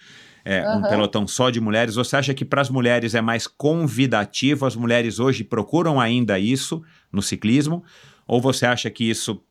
é, 0.46 0.62
um 0.70 0.80
Aham. 0.80 0.88
pelotão 0.88 1.28
só 1.28 1.50
de 1.50 1.60
mulheres. 1.60 1.96
Você 1.96 2.16
acha 2.16 2.34
que 2.34 2.46
para 2.46 2.62
as 2.62 2.70
mulheres 2.70 3.14
é 3.14 3.20
mais 3.22 3.48
convidativo? 3.48 4.66
As 4.66 4.76
mulheres 4.76 5.20
hoje 5.20 5.44
procuram 5.44 6.00
ainda 6.00 6.40
isso 6.40 6.82
no 7.12 7.22
ciclismo? 7.22 7.84
Ou 8.26 8.40
você 8.40 8.66
acha 8.66 8.90
que 8.90 9.04
isso 9.10 9.44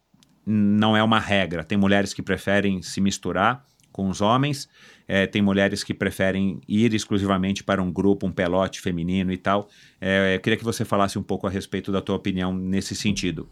não 0.47 0.97
é 0.97 1.02
uma 1.02 1.19
regra? 1.20 1.62
Tem 1.62 1.77
mulheres 1.77 2.15
que 2.15 2.23
preferem 2.23 2.81
se 2.82 3.01
misturar 3.02 3.65
com 4.01 4.09
os 4.09 4.23
homens, 4.23 4.67
é, 5.07 5.27
tem 5.27 5.43
mulheres 5.43 5.85
que 5.85 5.93
preferem 5.93 6.59
ir 6.67 6.95
exclusivamente 6.95 7.63
para 7.63 7.83
um 7.83 7.93
grupo, 7.93 8.27
um 8.27 8.33
pelote 8.33 8.81
feminino 8.81 9.31
e 9.31 9.37
tal. 9.37 9.69
É, 10.01 10.37
eu 10.37 10.41
queria 10.41 10.57
que 10.57 10.65
você 10.65 10.87
falasse 10.87 11.19
um 11.19 11.23
pouco 11.23 11.47
a 11.47 11.51
respeito 11.51 11.93
da 11.93 12.01
tua 12.01 12.17
opinião 12.17 12.51
nesse 12.51 12.97
sentido. 12.97 13.47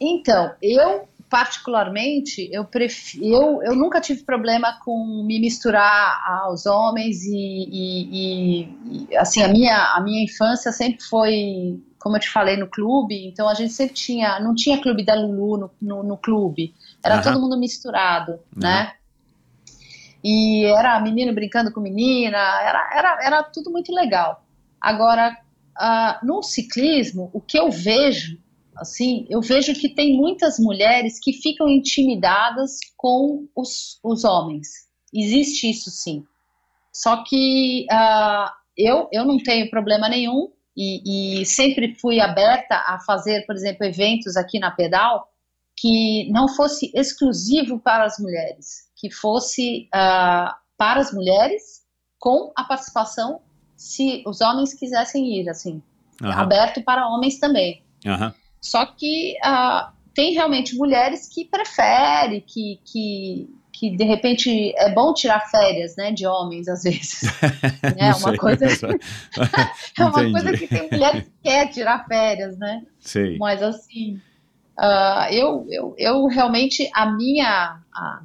Então, 0.00 0.54
eu 0.62 1.06
particularmente, 1.28 2.48
eu, 2.50 2.64
pref... 2.64 3.14
eu, 3.22 3.62
eu 3.62 3.76
nunca 3.76 4.00
tive 4.00 4.22
problema 4.22 4.78
com 4.84 5.22
me 5.22 5.38
misturar 5.38 6.22
aos 6.26 6.64
homens 6.64 7.24
e, 7.24 7.68
e- 7.70 8.62
e- 9.10 9.16
assim, 9.16 9.42
a 9.42 9.48
minha, 9.48 9.76
a 9.94 10.00
minha 10.02 10.24
infância 10.24 10.72
sempre 10.72 11.02
foi, 11.04 11.78
como 11.98 12.16
eu 12.16 12.20
te 12.20 12.28
falei, 12.30 12.56
no 12.56 12.68
clube, 12.68 13.26
então 13.26 13.48
a 13.48 13.54
gente 13.54 13.72
sempre 13.72 13.94
tinha, 13.94 14.40
não 14.40 14.54
tinha 14.54 14.80
clube 14.80 15.04
da 15.04 15.14
Lulu 15.14 15.56
no, 15.58 15.70
no, 15.80 16.02
no 16.02 16.16
clube, 16.16 16.74
era 17.02 17.16
todo 17.22 17.40
mundo 17.40 17.58
misturado, 17.58 18.38
né? 18.54 18.92
E 20.22 20.64
era 20.64 21.00
menino 21.00 21.34
brincando 21.34 21.72
com 21.72 21.80
menina, 21.80 22.38
era, 22.38 22.90
era, 22.94 23.18
era 23.22 23.42
tudo 23.42 23.70
muito 23.70 23.92
legal. 23.92 24.44
Agora, 24.80 25.36
ah, 25.76 26.20
no 26.22 26.42
ciclismo, 26.42 27.30
o 27.32 27.40
que 27.40 27.58
eu 27.58 27.70
vejo 27.70 28.38
assim, 28.76 29.26
eu 29.28 29.40
vejo 29.40 29.74
que 29.74 29.88
tem 29.88 30.16
muitas 30.16 30.58
mulheres 30.58 31.18
que 31.20 31.32
ficam 31.32 31.68
intimidadas 31.68 32.78
com 32.96 33.46
os, 33.54 33.98
os 34.02 34.24
homens. 34.24 34.68
Existe 35.12 35.70
isso 35.70 35.90
sim. 35.90 36.24
Só 36.92 37.22
que 37.24 37.86
ah, 37.90 38.52
eu, 38.76 39.08
eu 39.12 39.24
não 39.24 39.38
tenho 39.38 39.68
problema 39.70 40.08
nenhum 40.08 40.50
e, 40.76 41.40
e 41.40 41.46
sempre 41.46 41.94
fui 41.96 42.20
aberta 42.20 42.76
a 42.86 42.98
fazer, 43.00 43.44
por 43.46 43.54
exemplo, 43.54 43.84
eventos 43.86 44.36
aqui 44.36 44.58
na 44.58 44.70
Pedal 44.70 45.28
que 45.76 46.30
não 46.30 46.48
fosse 46.48 46.92
exclusivo 46.94 47.78
para 47.78 48.04
as 48.04 48.18
mulheres, 48.18 48.88
que 49.02 49.10
fosse 49.10 49.88
ah, 49.92 50.56
para 50.78 51.00
as 51.00 51.12
mulheres 51.12 51.82
com 52.20 52.52
a 52.56 52.62
participação 52.62 53.40
se 53.76 54.22
os 54.24 54.40
homens 54.40 54.74
quisessem 54.74 55.40
ir, 55.40 55.48
assim, 55.48 55.82
Aham, 56.22 56.42
aberto 56.42 56.84
para 56.84 57.08
homens 57.08 57.40
também. 57.40 57.82
aham, 58.06 58.32
Só 58.60 58.86
que 58.86 59.36
ah, 59.42 59.92
tem 60.14 60.34
realmente 60.34 60.76
mulheres 60.76 61.28
que 61.28 61.46
preferem, 61.46 62.40
que, 62.46 62.78
que, 62.84 63.50
que 63.72 63.96
de 63.96 64.04
repente 64.04 64.72
é 64.76 64.94
bom 64.94 65.12
tirar 65.12 65.40
férias, 65.50 65.96
né, 65.96 66.12
de 66.12 66.24
homens 66.24 66.68
às 66.68 66.84
vezes. 66.84 67.22
É 67.98 68.14
uma 68.14 68.30
sei, 68.30 68.36
coisa, 68.36 68.66
é 69.98 70.04
uma 70.04 70.10
Entendi. 70.20 70.32
coisa 70.32 70.54
que 70.54 70.68
tem 70.68 70.88
mulher 70.88 71.24
que 71.24 71.32
quer 71.42 71.66
tirar 71.72 72.06
férias, 72.06 72.56
né? 72.56 72.86
Sei. 73.00 73.38
Mas 73.38 73.62
assim, 73.62 74.20
ah, 74.78 75.28
eu, 75.32 75.66
eu, 75.70 75.94
eu 75.98 76.26
realmente 76.26 76.88
a 76.94 77.10
minha, 77.10 77.80
a- 77.94 78.22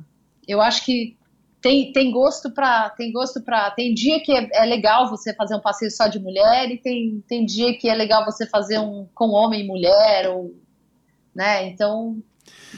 eu 0.47 0.61
acho 0.61 0.85
que 0.85 1.17
tem, 1.61 1.91
tem 1.91 2.11
gosto 2.11 2.51
para 2.51 2.89
tem 2.91 3.11
gosto 3.11 3.41
para 3.41 3.71
tem 3.71 3.93
dia 3.93 4.21
que 4.21 4.31
é, 4.31 4.47
é 4.53 4.65
legal 4.65 5.09
você 5.09 5.33
fazer 5.33 5.55
um 5.55 5.59
passeio 5.59 5.91
só 5.91 6.07
de 6.07 6.19
mulher 6.19 6.69
e 6.71 6.77
tem, 6.77 7.23
tem 7.27 7.45
dia 7.45 7.77
que 7.77 7.89
é 7.89 7.95
legal 7.95 8.23
você 8.23 8.47
fazer 8.47 8.79
um 8.79 9.07
com 9.13 9.29
homem 9.29 9.63
e 9.63 9.67
mulher 9.67 10.29
ou 10.29 10.55
né? 11.35 11.67
Então 11.67 12.21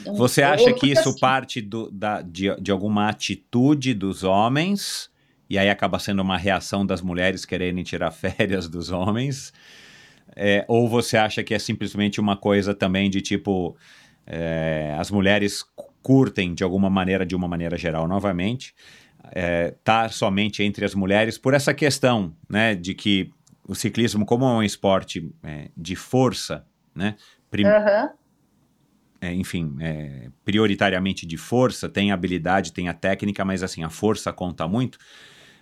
um- 0.06 0.14
Você 0.14 0.42
acha 0.42 0.72
que 0.72 0.88
isso 0.88 1.10
assim, 1.10 1.20
parte 1.20 1.60
do, 1.60 1.90
da, 1.90 2.22
de, 2.22 2.54
de 2.56 2.70
alguma 2.70 3.08
atitude 3.08 3.94
dos 3.94 4.24
homens 4.24 5.10
e 5.48 5.58
aí 5.58 5.68
acaba 5.68 5.98
sendo 5.98 6.22
uma 6.22 6.36
reação 6.36 6.86
das 6.86 7.02
mulheres 7.02 7.44
quererem 7.44 7.82
tirar 7.82 8.10
férias 8.12 8.68
dos 8.68 8.90
homens? 8.90 9.52
É, 10.36 10.64
ou 10.68 10.88
você 10.88 11.16
acha 11.16 11.42
que 11.42 11.52
é 11.52 11.58
simplesmente 11.58 12.20
uma 12.20 12.36
coisa 12.36 12.74
também 12.74 13.10
de 13.10 13.20
tipo 13.20 13.76
é, 14.26 14.94
as 14.98 15.10
mulheres 15.10 15.64
curtem 16.02 16.54
de 16.54 16.64
alguma 16.64 16.88
maneira, 16.90 17.24
de 17.26 17.34
uma 17.36 17.48
maneira 17.48 17.76
geral, 17.76 18.08
novamente, 18.08 18.74
é, 19.32 19.74
estar 19.78 20.12
somente 20.12 20.62
entre 20.62 20.84
as 20.84 20.94
mulheres 20.94 21.36
por 21.38 21.54
essa 21.54 21.74
questão, 21.74 22.34
né, 22.48 22.74
de 22.74 22.94
que 22.94 23.30
o 23.66 23.74
ciclismo, 23.74 24.24
como 24.24 24.44
é 24.44 24.48
um 24.48 24.62
esporte 24.62 25.30
é, 25.42 25.70
de 25.76 25.94
força, 25.94 26.66
né, 26.94 27.16
prim- 27.50 27.66
Aham. 27.66 28.10
é, 29.20 29.32
enfim, 29.34 29.76
é, 29.80 30.30
prioritariamente 30.44 31.26
de 31.26 31.36
força, 31.36 31.88
tem 31.88 32.10
a 32.10 32.14
habilidade, 32.14 32.72
tem 32.72 32.88
a 32.88 32.94
técnica, 32.94 33.44
mas 33.44 33.62
assim, 33.62 33.82
a 33.82 33.90
força 33.90 34.32
conta 34.32 34.66
muito. 34.66 34.98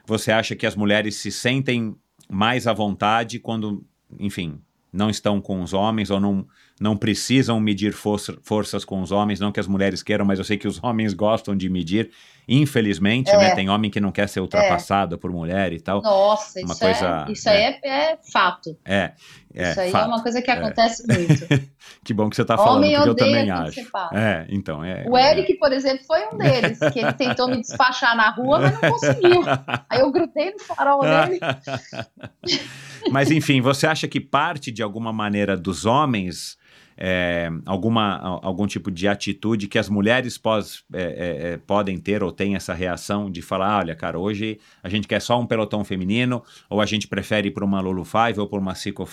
Você 0.06 0.31
acha 0.32 0.55
que 0.56 0.66
as 0.66 0.77
mulheres 0.77 1.16
se 1.16 1.31
sentem 1.31 1.94
mais 2.31 2.66
à 2.66 2.73
vontade 2.73 3.39
quando, 3.39 3.85
enfim, 4.19 4.60
não 4.93 5.10
estão 5.10 5.40
com 5.40 5.62
os 5.62 5.73
homens 5.73 6.10
ou 6.10 6.19
não, 6.20 6.47
não 6.81 6.97
precisam 6.97 7.60
medir 7.60 7.93
força- 7.93 8.39
forças 8.43 8.85
com 8.85 9.01
os 9.02 9.12
homens? 9.12 9.40
Não 9.40 9.52
que 9.52 9.60
as 9.60 9.66
mulheres 9.66 10.02
queiram, 10.02 10.24
mas 10.24 10.39
eu 10.39 10.44
sei 10.44 10.56
que 10.56 10.69
os 10.69 10.78
homens 10.85 11.15
gostam 11.15 11.56
de 11.56 11.69
medir, 11.69 12.10
infelizmente, 12.48 13.30
É. 13.30 13.36
né? 13.36 13.54
Tem 13.54 13.68
homem 13.68 13.90
que 13.90 14.00
não 14.00 14.10
quer 14.10 14.28
ser 14.28 14.40
ultrapassado 14.40 15.18
por 15.18 15.30
mulher 15.30 15.72
e 15.72 15.80
tal. 15.80 16.00
Nossa, 16.00 16.60
Uma 16.60 16.72
isso, 16.72 16.80
coisa, 16.80 17.26
é, 17.28 17.32
isso 17.32 17.48
aí 17.50 17.62
é, 17.62 17.88
é 18.12 18.18
fato. 18.32 18.76
É, 18.84 19.12
é, 19.54 19.70
isso 19.70 19.80
aí 19.80 19.90
fato. 19.90 20.04
é 20.04 20.08
uma 20.08 20.22
coisa 20.22 20.40
que 20.40 20.50
acontece 20.50 21.04
muito. 21.06 21.68
Que 22.04 22.12
bom 22.14 22.28
que 22.28 22.36
você 22.36 22.42
está 22.42 22.56
falando, 22.56 22.84
Homem 22.84 22.94
porque 22.94 23.08
eu 23.08 23.14
também 23.14 23.50
acho. 23.50 23.80
É, 24.12 24.46
então, 24.50 24.84
é. 24.84 25.04
O 25.08 25.16
Eric, 25.16 25.54
por 25.58 25.72
exemplo, 25.72 26.04
foi 26.06 26.20
um 26.26 26.36
deles, 26.36 26.78
que 26.92 27.00
ele 27.00 27.12
tentou 27.14 27.48
me 27.48 27.60
despachar 27.60 28.14
na 28.16 28.30
rua, 28.30 28.60
mas 28.60 28.72
não 28.74 28.90
conseguiu. 28.90 29.42
Aí 29.88 30.00
eu 30.00 30.10
grudei 30.12 30.52
no 30.52 30.58
farol 30.60 31.00
dele. 31.00 31.40
Mas 33.10 33.30
enfim, 33.30 33.60
você 33.60 33.86
acha 33.86 34.06
que 34.06 34.20
parte 34.20 34.70
de 34.70 34.82
alguma 34.82 35.12
maneira 35.12 35.56
dos 35.56 35.86
homens 35.86 36.57
é, 36.98 37.48
alguma, 37.64 38.16
algum 38.42 38.66
tipo 38.66 38.90
de 38.90 39.06
atitude 39.06 39.68
que 39.68 39.78
as 39.78 39.88
mulheres 39.88 40.36
pós, 40.36 40.84
é, 40.92 41.02
é, 41.02 41.52
é, 41.52 41.56
podem 41.56 41.96
ter 41.98 42.22
ou 42.24 42.32
têm 42.32 42.56
essa 42.56 42.74
reação 42.74 43.30
de 43.30 43.40
falar, 43.40 43.78
olha, 43.78 43.94
cara, 43.94 44.18
hoje 44.18 44.58
a 44.82 44.88
gente 44.88 45.06
quer 45.06 45.20
só 45.20 45.38
um 45.38 45.46
pelotão 45.46 45.84
feminino, 45.84 46.42
ou 46.68 46.80
a 46.80 46.86
gente 46.86 47.06
prefere 47.06 47.48
ir 47.48 47.50
para 47.52 47.64
uma 47.64 47.80
Lulu 47.80 48.04
Five 48.04 48.40
ou 48.40 48.48
para 48.48 48.58
uma 48.58 48.74
Cico 48.74 49.06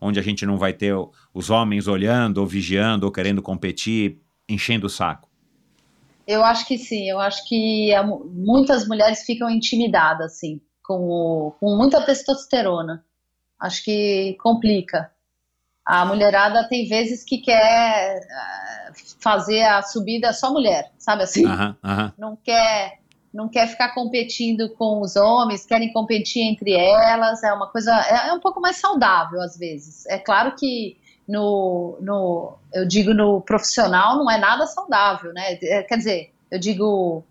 onde 0.00 0.18
a 0.18 0.22
gente 0.22 0.44
não 0.44 0.58
vai 0.58 0.72
ter 0.72 0.94
os 1.32 1.50
homens 1.50 1.86
olhando 1.86 2.38
ou 2.38 2.46
vigiando 2.46 3.06
ou 3.06 3.12
querendo 3.12 3.40
competir, 3.40 4.18
enchendo 4.48 4.86
o 4.86 4.90
saco. 4.90 5.28
Eu 6.26 6.42
acho 6.42 6.66
que 6.66 6.78
sim, 6.78 7.08
eu 7.08 7.20
acho 7.20 7.46
que 7.46 7.90
muitas 8.32 8.88
mulheres 8.88 9.22
ficam 9.24 9.48
intimidadas, 9.50 10.32
assim, 10.32 10.60
com, 10.82 10.94
o- 11.08 11.52
com 11.60 11.76
muita 11.76 12.04
testosterona. 12.04 13.04
Acho 13.60 13.84
que 13.84 14.36
complica. 14.40 15.10
A 15.84 16.04
mulherada 16.04 16.66
tem 16.68 16.88
vezes 16.88 17.22
que 17.22 17.38
quer 17.38 18.16
eh, 18.16 18.92
fazer 19.20 19.62
a 19.62 19.82
subida 19.82 20.32
só 20.32 20.50
mulher, 20.52 20.90
sabe 20.98 21.24
assim? 21.24 21.44
Não 22.16 22.36
quer, 22.36 23.00
não 23.32 23.48
quer 23.48 23.68
ficar 23.68 23.92
competindo 23.94 24.70
com 24.70 25.02
os 25.02 25.14
homens, 25.14 25.66
querem 25.66 25.92
competir 25.92 26.42
entre 26.42 26.72
elas. 26.72 27.42
É 27.42 27.52
uma 27.52 27.68
coisa, 27.68 27.92
é, 28.08 28.28
é 28.28 28.32
um 28.32 28.40
pouco 28.40 28.60
mais 28.60 28.76
saudável 28.76 29.42
às 29.42 29.58
vezes. 29.58 30.06
É 30.06 30.18
claro 30.18 30.54
que 30.56 30.96
no, 31.28 31.98
no, 32.00 32.54
eu 32.72 32.86
digo 32.86 33.12
no 33.12 33.40
profissional 33.40 34.16
não 34.16 34.30
é 34.30 34.38
nada 34.38 34.66
saudável, 34.66 35.32
né? 35.32 35.58
É, 35.62 35.82
Quer 35.82 35.98
dizer, 35.98 36.32
eu 36.50 36.58
digo 36.58 37.24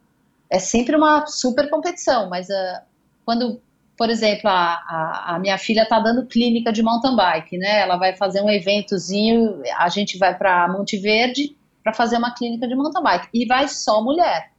é 0.54 0.60
sempre 0.60 0.96
uma 0.96 1.26
super 1.26 1.68
competição, 1.68 2.30
mas 2.30 2.48
ah, 2.52 2.84
quando, 3.26 3.60
por 3.98 4.10
exemplo, 4.10 4.50
a, 4.50 4.74
a, 4.74 5.36
a 5.36 5.40
minha 5.40 5.58
filha 5.58 5.84
está 5.84 6.00
dando 6.00 6.26
clínica 6.26 6.72
de 6.72 6.82
mountain 6.82 7.16
bike, 7.16 7.58
né? 7.58 7.82
Ela 7.82 7.98
vai 7.98 8.16
fazer 8.16 8.42
um 8.42 8.50
eventozinho, 8.50 9.62
a 9.78 9.90
gente 9.90 10.18
vai 10.18 10.36
para 10.38 10.68
Monte 10.68 10.98
Verde 10.98 11.56
para 11.84 11.94
fazer 11.94 12.18
uma 12.18 12.34
clínica 12.34 12.68
de 12.68 12.76
mountain 12.76 13.04
bike 13.04 13.28
e 13.34 13.46
vai 13.46 13.68
só 13.68 14.02
mulher. 14.02 14.52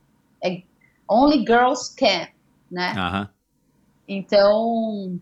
É 0.43 0.63
only 1.09 1.39
girls 1.39 1.95
can, 1.97 2.29
né? 2.71 2.93
Então, 4.07 5.19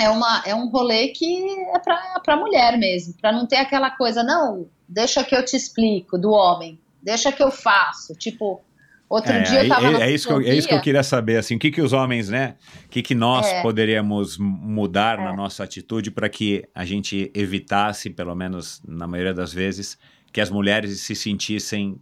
é, 0.00 0.08
uma, 0.08 0.42
é 0.46 0.54
um 0.54 0.68
rolê 0.68 1.08
que 1.08 1.44
é 1.74 1.78
pra, 1.78 2.20
pra 2.24 2.36
mulher 2.36 2.78
mesmo, 2.78 3.14
pra 3.20 3.32
não 3.32 3.46
ter 3.46 3.56
aquela 3.56 3.90
coisa, 3.90 4.22
não, 4.22 4.66
deixa 4.88 5.24
que 5.24 5.34
eu 5.34 5.44
te 5.44 5.56
explico, 5.56 6.16
do 6.16 6.30
homem, 6.30 6.78
deixa 7.02 7.32
que 7.32 7.42
eu 7.42 7.50
faço. 7.50 8.14
Tipo, 8.14 8.60
outro 9.08 9.32
É, 9.32 9.42
dia 9.42 9.62
eu 9.64 9.68
tava 9.68 9.86
é, 9.86 9.90
na 9.90 10.00
é 10.02 10.10
isso 10.10 10.26
que 10.28 10.32
eu, 10.34 10.40
é 10.40 10.54
isso 10.54 10.68
que 10.68 10.74
eu 10.74 10.80
queria 10.80 11.02
saber, 11.02 11.36
assim, 11.36 11.56
o 11.56 11.58
que 11.58 11.70
que 11.70 11.80
os 11.82 11.92
homens, 11.92 12.28
né, 12.28 12.56
o 12.86 12.88
que 12.88 13.02
que 13.02 13.14
nós 13.14 13.46
É. 13.46 13.62
poderíamos 13.62 14.36
mudar 14.38 15.18
na 15.18 15.32
É. 15.32 15.36
nossa 15.36 15.62
atitude 15.64 16.10
para 16.10 16.28
que 16.28 16.64
a 16.74 16.84
gente 16.84 17.30
evitasse, 17.34 18.10
pelo 18.10 18.34
menos 18.34 18.82
na 18.86 19.06
maioria 19.06 19.34
das 19.34 19.52
vezes, 19.52 19.98
que 20.32 20.40
as 20.40 20.50
mulheres 20.50 21.00
se 21.00 21.14
sentissem, 21.14 21.96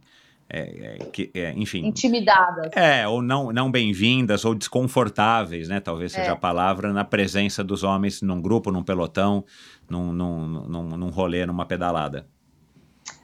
é, 0.49 0.97
é, 1.01 1.05
que, 1.05 1.31
é, 1.33 1.53
enfim, 1.55 1.85
intimidadas. 1.85 2.69
é, 2.75 3.07
ou 3.07 3.21
não, 3.21 3.51
não 3.51 3.71
bem-vindas 3.71 4.43
ou 4.45 4.53
desconfortáveis, 4.53 5.67
né, 5.67 5.79
talvez 5.79 6.11
seja 6.11 6.27
É. 6.29 6.33
a 6.33 6.35
palavra, 6.35 6.91
na 6.93 7.03
presença 7.03 7.63
dos 7.63 7.83
homens 7.83 8.21
num 8.21 8.41
grupo, 8.41 8.71
num 8.71 8.83
pelotão, 8.83 9.43
num, 9.89 10.11
num, 10.13 10.47
num, 10.47 10.83
num 10.97 11.09
rolê, 11.09 11.45
numa 11.45 11.65
pedalada. 11.65 12.27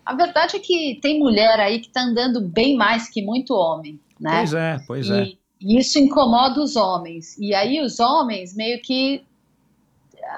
A 0.10 0.15
verdade 0.15 0.56
é 0.56 0.60
que 0.60 0.98
tem 1.03 1.19
mulher 1.19 1.60
aí 1.60 1.80
que 1.80 1.90
tá 1.90 2.02
andando 2.02 2.41
bem 2.41 2.76
mais 2.76 3.07
que 3.07 3.22
muito 3.22 3.53
homem, 3.53 3.99
né? 4.19 4.38
Pois 4.38 4.53
é, 4.56 4.77
pois 4.88 5.10
é. 5.11 5.23
E, 5.23 5.40
e 5.61 5.77
isso 5.77 5.99
incomoda 5.99 6.60
os 6.60 6.76
homens. 6.76 7.38
E 7.38 7.53
aí 7.53 7.80
os 7.80 7.99
homens 7.99 8.56
meio 8.56 8.81
que 8.81 9.23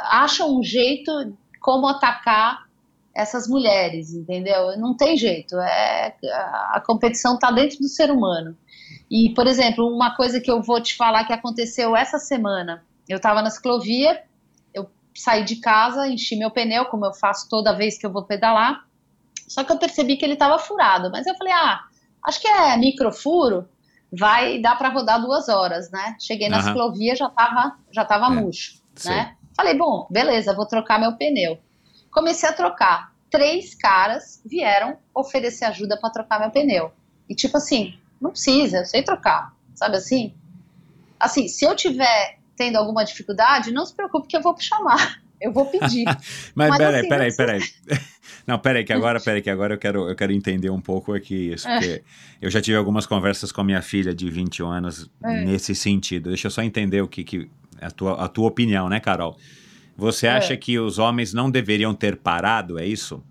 acham 0.10 0.60
um 0.60 0.61
jeito 0.61 1.10
como 1.61 1.88
atacar 1.88 2.68
essas 3.15 3.48
mulheres, 3.48 4.14
entendeu? 4.14 4.77
Não 4.77 4.93
tem 4.93 5.15
jeito. 5.15 5.56
É, 5.56 6.18
a, 6.26 6.73
a 6.76 6.84
competição 6.85 7.35
está 7.35 7.49
dentro 7.49 7.77
do 7.80 7.88
ser 7.88 8.11
humano. 8.11 8.57
E, 9.10 9.34
por 9.34 9.48
exemplo, 9.48 9.88
uma 9.88 10.18
coisa 10.18 10.41
que 10.41 10.52
eu 10.52 10.61
vou 10.61 10.81
te 10.81 10.98
falar 10.98 11.23
que 11.23 11.31
aconteceu 11.31 11.95
essa 11.95 12.19
semana. 12.19 12.84
Eu 13.07 13.15
estava 13.15 13.41
na 13.41 13.49
ciclovia, 13.49 14.22
eu 14.73 14.89
saí 15.15 15.45
de 15.45 15.61
casa, 15.61 16.10
enchi 16.10 16.35
meu 16.35 16.52
pneu, 16.52 16.88
como 16.88 17.06
eu 17.06 17.14
faço 17.14 17.48
toda 17.48 17.72
vez 17.72 17.98
que 17.98 18.06
eu 18.06 18.11
vou 18.11 18.23
pedalar. 18.23 18.90
Só 19.52 19.65
que 19.65 19.72
eu 19.73 19.78
percebi 19.78 20.15
que 20.15 20.23
ele 20.23 20.36
estava 20.36 20.57
furado. 20.57 21.11
Mas 21.11 21.28
eu 21.28 21.36
falei, 21.36 21.52
ah, 21.52 21.82
acho 22.26 22.40
que 22.40 22.48
é 22.48 22.78
microfuro, 22.78 23.68
vai 24.10 24.60
dar 24.61 24.78
para 24.78 24.88
rodar 24.88 25.22
duas 25.22 25.49
horas, 25.49 25.91
né? 25.91 26.15
Cheguei 26.22 26.48
na 26.48 26.60
Aham. 26.60 26.68
ciclovia, 26.68 27.18
já 27.18 27.28
tava, 27.28 27.76
já 27.91 28.06
tava 28.06 28.28
É, 28.28 28.30
murcho, 28.30 28.82
sei. 28.95 29.11
né? 29.11 29.36
Falei, 29.53 29.78
bom, 29.78 30.07
beleza, 30.10 30.56
vou 30.56 30.65
trocar 30.65 30.98
meu 30.98 31.18
pneu. 31.18 31.60
Comecei 32.10 32.48
a 32.48 32.53
trocar. 32.53 33.14
Três 33.30 33.76
caras 33.76 34.41
vieram 34.45 34.98
oferecer 35.14 35.65
ajuda 35.65 35.98
para 35.99 36.10
trocar 36.11 36.40
meu 36.40 36.49
pneu. 36.49 36.94
E 37.28 37.36
tipo 37.36 37.57
assim, 37.57 37.99
não 38.22 38.32
precisa, 38.32 38.78
eu 38.78 38.86
sei 38.86 39.03
trocar, 39.03 39.53
sabe 39.76 39.98
assim? 39.98 40.34
Assim, 41.19 41.49
se 41.49 41.65
eu 41.65 41.76
tiver 41.76 42.40
tendo 42.56 42.78
alguma 42.78 43.03
dificuldade, 43.03 43.73
não 43.73 43.86
se 43.86 43.94
preocupe 43.94 44.30
que 44.30 44.38
eu 44.38 44.41
vou 44.41 44.56
chamar. 44.57 45.22
Eu 45.41 45.51
vou 45.51 45.65
pedir. 45.65 46.05
Mas, 46.55 46.69
Mas, 46.69 46.77
peraí, 46.77 46.99
assim, 46.99 47.09
peraí, 47.09 47.30
não 47.30 47.35
peraí. 47.38 47.61
Não, 48.47 48.59
peraí, 48.59 48.84
que 48.84 48.93
agora, 48.93 49.19
peraí, 49.19 49.41
que 49.41 49.49
agora 49.49 49.73
eu 49.73 49.77
quero, 49.77 50.09
eu 50.09 50.15
quero 50.15 50.31
entender 50.31 50.69
um 50.69 50.80
pouco 50.81 51.13
aqui 51.13 51.51
isso, 51.53 51.68
É. 51.68 51.77
porque 51.77 52.03
eu 52.41 52.49
já 52.49 52.59
tive 52.61 52.76
algumas 52.77 53.05
conversas 53.05 53.51
com 53.51 53.61
a 53.61 53.63
minha 53.63 53.81
filha 53.81 54.15
de 54.15 54.30
21 54.30 54.68
anos 54.69 55.09
É. 55.23 55.43
nesse 55.45 55.76
sentido. 55.76 56.30
Deixa 56.30 56.47
eu 56.47 56.51
só 56.51 56.61
entender 56.63 57.01
o 57.01 57.07
que, 57.07 57.23
que 57.23 57.49
a, 57.80 57.91
tua, 57.91 58.23
a 58.23 58.27
tua 58.27 58.47
opinião, 58.47 58.88
né, 58.89 58.99
Carol? 58.99 59.38
Você 59.97 60.26
É. 60.27 60.31
acha 60.31 60.55
que 60.57 60.80
os 60.80 60.97
homens 60.97 61.34
não 61.34 61.51
deveriam 61.51 61.93
ter 61.93 62.15
parado, 62.18 62.80
é 62.80 62.85
isso? 62.85 63.23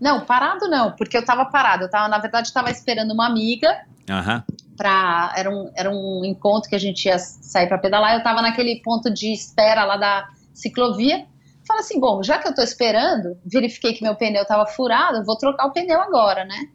Não, 0.00 0.24
parado 0.24 0.68
não, 0.68 0.92
porque 0.92 1.16
eu 1.16 1.24
tava 1.24 1.44
parado. 1.46 1.84
Eu 1.84 1.90
tava, 1.90 2.08
na 2.08 2.18
verdade, 2.18 2.46
estava 2.46 2.70
esperando 2.70 3.12
uma 3.12 3.26
amiga 3.26 3.80
Aham, 4.08 4.44
para 4.76 5.32
era 5.36 5.50
um, 5.50 5.72
era 5.74 5.90
um 5.90 6.24
encontro 6.24 6.68
que 6.70 6.76
a 6.76 6.80
gente 6.80 7.06
ia 7.06 7.18
sair 7.18 7.66
para 7.66 7.78
pedalar. 7.78 8.14
Eu 8.14 8.22
tava 8.22 8.40
naquele 8.42 8.80
ponto 8.80 9.10
de 9.12 9.32
espera 9.32 9.84
lá 9.84 9.96
da 9.96 10.28
ciclovia. 10.58 11.26
Falei 11.66 11.80
assim, 11.82 12.00
bom, 12.00 12.22
já 12.22 12.38
que 12.38 12.48
eu 12.48 12.54
tô 12.54 12.62
esperando, 12.62 13.36
verifiquei 13.44 13.92
que 13.92 14.02
meu 14.02 14.14
pneu 14.16 14.44
tava 14.46 14.66
furado, 14.66 15.24
vou 15.24 15.36
trocar 15.36 15.66
o 15.66 15.72
pneu 15.72 16.00
agora, 16.00 16.44
né? 16.44 16.68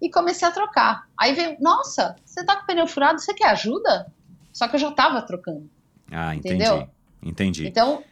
E 0.00 0.10
comecei 0.10 0.46
a 0.46 0.50
trocar. 0.50 1.04
Aí 1.16 1.32
veio, 1.32 1.56
nossa, 1.60 2.16
você 2.24 2.44
tá 2.44 2.56
com 2.56 2.64
o 2.64 2.66
pneu 2.66 2.86
furado, 2.88 3.20
você 3.20 3.32
quer 3.34 3.50
ajuda? 3.50 4.06
Só 4.52 4.66
que 4.66 4.74
eu 4.76 4.80
já 4.80 4.90
tava 4.90 5.22
trocando. 5.22 5.70
Ah, 6.10 6.34
entendi. 6.34 6.56
Entendeu? 6.56 6.88
Entendi. 7.22 7.66
Então, 7.68 8.02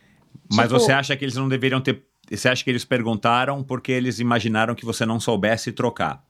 Mas 0.52 0.68
tipo, 0.68 0.78
você 0.80 0.92
acha 0.92 1.16
que 1.16 1.24
eles 1.24 1.34
não 1.34 1.48
deveriam 1.48 1.80
ter. 1.80 2.05
Você 2.30 2.48
acha 2.48 2.62
que 2.62 2.70
eles 2.70 2.84
perguntaram 2.84 3.62
porque 3.64 3.90
eles 3.90 4.20
imaginaram 4.20 4.74
que 4.74 4.84
você 4.84 5.05
não 5.05 5.18
soubesse 5.18 5.72
trocar? 5.72 6.24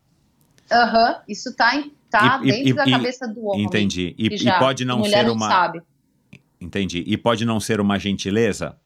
aham, 0.73 1.21
isso 1.29 1.55
tá, 1.57 1.75
em- 1.77 1.93
tá 2.09 2.41
E- 2.43 2.47
dentro 2.47 2.69
e- 2.69 2.73
da 2.73 2.87
e- 2.87 2.91
cabeça 2.93 3.27
do 3.29 3.45
homem. 3.45 3.65
Entendi. 3.65 4.15
E, 4.17 4.37
já- 4.37 4.59
pode 4.59 4.85
não 4.85 5.03
ser 5.05 5.25
não 5.25 5.35
uma. 5.35 5.49
sabe. 5.49 5.83
Entendi. 6.61 7.03
E 7.07 7.17
pode 7.17 7.45
não 7.45 7.59
ser 7.61 7.81
uma 7.81 7.99
gentileza? 7.99 8.77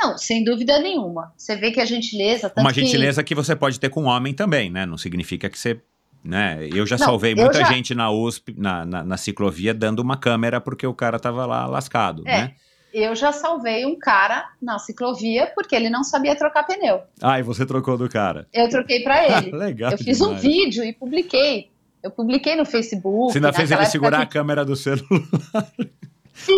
Não, 0.00 0.16
sem 0.16 0.44
dúvida 0.44 0.78
nenhuma. 0.80 1.32
Você 1.36 1.56
vê 1.56 1.72
que 1.72 1.80
a 1.80 1.84
gentileza. 1.84 2.52
Uma 2.56 2.72
que- 2.72 2.80
gentileza 2.84 3.22
que 3.24 3.34
você 3.34 3.56
pode 3.56 3.80
ter 3.80 3.88
com 3.90 4.02
um 4.04 4.06
homem 4.06 4.32
também, 4.32 4.70
né? 4.70 4.86
Não 4.86 4.96
significa 4.96 5.48
que 5.50 5.58
você 5.58 5.80
Né? 6.24 6.68
Eu 6.74 6.84
já 6.84 6.96
Não, 6.98 7.06
salvei 7.06 7.32
eu 7.32 7.36
muita 7.36 7.60
já- 7.60 7.66
gente 7.72 7.94
na 7.94 8.10
USP, 8.10 8.52
na, 8.58 8.84
na, 8.84 9.04
na 9.04 9.16
ciclovia, 9.16 9.72
dando 9.72 10.00
uma 10.00 10.16
câmera 10.16 10.60
porque 10.60 10.84
o 10.84 10.92
cara 10.92 11.16
tava 11.18 11.46
lá 11.46 11.64
lascado, 11.66 12.22
É. 12.26 12.42
né? 12.42 12.54
Eu 12.92 13.14
já 13.14 13.30
salvei 13.32 13.86
um 13.86 13.96
cara 13.96 14.44
na 14.60 14.78
ciclovia 14.80 15.46
porque 15.54 15.76
ele 15.76 15.88
não 15.88 16.02
sabia 16.02 16.34
trocar 16.34 16.64
pneu. 16.64 17.02
Ah, 17.22 17.38
e 17.38 17.42
você 17.44 17.64
trocou 17.64 17.96
do 17.96 18.08
cara. 18.08 18.48
Eu 18.52 18.68
troquei 18.68 19.02
para 19.04 19.38
ele. 19.38 19.52
Legal. 19.56 19.92
eu 19.92 19.98
fiz 19.98 20.20
um 20.20 20.26
demais. 20.34 20.42
vídeo 20.42 20.82
e 20.84 20.92
publiquei. 20.92 21.70
Eu 22.02 22.10
publiquei 22.10 22.56
no 22.56 22.64
Facebook. 22.64 23.32
Você 23.32 23.38
ainda 23.38 23.52
fez 23.52 23.70
ele 23.70 23.86
segurar 23.86 24.20
a 24.22 24.26
que- 24.26 24.32
câmera 24.32 24.64
do 24.64 24.74
celular. 24.74 25.06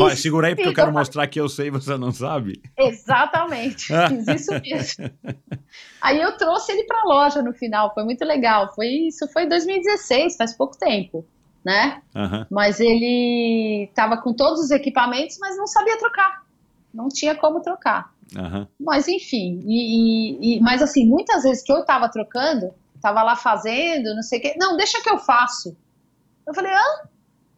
Olha, 0.00 0.16
segura 0.16 0.48
aí 0.48 0.54
porque 0.54 0.68
eu 0.68 0.74
quero 0.74 0.92
mostrar 0.92 1.26
que 1.26 1.40
eu 1.40 1.48
sei 1.48 1.68
e 1.68 1.70
você 1.70 1.96
não 1.96 2.12
sabe. 2.12 2.60
Exatamente, 2.78 3.86
fiz 4.08 4.28
isso 4.28 4.52
mesmo. 4.60 5.10
Aí 6.00 6.20
eu 6.20 6.36
trouxe 6.36 6.72
ele 6.72 6.84
para 6.84 7.00
a 7.00 7.04
loja 7.04 7.42
no 7.42 7.52
final, 7.52 7.92
foi 7.94 8.04
muito 8.04 8.24
legal. 8.24 8.72
Foi 8.74 8.86
isso, 8.86 9.26
foi 9.32 9.44
em 9.44 9.48
2016, 9.48 10.36
faz 10.36 10.56
pouco 10.56 10.76
tempo, 10.78 11.24
né? 11.64 12.02
Aham. 12.14 12.46
Mas 12.50 12.80
ele 12.80 13.86
estava 13.88 14.16
com 14.16 14.32
todos 14.34 14.60
os 14.60 14.70
equipamentos, 14.70 15.36
mas 15.40 15.56
não 15.56 15.66
sabia 15.66 15.98
trocar. 15.98 16.42
Não 16.92 17.08
tinha 17.08 17.34
como 17.34 17.60
trocar. 17.60 18.12
Aham. 18.36 18.66
Mas 18.78 19.08
enfim, 19.08 19.62
e, 19.66 20.54
e- 20.54 20.56
e- 20.56 20.60
mas 20.60 20.82
assim, 20.82 21.06
muitas 21.06 21.42
vezes 21.42 21.62
que 21.62 21.72
eu 21.72 21.78
estava 21.80 22.08
trocando, 22.08 22.72
estava 22.94 23.22
lá 23.22 23.34
fazendo, 23.36 24.14
não 24.14 24.22
sei 24.22 24.38
o 24.38 24.42
quê. 24.42 24.54
Não, 24.58 24.76
deixa 24.76 25.02
que 25.02 25.10
eu 25.10 25.18
faço. 25.18 25.76
Eu 26.46 26.54
falei, 26.54 26.72
ah, 26.72 27.04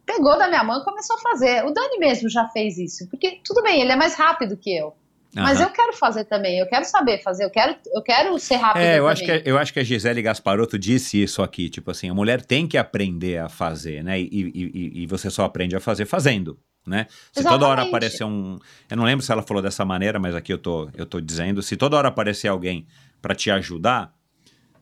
pegou 0.05 0.37
da 0.37 0.47
minha 0.47 0.63
mão 0.63 0.81
e 0.81 0.83
começou 0.83 1.15
a 1.17 1.19
fazer. 1.19 1.63
O 1.65 1.71
Dani 1.71 1.97
mesmo 1.97 2.29
já 2.29 2.47
fez 2.49 2.77
isso, 2.77 3.07
porque 3.09 3.39
tudo 3.43 3.61
bem, 3.63 3.81
ele 3.81 3.91
é 3.91 3.95
mais 3.95 4.15
rápido 4.15 4.57
que 4.57 4.75
eu. 4.75 4.93
Mas 5.35 5.57
aham. 5.57 5.67
eu 5.67 5.73
quero 5.73 5.93
fazer 5.93 6.25
também, 6.25 6.59
eu 6.59 6.67
quero 6.67 6.85
saber 6.85 7.21
fazer, 7.23 7.43
eu 7.43 7.49
quero, 7.49 7.75
eu 7.91 8.01
quero 8.03 8.37
ser 8.37 8.55
rápido 8.57 8.83
É, 8.83 8.99
eu 8.99 9.07
também. 9.07 9.11
acho, 9.11 9.23
que, 9.43 9.49
eu 9.49 9.57
acho 9.57 9.73
que 9.73 9.79
a 9.79 9.83
Gisele 9.83 10.21
Gasparotto 10.21 10.77
disse 10.77 11.21
isso 11.21 11.41
aqui, 11.41 11.69
tipo 11.69 11.89
assim, 11.89 12.07
a 12.09 12.13
mulher 12.13 12.45
tem 12.45 12.67
que 12.67 12.77
aprender 12.77 13.39
a 13.39 13.49
fazer, 13.49 14.03
né? 14.03 14.19
E, 14.19 14.27
e- 14.31 15.03
e- 15.03 15.07
você 15.07 15.31
só 15.31 15.43
aprende 15.45 15.75
a 15.75 15.79
fazer 15.79 16.05
fazendo, 16.05 16.59
né? 16.85 17.07
Se 17.31 17.43
toda 17.45 17.65
hora 17.65 17.81
Exatamente. 17.81 17.87
aparecer 17.87 18.23
um... 18.25 18.59
Eu 18.91 18.97
não 18.97 19.05
lembro 19.05 19.25
se 19.25 19.31
ela 19.31 19.41
falou 19.41 19.63
dessa 19.63 19.83
maneira, 19.83 20.19
mas 20.19 20.35
aqui 20.35 20.53
eu 20.53 20.59
tô, 20.59 20.87
eu 20.95 21.05
tô 21.07 21.19
dizendo, 21.19 21.63
se 21.63 21.75
toda 21.75 21.97
hora 21.97 22.09
aparecer 22.09 22.47
alguém 22.47 22.85
para 23.19 23.33
te 23.33 23.49
ajudar, 23.49 24.13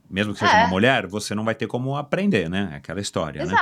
mesmo 0.09 0.33
que 0.33 0.39
seja 0.39 0.53
É. 0.53 0.57
uma 0.57 0.67
mulher, 0.67 1.07
você 1.07 1.33
não 1.33 1.45
vai 1.45 1.55
ter 1.55 1.67
como 1.67 1.95
aprender, 1.95 2.49
né? 2.49 2.71
É 2.73 2.75
Aquela 2.75 2.99
história, 2.99 3.45
né? 3.45 3.55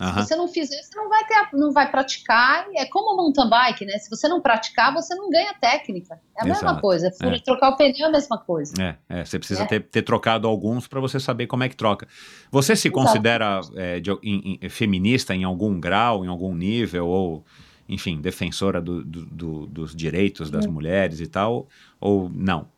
Aham. 0.00 0.22
Se 0.22 0.28
você 0.28 0.36
não 0.36 0.46
fizer, 0.48 0.80
você 0.82 0.96
não 0.96 1.08
vai 1.08 1.24
ter, 1.26 1.48
não 1.54 1.72
vai 1.72 1.90
praticar. 1.90 2.66
É 2.76 2.86
como 2.86 3.16
mountain 3.16 3.48
bike, 3.48 3.84
né? 3.84 3.98
Se 3.98 4.08
você 4.08 4.28
não 4.28 4.40
praticar, 4.40 4.92
você 4.94 5.14
não 5.14 5.28
ganha 5.28 5.52
técnica. 5.54 6.20
É 6.36 6.42
a 6.42 6.44
mesma 6.44 6.68
Exato. 6.68 6.80
coisa. 6.80 7.10
Fura- 7.12 7.36
É. 7.36 7.38
Trocar 7.40 7.70
o 7.70 7.76
pneu 7.76 8.06
é 8.06 8.08
a 8.08 8.12
mesma 8.12 8.38
coisa. 8.38 8.74
É, 8.80 8.96
é, 9.08 9.24
você 9.24 9.38
precisa 9.38 9.64
É. 9.64 9.66
ter, 9.66 9.80
ter 9.88 10.02
trocado 10.02 10.46
alguns 10.46 10.86
para 10.86 11.00
você 11.00 11.18
saber 11.18 11.46
como 11.48 11.64
é 11.64 11.68
que 11.68 11.76
troca. 11.76 12.06
Você 12.50 12.76
se 12.76 12.88
Exato. 12.88 13.00
considera 13.02 13.60
é, 13.76 13.98
de- 14.00 14.10
em- 14.22 14.58
em- 14.62 14.68
feminista 14.68 15.34
em 15.34 15.42
algum 15.44 15.80
grau, 15.80 16.24
em 16.24 16.28
algum 16.28 16.54
nível, 16.54 17.06
ou, 17.08 17.44
enfim, 17.88 18.20
defensora 18.20 18.80
do- 18.80 19.02
do- 19.04 19.26
do- 19.26 19.66
dos 19.66 19.96
direitos 19.96 20.50
das 20.50 20.66
mulheres 20.66 21.18
e 21.20 21.26
tal, 21.26 21.66
ou 22.00 22.30
não? 22.32 22.68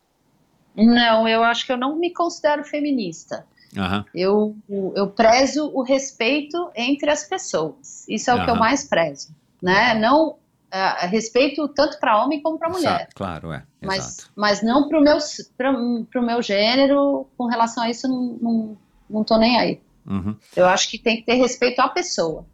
Não, 0.75 1.27
eu 1.29 1.43
acho 1.43 1.67
que 1.67 1.73
eu 1.73 1.77
não 1.77 1.97
me 1.97 2.13
considero 2.13 2.65
feminista. 2.65 3.45
Aham, 3.77 4.05
Eu, 4.15 4.57
eu 4.97 5.09
prezo 5.11 5.71
o 5.73 5.83
respeito 5.83 6.71
entre 6.75 7.11
as 7.11 7.25
pessoas. 7.25 8.05
Isso 8.09 8.31
é 8.31 8.35
o 8.35 8.45
que 8.45 8.51
eu 8.51 8.57
mais 8.57 8.85
prezo. 8.85 9.35
Né? 9.63 9.95
Não 9.95 10.37
ah, 10.73 11.07
respeito 11.07 11.69
tanto 11.69 11.99
para 12.01 12.23
homem 12.25 12.41
como 12.43 12.59
para 12.59 12.69
mulher. 12.69 13.09
Claro, 13.15 13.53
é, 13.53 13.63
Mas, 13.81 14.07
exato. 14.07 14.33
mas 14.37 14.63
não 14.63 14.89
pro 14.89 15.01
meu, 15.01 15.19
pro, 15.57 16.05
pro 16.11 16.23
meu 16.23 16.43
gênero, 16.43 17.27
com 17.37 17.47
relação 17.47 17.83
a 17.85 17.91
isso, 17.91 18.09
não, 18.09 18.39
não, 18.41 18.79
não 19.09 19.25
tô 19.25 19.37
nem 19.39 19.59
aí. 19.59 19.81
Uhum, 20.07 20.35
Eu 20.57 20.67
acho 20.67 20.91
que 20.91 20.99
tem 20.99 21.17
que 21.19 21.23
ter 21.25 21.35
respeito 21.35 21.81
à 21.81 21.89
pessoa. 21.89 22.45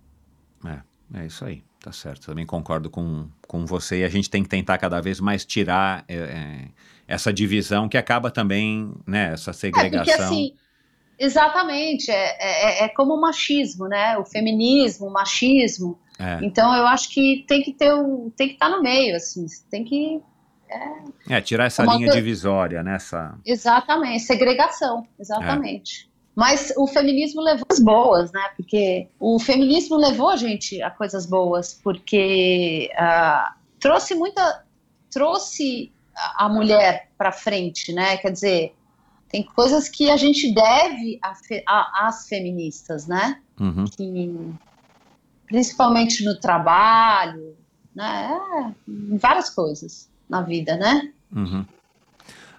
é, 0.64 0.80
é 1.20 1.26
isso 1.26 1.44
aí, 1.44 1.62
tá 1.80 1.92
certo. 1.92 2.26
Também 2.26 2.44
concordo 2.44 2.90
com, 2.90 3.28
com 3.46 3.64
você 3.64 4.00
e 4.00 4.04
a 4.04 4.08
gente 4.08 4.28
tem 4.28 4.42
que 4.42 4.48
tentar 4.48 4.76
cada 4.78 5.00
vez 5.00 5.20
mais 5.20 5.44
tirar 5.44 6.04
é, 6.08 6.16
é, 6.16 6.68
essa 7.06 7.32
divisão 7.32 7.88
que 7.88 7.96
acaba 7.96 8.30
também, 8.30 8.92
né, 9.06 9.32
essa 9.32 9.50
É, 9.50 9.54
segregação. 9.54 10.04
porque 10.04 10.10
assim, 10.22 10.54
exatamente, 11.18 12.10
é, 12.10 12.36
é, 12.38 12.84
é 12.84 12.88
como 12.88 13.14
o 13.14 13.20
machismo, 13.20 13.88
né? 13.88 14.16
O 14.18 14.24
feminismo, 14.24 15.06
o 15.06 15.12
machismo. 15.12 15.98
É. 16.18 16.38
Então 16.42 16.74
eu 16.74 16.86
acho 16.86 17.10
que 17.10 17.44
tem 17.46 17.62
que 17.62 17.72
ter 17.72 17.92
o, 17.92 18.32
tem 18.36 18.48
que 18.48 18.54
estar 18.54 18.68
no 18.68 18.82
meio, 18.82 19.16
assim, 19.16 19.46
tem 19.70 19.84
que. 19.84 20.20
É, 21.28 21.40
tirar 21.40 21.66
essa 21.66 21.82
Uma 21.84 21.94
linha 21.94 22.08
coisa- 22.08 22.20
divisória, 22.20 22.82
né? 22.82 22.96
Essa... 22.96 23.38
Exatamente, 23.44 24.24
segregação, 24.24 25.06
exatamente. 25.18 26.10
Mas 26.34 26.72
o 26.76 26.86
feminismo 26.86 27.40
levou 27.40 27.64
as 27.70 27.80
boas, 27.80 28.32
né? 28.32 28.50
Porque 28.56 29.08
o 29.18 29.38
feminismo 29.38 29.96
levou 29.96 30.28
a 30.28 30.36
gente 30.36 30.82
a 30.82 30.90
coisas 30.90 31.24
boas, 31.24 31.80
porque 31.82 32.90
ah, 32.98 33.54
trouxe 33.80 34.14
muita. 34.14 34.64
trouxe 35.10 35.92
a 36.14 36.44
a 36.44 36.48
mulher 36.48 37.10
para 37.16 37.32
frente, 37.32 37.92
né? 37.92 38.16
Quer 38.18 38.32
dizer, 38.32 38.74
tem 39.36 39.42
coisas 39.42 39.86
que 39.86 40.10
a 40.10 40.16
gente 40.16 40.50
deve 40.54 41.20
às 41.66 42.26
feministas, 42.26 43.06
né? 43.06 43.38
Uhum. 43.60 43.84
que 43.84 44.54
principalmente 45.46 46.24
no 46.24 46.38
trabalho, 46.40 47.54
né, 47.94 48.30
é, 48.30 48.74
em 48.90 49.16
várias 49.16 49.50
coisas 49.50 50.10
na 50.28 50.42
vida, 50.42 50.76
né? 50.76 51.12
Uhum. 51.34 51.64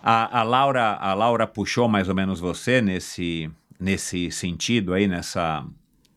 A, 0.02 0.40
a 0.40 0.44
Laura, 0.44 0.96
a 0.98 1.14
Laura 1.16 1.48
puxou 1.48 1.88
mais 1.88 2.08
ou 2.08 2.16
menos 2.16 2.40
você 2.40 2.80
nesse, 2.80 3.52
nesse 3.80 4.32
sentido 4.32 4.94
aí, 4.94 5.08
nessa, 5.08 5.66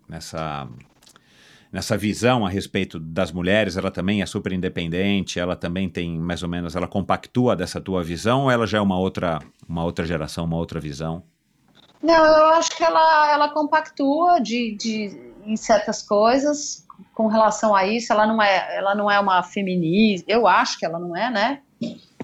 nessa, 0.08 0.68
nessa 1.72 1.96
visão 1.96 2.44
a 2.44 2.48
respeito 2.48 2.98
das 2.98 3.32
mulheres. 3.32 3.76
Ela 3.76 3.90
também 3.90 4.22
é 4.22 4.26
super 4.26 4.52
independente. 4.52 5.38
Ela 5.38 5.56
também 5.56 5.88
tem 5.88 6.18
mais 6.18 6.42
ou 6.42 6.48
menos, 6.48 6.74
ela 6.74 6.88
compactua 6.88 7.54
dessa 7.54 7.80
tua 7.80 8.02
visão. 8.02 8.42
Ou 8.42 8.50
ela 8.50 8.66
já 8.66 8.78
é 8.78 8.80
uma 8.80 8.98
outra, 8.98 9.38
uma 9.68 9.84
outra 9.84 10.04
geração, 10.04 10.44
uma 10.44 10.56
outra 10.56 10.80
visão? 10.80 11.22
Não, 12.02 12.26
eu 12.26 12.46
acho 12.54 12.76
que 12.76 12.82
ela, 12.82 13.32
ela 13.32 13.48
compactua 13.50 14.40
de, 14.40 14.74
de, 14.76 15.32
em 15.44 15.56
certas 15.56 16.02
coisas 16.02 16.86
com 17.14 17.26
relação 17.26 17.74
a 17.74 17.86
isso. 17.86 18.12
Ela 18.12 18.26
não 18.26 18.42
é, 18.42 18.76
ela 18.76 18.94
não 18.94 19.10
é 19.10 19.20
uma 19.20 19.42
feminista. 19.42 20.30
Eu 20.30 20.46
acho 20.46 20.78
que 20.78 20.86
ela 20.86 20.98
não 20.98 21.16
é, 21.16 21.30
né? 21.30 21.60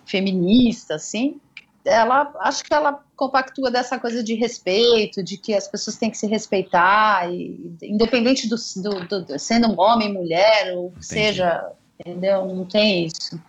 Feminista, 0.04 0.94
assim. 0.94 1.40
Ela, 1.84 2.32
acho 2.40 2.64
que 2.64 2.74
ela 2.74 3.04
compactua 3.16 3.70
dessa 3.70 3.98
coisa 3.98 4.22
de 4.22 4.34
respeito, 4.34 5.22
de 5.22 5.38
que 5.38 5.54
as 5.54 5.66
pessoas 5.66 5.96
têm 5.96 6.10
que 6.10 6.18
se 6.18 6.26
respeitar, 6.26 7.32
e, 7.32 7.76
independente 7.82 8.48
do, 8.48 8.56
do, 8.82 9.08
do- 9.08 9.24
do- 9.24 9.38
sendo 9.38 9.68
um 9.68 9.80
homem, 9.80 10.12
mulher, 10.12 10.74
ou 10.76 10.88
Entendi. 10.88 11.04
seja, 11.04 11.72
entendeu? 11.98 12.46
Não 12.46 12.64
tem 12.66 13.06
isso. 13.06 13.40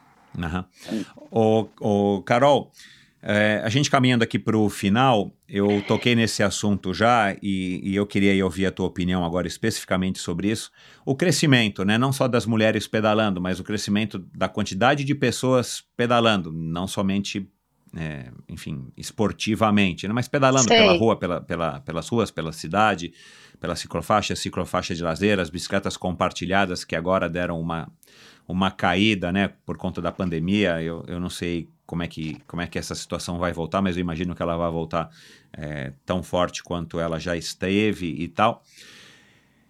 Ô, 1.31 2.22
Carol, 2.23 2.72
é, 3.22 3.61
a 3.64 3.69
gente 3.69 3.89
caminhando 3.89 4.23
aqui 4.23 4.39
para 4.39 4.57
o 4.57 4.69
final, 4.69 5.31
eu 5.49 5.68
toquei 5.88 6.15
nesse 6.15 6.44
assunto 6.44 6.94
já 6.94 7.35
e, 7.41 7.81
e 7.84 7.95
eu 7.95 8.06
queria 8.06 8.44
ouvir 8.45 8.68
a 8.68 8.72
tua 8.72 8.85
opinião 8.85 9.26
agora 9.26 9.48
especificamente 9.48 10.19
sobre 10.19 10.49
isso. 10.49 10.72
O 11.06 11.15
crescimento, 11.15 11.84
né, 11.84 11.98
não 11.98 12.14
só 12.14 12.27
das 12.27 12.45
mulheres 12.45 12.88
pedalando, 12.88 13.41
mas 13.41 13.60
o 13.60 13.64
crescimento 13.64 14.19
da 14.34 14.48
quantidade 14.48 15.03
de 15.03 15.15
pessoas 15.15 15.84
pedalando, 15.98 16.52
não 16.53 16.88
somente, 16.88 17.49
é, 17.95 18.31
enfim, 18.49 18.88
esportivamente, 18.97 20.07
né, 20.07 20.14
mas 20.14 20.27
pedalando 20.27 20.68
Sei. 20.68 20.77
pela 20.77 20.93
rua, 20.97 21.15
pela, 21.15 21.41
pela, 21.41 21.80
pelas 21.80 22.07
ruas, 22.09 22.31
pela 22.31 22.51
cidade, 22.51 23.14
pela 23.59 23.76
ciclofaixa, 23.76 24.35
ciclofaixa 24.35 24.95
de 24.95 25.03
lazer, 25.03 25.39
as 25.39 25.49
bicicletas 25.49 25.97
compartilhadas 25.97 26.84
que 26.84 26.95
agora 26.95 27.30
deram 27.30 27.59
uma 27.59 27.89
uma 28.47 28.72
caída, 28.72 29.31
né, 29.31 29.49
por 29.65 29.77
conta 29.77 30.01
da 30.01 30.11
pandemia. 30.11 30.81
Eu, 30.81 31.03
eu 31.07 31.19
não 31.19 31.30
sei 31.30 31.68
como 31.85 32.03
é, 32.03 32.07
que, 32.07 32.38
como 32.47 32.61
é 32.61 32.68
que 32.68 32.80
essa 32.80 32.95
situação 32.95 33.38
vai 33.38 33.51
voltar, 33.51 33.81
mas 33.81 33.97
eu 33.97 34.01
imagino 34.01 34.34
que 34.34 34.41
ela 34.41 34.55
vai 34.55 34.72
voltar 34.72 35.09
é, 35.51 35.91
tão 36.05 36.23
forte 36.23 36.64
quanto 36.64 36.99
ela 36.99 37.19
já 37.19 37.35
esteve 37.35 38.07
e 38.07 38.27
tal. 38.27 38.64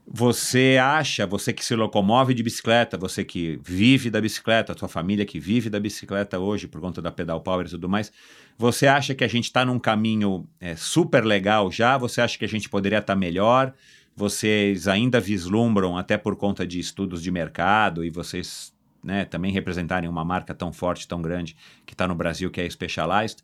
Você 0.09 0.77
acha, 0.81 1.27
você 1.27 1.51
que 1.51 1.65
se 1.65 1.75
locomove 1.75 2.33
de 2.33 2.41
bicicleta, 2.41 2.97
você 2.97 3.25
que 3.25 3.59
vive 3.61 4.09
da 4.09 4.21
bicicleta, 4.21 4.71
a 4.71 4.75
tua 4.75 4.87
família 4.87 5.25
que 5.25 5.37
vive 5.37 5.69
da 5.69 5.81
bicicleta 5.81 6.39
hoje 6.39 6.65
por 6.65 6.79
conta 6.79 7.01
da 7.01 7.11
pedal 7.11 7.41
power 7.41 7.65
e 7.65 7.69
tudo 7.69 7.89
mais, 7.89 8.09
você 8.57 8.87
acha 8.87 9.13
que 9.13 9.25
a 9.25 9.27
gente 9.27 9.45
está 9.45 9.65
num 9.65 9.77
caminho 9.77 10.47
é, 10.61 10.77
super 10.77 11.25
legal 11.25 11.69
já? 11.69 11.97
Você 11.97 12.21
acha 12.21 12.37
que 12.37 12.45
a 12.45 12.47
gente 12.47 12.69
poderia 12.69 12.99
estar 12.99 13.17
melhor? 13.17 13.73
Vocês 14.15 14.87
ainda 14.87 15.19
vislumbram, 15.19 15.97
até 15.97 16.17
por 16.17 16.37
conta 16.37 16.65
de 16.65 16.79
estudos 16.79 17.21
de 17.21 17.29
mercado 17.29 18.05
e 18.05 18.09
vocês 18.09 18.73
né, 19.03 19.25
também 19.25 19.51
representarem 19.51 20.09
uma 20.09 20.23
marca 20.23 20.53
tão 20.53 20.71
forte, 20.71 21.05
tão 21.05 21.21
grande 21.21 21.53
que 21.85 21.93
está 21.93 22.07
no 22.07 22.15
Brasil, 22.15 22.49
que 22.49 22.61
é 22.61 22.65
a 22.65 22.69
Specialized. 22.69 23.43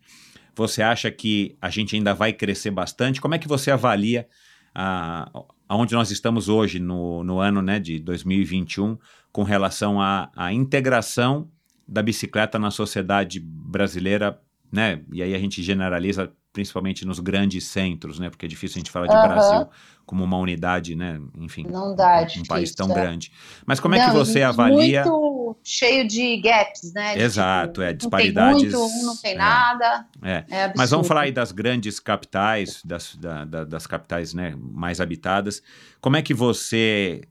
Você 0.56 0.82
acha 0.82 1.12
que 1.12 1.58
a 1.62 1.70
gente 1.70 1.94
ainda 1.94 2.14
vai 2.14 2.32
crescer 2.32 2.72
bastante? 2.72 3.20
Como 3.20 3.36
é 3.36 3.38
que 3.38 3.50
você 3.50 3.70
avalia 3.70 4.26
a, 4.74 5.30
aonde 5.74 5.96
nós 5.96 6.12
estamos 6.12 6.50
hoje, 6.50 6.80
no, 6.80 7.24
no 7.24 7.40
ano 7.40 7.60
né, 7.60 7.80
de 7.80 7.98
2021, 7.98 8.96
com 9.32 9.42
relação 9.42 10.00
à, 10.00 10.30
à 10.36 10.54
integração 10.54 11.50
da 11.88 12.04
bicicleta 12.04 12.60
na 12.60 12.70
sociedade 12.70 13.40
brasileira, 13.40 14.40
né? 14.72 15.02
E 15.12 15.24
aí 15.24 15.34
a 15.34 15.40
gente 15.40 15.64
generaliza 15.64 16.32
principalmente 16.54 17.04
nos 17.06 17.20
grandes 17.20 17.66
centros, 17.66 18.20
né? 18.20 18.30
Porque 18.30 18.46
é 18.46 18.50
difícil 18.50 18.78
a 18.78 18.80
gente 18.80 18.92
falar 18.92 19.08
de 19.08 19.18
Aham. 19.18 19.28
Brasil 19.28 19.68
como 20.06 20.24
uma 20.24 20.38
unidade, 20.38 20.96
né? 20.96 21.20
Enfim, 21.40 21.66
Não 21.68 21.96
dá, 21.96 22.28
um 22.38 22.46
país 22.46 22.74
tão 22.76 22.88
difícil, 22.88 22.92
é. 22.92 22.94
grande. 22.94 23.32
Mas 23.66 23.80
como 23.80 23.96
é 23.96 24.00
que 24.00 24.08
Não, 24.08 24.14
você 24.14 24.42
avalia? 24.44 25.04
Muito 25.06 25.58
cheio 25.64 26.08
de 26.08 26.38
gaps, 26.38 26.94
né? 26.94 27.16
De, 27.16 27.24
Exato, 27.24 27.82
é, 27.82 27.92
Não 27.92 27.98
disparidades, 27.98 28.72
tem 28.72 28.80
muito, 28.82 28.98
um 29.00 29.06
não 29.06 29.18
tem 29.18 29.34
é. 29.34 29.38
nada. 29.38 30.06
É. 30.22 30.46
É 30.50 30.74
Mas 30.78 30.92
vamos 30.92 31.08
falar 31.08 31.22
aí 31.22 31.32
das 31.32 31.52
grandes 31.52 32.00
capitais, 32.00 32.82
das, 32.84 33.16
da- 33.16 33.46
da- 33.46 33.64
das 33.64 33.88
capitais 33.88 34.34
né, 34.34 34.56
mais 34.60 35.02
habitadas. 35.02 35.64
Como 36.02 36.18
é 36.18 36.22
que 36.22 36.34
você, 36.34 37.22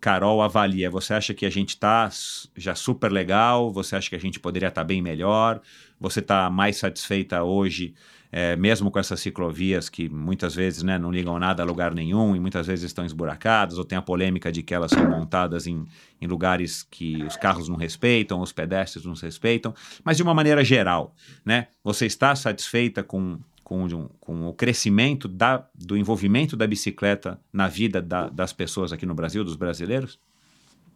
Carol, 0.00 0.42
avalia? 0.42 0.90
Você 0.90 1.14
acha 1.14 1.34
que 1.34 1.44
a 1.46 1.50
gente 1.50 1.70
está 1.70 2.10
já 2.56 2.74
super 2.74 3.12
legal? 3.12 3.70
Você 3.72 3.96
acha 3.96 4.08
que 4.08 4.16
a 4.16 4.20
gente 4.20 4.40
poderia 4.40 4.68
estar 4.68 4.82
bem 4.84 5.02
melhor? 5.02 5.60
Você 6.00 6.20
está 6.20 6.48
mais 6.50 6.76
satisfeita 6.76 7.42
hoje, 7.42 7.94
é, 8.36 8.56
mesmo 8.56 8.90
com 8.90 8.98
essas 8.98 9.20
ciclovias 9.20 9.88
que 9.88 10.08
muitas 10.08 10.56
vezes 10.56 10.82
né, 10.82 10.98
não 10.98 11.12
ligam 11.12 11.38
nada 11.38 11.62
a 11.62 11.64
lugar 11.64 11.94
nenhum 11.94 12.34
e 12.34 12.40
muitas 12.40 12.66
vezes 12.66 12.84
estão 12.86 13.04
esburacadas, 13.04 13.78
ou 13.78 13.84
tem 13.84 13.96
a 13.96 14.02
polêmica 14.02 14.50
de 14.50 14.60
que 14.60 14.74
elas 14.74 14.90
são 14.90 15.08
montadas 15.08 15.68
em, 15.68 15.86
em 16.20 16.26
lugares 16.26 16.82
que 16.82 17.22
os 17.22 17.36
carros 17.36 17.68
não 17.68 17.76
respeitam, 17.76 18.40
os 18.40 18.50
pedestres 18.50 19.04
não 19.04 19.14
respeitam, 19.14 19.72
mas 20.02 20.16
de 20.16 20.24
uma 20.24 20.34
maneira 20.34 20.64
geral, 20.64 21.14
né? 21.44 21.68
Você 21.84 22.06
está 22.06 22.34
satisfeita 22.34 23.04
com, 23.04 23.38
com, 23.62 24.08
com 24.18 24.48
o 24.48 24.52
crescimento 24.52 25.28
da, 25.28 25.64
do 25.72 25.96
envolvimento 25.96 26.56
da 26.56 26.66
bicicleta 26.66 27.38
na 27.52 27.68
vida 27.68 28.02
da- 28.02 28.28
das 28.28 28.52
pessoas 28.52 28.92
aqui 28.92 29.06
no 29.06 29.14
Brasil, 29.14 29.44
dos 29.44 29.54
brasileiros? 29.54 30.18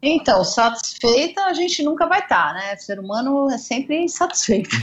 Então, 0.02 0.42
satisfeita 0.42 1.44
a 1.44 1.52
gente 1.52 1.84
nunca 1.84 2.04
vai 2.08 2.18
estar, 2.18 2.52
né? 2.52 2.74
O 2.74 2.78
ser 2.80 2.98
humano 2.98 3.48
é 3.48 3.58
sempre 3.58 4.02
insatisfeito. 4.02 4.74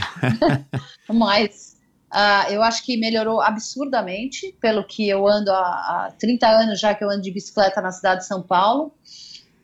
Mas 1.12 1.75
ah, 2.10 2.46
eu 2.50 2.62
acho 2.62 2.84
que 2.84 2.96
melhorou 2.96 3.40
absurdamente, 3.40 4.56
pelo 4.60 4.84
que 4.84 5.08
eu 5.08 5.26
ando 5.26 5.50
há, 5.50 5.56
há 5.56 6.12
30 6.18 6.48
anos 6.48 6.80
já 6.80 6.94
que 6.94 7.04
eu 7.04 7.10
ando 7.10 7.22
de 7.22 7.30
bicicleta 7.30 7.80
na 7.80 7.90
cidade 7.90 8.20
de 8.20 8.26
São 8.26 8.42
Paulo. 8.42 8.92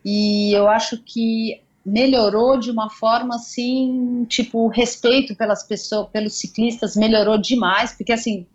E 0.04 0.52
eu 0.52 0.68
acho 0.68 0.98
que 0.98 1.62
melhorou 1.84 2.58
de 2.58 2.70
uma 2.70 2.90
forma 2.90 3.36
assim, 3.36 4.24
tipo, 4.28 4.58
o 4.64 4.68
respeito 4.68 5.34
pelas 5.34 5.62
pessoas, 5.62 6.08
pelos 6.10 6.34
ciclistas 6.34 6.96
melhorou 6.96 7.38
demais, 7.38 7.92
porque 7.92 8.12
assim, 8.12 8.46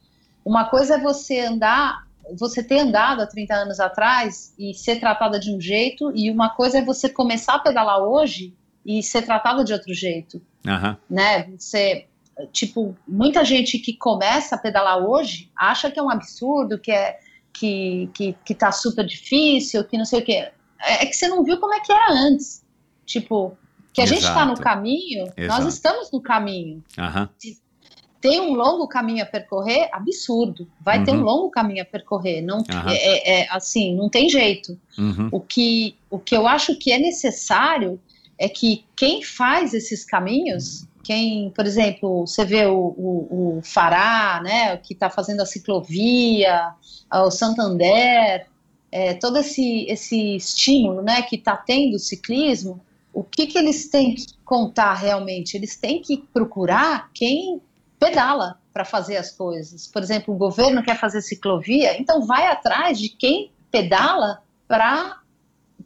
uma 0.45 0.65
coisa 0.65 0.95
é 0.95 0.99
você 0.99 1.41
andar, 1.41 2.07
você 2.37 2.63
ter 2.63 2.79
andado 2.79 3.21
há 3.21 3.27
30 3.27 3.53
anos 3.53 3.79
atrás 3.79 4.53
e 4.57 4.73
ser 4.73 4.99
tratada 4.99 5.39
de 5.39 5.53
um 5.53 5.59
jeito, 5.59 6.11
e 6.15 6.31
uma 6.31 6.49
coisa 6.49 6.79
é 6.79 6.81
você 6.81 7.09
começar 7.09 7.55
a 7.55 7.59
pedalar 7.59 7.99
hoje 7.99 8.53
e 8.85 9.03
ser 9.03 9.23
tratada 9.23 9.63
de 9.63 9.73
outro 9.73 9.93
jeito, 9.93 10.41
Aham, 10.65 10.97
né? 11.09 11.49
Você, 11.57 12.05
tipo, 12.51 12.95
muita 13.07 13.43
gente 13.43 13.79
que 13.79 13.93
começa 13.93 14.55
a 14.55 14.57
pedalar 14.59 14.97
hoje 14.99 15.49
acha 15.55 15.89
que 15.91 15.99
é 15.99 16.03
um 16.03 16.09
absurdo, 16.09 16.79
que 16.79 16.91
é 16.91 17.19
que, 17.53 18.09
que, 18.13 18.35
que 18.45 18.53
tá 18.53 18.71
super 18.71 19.03
difícil, 19.05 19.83
que 19.83 19.97
não 19.97 20.05
sei 20.05 20.19
o 20.19 20.23
quê. 20.25 20.33
É 20.79 21.03
é 21.03 21.05
que 21.07 21.13
você 21.15 21.27
não 21.27 21.43
viu 21.43 21.59
como 21.59 21.73
é 21.73 21.79
que 21.79 21.91
era 21.91 22.11
antes. 22.11 22.63
Tipo, 23.05 23.57
que 23.93 24.01
a 24.01 24.05
gente 24.05 24.19
está 24.19 24.45
no 24.45 24.51
Exato. 24.51 24.61
caminho, 24.61 25.25
Exato. 25.35 25.63
nós 25.63 25.73
estamos 25.73 26.11
no 26.11 26.21
caminho 26.21 26.83
aham, 26.97 27.27
tem 28.19 28.39
um 28.41 28.53
longo 28.53 28.87
caminho 28.87 29.23
a 29.23 29.25
percorrer, 29.25 29.89
absurdo. 29.93 30.67
Vai 30.81 31.03
ter 31.03 31.11
Uhum. 31.11 31.19
um 31.19 31.23
longo 31.23 31.49
caminho 31.51 31.81
a 31.83 31.85
percorrer. 31.85 32.41
Não, 32.41 32.63
é, 32.87 32.93
é- 32.95 33.41
é 33.43 33.47
assim, 33.51 33.95
não 33.95 34.09
tem 34.09 34.27
jeito. 34.29 34.77
uhum, 34.97 35.29
O 35.31 35.39
que, 35.39 35.95
o 36.09 36.17
que 36.19 36.35
eu 36.35 36.47
acho 36.47 36.75
que 36.77 36.91
é 36.91 36.97
necessário 36.99 37.99
é 38.37 38.49
que 38.49 38.85
quem 38.95 39.23
faz 39.23 39.73
esses 39.73 40.03
caminhos, 40.03 40.85
quem, 41.07 41.49
por 41.51 41.65
exemplo, 41.65 42.27
você 42.27 42.43
vê 42.43 42.65
o, 42.65 42.75
o, 42.75 43.59
o 43.59 43.61
Fará, 43.63 44.41
né, 44.43 44.75
que 44.75 44.91
está 44.91 45.09
fazendo 45.09 45.39
a 45.39 45.45
ciclovia, 45.45 46.73
o 47.09 47.31
Santander, 47.31 48.45
é, 48.91 49.13
todo 49.13 49.37
esse, 49.37 49.85
esse 49.87 50.35
estímulo 50.35 51.01
né, 51.01 51.21
que 51.21 51.37
está 51.37 51.55
tendo 51.55 51.95
o 51.95 51.99
ciclismo, 51.99 52.81
o 53.13 53.23
que, 53.23 53.47
que 53.47 53.57
eles 53.57 53.87
têm 53.87 54.15
que 54.15 54.25
contar 54.43 54.95
realmente? 54.95 55.55
Eles 55.55 55.77
têm 55.77 56.01
que 56.01 56.17
procurar 56.33 57.09
quem 57.13 57.61
pedala 57.97 58.59
para 58.73 58.83
fazer 58.83 59.15
as 59.15 59.31
coisas. 59.31 59.87
Por 59.87 60.01
exemplo, 60.01 60.35
o 60.35 60.37
governo 60.37 60.83
quer 60.83 60.99
fazer 60.99 61.21
ciclovia, 61.21 61.97
então 61.97 62.27
vai 62.27 62.47
atrás 62.47 62.99
de 62.99 63.07
quem 63.07 63.49
pedala 63.71 64.41
para, 64.67 65.21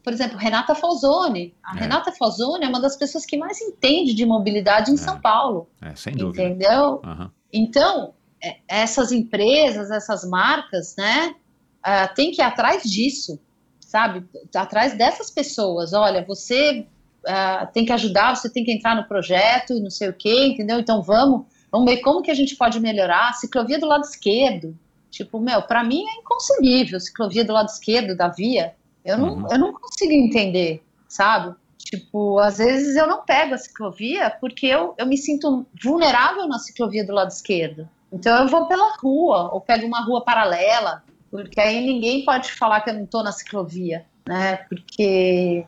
por 0.02 0.12
exemplo, 0.12 0.36
Renata 0.36 0.74
Falzoni. 0.74 1.54
A 1.62 1.76
É. 1.76 1.80
Renata 1.80 2.12
Falzoni 2.12 2.64
é 2.64 2.68
uma 2.68 2.80
das 2.80 2.96
pessoas 2.96 3.24
que 3.24 3.36
mais 3.36 3.60
entende 3.60 4.14
de 4.14 4.26
mobilidade 4.26 4.90
em 4.90 4.94
É. 4.94 4.96
São 4.98 5.20
Paulo, 5.20 5.68
é, 5.80 5.94
sem 5.94 6.14
dúvida. 6.14 6.42
entendeu? 6.42 7.00
Aham, 7.04 7.30
Então, 7.52 8.14
é, 8.42 8.56
essas 8.66 9.12
empresas, 9.12 9.90
essas 9.90 10.24
marcas, 10.28 10.96
né, 10.96 11.34
ah, 11.82 12.08
tem 12.08 12.30
que 12.30 12.40
ir 12.40 12.44
atrás 12.44 12.82
disso, 12.82 13.38
sabe? 13.80 14.24
Atrás 14.54 14.96
dessas 14.96 15.30
pessoas. 15.30 15.92
Olha, 15.92 16.24
você 16.24 16.86
ah, 17.26 17.66
tem 17.72 17.84
que 17.84 17.92
ajudar, 17.92 18.34
você 18.34 18.48
tem 18.50 18.64
que 18.64 18.72
entrar 18.72 18.96
no 18.96 19.04
projeto, 19.04 19.78
não 19.80 19.90
sei 19.90 20.08
o 20.08 20.12
quê, 20.14 20.46
entendeu? 20.46 20.80
Então 20.80 21.02
vamos, 21.02 21.46
vamos 21.70 21.86
ver 21.90 21.98
como 22.00 22.22
que 22.22 22.30
a 22.30 22.34
gente 22.34 22.56
pode 22.56 22.80
melhorar. 22.80 23.28
A 23.28 23.32
ciclovia 23.34 23.78
do 23.78 23.86
lado 23.86 24.02
esquerdo. 24.02 24.76
Tipo, 25.10 25.38
meu, 25.38 25.60
para 25.62 25.84
mim 25.84 26.02
é 26.08 26.20
inconcebível 26.20 26.98
ciclovia 26.98 27.44
do 27.44 27.52
lado 27.52 27.68
esquerdo 27.68 28.16
da 28.16 28.28
via. 28.28 28.74
Eu 29.04 29.18
não, 29.18 29.34
Uhum. 29.34 29.46
eu 29.50 29.58
não 29.58 29.72
consigo 29.72 30.12
entender, 30.12 30.82
sabe? 31.08 31.54
Tipo, 31.78 32.38
às 32.38 32.58
vezes 32.58 32.96
eu 32.96 33.06
não 33.06 33.22
pego 33.24 33.54
a 33.54 33.58
ciclovia 33.58 34.30
porque 34.40 34.66
eu, 34.66 34.94
eu 34.96 35.04
me 35.06 35.16
sinto 35.18 35.66
vulnerável 35.82 36.46
na 36.46 36.58
ciclovia 36.58 37.04
do 37.04 37.12
lado 37.12 37.30
esquerdo. 37.30 37.88
Então 38.12 38.42
eu 38.42 38.48
vou 38.48 38.66
pela 38.66 38.94
rua, 38.98 39.50
ou 39.52 39.60
pego 39.60 39.86
uma 39.86 40.04
rua 40.04 40.22
paralela, 40.24 41.02
porque 41.30 41.60
aí 41.60 41.84
ninguém 41.84 42.24
pode 42.24 42.52
falar 42.52 42.80
que 42.82 42.90
eu 42.90 42.94
não 42.94 43.04
estou 43.04 43.22
na 43.24 43.32
ciclovia, 43.32 44.04
né? 44.28 44.56
Porque. 44.68 45.64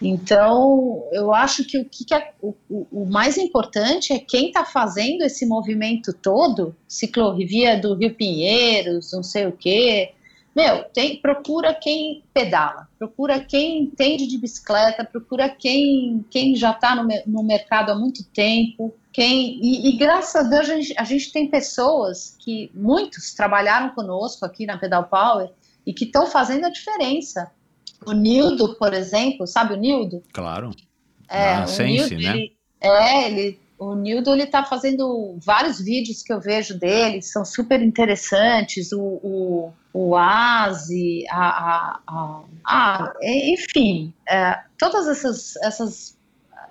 Então, 0.00 1.04
eu 1.12 1.34
acho 1.34 1.64
que 1.64 1.76
o, 1.78 1.84
que 1.84 2.14
é, 2.14 2.32
o, 2.40 2.54
o- 2.70 2.86
o 3.02 3.06
mais 3.10 3.36
importante 3.36 4.12
é 4.12 4.18
quem 4.20 4.46
está 4.46 4.64
fazendo 4.64 5.22
esse 5.22 5.44
movimento 5.44 6.12
todo, 6.12 6.74
ciclovia 6.86 7.76
do 7.80 7.94
Rio 7.94 8.14
Pinheiros, 8.14 9.12
não 9.12 9.22
sei 9.24 9.46
o 9.46 9.52
quê, 9.52 10.12
meu, 10.58 10.82
tem, 10.92 11.20
procura 11.20 11.72
quem 11.72 12.24
pedala, 12.34 12.88
procura 12.98 13.38
quem 13.38 13.82
entende 13.84 14.26
de 14.26 14.36
bicicleta, 14.36 15.04
procura 15.04 15.48
quem, 15.48 16.24
quem 16.30 16.56
já 16.56 16.72
está 16.72 16.96
no, 16.96 17.06
no 17.26 17.44
mercado 17.44 17.92
há 17.92 17.94
muito 17.94 18.24
tempo, 18.30 18.92
quem 19.12 19.58
e, 19.62 19.88
e 19.88 19.96
graças 19.96 20.34
a 20.34 20.48
Deus 20.48 20.68
a 20.68 20.74
gente, 20.74 20.94
a 20.98 21.04
gente 21.04 21.32
tem 21.32 21.48
pessoas 21.48 22.36
que 22.40 22.70
muitos 22.74 23.32
trabalharam 23.34 23.90
conosco 23.94 24.44
aqui 24.44 24.66
na 24.66 24.76
Pedal 24.76 25.04
Power 25.04 25.50
e 25.86 25.92
que 25.94 26.04
estão 26.06 26.26
fazendo 26.26 26.64
a 26.66 26.70
diferença. 26.70 27.50
O 28.04 28.12
Nildo, 28.12 28.74
por 28.74 28.92
exemplo, 28.92 29.46
sabe 29.46 29.74
o 29.74 29.76
Nildo? 29.76 30.22
Claro. 30.32 30.70
É, 31.30 31.54
Ah, 31.54 31.64
o 31.64 31.68
Sense, 31.68 32.14
Nildo, 32.16 32.28
né? 32.28 32.36
ele- 32.36 32.56
é, 32.80 33.26
ele, 33.30 33.60
o 33.78 33.94
Nildo 33.94 34.32
ele 34.32 34.46
tá 34.46 34.64
fazendo 34.64 35.38
vários 35.44 35.80
vídeos 35.80 36.22
que 36.22 36.32
eu 36.32 36.40
vejo 36.40 36.78
dele, 36.78 37.22
são 37.22 37.44
super 37.44 37.80
interessantes, 37.80 38.90
o, 38.92 39.00
o, 39.00 39.72
o 39.92 40.16
Asi, 40.16 41.24
a, 41.30 42.00
a, 42.06 42.42
a, 42.66 43.14
enfim, 43.22 44.12
é, 44.28 44.60
todas 44.76 45.06
essas, 45.06 45.56
essas, 45.56 46.18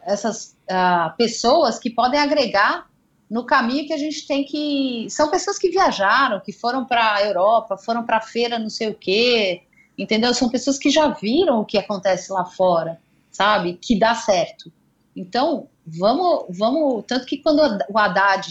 essas 0.06 0.58
ah, 0.70 1.14
pessoas 1.18 1.80
que 1.80 1.90
podem 1.90 2.20
agregar 2.20 2.88
no 3.30 3.46
caminho 3.46 3.86
que 3.86 3.94
a 3.94 3.98
gente 3.98 4.26
tem 4.26 4.44
que. 4.44 5.08
São 5.10 5.30
pessoas 5.30 5.58
que 5.58 5.70
viajaram, 5.70 6.40
que 6.40 6.52
foram 6.52 6.86
para 6.86 7.16
a 7.16 7.26
Europa, 7.26 7.78
foram 7.78 8.06
para 8.06 8.18
a 8.18 8.22
feira, 8.22 8.58
não 8.58 8.70
sei 8.70 8.90
o 8.90 8.96
quê, 8.96 9.64
entendeu? 9.98 10.34
São 10.34 10.50
pessoas 10.50 10.78
que 10.78 10.90
já 10.90 11.10
viram 11.10 11.60
o 11.60 11.66
que 11.66 11.78
acontece 11.78 12.32
lá 12.32 12.46
fora, 12.46 13.00
sabe? 13.32 13.78
Que 13.82 14.00
dá 14.00 14.16
certo. 14.16 14.72
Então, 15.16 15.68
vamos, 15.88 16.46
vamos. 16.58 17.06
Tanto 17.08 17.26
que 17.26 17.38
quando 17.38 17.62
o 17.90 17.98
Haddad 17.98 18.48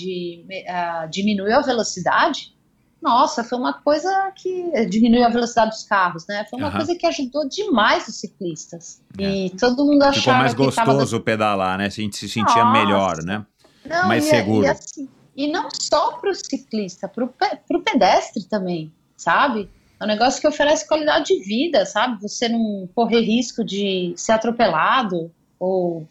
ah, 0.68 1.06
diminuiu 1.10 1.56
a 1.56 1.62
velocidade, 1.62 2.54
nossa, 3.02 3.44
foi 3.44 3.58
uma 3.58 3.74
coisa 3.74 4.32
que 4.34 4.86
diminuiu 4.88 5.24
a 5.24 5.28
velocidade 5.28 5.70
dos 5.70 5.84
carros, 5.84 6.26
né? 6.26 6.46
Foi 6.48 6.58
uma 6.58 6.72
coisa 6.72 6.94
que 6.96 7.06
ajudou 7.06 7.48
demais 7.48 8.08
os 8.08 8.16
ciclistas. 8.16 9.02
É. 9.18 9.46
E 9.46 9.50
todo 9.50 9.84
mundo 9.84 10.02
achava 10.02 10.20
Ficou 10.20 10.34
mais 10.34 10.54
que 10.54 10.74
tava 10.74 10.92
gostoso 10.92 11.20
pedalar, 11.20 11.78
né? 11.78 11.86
A 11.86 11.90
gente 11.90 12.16
se 12.16 12.28
sentia 12.28 12.64
Nossa. 12.64 12.72
melhor, 12.72 13.22
né? 13.22 13.44
não, 13.88 14.08
mais 14.08 14.26
e, 14.26 14.30
seguro. 14.30 14.64
E, 14.64 14.68
assim, 14.68 15.08
e 15.36 15.46
não 15.46 15.68
só 15.72 16.12
para 16.12 16.30
o 16.30 16.34
ciclista, 16.34 17.08
para 17.08 17.24
o 17.24 17.82
pedestre 17.82 18.44
também, 18.44 18.92
sabe? 19.16 19.68
É 19.98 20.04
um 20.04 20.08
negócio 20.08 20.40
que 20.40 20.48
oferece 20.48 20.86
qualidade 20.86 21.26
de 21.26 21.42
vida, 21.42 21.86
sabe? 21.86 22.20
Você 22.20 22.48
não 22.48 22.88
correr 22.94 23.20
risco 23.20 23.64
de 23.64 24.12
ser 24.16 24.32
atropelado 24.32 25.30
ou. 25.58 26.06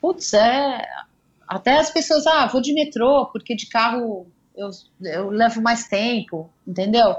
Putz, 0.00 0.32
é. 0.34 0.86
Até 1.46 1.78
as 1.78 1.90
pessoas, 1.90 2.26
ah, 2.26 2.46
vou 2.46 2.60
de 2.60 2.72
metrô, 2.72 3.26
porque 3.26 3.56
de 3.56 3.66
carro 3.66 4.26
eu, 4.56 4.70
eu 5.02 5.30
levo 5.30 5.60
mais 5.60 5.88
tempo, 5.88 6.50
entendeu? 6.66 7.16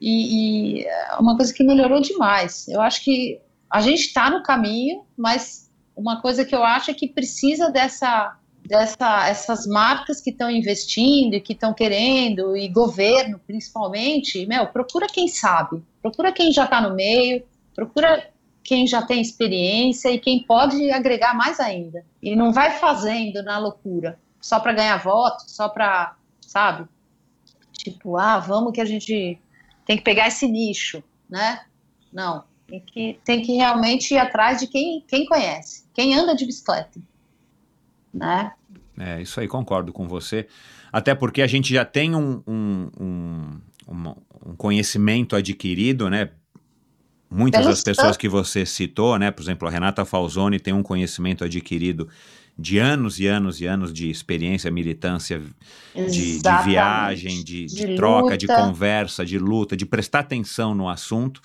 E, 0.00 0.80
e 0.80 0.86
é 0.86 1.16
uma 1.18 1.36
coisa 1.36 1.52
que 1.52 1.64
melhorou 1.64 2.00
demais. 2.00 2.68
Eu 2.68 2.80
acho 2.80 3.02
que 3.02 3.40
a 3.70 3.80
gente 3.80 4.00
está 4.00 4.30
no 4.30 4.42
caminho, 4.42 5.04
mas 5.16 5.70
uma 5.94 6.20
coisa 6.20 6.44
que 6.44 6.54
eu 6.54 6.64
acho 6.64 6.90
é 6.90 6.94
que 6.94 7.08
precisa 7.08 7.70
dessa 7.70 8.36
dessa, 8.66 9.28
essas 9.28 9.66
marcas 9.66 10.20
que 10.20 10.30
estão 10.30 10.50
investindo 10.50 11.34
e 11.34 11.40
que 11.40 11.52
estão 11.52 11.72
querendo, 11.72 12.56
e 12.56 12.68
governo 12.68 13.40
principalmente, 13.46 14.44
meu, 14.46 14.66
procura 14.66 15.06
quem 15.06 15.28
sabe, 15.28 15.82
procura 16.02 16.32
quem 16.32 16.52
já 16.52 16.64
está 16.64 16.80
no 16.80 16.94
meio, 16.94 17.44
procura 17.74 18.28
quem 18.66 18.86
já 18.86 19.00
tem 19.02 19.20
experiência 19.20 20.10
e 20.10 20.18
quem 20.18 20.42
pode 20.42 20.90
agregar 20.90 21.34
mais 21.34 21.60
ainda. 21.60 22.04
E 22.20 22.34
não 22.34 22.52
vai 22.52 22.72
fazendo 22.72 23.42
na 23.42 23.58
loucura, 23.58 24.18
só 24.40 24.58
para 24.58 24.72
ganhar 24.72 24.96
voto, 24.96 25.44
só 25.48 25.68
para, 25.68 26.16
sabe? 26.40 26.88
Tipo, 27.72 28.16
ah, 28.16 28.38
vamos 28.38 28.72
que 28.72 28.80
a 28.80 28.84
gente 28.84 29.38
tem 29.84 29.96
que 29.96 30.02
pegar 30.02 30.26
esse 30.26 30.48
nicho, 30.48 31.02
né? 31.30 31.64
Não, 32.12 32.44
tem 32.66 32.80
que, 32.80 33.20
tem 33.24 33.42
que 33.42 33.56
realmente 33.56 34.14
ir 34.14 34.18
atrás 34.18 34.58
de 34.58 34.66
quem, 34.66 35.04
quem 35.06 35.24
conhece, 35.26 35.84
quem 35.94 36.14
anda 36.14 36.34
de 36.34 36.44
bicicleta 36.44 37.00
né? 38.12 38.52
É, 38.98 39.20
isso 39.20 39.38
aí, 39.38 39.46
concordo 39.46 39.92
com 39.92 40.08
você. 40.08 40.48
Até 40.90 41.14
porque 41.14 41.42
a 41.42 41.46
gente 41.46 41.72
já 41.72 41.84
tem 41.84 42.14
um, 42.14 42.42
um, 42.46 42.90
um, 42.98 44.14
um 44.46 44.56
conhecimento 44.56 45.36
adquirido, 45.36 46.08
né? 46.08 46.30
Muitas 47.30 47.64
das 47.66 47.82
pessoas 47.82 48.16
que 48.16 48.28
você 48.28 48.64
citou, 48.64 49.18
né? 49.18 49.30
Por 49.30 49.42
exemplo, 49.42 49.66
a 49.66 49.70
Renata 49.70 50.04
Falzoni 50.04 50.60
tem 50.60 50.72
um 50.72 50.82
conhecimento 50.82 51.44
adquirido 51.44 52.08
de 52.58 52.78
anos 52.78 53.20
e 53.20 53.26
anos 53.26 53.60
e 53.60 53.66
anos 53.66 53.92
de 53.92 54.08
experiência, 54.08 54.70
militância, 54.70 55.42
de, 55.94 56.40
de, 56.40 56.64
viagem, 56.64 57.44
de, 57.44 57.66
de, 57.66 57.86
de 57.86 57.96
troca, 57.96 58.30
luta. 58.30 58.36
de 58.38 58.46
conversa, 58.46 59.26
de 59.26 59.38
luta, 59.38 59.76
de 59.76 59.84
prestar 59.84 60.20
atenção 60.20 60.74
no 60.74 60.88
assunto. 60.88 61.42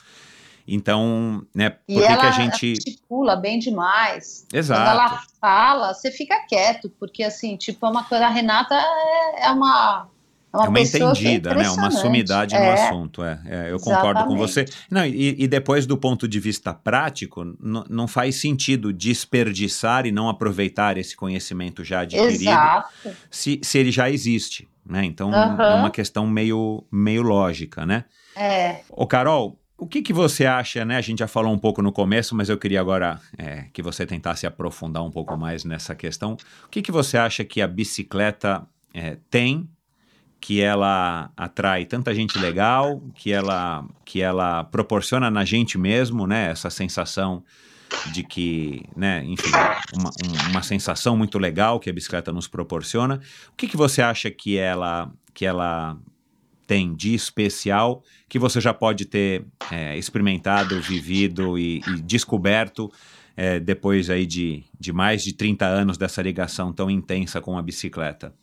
Então, 0.67 1.45
né, 1.53 1.71
por 1.71 2.01
que 2.01 2.05
a 2.05 2.31
gente. 2.31 2.73
articula 2.73 3.35
bem 3.35 3.59
demais. 3.59 4.45
Exato. 4.53 4.81
Quando 4.81 4.91
ela 4.91 5.23
fala, 5.41 5.93
você 5.93 6.11
fica 6.11 6.45
quieto, 6.47 6.89
porque 6.97 7.23
assim, 7.23 7.57
tipo, 7.57 7.85
é 7.85 7.89
uma 7.89 8.03
coisa. 8.05 8.25
A 8.25 8.29
Renata 8.29 8.75
é, 8.75 9.47
é 9.47 9.51
uma. 9.51 10.07
É 10.53 10.57
uma, 10.57 10.65
é 10.65 10.69
uma 10.69 10.79
entendida, 10.81 11.53
né? 11.55 11.69
Uma 11.69 11.91
sumidade 11.91 12.55
é, 12.55 12.59
no 12.59 12.71
assunto. 12.73 13.23
É, 13.23 13.39
é 13.45 13.71
eu 13.71 13.79
concordo 13.79 14.25
com 14.25 14.35
você. 14.35 14.65
Não, 14.89 15.05
e, 15.05 15.43
e, 15.43 15.47
depois, 15.47 15.85
do 15.85 15.97
ponto 15.97 16.27
de 16.27 16.39
vista 16.39 16.73
prático, 16.73 17.55
não 17.59 18.07
faz 18.07 18.35
sentido 18.35 18.91
desperdiçar 18.91 20.05
e 20.05 20.11
não 20.11 20.27
aproveitar 20.27 20.97
esse 20.97 21.15
conhecimento 21.15 21.83
já 21.83 22.01
adquirido 22.01 22.83
se, 23.29 23.61
se 23.63 23.77
ele 23.77 23.91
já 23.91 24.09
existe. 24.09 24.67
Né? 24.85 25.05
Então, 25.05 25.29
uhum. 25.29 25.61
é 25.61 25.75
uma 25.75 25.91
questão 25.91 26.27
meio, 26.27 26.83
meio 26.91 27.21
lógica, 27.21 27.85
né? 27.85 28.03
É. 28.35 28.81
Ô, 28.89 29.07
Carol, 29.07 29.57
o 29.77 29.87
que, 29.87 30.01
que 30.01 30.11
você 30.11 30.45
acha, 30.45 30.83
né? 30.83 30.97
A 30.97 31.01
gente 31.01 31.19
já 31.19 31.27
falou 31.27 31.53
um 31.53 31.57
pouco 31.57 31.81
no 31.81 31.91
começo, 31.91 32.35
mas 32.35 32.49
eu 32.49 32.57
queria 32.57 32.79
agora 32.79 33.19
é, 33.37 33.65
que 33.71 33.81
você 33.81 34.05
tentasse 34.05 34.45
aprofundar 34.45 35.03
um 35.03 35.09
pouco 35.09 35.37
mais 35.37 35.63
nessa 35.63 35.95
questão. 35.95 36.37
O 36.65 36.69
que, 36.69 36.81
que 36.81 36.91
você 36.91 37.17
acha 37.17 37.43
que 37.43 37.61
a 37.61 37.67
bicicleta 37.67 38.63
é, 38.93 39.17
tem 39.29 39.69
que 40.41 40.59
ela 40.59 41.31
atrai 41.37 41.85
tanta 41.85 42.13
gente 42.15 42.37
legal, 42.39 42.99
que 43.13 43.31
ela, 43.31 43.85
que 44.03 44.21
ela 44.21 44.63
proporciona 44.63 45.29
na 45.29 45.45
gente 45.45 45.77
mesmo, 45.77 46.25
né? 46.25 46.49
Essa 46.49 46.71
sensação 46.71 47.43
de 48.11 48.23
que, 48.23 48.83
né, 48.95 49.23
enfim, 49.25 49.51
uma, 49.93 50.09
uma 50.49 50.63
sensação 50.63 51.15
muito 51.15 51.37
legal 51.37 51.79
que 51.79 51.89
a 51.89 51.93
bicicleta 51.93 52.31
nos 52.31 52.47
proporciona. 52.47 53.21
O 53.49 53.55
que, 53.55 53.67
que 53.67 53.77
você 53.77 54.01
acha 54.01 54.31
que 54.31 54.57
ela, 54.57 55.11
que 55.33 55.45
ela 55.45 55.97
tem 56.65 56.95
de 56.95 57.13
especial 57.13 58.01
que 58.27 58.39
você 58.39 58.59
já 58.59 58.73
pode 58.73 59.05
ter 59.05 59.45
é, 59.69 59.95
experimentado, 59.97 60.81
vivido 60.81 61.59
e, 61.59 61.81
e 61.85 62.01
descoberto 62.01 62.91
é, 63.35 63.59
depois 63.59 64.09
aí 64.09 64.25
de, 64.25 64.63
de 64.79 64.91
mais 64.91 65.21
de 65.21 65.33
30 65.33 65.65
anos 65.65 65.97
dessa 65.97 66.21
ligação 66.21 66.73
tão 66.73 66.89
intensa 66.89 67.39
com 67.41 67.57
a 67.57 67.61
bicicleta? 67.61 68.33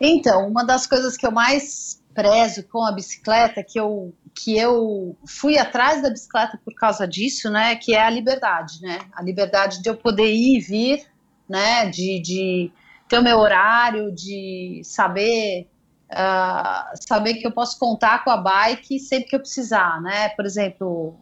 Então, 0.00 0.48
uma 0.48 0.64
das 0.64 0.86
coisas 0.86 1.16
que 1.16 1.26
eu 1.26 1.30
mais 1.30 2.02
prezo 2.14 2.66
com 2.68 2.84
a 2.84 2.92
bicicleta, 2.92 3.62
que 3.62 3.78
eu, 3.78 4.14
que 4.34 4.58
eu 4.58 5.16
fui 5.26 5.58
atrás 5.58 6.02
da 6.02 6.10
bicicleta 6.10 6.58
por 6.64 6.74
causa 6.74 7.06
disso, 7.06 7.50
né, 7.50 7.76
que 7.76 7.94
é 7.94 8.02
a 8.02 8.10
liberdade, 8.10 8.80
né, 8.80 8.98
a 9.12 9.22
liberdade 9.22 9.82
de 9.82 9.88
eu 9.88 9.96
poder 9.96 10.32
ir 10.32 10.56
e 10.56 10.60
vir, 10.60 11.06
né, 11.48 11.86
de, 11.86 12.20
de 12.20 12.72
ter 13.08 13.18
o 13.18 13.22
meu 13.22 13.38
horário, 13.38 14.12
de 14.12 14.80
saber 14.84 15.68
uh, 16.10 16.96
saber 17.08 17.34
que 17.34 17.46
eu 17.46 17.52
posso 17.52 17.78
contar 17.78 18.24
com 18.24 18.30
a 18.30 18.36
bike 18.36 18.98
sempre 18.98 19.28
que 19.28 19.36
eu 19.36 19.40
precisar, 19.40 20.00
né? 20.00 20.30
Por 20.30 20.44
exemplo, 20.44 21.16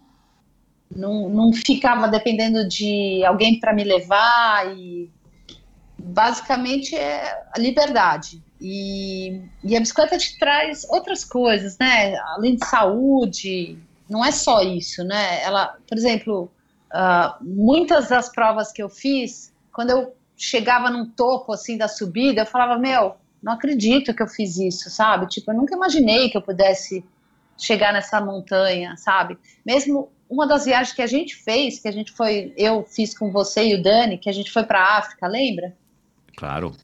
não, 0.95 1.29
não 1.29 1.53
ficava 1.53 2.09
dependendo 2.09 2.67
de 2.67 3.25
alguém 3.25 3.61
para 3.61 3.75
me 3.75 3.85
levar 3.85 4.75
e 4.77 5.11
basicamente 5.99 6.95
é 6.95 7.47
a 7.55 7.59
liberdade. 7.59 8.43
E, 8.61 9.41
e, 9.63 9.77
a 9.77 9.81
bicicleta 9.81 10.19
te 10.19 10.39
traz 10.39 10.85
outras 10.91 11.25
coisas, 11.25 11.79
né? 11.79 12.17
Além 12.35 12.57
de 12.57 12.67
saúde, 12.67 13.79
não 14.09 14.25
é 14.25 14.33
só 14.33 14.63
isso, 14.63 15.05
né? 15.05 15.43
Ela, 15.43 15.77
por 15.87 15.97
exemplo, 15.97 16.51
uh, 16.93 17.45
muitas 17.45 18.09
das 18.09 18.29
provas 18.29 18.73
que 18.73 18.83
eu 18.83 18.89
fiz, 18.89 19.53
quando 19.73 19.91
eu 19.91 20.15
chegava 20.37 20.91
num 20.91 21.09
topo 21.09 21.53
assim 21.53 21.77
da 21.77 21.89
subida, 21.89 22.43
eu 22.43 22.47
falava, 22.47 22.79
meu, 22.79 23.15
não 23.43 23.53
acredito 23.53 24.15
que 24.15 24.23
eu 24.23 24.29
fiz 24.29 24.57
isso, 24.57 24.91
sabe? 24.91 25.29
Tipo, 25.29 25.53
eu 25.53 25.57
nunca 25.57 25.75
imaginei 25.75 26.29
que 26.29 26.37
eu 26.37 26.43
pudesse 26.43 27.05
chegar 27.57 27.93
nessa 27.93 28.21
montanha, 28.21 28.97
sabe? 28.97 29.39
Mesmo 29.65 30.11
uma 30.29 30.47
das 30.47 30.65
viagens 30.65 30.95
que 30.95 31.03
a 31.03 31.07
gente 31.07 31.35
fez, 31.37 31.81
que 31.81 31.89
a 31.89 31.93
gente 31.93 32.13
foi, 32.13 32.53
eu 32.57 32.85
fiz 32.85 33.17
com 33.17 33.31
você 33.33 33.69
e 33.69 33.75
o 33.75 33.83
Dani, 33.83 34.19
que 34.19 34.29
a 34.29 34.33
gente 34.33 34.51
foi 34.51 34.65
para 34.65 34.99
África, 34.99 35.27
lembra? 35.27 35.75
Claro. 36.37 36.75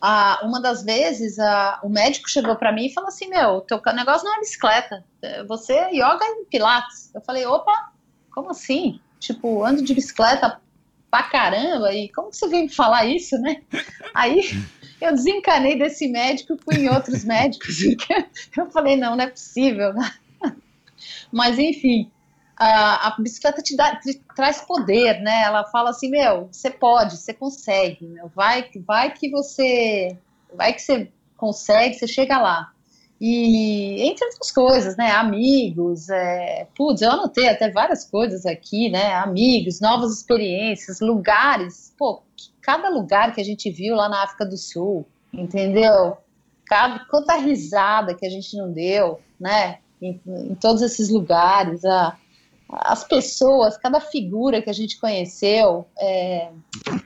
Ah, 0.00 0.40
uma 0.42 0.60
das 0.60 0.84
vezes, 0.84 1.38
ah, 1.38 1.80
o 1.82 1.88
médico 1.88 2.28
chegou 2.28 2.56
para 2.56 2.72
mim 2.72 2.86
e 2.86 2.92
falou 2.92 3.08
assim: 3.08 3.28
Meu, 3.28 3.60
teu 3.62 3.80
negócio 3.94 4.24
não 4.24 4.36
é 4.36 4.40
bicicleta, 4.40 5.04
você 5.48 5.72
é 5.72 5.90
yoga 5.94 6.24
e 6.24 6.46
pilates. 6.46 7.14
Eu 7.14 7.20
falei: 7.20 7.46
opa, 7.46 7.92
como 8.32 8.50
assim? 8.50 9.00
Tipo, 9.18 9.64
ando 9.64 9.82
de 9.82 9.94
bicicleta 9.94 10.60
pra 11.10 11.22
caramba, 11.22 11.92
e 11.92 12.10
como 12.10 12.32
você 12.32 12.46
veio 12.48 12.68
falar 12.68 13.06
isso, 13.06 13.38
né? 13.38 13.62
Aí 14.14 14.42
eu 15.00 15.12
desencanei 15.12 15.78
desse 15.78 16.08
médico 16.08 16.54
e 16.54 16.58
fui 16.62 16.84
em 16.84 16.88
outros 16.88 17.24
médicos. 17.24 17.76
Eu 18.56 18.70
falei, 18.70 18.96
não, 18.96 19.16
não 19.16 19.24
é 19.24 19.28
possível. 19.28 19.92
Mas, 21.30 21.58
enfim, 21.58 22.10
a, 22.56 23.08
a 23.08 23.16
bicicleta 23.20 23.60
te, 23.60 23.76
dá, 23.76 23.96
te, 23.96 24.20
traz 24.34 24.62
poder, 24.62 25.20
né? 25.20 25.42
Ela 25.42 25.64
fala 25.64 25.90
assim, 25.90 26.10
meu, 26.10 26.48
você 26.50 26.70
pode, 26.70 27.16
você 27.18 27.34
consegue, 27.34 28.06
meu, 28.06 28.28
vai, 28.34 28.68
vai 28.86 29.12
que 29.12 29.30
você, 29.30 30.16
vai 30.54 30.72
que 30.72 30.80
você 30.80 31.12
consegue, 31.36 31.94
você 31.94 32.06
chega 32.06 32.38
lá. 32.38 32.72
E 33.20 34.02
entre 34.02 34.24
outras 34.26 34.50
coisas, 34.50 34.96
né? 34.96 35.10
Amigos, 35.12 36.08
é, 36.08 36.66
putz, 36.74 37.00
eu 37.02 37.10
anotei 37.10 37.48
até 37.48 37.70
várias 37.70 38.04
coisas 38.04 38.44
aqui, 38.44 38.90
né? 38.90 39.14
Amigos, 39.14 39.80
novas 39.80 40.12
experiências, 40.12 41.00
lugares. 41.00 41.94
Pô, 41.98 42.22
cada 42.60 42.88
lugar 42.88 43.34
que 43.34 43.40
a 43.40 43.44
gente 43.44 43.70
viu 43.70 43.94
lá 43.94 44.08
na 44.08 44.22
África 44.22 44.44
do 44.44 44.56
Sul, 44.56 45.06
entendeu? 45.32 46.16
Cada, 46.66 47.04
quanta 47.06 47.36
risada 47.36 48.14
que 48.14 48.26
a 48.26 48.30
gente 48.30 48.54
não 48.56 48.70
deu, 48.70 49.20
né? 49.40 49.78
Em, 50.00 50.20
em 50.26 50.54
todos 50.54 50.82
esses 50.82 51.08
lugares, 51.08 51.82
a, 51.86 52.18
as 52.68 53.04
pessoas, 53.04 53.76
cada 53.76 54.00
figura 54.00 54.60
que 54.60 54.68
a 54.68 54.72
gente 54.72 54.98
conheceu 54.98 55.86
é, 55.96 56.50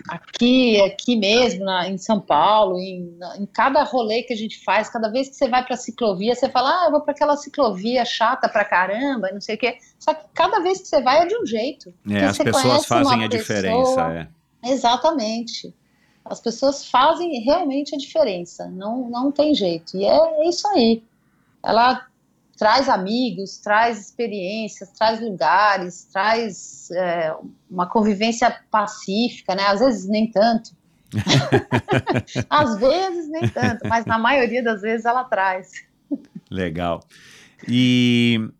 aqui, 0.09 0.81
aqui 0.81 1.16
mesmo, 1.16 1.65
na, 1.65 1.87
em 1.89 1.99
São 1.99 2.19
Paulo, 2.19 2.78
em, 2.78 3.19
em, 3.39 3.47
cada 3.47 3.82
rolê 3.82 4.23
que 4.23 4.32
a 4.32 4.37
gente 4.37 4.65
faz, 4.65 4.89
cada 4.89 5.11
vez 5.11 5.28
que 5.28 5.37
você 5.37 5.49
vai 5.49 5.62
para 5.62 5.74
a 5.74 5.78
ciclovia, 5.78 6.35
você 6.35 6.49
fala, 6.49 6.70
ah, 6.70 6.87
eu 6.87 6.91
vou 6.91 7.03
para 7.03 7.12
aquela 7.12 7.37
ciclovia 7.37 8.05
chata 8.07 8.49
pra 8.49 8.65
caramba, 8.65 9.31
não 9.32 9.41
sei 9.41 9.57
o 9.57 9.59
quê. 9.59 9.77
Só 9.99 10.15
que 10.15 10.24
cada 10.32 10.61
vez 10.61 10.81
que 10.81 10.89
você 10.89 11.03
vai 11.03 11.23
é 11.23 11.27
de 11.27 11.37
um 11.37 11.45
jeito. 11.45 11.93
É, 12.11 12.24
as 12.24 12.39
pessoas 12.39 12.87
fazem 12.87 13.24
a 13.24 13.28
pessoa, 13.28 13.59
diferença. 13.59 14.28
É. 14.65 14.70
Exatamente. 14.70 15.74
As 16.24 16.41
pessoas 16.41 16.87
fazem 16.87 17.41
realmente 17.41 17.95
a 17.95 17.99
diferença, 17.99 18.66
não, 18.69 19.11
não 19.11 19.31
tem 19.31 19.55
jeito. 19.55 19.97
E 19.97 20.05
é, 20.07 20.16
é 20.16 20.49
isso 20.49 20.66
aí. 20.69 21.03
Ela 21.62 22.07
traz 22.61 22.91
amigos, 22.91 23.57
traz 23.57 23.99
experiências, 23.99 24.91
traz 24.91 25.19
lugares, 25.19 26.05
traz 26.12 26.91
é, 26.91 27.35
uma 27.70 27.89
convivência 27.89 28.55
pacífica, 28.70 29.55
né? 29.55 29.62
Às 29.62 29.81
vezes 29.81 30.07
nem 30.07 30.31
tanto. 30.31 30.73
Às 32.51 32.78
vezes 32.78 33.31
nem 33.31 33.49
tanto, 33.49 33.89
mas 33.89 34.05
na 34.05 34.19
maioria 34.19 34.62
das 34.62 34.82
vezes 34.82 35.07
ela 35.07 35.24
traz. 35.24 35.73
Legal. 36.51 37.01
E 37.66 38.53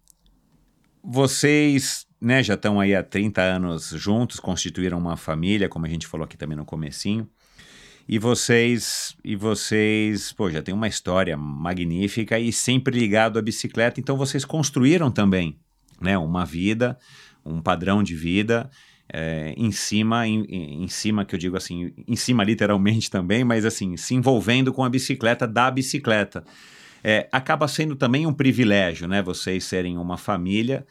vocês, 1.05 2.07
né, 2.19 2.43
já 2.43 2.55
estão 2.55 2.81
aí 2.81 2.95
há 2.95 3.03
30 3.03 3.43
anos 3.43 3.91
juntos, 3.91 4.41
constituíram 4.41 4.97
uma 4.97 5.19
família, 5.19 5.69
como 5.69 5.85
a 5.85 5.89
gente 5.91 6.07
falou 6.07 6.25
aqui 6.25 6.39
também 6.39 6.57
no 6.57 6.65
comecinho. 6.65 7.29
E 8.09 8.19
vocês, 8.19 9.17
e 9.25 9.37
vocês, 9.37 10.33
pô, 10.33 10.51
já 10.51 10.63
tem 10.63 10.75
uma 10.75 10.89
história 10.89 11.37
magnífica 11.37 12.39
e 12.39 12.53
sempre 12.53 12.99
ligado 12.99 13.39
à 13.39 13.43
bicicleta, 13.43 14.01
então 14.01 14.17
vocês 14.17 14.45
construíram 14.45 15.11
também, 15.11 15.59
né, 16.01 16.19
uma 16.19 16.45
vida, 16.45 16.99
um 17.45 17.61
padrão 17.63 18.03
de 18.03 18.15
vida 18.15 18.69
é, 19.13 19.55
em 19.57 19.73
cima, 19.73 20.27
em, 20.27 20.45
em 20.45 20.89
cima, 20.89 21.25
que 21.25 21.35
eu 21.35 21.39
digo 21.39 21.57
assim, 21.57 21.93
em 22.07 22.17
cima 22.17 22.45
literalmente 22.45 23.11
também, 23.11 23.45
mas 23.45 23.65
assim, 23.65 23.97
se 23.97 24.15
envolvendo 24.15 24.73
com 24.73 24.85
a 24.85 24.89
bicicleta 24.89 25.47
da 25.47 25.71
bicicleta. 25.71 26.45
É, 27.03 27.29
acaba 27.33 27.67
sendo 27.67 27.97
também 27.97 28.27
um 28.27 28.33
privilégio, 28.33 29.09
né? 29.09 29.23
Vocês 29.23 29.65
serem 29.65 29.97
uma 29.97 30.19
família 30.19 30.87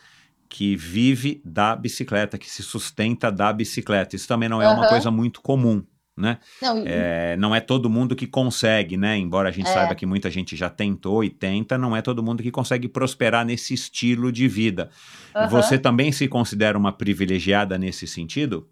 que 0.49 0.75
vive 0.75 1.39
da 1.45 1.75
bicicleta, 1.75 2.35
que 2.35 2.49
se 2.49 2.63
sustenta 2.63 3.31
da 3.31 3.53
bicicleta. 3.53 4.15
Isso 4.15 4.27
também 4.27 4.49
não 4.49 4.59
é 4.59 4.67
uma 4.67 4.81
Aham. 4.81 4.89
coisa 4.89 5.11
muito 5.11 5.39
comum, 5.39 5.83
né? 6.19 6.39
Não, 6.61 6.75
É, 6.83 7.35
não 7.37 7.53
é 7.55 7.59
todo 7.61 7.89
mundo 7.89 8.15
que 8.15 8.27
consegue, 8.27 8.97
né? 8.97 9.17
Embora 9.17 9.49
a 9.49 9.51
gente 9.51 9.69
É. 9.69 9.69
saiba 9.69 9.95
que 9.95 10.05
muita 10.05 10.29
gente 10.29 10.55
já 10.55 10.69
tentou 10.69 11.23
e 11.23 11.29
tenta, 11.29 11.77
não 11.77 11.95
é 11.95 12.01
todo 12.01 12.23
mundo 12.23 12.43
que 12.43 12.51
consegue 12.51 12.87
prosperar 12.89 13.45
nesse 13.45 13.73
estilo 13.73 14.31
de 14.31 14.47
vida. 14.47 14.89
aham, 15.33 15.71
Você 15.71 15.79
também 15.79 16.11
se 16.11 16.27
considera 16.27 16.77
uma 16.77 16.91
privilegiada 16.93 17.77
nesse 17.77 18.07
sentido? 18.07 18.69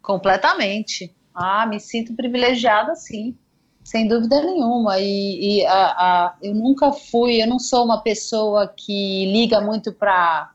completamente. 0.00 1.16
Ah, 1.34 1.66
me 1.66 1.80
sinto 1.80 2.14
privilegiada, 2.14 2.94
sim, 2.94 3.38
sem 3.84 4.06
dúvida 4.08 4.40
nenhuma. 4.42 4.98
E, 5.00 5.60
e 5.60 5.66
a, 5.66 6.26
a- 6.28 6.38
eu 6.42 6.54
nunca 6.54 6.92
fui, 6.92 7.42
eu 7.42 7.46
não 7.46 7.58
sou 7.58 7.84
uma 7.84 8.02
pessoa 8.02 8.72
que 8.76 9.26
liga 9.32 9.60
muito 9.60 9.92
para 9.94 10.50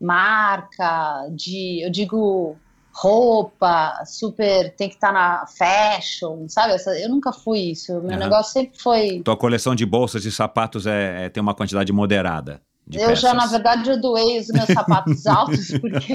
marca, 0.00 1.28
de, 1.34 1.84
eu 1.84 1.90
digo 1.90 2.62
roupa, 2.92 4.02
super, 4.04 4.74
tem 4.76 4.88
que 4.88 4.94
estar 4.96 5.12
na 5.12 5.46
fashion, 5.46 6.48
sabe? 6.48 6.74
Eu 7.02 7.08
nunca 7.08 7.32
fui 7.32 7.70
isso. 7.72 7.92
Meu 8.00 8.10
Aham. 8.10 8.18
negócio 8.18 8.52
sempre 8.52 8.78
foi 8.80 9.20
Tua 9.22 9.36
coleção 9.36 9.74
de 9.74 9.86
bolsas 9.86 10.24
e 10.24 10.32
sapatos 10.32 10.86
é, 10.86 11.26
é- 11.26 11.28
tem 11.28 11.40
uma 11.40 11.54
quantidade 11.54 11.92
moderada 11.92 12.60
eu 12.92 13.14
já, 13.14 13.34
na 13.34 13.42
peças. 13.42 13.50
verdade, 13.52 13.90
eu 13.90 14.00
doei 14.00 14.38
os 14.38 14.48
meus 14.48 14.66
sapatos 14.66 15.26
altos, 15.28 15.70
porque 15.78 16.14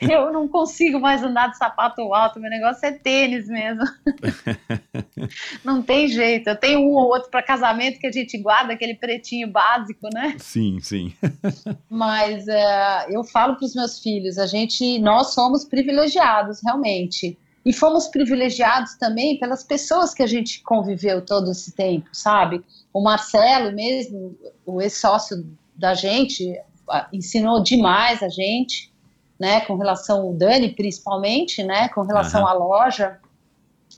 eu 0.00 0.32
não 0.32 0.48
consigo 0.48 1.00
mais 1.00 1.22
andar 1.22 1.48
de 1.48 1.56
sapato 1.58 2.12
alto. 2.14 2.40
Meu 2.40 2.50
negócio 2.50 2.86
é 2.86 2.92
tênis 2.92 3.46
mesmo. 3.48 3.82
Não 5.64 5.82
tem 5.82 6.08
jeito. 6.08 6.48
Eu 6.48 6.56
tenho 6.56 6.80
um 6.80 6.92
ou 6.92 7.08
outro 7.08 7.30
para 7.30 7.42
casamento 7.42 7.98
que 7.98 8.06
a 8.06 8.12
gente 8.12 8.38
guarda, 8.38 8.72
aquele 8.72 8.94
pretinho 8.94 9.48
básico, 9.48 10.08
né? 10.12 10.36
Sim, 10.38 10.80
sim. 10.80 11.12
Mas 11.88 12.48
é, 12.48 13.06
eu 13.10 13.22
falo 13.24 13.56
para 13.56 13.66
os 13.66 13.74
meus 13.74 13.98
filhos, 14.00 14.38
a 14.38 14.46
gente, 14.46 14.98
nós 14.98 15.34
somos 15.34 15.64
privilegiados, 15.64 16.60
realmente. 16.64 17.38
E 17.64 17.72
fomos 17.72 18.08
privilegiados 18.08 18.94
também 18.96 19.38
pelas 19.38 19.62
pessoas 19.62 20.14
que 20.14 20.22
a 20.22 20.26
gente 20.26 20.62
conviveu 20.62 21.20
todo 21.20 21.50
esse 21.50 21.72
tempo, 21.72 22.08
sabe? 22.12 22.64
O 22.92 23.02
Marcelo 23.02 23.74
mesmo, 23.74 24.34
o 24.64 24.80
ex-sócio 24.80 25.46
da 25.80 25.94
gente, 25.94 26.60
ensinou 27.12 27.62
demais 27.62 28.22
a 28.22 28.28
gente, 28.28 28.92
né? 29.38 29.62
Com 29.62 29.76
relação 29.76 30.20
ao 30.22 30.34
Dani, 30.34 30.68
principalmente, 30.74 31.62
né? 31.64 31.88
Com 31.88 32.02
relação 32.02 32.42
Aham. 32.46 32.50
à 32.50 32.52
loja. 32.52 33.18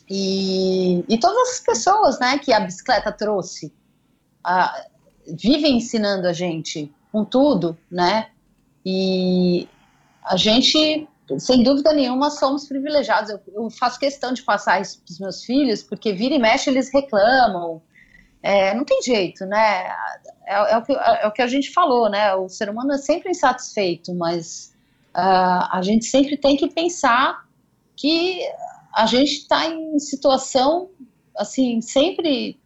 E, 0.08 1.04
e 1.08 1.18
todas 1.18 1.50
as 1.50 1.60
pessoas, 1.60 2.18
né? 2.20 2.38
Que 2.38 2.52
a 2.52 2.60
bicicleta 2.60 3.10
trouxe. 3.12 3.72
a- 4.44 4.86
vivem 5.40 5.76
ensinando 5.76 6.26
a 6.26 6.32
gente 6.32 6.92
com 7.12 7.24
tudo, 7.24 7.78
né? 7.88 8.30
E 8.84 9.68
a 10.24 10.36
gente, 10.36 11.06
sem 11.38 11.62
dúvida 11.62 11.92
nenhuma, 11.92 12.28
somos 12.28 12.66
privilegiados. 12.66 13.30
Eu, 13.30 13.40
eu 13.54 13.70
faço 13.70 14.00
questão 14.00 14.32
de 14.32 14.42
passar 14.42 14.80
isso 14.80 15.00
para 15.00 15.12
os 15.12 15.20
meus 15.20 15.44
filhos, 15.44 15.80
porque 15.82 16.12
vira 16.12 16.34
e 16.34 16.38
mexe 16.40 16.68
eles 16.70 16.92
reclamam. 16.92 17.80
É, 18.42 18.74
não 18.74 18.84
tem 18.84 19.00
jeito, 19.02 19.46
né? 19.46 19.86
É, 20.46 20.72
é 20.72 20.76
o 20.76 20.82
que, 20.82 20.92
é 20.92 21.26
o 21.26 21.32
que 21.32 21.42
a 21.42 21.46
gente 21.46 21.70
falou, 21.72 22.10
né? 22.10 22.34
O 22.34 22.48
ser 22.48 22.68
humano 22.68 22.92
é 22.92 22.98
sempre 22.98 23.30
insatisfeito, 23.30 24.12
mas 24.14 24.74
ah, 25.14 25.78
a 25.78 25.82
gente 25.82 26.04
sempre 26.06 26.36
tem 26.36 26.56
que 26.56 26.68
pensar 26.68 27.46
que 27.96 28.40
a 28.92 29.06
gente 29.06 29.32
está 29.32 29.66
em 29.66 29.98
situação, 29.98 30.90
assim, 31.36 31.80
sempre 31.80 32.58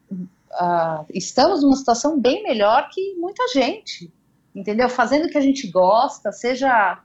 ah, 0.53 1.05
estamos 1.12 1.62
numa 1.62 1.77
situação 1.77 2.19
bem 2.19 2.43
melhor 2.43 2.89
que 2.90 3.15
muita 3.16 3.47
gente, 3.48 4.11
entendeu? 4.55 4.89
Fazendo 4.89 5.27
o 5.27 5.28
que 5.28 5.39
a 5.39 5.43
gente 5.43 5.69
gosta, 5.69 6.32
seja 6.32 7.03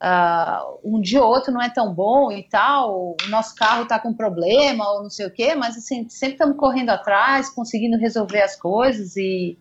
ah, 0.00 0.64
um 0.82 0.98
dia 1.00 1.22
ou 1.22 1.28
outro 1.28 1.52
não 1.52 1.60
é 1.60 1.68
tão 1.68 1.92
bom 1.92 2.32
e 2.32 2.42
tal, 2.42 3.16
o 3.22 3.28
nosso 3.28 3.54
carro 3.54 3.82
está 3.82 3.98
com 3.98 4.14
problema 4.14 4.88
ou 4.92 5.02
não 5.02 5.10
sei 5.10 5.26
o 5.26 5.30
quê, 5.30 5.54
mas 5.54 5.76
assim, 5.76 6.08
sempre 6.08 6.34
estamos 6.34 6.56
correndo 6.56 6.88
atrás, 6.90 7.50
conseguindo 7.50 7.98
resolver 7.98 8.40
as 8.40 8.56
coisas 8.56 9.14
e 9.16 9.58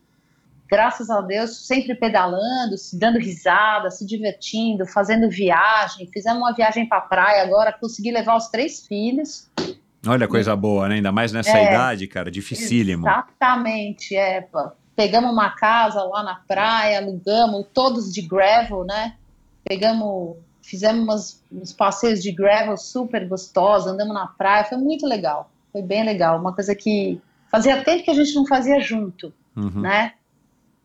graças 0.69 1.09
a 1.09 1.19
Deus, 1.19 1.65
sempre 1.67 1.95
pedalando, 1.95 2.77
se 2.77 2.97
dando 2.97 3.19
risada, 3.19 3.89
se 3.89 4.05
divertindo, 4.05 4.85
fazendo 4.85 5.29
viagem. 5.29 6.07
Fizemos 6.13 6.39
uma 6.39 6.53
viagem 6.53 6.87
para 6.87 7.01
praia 7.01 7.43
agora, 7.43 7.73
consegui 7.73 8.11
levar 8.11 8.37
os 8.37 8.47
três 8.47 8.85
filhos. 8.85 9.49
Olha 10.07 10.27
coisa 10.27 10.55
boa, 10.55 10.87
né? 10.87 10.95
Ainda 10.95 11.11
mais 11.11 11.33
nessa 11.33 11.57
É. 11.57 11.73
idade, 11.73 12.07
cara, 12.07 12.31
dificílimo. 12.31 13.05
Exatamente, 13.05 14.15
é. 14.15 14.47
Pegamos 14.95 15.31
uma 15.31 15.49
casa 15.49 16.01
lá 16.03 16.23
na 16.23 16.35
praia, 16.47 16.99
alugamos, 16.99 17.65
todos 17.73 18.13
de 18.13 18.21
gravel, 18.21 18.85
né? 18.85 19.15
Pegamos, 19.69 20.35
fizemos 20.63 21.03
umas- 21.03 21.43
uns 21.51 21.71
passeios 21.71 22.23
de 22.23 22.31
gravel 22.31 22.75
super 22.75 23.27
gostosos, 23.27 23.87
andamos 23.87 24.15
na 24.15 24.25
praia, 24.25 24.63
foi 24.65 24.79
muito 24.79 25.05
legal, 25.05 25.51
foi 25.71 25.83
bem 25.83 26.03
legal. 26.03 26.39
Uma 26.39 26.55
coisa 26.55 26.73
que 26.75 27.21
fazia 27.51 27.83
tempo 27.83 28.03
que 28.03 28.09
a 28.09 28.15
gente 28.15 28.33
não 28.33 28.47
fazia 28.47 28.79
junto, 28.79 29.31
Uhum. 29.55 29.81
né? 29.81 30.13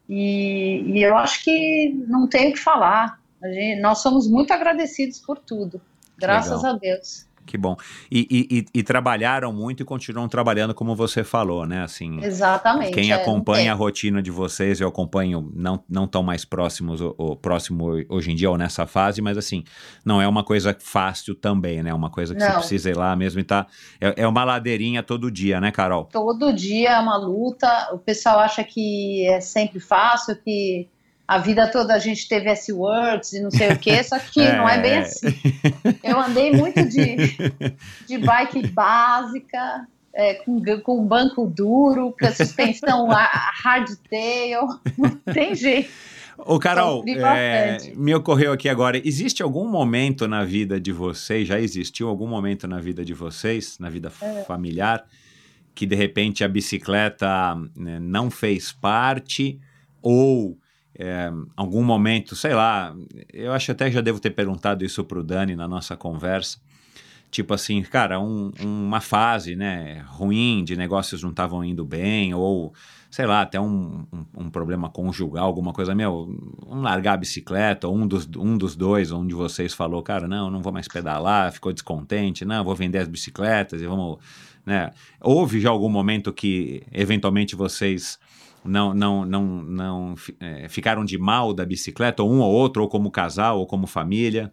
E, 0.06 0.82
e 0.86 1.02
eu 1.02 1.16
acho 1.16 1.42
que 1.42 1.94
não 2.06 2.28
tem 2.28 2.50
o 2.50 2.52
que 2.52 2.58
falar. 2.60 3.18
A 3.42 3.48
gente- 3.48 3.80
nós 3.80 3.98
somos 4.00 4.28
muito 4.28 4.52
agradecidos 4.52 5.18
por 5.18 5.38
tudo, 5.38 5.80
graças 6.18 6.58
Legal. 6.62 6.74
a 6.76 6.78
Deus. 6.78 7.26
Que 7.46 7.58
bom. 7.58 7.76
E, 8.10 8.26
e- 8.30 8.58
e- 8.58 8.66
e 8.80 8.82
trabalharam 8.82 9.52
muito 9.52 9.82
e 9.82 9.84
continuam 9.84 10.28
trabalhando 10.28 10.74
como 10.74 10.94
você 10.96 11.22
falou, 11.22 11.66
né? 11.66 11.82
Assim, 11.82 12.22
Exatamente. 12.24 12.92
Quem 12.92 13.10
é, 13.10 13.14
acompanha 13.14 13.72
a 13.72 13.76
tem. 13.76 13.84
rotina 13.84 14.22
de 14.22 14.30
vocês, 14.30 14.80
eu 14.80 14.88
acompanho, 14.88 15.50
não, 15.54 15.82
não 15.88 16.06
tão 16.06 16.22
mais 16.22 16.44
próximos, 16.44 17.00
o, 17.00 17.36
próximo 17.36 17.86
hoje 18.08 18.32
em 18.32 18.34
dia 18.34 18.50
ou 18.50 18.56
nessa 18.58 18.86
fase, 18.86 19.20
mas 19.20 19.36
assim, 19.36 19.64
não 20.04 20.20
é 20.22 20.26
uma 20.28 20.42
coisa 20.42 20.76
fácil 20.78 21.34
também, 21.34 21.82
né? 21.82 21.92
Uma 21.92 22.10
coisa 22.10 22.34
que 22.34 22.40
você 22.40 22.48
Não. 22.48 22.58
precisa 22.58 22.90
ir 22.90 22.96
lá 22.96 23.14
mesmo 23.14 23.40
e 23.40 23.44
tá. 23.44 23.66
É, 24.00 24.22
é 24.22 24.28
uma 24.28 24.44
ladeirinha 24.44 25.02
todo 25.02 25.30
dia, 25.30 25.60
né, 25.60 25.70
Carol? 25.70 26.04
todo 26.06 26.52
dia 26.52 26.90
é 26.92 26.98
uma 26.98 27.16
luta. 27.16 27.90
O 27.92 27.98
pessoal 27.98 28.38
acha 28.38 28.64
que 28.64 29.26
é 29.26 29.40
sempre 29.40 29.80
fácil, 29.80 30.36
que 30.42 30.88
a 31.26 31.38
vida 31.38 31.70
toda 31.70 31.94
a 31.94 31.98
gente 31.98 32.28
teve 32.28 32.48
S-Words 32.50 33.32
e 33.32 33.40
não 33.40 33.50
sei 33.50 33.72
o 33.72 33.78
quê, 33.78 34.02
só 34.04 34.18
que 34.18 34.40
não 34.52 34.68
é 34.68 34.80
bem 34.80 34.92
É. 34.92 34.98
assim. 34.98 35.26
Eu 36.02 36.20
andei 36.20 36.52
muito 36.52 36.84
de, 36.88 37.16
de 38.06 38.18
bike 38.18 38.68
básica, 38.68 39.86
é, 40.12 40.34
com, 40.34 40.62
com 40.82 41.04
banco 41.06 41.46
duro, 41.46 42.14
com 42.18 42.26
a 42.26 42.32
suspensão 42.32 43.08
hardtail, 43.62 44.66
não 44.98 45.10
tem 45.32 45.54
jeito. 45.54 45.90
Ô, 46.36 46.58
Carol, 46.58 47.04
é, 47.06 47.78
me 47.94 48.12
ocorreu 48.14 48.52
aqui 48.52 48.68
agora, 48.68 49.00
existe 49.06 49.42
algum 49.42 49.68
momento 49.68 50.26
na 50.26 50.44
vida 50.44 50.80
de 50.80 50.92
vocês, 50.92 51.46
já 51.46 51.60
existiu 51.60 52.08
algum 52.08 52.26
momento 52.26 52.66
na 52.66 52.80
vida 52.80 53.04
de 53.04 53.14
vocês, 53.14 53.78
na 53.78 53.88
vida 53.88 54.12
É. 54.20 54.42
familiar, 54.42 55.04
que 55.74 55.86
de 55.86 55.94
repente 55.94 56.42
a 56.44 56.48
bicicleta 56.48 57.54
né, 57.76 57.98
não 58.00 58.30
fez 58.30 58.72
parte, 58.72 59.58
ou 60.02 60.58
é, 60.98 61.30
algum 61.56 61.82
momento, 61.82 62.36
sei 62.36 62.54
lá, 62.54 62.94
eu 63.32 63.52
acho 63.52 63.72
até 63.72 63.86
que 63.86 63.92
já 63.94 64.00
devo 64.00 64.20
ter 64.20 64.30
perguntado 64.30 64.84
isso 64.84 65.04
pro 65.04 65.22
Dani 65.24 65.56
na 65.56 65.66
nossa 65.68 65.96
conversa, 65.96 66.58
tipo 67.30 67.52
assim, 67.52 67.82
cara, 67.82 68.20
um- 68.20 68.52
uma 68.62 69.00
fase, 69.00 69.56
né, 69.56 70.04
ruim, 70.08 70.62
de 70.64 70.76
negócios 70.76 71.22
não 71.22 71.30
estavam 71.30 71.64
indo 71.64 71.84
bem, 71.84 72.32
ou 72.32 72.72
sei 73.10 73.26
lá, 73.26 73.42
até 73.42 73.60
um, 73.60 74.04
um, 74.12 74.24
um 74.46 74.50
problema 74.50 74.88
conjugal, 74.90 75.46
alguma 75.46 75.72
coisa, 75.72 75.94
meu, 75.94 76.28
um 76.66 76.80
largar 76.80 77.14
a 77.14 77.16
bicicleta, 77.16 77.86
ou 77.86 77.96
um 77.96 78.06
dos, 78.08 78.28
um 78.36 78.56
dos 78.58 78.74
dois, 78.74 79.12
um 79.12 79.24
de 79.26 79.34
vocês 79.34 79.72
falou, 79.72 80.02
cara, 80.02 80.26
não, 80.26 80.50
não 80.50 80.60
vou 80.60 80.72
mais 80.72 80.88
pedalar, 80.88 81.52
ficou 81.52 81.72
descontente, 81.72 82.44
não, 82.44 82.64
vou 82.64 82.74
vender 82.74 82.98
as 82.98 83.06
bicicletas 83.08 83.80
e 83.80 83.86
vamos, 83.86 84.18
né, 84.66 84.90
houve 85.20 85.60
já 85.60 85.70
algum 85.70 85.88
momento 85.88 86.32
que, 86.32 86.82
eventualmente, 86.92 87.54
vocês 87.54 88.18
não, 88.64 88.94
não, 88.94 89.24
não, 89.24 89.42
não 89.44 90.14
eh, 90.40 90.68
ficaram 90.68 91.04
de 91.04 91.18
mal 91.18 91.52
da 91.52 91.64
bicicleta, 91.66 92.22
ou 92.22 92.32
um 92.32 92.40
ou 92.40 92.52
outro, 92.52 92.82
ou 92.82 92.88
como 92.88 93.10
casal, 93.10 93.58
ou 93.58 93.66
como 93.66 93.86
família? 93.86 94.52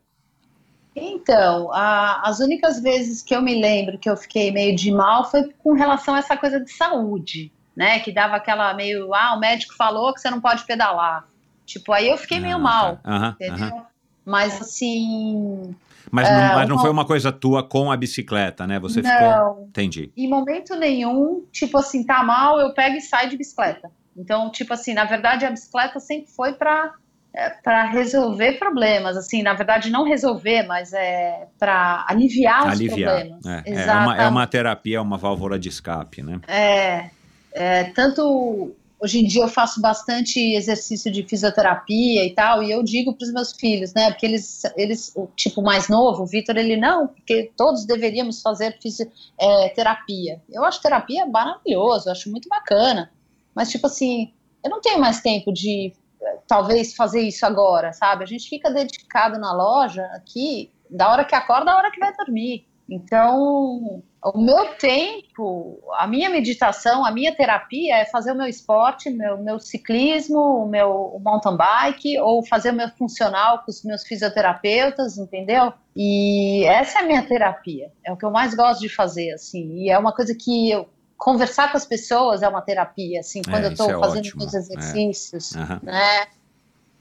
Então, 0.96 1.72
a- 1.72 2.22
as 2.28 2.40
únicas 2.40 2.82
vezes 2.82 3.22
que 3.22 3.34
eu 3.36 3.42
me 3.42 3.60
lembro 3.62 3.98
que 3.98 4.10
eu 4.10 4.18
fiquei 4.18 4.52
meio 4.52 4.76
de 4.76 4.92
mal 4.92 5.30
foi 5.30 5.50
com 5.60 5.74
relação 5.74 6.14
a 6.16 6.20
essa 6.20 6.36
coisa 6.36 6.60
de 6.60 6.72
saúde, 6.72 7.52
né? 7.76 8.00
Que 8.00 8.12
dava 8.12 8.36
aquela 8.36 8.74
meio, 8.74 9.14
ah, 9.14 9.36
o 9.36 9.40
médico 9.40 9.74
falou 9.76 10.14
que 10.14 10.20
você 10.20 10.30
não 10.30 10.42
pode 10.42 10.66
pedalar. 10.66 11.26
Tipo, 11.66 11.94
aí 11.94 12.10
eu 12.10 12.18
fiquei 12.18 12.40
meio 12.42 12.58
Ah, 12.58 12.60
mal, 12.60 12.98
tá. 12.98 13.02
Aham, 13.06 13.36
entendeu? 13.40 13.82
Mas 14.26 14.62
assim, 14.62 15.74
Mas, 16.12 16.30
não, 16.30 16.36
É, 16.36 16.56
mas 16.56 16.68
não 16.68 16.76
uma- 16.76 16.82
foi 16.82 16.92
uma 16.92 17.06
coisa 17.06 17.32
tua 17.32 17.64
com 17.64 17.90
a 17.92 17.96
bicicleta, 17.96 18.68
né? 18.68 18.78
Você 18.80 19.02
ficou. 19.02 19.28
não, 19.30 19.64
Entendi. 19.70 20.12
em 20.18 20.28
momento 20.30 20.76
nenhum, 20.76 21.46
tipo 21.52 21.78
assim, 21.78 22.04
tá 22.06 22.22
mal, 22.24 22.60
eu 22.60 22.74
pego 22.74 22.98
e 22.98 23.02
saio 23.02 23.30
de 23.30 23.38
bicicleta. 23.38 23.90
Então, 24.22 24.50
tipo 24.52 24.74
assim, 24.74 24.94
na 24.94 25.04
verdade 25.06 25.46
a 25.46 25.50
bicicleta 25.52 26.00
sempre 26.00 26.32
foi 26.32 26.54
pra 26.54 26.94
é 27.34 27.50
para 27.50 27.86
resolver 27.86 28.60
problemas, 28.60 29.16
assim, 29.16 29.42
na 29.42 29.54
verdade 29.54 29.90
não 29.90 30.04
resolver, 30.04 30.64
mas 30.64 30.92
é 30.92 31.48
para 31.58 32.06
aliviar 32.08 32.68
os 32.68 32.74
Aliviar. 32.74 33.16
problemas. 33.16 33.46
É, 33.46 33.72
é, 33.72 33.92
uma, 33.94 34.18
é 34.18 34.28
uma 34.28 34.48
terapia, 34.48 34.98
é 34.98 35.02
uma 35.02 35.18
válvula 35.18 35.58
de 35.58 35.70
escape, 35.70 36.22
né? 36.22 36.42
É, 36.46 37.10
é, 37.54 37.84
tanto 37.86 38.76
hoje 39.00 39.20
em 39.20 39.26
dia 39.28 39.44
eu 39.44 39.48
faço 39.48 39.82
bastante 39.82 40.40
exercício 40.56 41.10
de 41.12 41.24
fisioterapia 41.24 42.24
e 42.26 42.36
tal, 42.36 42.62
e 42.62 42.70
eu 42.70 42.84
digo 42.84 43.14
para 43.16 43.26
os 43.26 43.34
meus 43.34 43.52
filhos, 43.54 43.94
né, 43.94 44.12
porque 44.12 44.26
eles, 44.26 44.62
eles, 44.78 45.12
o 45.16 45.28
tipo 45.36 45.62
mais 45.62 45.88
novo, 45.88 46.24
o 46.24 46.28
Vitor, 46.28 46.56
ele 46.58 46.78
não, 46.78 47.08
porque 47.08 47.50
todos 47.58 47.86
deveríamos 47.86 48.42
fazer 48.42 48.78
fisi- 48.80 49.10
é, 49.40 49.70
terapia. 49.70 50.40
Eu 50.52 50.64
acho 50.66 50.82
terapia 50.82 51.26
maravilhoso, 51.26 52.10
eu 52.10 52.12
acho 52.12 52.30
muito 52.30 52.48
bacana, 52.48 53.10
mas 53.56 53.70
tipo 53.70 53.88
assim, 53.88 54.34
eu 54.64 54.70
não 54.70 54.82
tenho 54.82 55.00
mais 55.00 55.22
tempo 55.22 55.52
de 55.52 55.94
eh, 56.22 56.40
talvez 56.48 56.96
fazer 56.96 57.22
isso 57.22 57.46
agora, 57.46 57.94
sabe? 57.94 58.24
A 58.24 58.28
gente 58.28 58.48
fica 58.48 58.72
dedicado 58.72 59.40
na 59.40 59.54
loja 59.54 60.06
aqui, 60.14 60.72
da 60.90 61.10
hora 61.12 61.26
que 61.26 61.36
acorda, 61.36 61.66
da 61.66 61.78
hora 61.78 61.92
que 61.92 62.00
vai 62.00 62.16
dormir. 62.16 62.68
Então, 62.90 64.04
o 64.22 64.38
meu 64.38 64.76
tempo, 64.76 65.80
a 65.98 66.06
minha 66.06 66.30
meditação, 66.30 67.06
a 67.06 67.12
minha 67.12 67.34
terapia 67.34 67.96
é 67.96 68.06
fazer 68.06 68.34
o 68.34 68.36
meu 68.36 68.48
esporte, 68.48 69.10
meu, 69.10 69.38
meu 69.38 69.60
ciclismo, 69.60 70.66
o 70.66 70.68
meu 70.68 71.20
mountain 71.24 71.56
bike, 71.56 72.20
ou 72.20 72.46
fazer 72.46 72.72
o 72.72 72.76
meu 72.76 72.90
funcional 72.90 73.60
com 73.60 73.72
os 73.72 73.84
meus 73.84 74.04
fisioterapeutas, 74.04 75.18
entendeu? 75.18 75.74
E 75.96 76.66
essa 76.66 77.00
é 77.00 77.04
a 77.04 77.08
minha 77.08 77.26
terapia, 77.26 77.92
é 78.06 78.12
o 78.12 78.18
que 78.18 78.26
eu 78.26 78.32
mais 78.32 78.54
gosto 78.54 78.82
de 78.82 78.90
fazer, 78.90 79.32
assim, 79.32 79.84
e 79.84 79.90
é 79.90 79.98
uma 79.98 80.14
coisa 80.14 80.36
que 80.36 80.70
eu 80.70 80.88
conversar 81.22 81.70
com 81.72 81.78
as 81.78 81.86
pessoas 81.86 82.42
é 82.42 82.50
uma 82.50 82.64
terapia, 82.64 83.20
assim, 83.20 83.44
quando 83.44 83.66
É, 83.66 83.68
eu 83.68 83.72
estou 83.74 83.92
é 83.92 84.00
fazendo 84.00 84.26
ótimo, 84.26 84.40
meus 84.40 84.56
é. 84.56 84.58
exercícios, 84.58 85.52
né? 85.84 86.26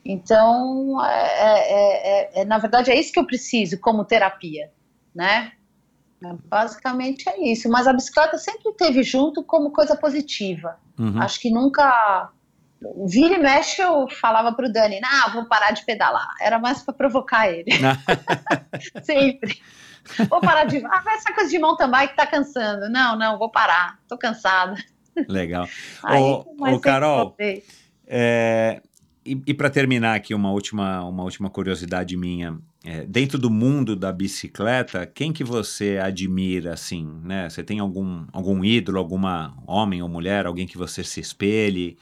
Então, 0.04 1.02
é, 1.02 1.38
é- 1.38 1.70
é- 2.02 2.40
é- 2.42 2.44
na 2.44 2.58
verdade, 2.58 2.90
é 2.90 3.00
isso 3.00 3.10
que 3.14 3.18
eu 3.18 3.26
preciso 3.26 3.80
como 3.80 4.04
terapia, 4.04 4.70
né? 5.14 5.52
É, 6.22 6.34
Basicamente 6.44 7.26
é 7.30 7.50
isso. 7.50 7.66
Mas 7.70 7.86
a 7.86 7.94
bicicleta 7.94 8.36
sempre 8.36 8.70
teve 8.74 9.02
junto 9.02 9.42
como 9.42 9.70
coisa 9.70 9.96
positiva. 9.96 10.76
Uhum. 10.98 11.18
Acho 11.22 11.40
que 11.40 11.50
nunca. 11.50 12.28
Vira 13.06 13.36
e 13.36 13.38
mexe, 13.38 13.80
eu 13.80 14.06
falava 14.08 14.52
pro 14.52 14.70
Dani, 14.70 15.00
ah, 15.02 15.30
vou 15.32 15.46
parar 15.46 15.70
de 15.70 15.82
pedalar. 15.86 16.28
Era 16.42 16.58
mais 16.58 16.82
para 16.82 16.92
provocar 16.92 17.48
ele. 17.48 17.70
sempre. 19.02 19.58
Vou 20.28 20.40
parar 20.40 20.64
de. 20.64 20.84
Ah, 20.84 21.02
essa 21.14 21.32
coisa 21.32 21.50
de 21.50 21.58
mountain 21.58 21.90
bike 21.90 22.16
tá 22.16 22.26
cansando. 22.26 22.88
Não, 22.88 23.16
não, 23.16 23.38
vou 23.38 23.50
parar. 23.50 23.98
Tô 24.08 24.16
cansada. 24.16 24.74
Legal. 25.28 25.68
Aí, 26.02 26.20
Ô, 26.20 26.44
ô, 26.58 26.80
Carol. 26.80 27.36
É, 28.06 28.80
e 29.24 29.40
e 29.46 29.54
para 29.54 29.70
terminar 29.70 30.14
aqui, 30.14 30.34
uma 30.34 30.50
última, 30.50 31.04
uma 31.04 31.22
última 31.22 31.50
curiosidade 31.50 32.16
minha. 32.16 32.58
É, 32.82 33.04
dentro 33.04 33.38
do 33.38 33.50
mundo 33.50 33.94
da 33.94 34.10
bicicleta, 34.10 35.04
quem 35.04 35.34
que 35.34 35.44
você 35.44 35.98
admira, 36.02 36.72
assim, 36.72 37.06
né? 37.22 37.48
Você 37.48 37.62
tem 37.62 37.78
algum, 37.78 38.24
algum 38.32 38.64
ídolo, 38.64 38.98
alguma 38.98 39.54
homem 39.66 40.02
ou 40.02 40.08
mulher, 40.08 40.46
alguém 40.46 40.66
que 40.66 40.78
você 40.78 41.04
se 41.04 41.20
espelhe, 41.20 41.98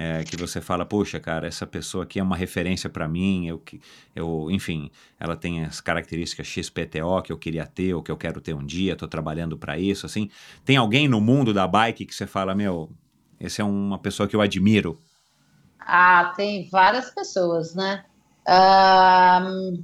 é, 0.00 0.22
que 0.22 0.36
você 0.36 0.60
fala, 0.60 0.86
poxa, 0.86 1.18
cara, 1.18 1.48
essa 1.48 1.66
pessoa 1.66 2.04
aqui 2.04 2.20
é 2.20 2.22
uma 2.22 2.36
referência 2.36 2.88
para 2.88 3.08
mim, 3.08 3.48
eu, 3.48 3.60
eu, 4.14 4.48
enfim, 4.48 4.92
ela 5.18 5.34
tem 5.34 5.64
as 5.64 5.80
características 5.80 6.46
XPTO 6.46 7.20
que 7.20 7.32
eu 7.32 7.36
queria 7.36 7.66
ter, 7.66 7.92
ou 7.94 8.00
que 8.00 8.12
eu 8.12 8.16
quero 8.16 8.40
ter 8.40 8.54
um 8.54 8.64
dia, 8.64 8.92
estou 8.92 9.08
trabalhando 9.08 9.58
para 9.58 9.76
isso, 9.76 10.06
assim. 10.06 10.30
Tem 10.64 10.76
alguém 10.76 11.08
no 11.08 11.20
mundo 11.20 11.52
da 11.52 11.66
bike 11.66 12.06
que 12.06 12.14
você 12.14 12.28
fala, 12.28 12.54
meu, 12.54 12.88
esse 13.40 13.60
é 13.60 13.64
uma 13.64 13.98
pessoa 13.98 14.28
que 14.28 14.36
eu 14.36 14.40
admiro? 14.40 14.96
Ah, 15.80 16.32
tem 16.36 16.68
várias 16.70 17.10
pessoas, 17.10 17.74
né? 17.74 18.04
Ahn, 18.46 19.82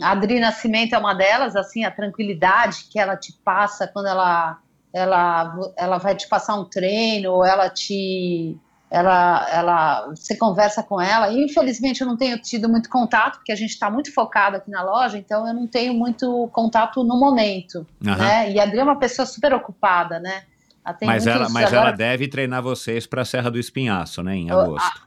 a 0.00 0.12
Adri 0.12 0.38
Nascimento 0.38 0.94
é 0.94 0.98
uma 0.98 1.14
delas, 1.14 1.56
assim, 1.56 1.84
a 1.84 1.90
tranquilidade 1.90 2.84
que 2.88 3.00
ela 3.00 3.16
te 3.16 3.32
passa 3.44 3.88
quando 3.88 4.06
ela, 4.06 4.60
ela, 4.92 5.72
ela 5.76 5.98
vai 5.98 6.14
te 6.14 6.28
passar 6.28 6.54
um 6.54 6.64
treino, 6.64 7.32
ou 7.32 7.44
ela 7.44 7.68
te. 7.68 8.56
Ela, 8.90 9.46
ela, 9.50 10.06
você 10.08 10.34
conversa 10.36 10.82
com 10.82 10.98
ela. 11.00 11.30
Infelizmente, 11.32 12.00
eu 12.00 12.06
não 12.06 12.16
tenho 12.16 12.38
tido 12.38 12.68
muito 12.68 12.88
contato, 12.88 13.36
porque 13.36 13.52
a 13.52 13.56
gente 13.56 13.70
está 13.70 13.90
muito 13.90 14.12
focado 14.14 14.56
aqui 14.56 14.70
na 14.70 14.82
loja, 14.82 15.18
então 15.18 15.46
eu 15.46 15.52
não 15.52 15.66
tenho 15.66 15.92
muito 15.92 16.48
contato 16.52 17.04
no 17.04 17.18
momento. 17.20 17.86
Aham. 18.06 18.16
Né? 18.16 18.52
E 18.52 18.58
a 18.58 18.62
Adri 18.62 18.78
é 18.78 18.82
uma 18.82 18.98
pessoa 18.98 19.26
super 19.26 19.52
ocupada, 19.52 20.18
né? 20.18 20.44
Ela 20.84 20.96
Mas, 21.02 21.26
ela, 21.26 21.48
mas 21.50 21.66
agora- 21.66 21.88
ela 21.88 21.96
deve 21.96 22.28
treinar 22.28 22.62
vocês 22.62 23.06
para 23.06 23.20
a 23.20 23.24
Serra 23.24 23.50
do 23.50 23.58
Espinhaço, 23.58 24.22
né? 24.22 24.34
Em 24.36 24.48
Eu- 24.48 24.60
agosto. 24.60 25.06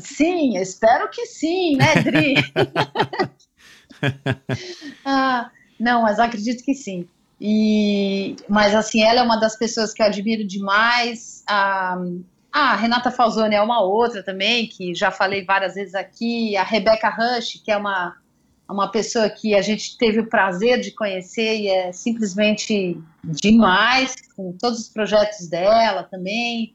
Sim, 0.00 0.56
espero 0.56 1.08
que 1.10 1.26
sim, 1.26 1.76
né, 1.76 1.94
Dri? 2.02 2.34
Ah, 5.04 5.50
não, 5.78 6.02
mas 6.02 6.18
acredito 6.18 6.64
que 6.64 6.74
sim. 6.74 7.06
E, 7.40 8.34
mas 8.48 8.74
assim, 8.74 9.02
ela 9.02 9.20
é 9.20 9.22
uma 9.22 9.36
das 9.36 9.56
pessoas 9.56 9.92
que 9.92 10.02
eu 10.02 10.06
admiro 10.06 10.46
demais. 10.46 11.44
A, 12.56 12.72
a 12.72 12.74
Renata 12.74 13.10
Falzoni 13.10 13.54
é 13.54 13.60
uma 13.60 13.82
outra 13.82 14.22
também, 14.22 14.66
que 14.66 14.94
já 14.94 15.10
falei 15.10 15.44
várias 15.44 15.74
vezes 15.74 15.94
aqui. 15.94 16.56
A 16.56 16.62
Rebecca 16.62 17.10
Rush, 17.10 17.60
que 17.62 17.70
é 17.70 17.76
uma, 17.76 18.16
uma 18.66 18.90
pessoa 18.90 19.28
que 19.28 19.54
a 19.54 19.60
gente 19.60 19.98
teve 19.98 20.20
o 20.20 20.26
prazer 20.26 20.80
de 20.80 20.90
conhecer 20.90 21.60
e 21.60 21.68
é 21.68 21.92
simplesmente 21.92 22.98
demais, 23.22 24.14
com 24.34 24.52
todos 24.52 24.80
os 24.80 24.88
projetos 24.88 25.48
dela 25.48 26.02
também. 26.04 26.74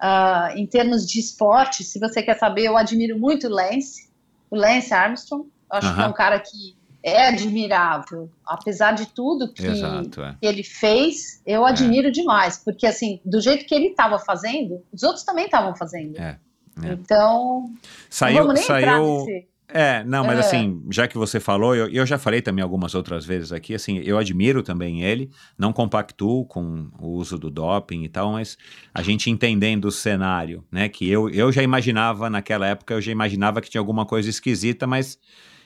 Ah, 0.00 0.54
em 0.56 0.66
termos 0.66 1.06
de 1.06 1.20
esporte, 1.20 1.84
se 1.84 1.98
você 1.98 2.22
quer 2.22 2.38
saber, 2.38 2.62
eu 2.62 2.78
admiro 2.78 3.18
muito 3.18 3.48
o 3.48 3.50
Lance, 3.50 4.08
o 4.50 4.56
Lance 4.56 4.94
Armstrong. 4.94 5.44
Eu 5.70 5.76
acho 5.76 5.94
que 5.94 6.00
é 6.00 6.06
um 6.06 6.12
cara 6.14 6.40
que 6.40 6.74
é 7.02 7.28
admirável, 7.28 8.30
apesar 8.44 8.92
de 8.92 9.06
tudo 9.06 9.52
que, 9.52 9.64
Exato, 9.66 10.22
é. 10.22 10.36
que 10.40 10.46
ele 10.46 10.62
fez, 10.62 11.40
eu 11.46 11.64
admiro 11.64 12.10
demais, 12.10 12.60
porque 12.64 12.86
assim, 12.86 13.20
do 13.24 13.40
jeito 13.40 13.64
que 13.66 13.74
ele 13.74 13.88
estava 13.88 14.18
fazendo, 14.18 14.82
os 14.92 15.02
outros 15.02 15.24
também 15.24 15.44
estavam 15.44 15.74
fazendo. 15.76 16.18
É, 16.18 16.38
é. 16.82 16.92
Então, 16.92 17.62
não 17.68 17.74
Saiu, 18.10 18.50
entrar 18.50 18.62
saiu. 18.62 19.24
nesse. 19.24 19.48
É, 19.70 20.02
não, 20.04 20.24
mas 20.24 20.38
É. 20.38 20.40
assim, 20.40 20.82
já 20.90 21.06
que 21.06 21.18
você 21.18 21.38
falou, 21.38 21.76
eu, 21.76 21.88
eu 21.88 22.06
já 22.06 22.16
falei 22.16 22.40
também 22.40 22.62
algumas 22.62 22.94
outras 22.94 23.26
vezes 23.26 23.52
aqui, 23.52 23.74
assim, 23.74 23.98
eu 23.98 24.16
admiro 24.16 24.62
também 24.62 25.02
ele, 25.02 25.30
não 25.58 25.74
compactuo 25.74 26.46
com 26.46 26.88
o 26.98 27.08
uso 27.08 27.38
do 27.38 27.50
doping 27.50 28.02
e 28.02 28.08
tal, 28.08 28.32
mas 28.32 28.56
a 28.94 29.02
gente 29.02 29.28
entendendo 29.28 29.84
o 29.84 29.92
cenário, 29.92 30.64
né, 30.72 30.88
que 30.88 31.06
eu, 31.08 31.28
eu 31.28 31.52
já 31.52 31.62
imaginava 31.62 32.30
naquela 32.30 32.66
época, 32.66 32.94
eu 32.94 33.00
já 33.02 33.12
imaginava 33.12 33.60
que 33.60 33.68
tinha 33.68 33.80
alguma 33.80 34.06
coisa 34.06 34.30
esquisita, 34.30 34.86
mas, 34.86 35.18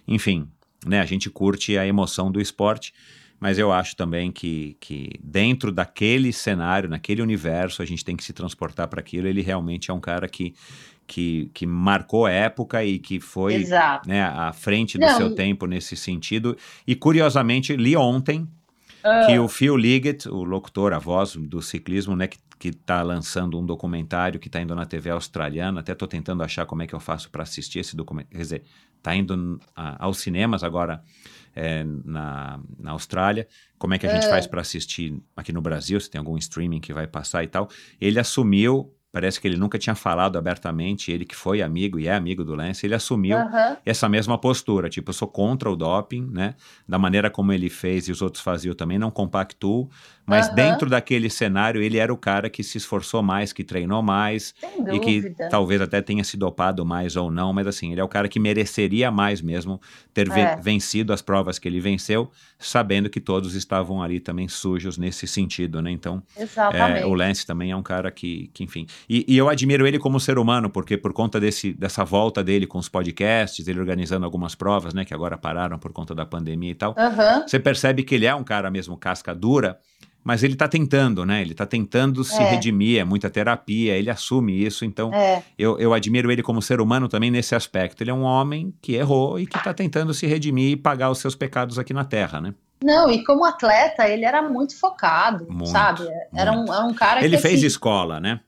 enfim, 0.07 0.49
né, 0.87 1.01
a 1.01 1.05
gente 1.07 1.29
curte 1.31 1.77
a 1.79 1.87
emoção 1.87 2.31
do 2.31 2.41
esporte, 2.41 2.93
mas 3.41 3.59
eu 3.59 3.73
acho 3.73 3.97
também 3.97 4.31
que, 4.31 4.77
que 4.81 5.11
dentro 5.23 5.73
daquele 5.73 6.33
cenário, 6.33 6.89
naquele 6.89 7.21
universo, 7.23 7.83
a 7.83 7.85
gente 7.85 8.05
tem 8.05 8.17
que 8.17 8.23
se 8.25 8.33
transportar 8.33 8.87
para 8.89 9.01
aquilo, 9.01 9.27
ele 9.27 9.43
realmente 9.43 9.91
é 9.91 9.95
um 9.95 10.01
cara 10.01 10.29
que, 10.29 10.55
que, 11.07 11.51
que 11.53 11.67
marcou 11.67 12.29
época 12.29 12.85
e 12.85 12.99
que 13.01 13.19
foi 13.19 13.55
Exato. 13.55 14.09
né, 14.09 14.23
à 14.23 14.53
frente 14.53 14.97
do 14.97 15.05
Não, 15.07 15.17
seu 15.17 15.27
e- 15.29 15.35
tempo 15.35 15.67
nesse 15.67 15.97
sentido. 15.97 16.57
E 16.87 16.95
curiosamente, 16.95 17.75
li 17.77 17.97
ontem 17.97 18.47
Ah. 19.05 19.27
que 19.27 19.37
o 19.37 19.49
Phil 19.49 19.77
Liggett, 19.77 20.29
o 20.29 20.45
locutor, 20.45 20.93
a 20.93 20.99
voz 21.01 21.35
do 21.35 21.61
ciclismo, 21.61 22.15
né, 22.15 22.29
que, 22.29 22.39
que 22.61 22.73
tá 22.73 23.03
lançando 23.03 23.59
um 23.59 23.67
documentário 23.67 24.39
que 24.39 24.47
está 24.47 24.61
indo 24.63 24.77
na 24.77 24.87
TV 24.87 25.11
australiana, 25.11 25.81
até 25.81 25.91
estou 25.91 26.07
tentando 26.07 26.45
achar 26.45 26.65
como 26.65 26.83
é 26.83 26.87
que 26.87 26.95
eu 26.95 27.01
faço 27.01 27.29
para 27.29 27.43
assistir 27.43 27.81
esse 27.81 27.97
documentário, 27.97 28.37
quer 28.37 28.43
dizer, 28.45 28.63
está 29.03 29.15
indo 29.17 29.59
a- 29.75 30.05
aos 30.05 30.19
cinemas 30.19 30.63
agora 30.63 31.03
é, 31.55 31.85
na, 31.85 32.61
na 32.79 32.93
Austrália, 32.93 33.47
como 33.77 33.93
é 33.93 33.99
que 33.99 34.07
a 34.07 34.15
gente 34.15 34.25
É. 34.25 34.31
faz 34.31 34.47
para 34.47 34.61
assistir 34.63 35.21
aqui 35.37 35.53
no 35.53 35.61
Brasil, 35.61 36.01
se 36.01 36.09
tem 36.09 36.19
algum 36.19 36.39
streaming 36.39 36.81
que 36.81 36.95
vai 36.95 37.07
passar 37.07 37.45
e 37.45 37.47
tal. 37.49 37.69
Ele 38.01 38.19
assumiu, 38.19 38.95
parece 39.13 39.39
que 39.39 39.47
ele 39.47 39.59
nunca 39.59 39.79
tinha 39.79 39.95
falado 39.95 40.39
abertamente, 40.39 41.13
ele 41.13 41.27
que 41.27 41.37
foi 41.37 41.61
amigo 41.61 42.01
e 42.01 42.09
é 42.09 42.15
amigo 42.15 42.43
do 42.43 42.55
Lance, 42.55 42.87
ele 42.87 42.95
assumiu 42.95 43.37
Aham. 43.37 43.77
essa 43.85 44.09
mesma 44.09 44.39
postura, 44.39 44.89
tipo, 44.89 45.11
eu 45.11 45.15
sou 45.15 45.29
contra 45.29 45.71
o 45.71 45.77
doping, 45.77 46.27
né? 46.33 46.55
Da 46.89 46.99
maneira 46.99 47.29
como 47.31 47.53
ele 47.53 47.69
fez 47.69 48.09
e 48.09 48.13
os 48.13 48.23
outros 48.23 48.43
faziam 48.43 48.75
também, 48.75 48.99
não 48.99 49.11
compactuo, 49.11 49.91
mas 50.27 50.47
Aham. 50.47 50.55
dentro 50.55 50.89
daquele 50.89 51.29
cenário 51.29 51.83
ele 51.83 51.99
era 51.99 52.13
o 52.13 52.17
cara 52.17 52.49
que 52.49 52.63
se 52.63 52.79
esforçou 52.79 53.23
mais, 53.23 53.53
que 53.53 53.63
treinou 53.63 54.03
mais 54.03 54.55
e 54.91 54.99
que 54.99 55.35
talvez 55.51 55.81
até 55.83 56.01
tenha 56.01 56.25
se 56.25 56.39
dopado 56.39 56.85
mais 56.87 57.15
ou 57.15 57.31
não, 57.31 57.53
mas 57.53 57.67
assim, 57.67 57.93
ele 57.93 58.01
é 58.01 58.05
o 58.05 58.09
cara 58.09 58.29
que 58.29 58.41
mereceria 58.41 59.11
mais 59.11 59.43
mesmo 59.43 59.79
ter 60.15 60.27
É. 60.33 60.57
vencido 60.57 61.13
as 61.13 61.21
provas 61.21 61.59
que 61.59 61.69
ele 61.69 61.81
venceu, 61.81 62.31
sabendo 62.59 63.11
que 63.11 63.21
todos 63.21 63.55
estavam 63.55 64.03
ali 64.03 64.21
também 64.21 64.49
sujos 64.49 64.97
nesse 64.97 65.27
sentido, 65.27 65.83
né? 65.83 65.91
Então, 65.91 66.23
é, 66.73 67.05
o 67.05 67.13
Lance 67.13 67.45
também 67.45 67.71
é 67.73 67.77
um 67.77 67.83
cara 67.83 68.11
que, 68.11 68.49
que 68.55 68.65
enfim. 68.65 68.87
E, 69.09 69.25
e 69.29 69.37
eu 69.37 69.49
admiro 69.49 69.87
ele 69.87 69.99
como 69.99 70.19
ser 70.21 70.39
humano, 70.39 70.71
porque 70.71 70.97
por 70.97 71.13
conta 71.13 71.39
desse, 71.41 71.73
dessa 71.73 72.05
volta 72.05 72.43
dele 72.43 72.67
com 72.67 72.79
os 72.79 72.89
podcasts, 72.89 73.67
ele 73.67 73.81
organizando 73.81 74.25
algumas 74.25 74.55
provas, 74.55 74.95
né, 74.95 75.05
que 75.05 75.15
agora 75.15 75.37
pararam 75.37 75.79
por 75.79 75.93
conta 75.93 76.15
da 76.15 76.25
pandemia 76.25 76.71
e 76.71 76.75
tal, 76.75 76.95
Aham. 76.99 77.45
você 77.47 77.59
percebe 77.59 78.03
que 78.03 78.15
ele 78.15 78.27
é 78.27 78.35
um 78.35 78.45
cara 78.45 78.71
mesmo 78.71 78.97
casca 78.97 79.35
dura, 79.35 79.79
mas 80.25 80.45
ele 80.45 80.55
tá 80.55 80.69
tentando, 80.69 81.27
né? 81.27 81.43
Ele 81.43 81.53
tá 81.53 81.67
tentando 81.67 82.23
se 82.23 82.41
É. 82.41 82.47
redimir, 82.47 83.01
é 83.01 83.05
muita 83.05 83.29
terapia, 83.29 83.97
ele 83.97 84.09
assume 84.09 84.53
isso, 84.65 84.85
então 84.85 85.13
É, 85.13 85.43
eu, 85.59 85.77
eu 85.81 85.93
admiro 85.93 86.31
ele 86.31 86.45
como 86.45 86.63
ser 86.63 86.81
humano 86.81 87.09
também 87.09 87.29
nesse 87.29 87.57
aspecto. 87.57 88.05
Ele 88.05 88.11
é 88.13 88.15
um 88.15 88.23
homem 88.23 88.73
que 88.81 88.95
errou 88.95 89.41
e 89.41 89.47
que 89.47 89.61
tá 89.63 89.75
tentando 89.75 90.15
se 90.15 90.25
redimir 90.25 90.71
e 90.71 90.77
pagar 90.77 91.11
os 91.11 91.19
seus 91.19 91.35
pecados 91.35 91.77
aqui 91.77 91.93
na 91.93 92.05
Terra, 92.05 92.41
né? 92.41 92.55
não, 92.85 93.11
e 93.11 93.23
como 93.25 93.45
atleta, 93.45 94.09
ele 94.09 94.25
era 94.25 94.43
muito 94.43 94.79
focado, 94.79 95.47
Muito, 95.49 95.69
sabe? 95.71 96.03
Era 96.35 96.53
um, 96.53 96.73
era 96.73 96.85
um 96.85 96.93
cara 96.95 97.25
Ele 97.25 97.37
que. 97.37 97.43
fez 97.43 97.59
assim, 97.59 97.67
escola, 97.67 98.21
né? 98.21 98.41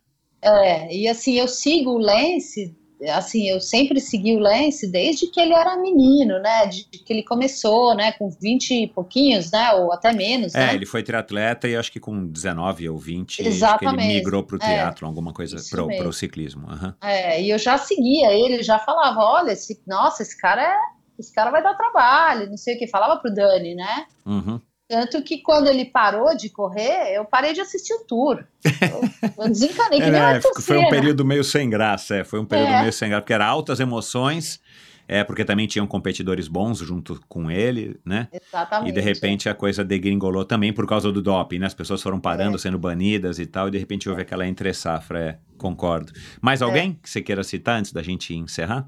É, 0.45 0.95
e 0.95 1.09
assim, 1.09 1.35
eu 1.35 1.49
sigo 1.49 1.91
o 1.93 1.99
Lance, 1.99 2.77
assim, 3.13 3.49
eu 3.49 3.61
sempre 3.61 4.01
segui 4.01 4.35
o 4.37 4.39
Lance 4.39 4.91
desde 4.91 5.27
que 5.27 5.41
ele 5.41 5.53
era 5.53 5.77
menino, 5.77 6.39
né? 6.39 6.67
De 6.67 6.85
que 6.85 7.13
ele 7.13 7.23
começou, 7.23 7.95
né, 7.95 8.13
com 8.13 8.31
20 8.31 8.71
e 8.85 8.87
pouquinhos, 8.87 9.51
né? 9.51 9.73
Ou 9.73 9.93
até 9.93 10.13
menos, 10.13 10.55
É, 10.55 10.67
né? 10.67 10.75
ele 10.75 10.87
foi 10.87 11.03
triatleta 11.03 11.69
e 11.69 11.77
acho 11.77 11.91
que 11.93 12.01
com 12.01 12.27
19 12.27 12.89
ou 12.89 12.97
20 12.99 13.41
acho 13.41 13.43
que 13.43 13.49
Exatamente. 13.49 14.05
ele 14.05 14.15
migrou 14.15 14.43
pro 14.43 14.57
É, 14.57 14.61
triatlo, 14.61 15.07
alguma 15.09 15.33
coisa, 15.33 15.57
mesmo. 15.57 15.89
pro 15.99 16.13
ciclismo. 16.13 16.67
aham. 16.71 16.95
É, 17.03 17.43
e 17.43 17.51
eu 17.51 17.59
já 17.59 17.77
seguia 17.79 18.33
ele, 18.33 18.63
já 18.63 18.79
falava, 18.79 19.21
olha, 19.21 19.53
esse, 19.53 19.81
nossa, 19.87 20.23
esse 20.23 20.39
cara 20.41 20.63
é, 20.63 20.77
esse 21.19 21.33
cara 21.33 21.51
vai 21.51 21.63
dar 21.63 21.75
trabalho, 21.75 22.49
não 22.49 22.57
sei 22.57 22.75
o 22.75 22.79
que, 22.79 22.87
falava 22.87 23.21
pro 23.21 23.33
Dani, 23.33 23.75
né? 23.75 24.07
Uhum. 24.27 24.61
Tanto 24.87 25.23
que 25.23 25.39
quando 25.39 25.69
ele 25.69 25.87
parou 25.87 26.37
de 26.37 26.51
correr, 26.51 27.15
eu 27.15 27.25
parei 27.25 27.53
de 27.55 27.61
assistir 27.61 27.95
o 27.95 28.05
tour. 28.05 28.45
Eu, 28.65 29.45
eu 29.45 29.49
desencanei 29.49 29.99
que 30.01 30.05
É, 30.07 30.11
nem 30.11 30.21
né, 30.21 30.27
Ayrton 30.35 30.61
foi 30.61 30.77
um 30.79 30.89
período 30.91 31.25
meio 31.25 31.43
sem 31.43 31.71
graça, 31.71 32.17
é, 32.17 32.25
foi 32.25 32.39
um 32.39 32.45
período 32.45 32.71
É. 32.73 32.81
meio 32.81 32.93
sem 32.93 33.09
graça, 33.09 33.23
porque 33.23 33.33
era 33.33 33.47
altas 33.47 33.81
emoções, 33.81 34.61
é, 35.09 35.25
porque 35.25 35.43
também 35.43 35.67
tinham 35.67 35.87
competidores 35.87 36.49
bons 36.49 36.79
junto 36.81 37.19
com 37.29 37.51
ele, 37.51 37.99
né? 38.05 38.29
Exatamente. 38.31 38.91
E 38.91 38.93
de 38.93 39.01
repente 39.01 39.49
a 39.49 39.55
coisa 39.55 39.83
degringolou 39.83 40.45
também 40.45 40.71
por 40.73 40.87
causa 40.87 41.11
do 41.11 41.23
doping, 41.23 41.59
né? 41.61 41.67
As 41.67 41.75
pessoas 41.75 42.03
foram 42.03 42.19
É. 42.19 42.21
parando, 42.21 42.59
sendo 42.59 42.79
banidas 42.79 43.39
e 43.39 43.47
tal, 43.47 43.69
e 43.69 43.71
de 43.71 43.79
repente 43.79 44.09
houve 44.09 44.21
aquela 44.21 44.47
entre-safra, 44.47 45.19
é, 45.19 45.39
concordo. 45.57 46.13
Mais 46.43 46.61
É. 46.61 46.65
alguém 46.65 46.99
que 47.03 47.09
você 47.09 47.23
queira 47.23 47.43
citar 47.43 47.79
antes 47.79 47.91
da 47.93 48.03
gente 48.03 48.35
encerrar? 48.35 48.87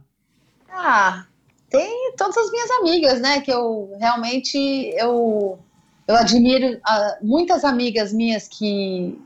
Ah, 0.71 1.25
tem 1.71 2.13
todas 2.19 2.37
as 2.37 2.51
minhas 2.51 2.71
amigas, 2.73 3.21
né? 3.21 3.41
Que 3.41 3.51
eu 3.51 3.91
realmente 3.99 4.59
eu, 4.97 5.59
eu 6.07 6.15
admiro 6.15 6.79
ah, 6.85 7.19
muitas 7.23 7.65
amigas 7.65 8.13
minhas 8.13 8.47
que, 8.47 9.19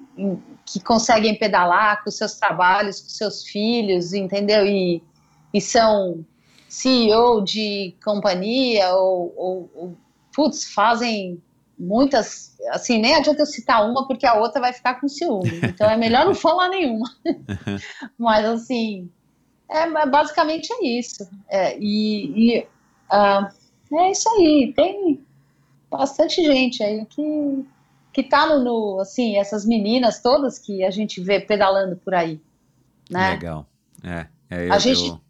que 0.65 0.81
conseguem 0.81 1.39
pedalar 1.39 2.02
com 2.02 2.11
seus 2.11 2.35
trabalhos, 2.35 3.01
com 3.01 3.09
seus 3.09 3.44
filhos, 3.44 4.12
entendeu? 4.12 4.66
E, 4.66 5.02
e 5.52 5.61
são 5.61 6.24
CEO 6.69 7.43
de 7.43 7.94
companhia 8.02 8.94
ou, 8.94 9.35
ou, 9.36 9.70
ou 9.74 9.97
putz, 10.35 10.73
fazem 10.73 11.43
muitas, 11.78 12.57
assim, 12.70 12.98
nem 12.98 13.15
adianta 13.15 13.43
eu 13.43 13.47
citar 13.47 13.89
uma 13.90 14.07
porque 14.07 14.27
a 14.27 14.35
outra 14.35 14.61
vai 14.61 14.73
ficar 14.73 15.01
com 15.01 15.09
ciúme. 15.09 15.51
Então 15.62 15.89
é 15.89 15.97
melhor 15.97 16.24
não 16.24 16.35
falar 16.35 16.69
nenhuma. 16.69 17.11
Mas 18.19 18.44
assim, 18.44 19.11
é, 19.69 19.86
mas 19.86 20.11
basicamente 20.11 20.73
é 20.73 20.85
isso. 20.85 21.28
É, 21.48 21.78
e 21.78 22.59
e, 22.59 22.66
ah, 23.09 23.51
é 23.93 24.11
isso 24.11 24.28
aí. 24.31 24.73
Tem 24.74 25.24
bastante 25.90 26.42
gente 26.44 26.82
aí 26.82 27.04
que, 27.06 27.64
que 28.12 28.22
tá 28.22 28.46
no, 28.46 28.62
no, 28.64 29.00
assim, 29.00 29.36
essas 29.36 29.64
meninas 29.66 30.20
todas 30.20 30.58
que 30.58 30.84
a 30.84 30.90
gente 30.90 31.20
vê 31.20 31.40
pedalando 31.40 31.96
por 31.96 32.14
aí. 32.14 32.40
Né? 33.10 33.30
Legal. 33.30 33.66
É, 34.04 34.26
é, 34.48 34.56
A 34.70 34.76
eu- 34.76 34.80
gente- 34.80 35.08
eu- 35.08 35.20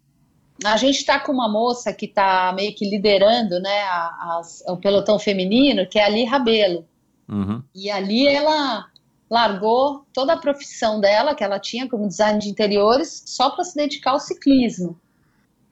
A 0.63 0.77
gente 0.77 0.97
está 0.97 1.19
com 1.19 1.31
uma 1.31 1.49
moça 1.49 1.91
que 1.91 2.05
está 2.05 2.53
meio 2.55 2.75
que 2.75 2.87
liderando 2.87 3.59
né, 3.59 3.81
a- 3.81 4.37
as- 4.39 4.63
o 4.67 4.77
pelotão 4.77 5.17
feminino, 5.17 5.87
que 5.87 5.97
é 5.97 6.03
a 6.03 6.05
Ali 6.05 6.23
Rabelo. 6.23 6.85
Uhum. 7.27 7.63
E 7.73 7.89
ali 7.89 8.27
ela 8.27 8.85
largou 9.27 10.05
toda 10.13 10.33
a 10.33 10.37
profissão 10.37 10.99
dela, 11.01 11.33
que 11.33 11.43
ela 11.43 11.57
tinha 11.59 11.89
como 11.89 12.07
design 12.07 12.37
de 12.39 12.49
interiores, 12.49 13.23
só 13.25 13.49
para 13.49 13.63
se 13.63 13.75
dedicar 13.75 14.11
ao 14.11 14.19
ciclismo. 14.19 14.99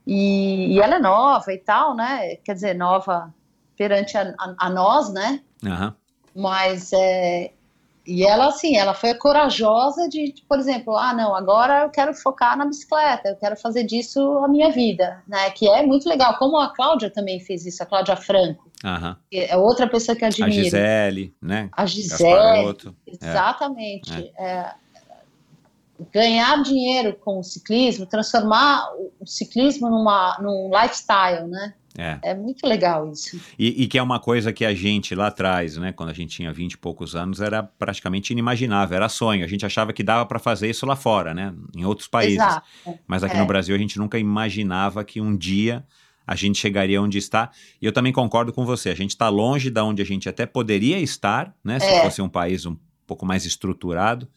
E, 0.07 0.73
e 0.73 0.79
ela 0.79 0.95
é 0.95 0.99
nova 0.99 1.53
e 1.53 1.59
tal, 1.59 1.93
né? 1.95 2.37
Quer 2.37 2.53
dizer, 2.55 2.73
nova 2.73 3.31
perante 3.79 4.17
a, 4.17 4.23
a- 4.37 4.55
a 4.67 4.69
nós, 4.69 5.11
né? 5.13 5.39
Aham. 5.65 5.95
Mas 6.35 6.91
é, 6.93 7.51
e 8.05 8.23
ela 8.25 8.47
assim, 8.47 8.75
ela 8.75 8.93
foi 8.93 9.13
corajosa 9.13 10.07
de, 10.09 10.33
por 10.49 10.59
exemplo, 10.59 10.97
ah, 10.97 11.13
não, 11.13 11.33
agora 11.33 11.83
eu 11.83 11.89
quero 11.89 12.13
focar 12.13 12.57
na 12.57 12.65
bicicleta, 12.65 13.29
eu 13.29 13.35
quero 13.37 13.55
fazer 13.55 13.83
disso 13.85 14.19
a 14.43 14.47
minha 14.49 14.69
vida, 14.69 15.23
né? 15.27 15.49
Que 15.51 15.69
é 15.69 15.81
muito 15.85 16.09
legal, 16.09 16.37
como 16.37 16.57
a 16.57 16.73
Cláudia 16.75 17.09
também 17.09 17.39
fez 17.39 17.65
isso, 17.65 17.81
a 17.81 17.85
Cláudia 17.85 18.17
Franco, 18.17 18.69
que 19.31 19.39
é 19.39 19.55
outra 19.55 19.87
pessoa 19.87 20.15
que 20.15 20.23
eu 20.23 20.27
A 20.27 20.29
admiro. 20.29 20.51
Gisele, 20.63 21.33
né? 21.41 21.69
A 21.71 21.85
Gisele, 21.85 22.29
Gasparotto. 22.33 22.95
Exatamente. 23.07 24.11
É, 24.37 24.73
ganhar 26.11 26.61
dinheiro 26.63 27.13
com 27.15 27.39
o 27.39 27.43
ciclismo, 27.43 28.05
transformar 28.05 28.89
o, 28.95 29.11
o 29.21 29.25
ciclismo 29.27 29.89
numa, 29.89 30.37
num 30.41 30.69
lifestyle, 30.69 31.47
né? 31.47 31.73
É. 31.99 32.19
É 32.31 32.33
muito 32.35 32.65
legal 32.65 33.11
isso. 33.11 33.39
E, 33.57 33.83
e 33.83 33.87
que 33.87 33.97
é 33.97 34.01
uma 34.01 34.19
coisa 34.19 34.53
que 34.53 34.63
a 34.63 34.73
gente 34.73 35.13
lá 35.13 35.27
atrás, 35.27 35.75
né, 35.77 35.91
quando 35.91 36.09
a 36.09 36.13
gente 36.13 36.35
tinha 36.35 36.51
20 36.53 36.71
e 36.73 36.77
poucos 36.77 37.15
anos, 37.15 37.41
era 37.41 37.61
praticamente 37.61 38.31
inimaginável, 38.31 38.95
era 38.95 39.09
sonho. 39.09 39.43
A 39.43 39.47
gente 39.47 39.65
achava 39.65 39.91
que 39.91 40.01
dava 40.01 40.25
para 40.25 40.39
fazer 40.39 40.69
isso 40.69 40.85
lá 40.85 40.95
fora, 40.95 41.33
né, 41.33 41.53
em 41.75 41.83
outros 41.83 42.07
países. 42.07 42.37
Exato. 42.37 42.65
Mas 43.05 43.23
aqui 43.23 43.35
É. 43.35 43.39
no 43.39 43.45
Brasil 43.45 43.75
a 43.75 43.77
gente 43.77 43.97
nunca 43.97 44.17
imaginava 44.17 45.03
que 45.03 45.19
um 45.19 45.35
dia 45.35 45.83
a 46.25 46.35
gente 46.35 46.57
chegaria 46.59 47.01
onde 47.01 47.17
está. 47.17 47.49
E 47.81 47.85
eu 47.85 47.91
também 47.91 48.13
concordo 48.13 48.53
com 48.53 48.63
você, 48.65 48.89
a 48.89 48.95
gente 48.95 49.09
está 49.09 49.27
longe 49.29 49.69
da 49.69 49.83
onde 49.83 50.01
a 50.01 50.05
gente 50.05 50.29
até 50.29 50.45
poderia 50.45 50.99
estar, 50.99 51.53
né, 51.63 51.79
se 51.79 51.85
É. 51.87 52.01
fosse 52.03 52.21
um 52.21 52.29
país 52.29 52.65
um 52.65 52.77
pouco 53.05 53.25
mais 53.25 53.45
estruturado. 53.45 54.27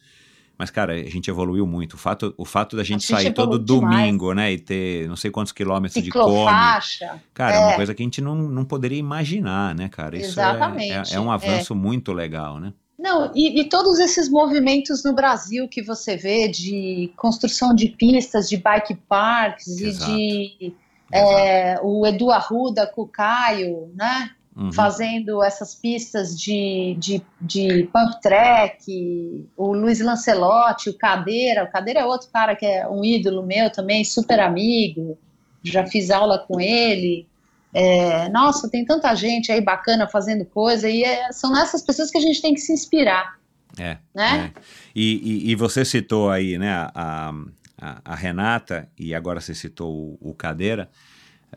Mas, 0.57 0.69
cara, 0.69 0.93
a 0.93 1.09
gente 1.09 1.29
evoluiu 1.29 1.65
muito. 1.65 1.93
O 1.93 1.97
fato, 1.97 2.33
o 2.37 2.45
fato 2.45 2.75
da 2.77 2.83
gente, 2.83 3.01
gente 3.01 3.11
sair 3.23 3.33
todo 3.33 3.55
evoluiu 3.55 3.81
demais. 3.81 3.97
domingo, 4.05 4.33
né, 4.33 4.51
e 4.53 4.59
ter 4.59 5.07
não 5.07 5.15
sei 5.15 5.31
quantos 5.31 5.51
quilômetros 5.51 6.03
de 6.03 6.11
come, 6.11 6.25
Ciclofaixa. 6.25 7.21
Cara, 7.33 7.55
é 7.55 7.59
uma 7.59 7.71
É. 7.71 7.75
coisa 7.75 7.93
que 7.95 8.03
a 8.03 8.05
gente 8.05 8.21
não, 8.21 8.35
não 8.35 8.63
poderia 8.63 8.97
imaginar, 8.99 9.73
né, 9.73 9.89
cara? 9.89 10.15
Isso 10.15 10.39
é- 10.39 10.43
Exatamente, 10.43 11.13
É, 11.13 11.17
é 11.17 11.19
um 11.19 11.31
avanço 11.31 11.73
muito 11.75 12.13
legal, 12.13 12.59
né? 12.59 12.71
Não, 12.99 13.31
e, 13.35 13.59
e 13.59 13.67
todos 13.67 13.99
esses 13.99 14.29
movimentos 14.29 15.03
no 15.03 15.13
Brasil 15.13 15.67
que 15.67 15.81
você 15.81 16.15
vê 16.15 16.47
de 16.47 17.11
construção 17.17 17.73
de 17.73 17.89
pistas, 17.89 18.47
de 18.47 18.55
bike 18.55 18.95
parks 19.09 19.67
Exato. 19.67 20.11
e 20.11 20.55
de 20.59 20.73
é, 21.11 21.79
o 21.81 22.05
Edu 22.07 22.31
Arruda 22.31 22.87
com 22.87 23.01
o 23.01 23.07
Caio, 23.07 23.91
né? 23.95 24.29
Uhum. 24.55 24.71
fazendo 24.71 25.41
essas 25.43 25.73
pistas 25.73 26.39
de, 26.39 26.95
de, 26.99 27.21
de 27.41 27.89
pump 27.91 28.21
track, 28.21 29.47
o 29.57 29.73
Luiz 29.73 29.99
Lancelotti, 29.99 30.91
o 30.91 30.97
Cadeira, 30.97 31.63
o 31.63 31.71
Cadeira 31.71 32.01
é 32.01 32.05
outro 32.05 32.29
cara 32.31 32.55
que 32.55 32.63
é 32.65 32.87
um 32.87 33.03
ídolo 33.03 33.43
meu 33.43 33.71
também, 33.71 34.03
super 34.03 34.39
amigo, 34.39 35.17
já 35.63 35.85
fiz 35.87 36.11
aula 36.11 36.37
com 36.37 36.59
ele. 36.61 37.27
É, 37.73 38.29
nossa, 38.29 38.69
tem 38.69 38.85
tanta 38.85 39.15
gente 39.15 39.51
aí 39.51 39.59
bacana 39.59 40.07
fazendo 40.07 40.45
coisa, 40.45 40.87
e 40.87 41.03
é- 41.03 41.31
são 41.31 41.51
nessas 41.51 41.81
pessoas 41.81 42.11
que 42.11 42.17
a 42.19 42.21
gente 42.21 42.39
tem 42.39 42.53
que 42.53 42.59
se 42.61 42.71
inspirar, 42.71 43.39
É. 43.79 43.97
né? 44.13 44.51
é. 44.55 44.61
E, 44.95 45.47
e, 45.47 45.51
e 45.51 45.55
você 45.55 45.83
citou 45.83 46.29
aí, 46.29 46.59
né, 46.59 46.71
a, 46.93 47.33
a, 47.81 48.01
a 48.05 48.15
Renata, 48.15 48.87
e 48.99 49.15
agora 49.15 49.41
você 49.41 49.55
citou 49.55 49.91
o, 50.21 50.29
o 50.29 50.33
Cadeira. 50.35 50.87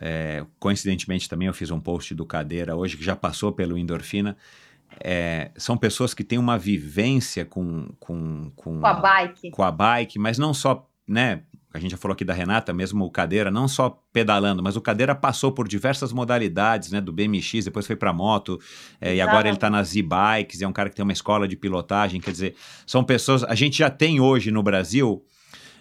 É, 0.01 0.45
coincidentemente 0.59 1.29
também 1.29 1.49
eu 1.49 1.55
fiz 1.55 1.71
um 1.71 1.81
post 1.81 2.15
do 2.15 2.27
Cadeira 2.27 2.77
hoje, 2.77 2.97
que 2.97 3.05
já 3.05 3.17
passou 3.17 3.53
pelo 3.53 3.79
Endorfina. 3.79 4.37
É, 5.01 5.51
são 5.57 5.77
pessoas 5.77 6.15
que 6.15 6.25
têm 6.25 6.39
uma 6.39 6.59
vivência 6.59 7.45
com, 7.45 7.89
com, 7.99 8.51
com, 8.55 8.81
Com 8.81 8.87
a 8.87 8.95
bike. 8.95 9.51
com 9.51 9.63
a 9.63 9.71
bike, 9.71 10.19
mas 10.19 10.39
não 10.39 10.55
só, 10.55 10.89
né? 11.07 11.43
A 11.75 11.79
gente 11.79 11.91
já 11.91 11.97
falou 11.99 12.15
aqui 12.15 12.25
da 12.25 12.33
Renata, 12.33 12.73
mesmo 12.73 13.05
o 13.05 13.11
Cadeira, 13.11 13.51
não 13.51 13.69
só 13.69 14.03
pedalando, 14.11 14.63
mas 14.63 14.77
o 14.77 14.81
Cadeira 14.81 15.15
passou 15.15 15.53
por 15.53 15.69
diversas 15.69 16.11
modalidades, 16.11 16.91
né? 16.91 17.03
Do 17.03 17.13
BMX, 17.13 17.67
depois 17.67 17.87
foi 17.87 17.97
para 17.97 18.15
moto, 18.15 18.59
é, 18.99 19.17
e 19.17 19.21
agora 19.21 19.49
ele 19.49 19.59
tá 19.59 19.69
nas 19.69 19.95
e-bikes, 19.95 20.63
é 20.63 20.67
um 20.67 20.73
cara 20.73 20.89
que 20.89 20.97
tem 20.97 21.03
uma 21.03 21.13
escola 21.13 21.47
de 21.47 21.55
pilotagem, 21.57 22.19
quer 22.19 22.31
dizer, 22.31 22.57
são 22.87 23.05
pessoas. 23.05 23.45
A 23.45 23.55
gente 23.55 23.77
já 23.79 23.91
tem 23.91 24.21
hoje 24.21 24.51
no 24.51 24.63
Brasil. 24.63 25.23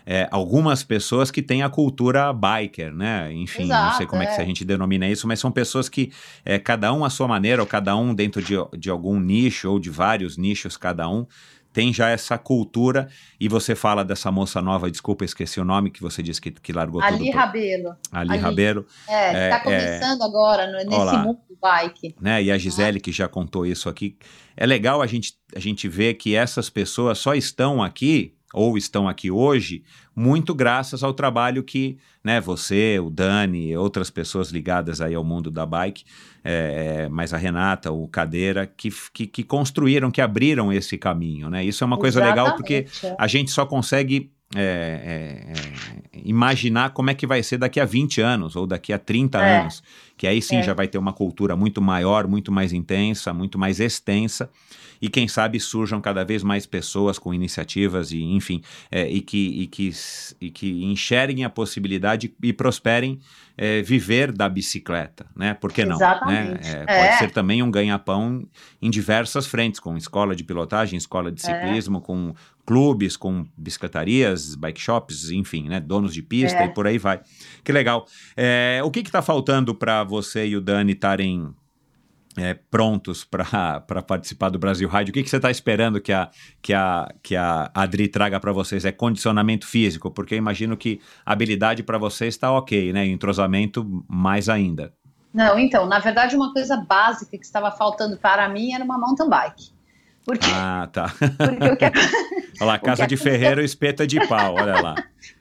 É, 0.05 0.27
algumas 0.31 0.83
pessoas 0.83 1.31
que 1.31 1.41
têm 1.41 1.63
a 1.63 1.69
cultura 1.69 2.31
biker, 2.31 2.93
né? 2.93 3.31
Enfim, 3.33 3.65
não 3.65 3.75
sei 3.77 3.87
Exato, 3.87 4.07
como 4.07 4.21
é. 4.21 4.25
que 4.27 4.39
é. 4.39 4.43
a 4.43 4.45
gente 4.45 4.63
denomina 4.63 5.07
isso, 5.09 5.27
mas 5.27 5.39
são 5.39 5.51
pessoas 5.51 5.89
que, 5.89 6.11
é, 6.43 6.59
cada 6.59 6.93
um 6.93 7.03
à 7.03 7.09
sua 7.09 7.27
maneira, 7.27 7.61
ou 7.61 7.67
cada 7.67 7.95
um 7.95 8.13
dentro 8.13 8.41
de, 8.41 8.53
de 8.77 8.89
algum 8.89 9.19
nicho, 9.19 9.69
ou 9.71 9.79
de 9.79 9.89
vários 9.89 10.37
nichos, 10.37 10.77
cada 10.77 11.09
um, 11.09 11.25
tem 11.73 11.91
já 11.93 12.07
essa 12.09 12.37
cultura. 12.37 13.09
E 13.39 13.49
você 13.49 13.75
fala 13.75 14.05
dessa 14.05 14.31
moça 14.31 14.61
nova, 14.61 14.89
desculpa, 14.89 15.25
esqueci 15.25 15.59
o 15.59 15.65
nome 15.65 15.89
que 15.91 16.01
você 16.01 16.23
disse 16.23 16.39
que, 16.39 16.49
que 16.51 16.71
largou 16.71 17.01
Ali 17.01 17.17
tudo. 17.25 17.31
Rabelo. 17.35 17.95
Ali, 18.11 18.31
Ali. 18.31 18.37
Rabeiro, 18.41 18.85
É, 19.09 19.13
É, 19.13 19.43
está 19.45 19.57
é. 19.57 19.59
começando 19.59 20.21
agora 20.21 20.67
no- 20.71 20.77
nesse 20.77 20.95
Olá. 21.01 21.17
mundo 21.23 21.39
do 21.49 21.57
bike. 21.61 22.15
né? 22.21 22.41
E 22.43 22.49
a 22.51 22.57
Gisele, 22.57 22.99
que 23.01 23.11
já 23.11 23.27
contou 23.27 23.65
isso 23.65 23.89
aqui. 23.89 24.15
É 24.55 24.65
legal 24.65 25.01
a 25.01 25.07
gente, 25.07 25.33
a 25.53 25.59
gente 25.59 25.87
ver 25.89 26.13
que 26.13 26.33
essas 26.35 26.69
pessoas 26.69 27.17
só 27.17 27.33
estão 27.35 27.83
aqui, 27.83 28.33
ou 28.55 28.77
estão 28.77 29.07
aqui 29.07 29.29
hoje, 29.29 29.83
muito 30.15 30.55
graças 30.55 31.03
ao 31.03 31.13
trabalho 31.13 31.61
que 31.61 31.97
né, 32.23 32.39
você, 32.39 32.97
o 32.99 33.09
Dani, 33.09 33.75
outras 33.75 34.09
pessoas 34.09 34.49
ligadas 34.49 35.01
aí 35.01 35.13
ao 35.13 35.25
mundo 35.25 35.51
da 35.51 35.65
bike, 35.65 36.05
é, 36.41 37.09
mas 37.09 37.33
a 37.33 37.37
Renata, 37.37 37.91
o 37.91 38.07
Cadeira, 38.07 38.65
que, 38.65 38.89
que, 39.11 39.27
que, 39.27 39.43
construíram, 39.43 40.09
que 40.09 40.21
abriram 40.21 40.71
esse 40.71 40.97
caminho. 40.97 41.49
Né? 41.49 41.65
Isso 41.65 41.83
é 41.83 41.87
uma 41.87 41.97
coisa 41.97 42.19
Exatamente, 42.19 42.43
legal 42.43 42.55
porque 42.55 42.87
é. 43.03 43.15
a 43.19 43.27
gente 43.27 43.51
só 43.51 43.65
consegue 43.65 44.31
é, 44.55 45.53
é, 46.13 46.19
imaginar 46.23 46.91
como 46.91 47.09
é 47.09 47.13
que 47.13 47.27
vai 47.27 47.41
ser 47.43 47.57
daqui 47.57 47.79
a 47.79 47.85
20 47.85 48.21
anos 48.21 48.55
ou 48.55 48.65
daqui 48.65 48.91
a 48.93 48.97
30 48.99 49.39
É. 49.41 49.59
anos, 49.61 49.83
que 50.17 50.27
aí 50.27 50.41
sim 50.41 50.57
É. 50.57 50.63
já 50.63 50.73
vai 50.73 50.87
ter 50.87 50.97
uma 50.97 51.13
cultura 51.13 51.55
muito 51.55 51.81
maior, 51.81 52.27
muito 52.27 52.51
mais 52.51 52.73
intensa, 52.73 53.33
muito 53.33 53.57
mais 53.59 53.79
extensa, 53.79 54.49
e 55.01 55.09
quem 55.09 55.27
sabe 55.27 55.59
surjam 55.59 55.99
cada 55.99 56.23
vez 56.23 56.41
mais 56.41 56.65
pessoas 56.65 57.19
com 57.19 57.33
iniciativas 57.33 58.11
e 58.11 58.21
enfim, 58.23 58.61
é, 58.89 59.07
e, 59.09 59.19
que, 59.21 59.37
e, 59.37 59.67
que, 59.67 59.91
e 60.39 60.49
que 60.49 60.83
enxerguem 60.85 61.43
a 61.43 61.49
possibilidade 61.49 62.33
e 62.41 62.53
prosperem 62.53 63.19
é, 63.57 63.81
viver 63.81 64.31
da 64.31 64.49
bicicleta, 64.49 65.25
né? 65.35 65.53
Por 65.53 65.71
que 65.71 65.85
não? 65.85 65.95
Exatamente. 65.95 66.63
Né? 66.63 66.85
É, 66.87 66.93
É. 66.93 67.05
Pode 67.07 67.17
ser 67.19 67.31
também 67.31 67.61
um 67.63 67.69
ganha-pão 67.71 68.45
em 68.81 68.89
diversas 68.89 69.45
frentes, 69.47 69.79
com 69.79 69.95
escola 69.97 70.35
de 70.35 70.43
pilotagem, 70.43 70.97
escola 70.97 71.31
de 71.31 71.41
É. 71.41 71.45
ciclismo, 71.45 72.01
com 72.01 72.33
clubes, 72.65 73.15
com 73.15 73.45
bicicletarias, 73.55 74.55
bike 74.55 74.81
shops, 74.81 75.29
enfim, 75.29 75.69
né? 75.69 75.79
Donos 75.79 76.13
de 76.13 76.21
pista 76.21 76.59
É. 76.59 76.65
e 76.65 76.73
por 76.73 76.87
aí 76.87 76.97
vai. 76.97 77.21
Que 77.63 77.71
legal. 77.71 78.05
É, 78.35 78.81
o 78.83 78.89
que 78.89 78.99
está 78.99 79.21
faltando 79.21 79.75
para 79.75 80.03
você 80.03 80.47
e 80.47 80.57
o 80.57 80.61
Dani 80.61 80.93
estarem 80.93 81.53
é, 82.37 82.53
prontos 82.53 83.23
para 83.23 83.45
participar 84.07 84.49
do 84.49 84.59
Brasil 84.59 84.89
Ride? 84.89 85.11
O 85.11 85.13
que, 85.13 85.23
que 85.23 85.29
você 85.29 85.37
está 85.37 85.51
esperando 85.51 86.01
que 86.01 86.11
a, 86.11 86.29
que, 86.61 86.73
a, 86.73 87.07
que 87.21 87.35
a 87.35 87.71
Adri 87.73 88.07
traga 88.07 88.39
para 88.39 88.51
vocês? 88.51 88.83
É 88.83 88.91
condicionamento 88.91 89.67
físico? 89.67 90.11
Porque 90.11 90.33
eu 90.33 90.37
imagino 90.37 90.75
que 90.75 90.99
habilidade 91.25 91.83
para 91.83 91.97
vocês 91.97 92.33
está 92.33 92.51
ok, 92.51 92.91
né? 92.91 93.05
Entrosamento 93.05 94.03
mais 94.07 94.49
ainda. 94.49 94.93
Não, 95.33 95.59
então, 95.59 95.85
na 95.85 95.99
verdade, 95.99 96.35
uma 96.35 96.53
coisa 96.53 96.77
básica 96.77 97.37
que 97.37 97.43
estava 97.43 97.69
faltando 97.69 98.17
para 98.17 98.47
mim 98.47 98.73
era 98.73 98.83
uma 98.83 98.97
mountain 98.97 99.29
bike. 99.29 99.74
Porque, 100.25 100.47
Ah, 100.53 100.89
tá. 100.91 101.13
porque 101.19 101.69
o 101.71 101.77
que 101.77 101.85
Olha 102.61 102.67
lá, 102.71 102.79
casa 102.79 103.05
de 103.05 103.15
ferreiro, 103.17 103.61
espeta 103.61 104.07
de 104.07 104.25
pau, 104.27 104.55
olha 104.55 104.81
lá. 104.81 104.95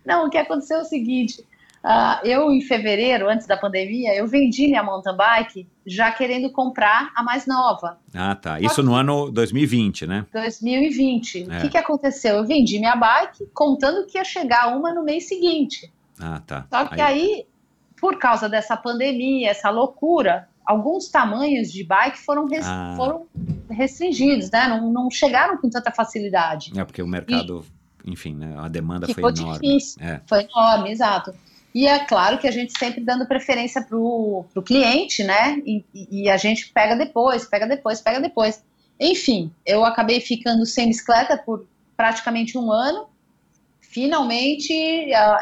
Não, 0.04 0.26
o 0.26 0.30
que 0.30 0.36
aconteceu 0.36 0.78
é 0.78 0.82
o 0.82 0.84
seguinte: 0.84 1.44
ah, 1.82 2.20
eu, 2.24 2.50
em 2.50 2.60
fevereiro, 2.60 3.28
antes 3.28 3.46
da 3.46 3.56
pandemia, 3.56 4.14
eu 4.14 4.26
vendi 4.26 4.66
minha 4.66 4.82
mountain 4.82 5.16
bike 5.16 5.66
já 5.86 6.10
querendo 6.10 6.50
comprar 6.50 7.12
a 7.14 7.22
mais 7.22 7.46
nova, 7.46 7.98
Ah, 8.12 8.34
tá. 8.34 8.58
Isso 8.60 8.82
no 8.82 8.94
ano 8.94 9.30
2020, 9.30 10.06
né? 10.06 10.26
2020. 10.32 11.46
É. 11.50 11.58
O 11.58 11.60
que, 11.62 11.68
que 11.70 11.78
aconteceu? 11.78 12.36
Eu 12.36 12.44
vendi 12.46 12.78
minha 12.78 12.96
bike 12.96 13.46
contando 13.54 14.06
que 14.06 14.18
ia 14.18 14.24
chegar 14.24 14.76
uma 14.76 14.92
no 14.92 15.02
mês 15.04 15.28
seguinte. 15.28 15.92
Ah, 16.20 16.40
tá. 16.46 16.66
Só 16.70 16.86
que 16.86 17.00
aí, 17.00 17.46
por 18.00 18.18
causa 18.18 18.48
dessa 18.48 18.76
pandemia, 18.76 19.50
essa 19.50 19.70
loucura, 19.70 20.48
alguns 20.64 21.08
tamanhos 21.08 21.70
de 21.70 21.84
bike 21.84 22.18
foram, 22.18 22.46
res- 22.46 22.66
Ah. 22.66 22.94
foram 22.96 23.26
restringidos, 23.70 24.50
né? 24.50 24.66
Não, 24.68 24.90
não 24.92 25.10
chegaram 25.10 25.56
com 25.58 25.68
tanta 25.68 25.90
facilidade. 25.90 26.72
É 26.78 26.84
porque 26.84 27.02
o 27.02 27.06
mercado, 27.06 27.64
enfim, 28.04 28.34
né? 28.34 28.54
A 28.58 28.68
demanda 28.68 29.06
foi 29.12 29.22
enorme. 29.22 29.52
difícil. 29.60 29.98
É. 30.02 30.20
Foi 30.26 30.42
enorme, 30.44 30.90
exato. 30.90 31.34
E 31.74 31.86
é 31.88 31.98
claro 32.04 32.38
que 32.38 32.46
a 32.46 32.52
gente 32.52 32.78
sempre 32.78 33.00
dando 33.02 33.26
preferência 33.26 33.82
para 33.82 33.96
o 33.98 34.44
cliente, 34.64 35.24
né? 35.24 35.58
E, 35.66 35.84
e 35.92 36.28
a 36.30 36.36
gente 36.36 36.70
pega 36.72 36.94
depois, 36.94 37.44
pega 37.46 37.66
depois, 37.66 38.00
pega 38.00 38.20
depois. 38.20 38.62
Enfim, 39.00 39.50
eu 39.66 39.84
acabei 39.84 40.20
ficando 40.20 40.64
sem 40.64 40.86
bicicleta 40.86 41.36
por 41.36 41.66
praticamente 41.96 42.56
um 42.56 42.70
ano. 42.70 43.06
Finalmente, 43.94 44.72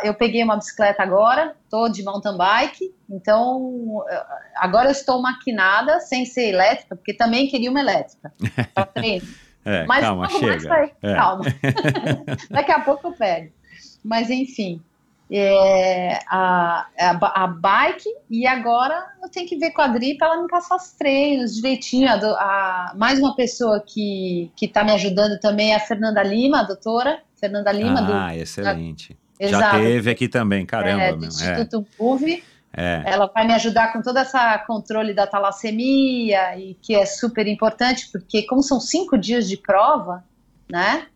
eu 0.05 0.13
peguei 0.13 0.45
uma 0.45 0.57
bicicleta 0.57 1.03
agora, 1.03 1.57
estou 1.65 1.89
de 1.91 2.03
mountain 2.03 2.37
bike, 2.37 2.95
então 3.09 4.05
ah, 4.11 4.39
agora 4.57 4.89
eu 4.89 4.93
estou 4.93 5.23
maquinada, 5.23 6.01
sem 6.01 6.27
ser 6.27 6.51
elétrica, 6.51 6.95
porque 6.95 7.15
também 7.15 7.49
queria 7.49 7.71
uma 7.71 7.81
elétrica. 7.81 8.31
pra 8.75 8.85
treino. 8.85 9.27
É, 9.65 9.87
Mas 9.87 10.01
calma, 10.05 10.29
chega. 10.29 10.69
vai- 10.69 10.93
É. 11.03 11.15
Calma. 11.15 11.45
Daqui 12.51 12.73
a 12.73 12.81
pouco 12.81 13.07
eu 13.09 13.13
pego. 13.13 13.51
Mas 14.05 14.29
enfim, 14.29 14.83
é, 15.31 16.19
a, 16.29 16.87
a, 17.01 17.45
a 17.45 17.47
bike 17.47 18.09
e 18.29 18.47
agora 18.47 19.03
eu 19.23 19.31
tenho 19.31 19.49
que 19.49 19.57
ver 19.57 19.71
com 19.71 19.81
a 19.81 19.87
Dri 19.87 20.19
para 20.19 20.27
ela 20.35 20.43
me 20.43 20.49
passar 20.49 20.77
os 20.77 20.93
treinos 20.93 21.55
direitinho. 21.55 22.07
A, 22.11 22.15
a- 22.17 22.93
mais 22.97 23.19
uma 23.19 23.35
pessoa 23.35 23.83
que 23.87 24.51
está 24.61 24.85
me 24.85 24.93
ajudando 24.93 25.41
também 25.41 25.73
é 25.73 25.77
a 25.77 25.81
Fernanda 25.81 26.23
Lima, 26.23 26.61
a 26.61 26.65
doutora 26.65 27.19
Fernanda 27.43 27.73
Lima, 27.73 28.01
do, 28.03 28.13
Ah, 28.13 28.37
excelente. 28.37 29.19
Já 29.41 29.49
Exato. 29.49 29.77
teve 29.79 30.11
aqui 30.11 30.29
também, 30.29 30.65
caramba, 30.65 31.03
é, 31.03 31.11
do 31.13 31.19
meu. 31.19 31.27
É, 31.27 31.33
Instituto 31.33 31.85
PUV. 31.99 32.45
é. 32.73 33.03
Ela 33.05 33.27
vai 33.27 33.45
me 33.45 33.53
ajudar 33.55 33.93
com 33.93 34.01
todo 34.01 34.17
esse 34.19 34.39
controle 34.69 35.13
da 35.13 35.27
talassemia, 35.27 36.57
e 36.57 36.75
que 36.81 36.95
é 36.95 37.05
super 37.05 37.47
importante, 37.49 38.09
porque 38.13 38.43
como 38.47 38.63
são 38.63 38.79
cinco 38.81 39.19
dias 39.19 39.49
de 39.49 39.57
prova, 39.57 40.23
né? 40.71 41.07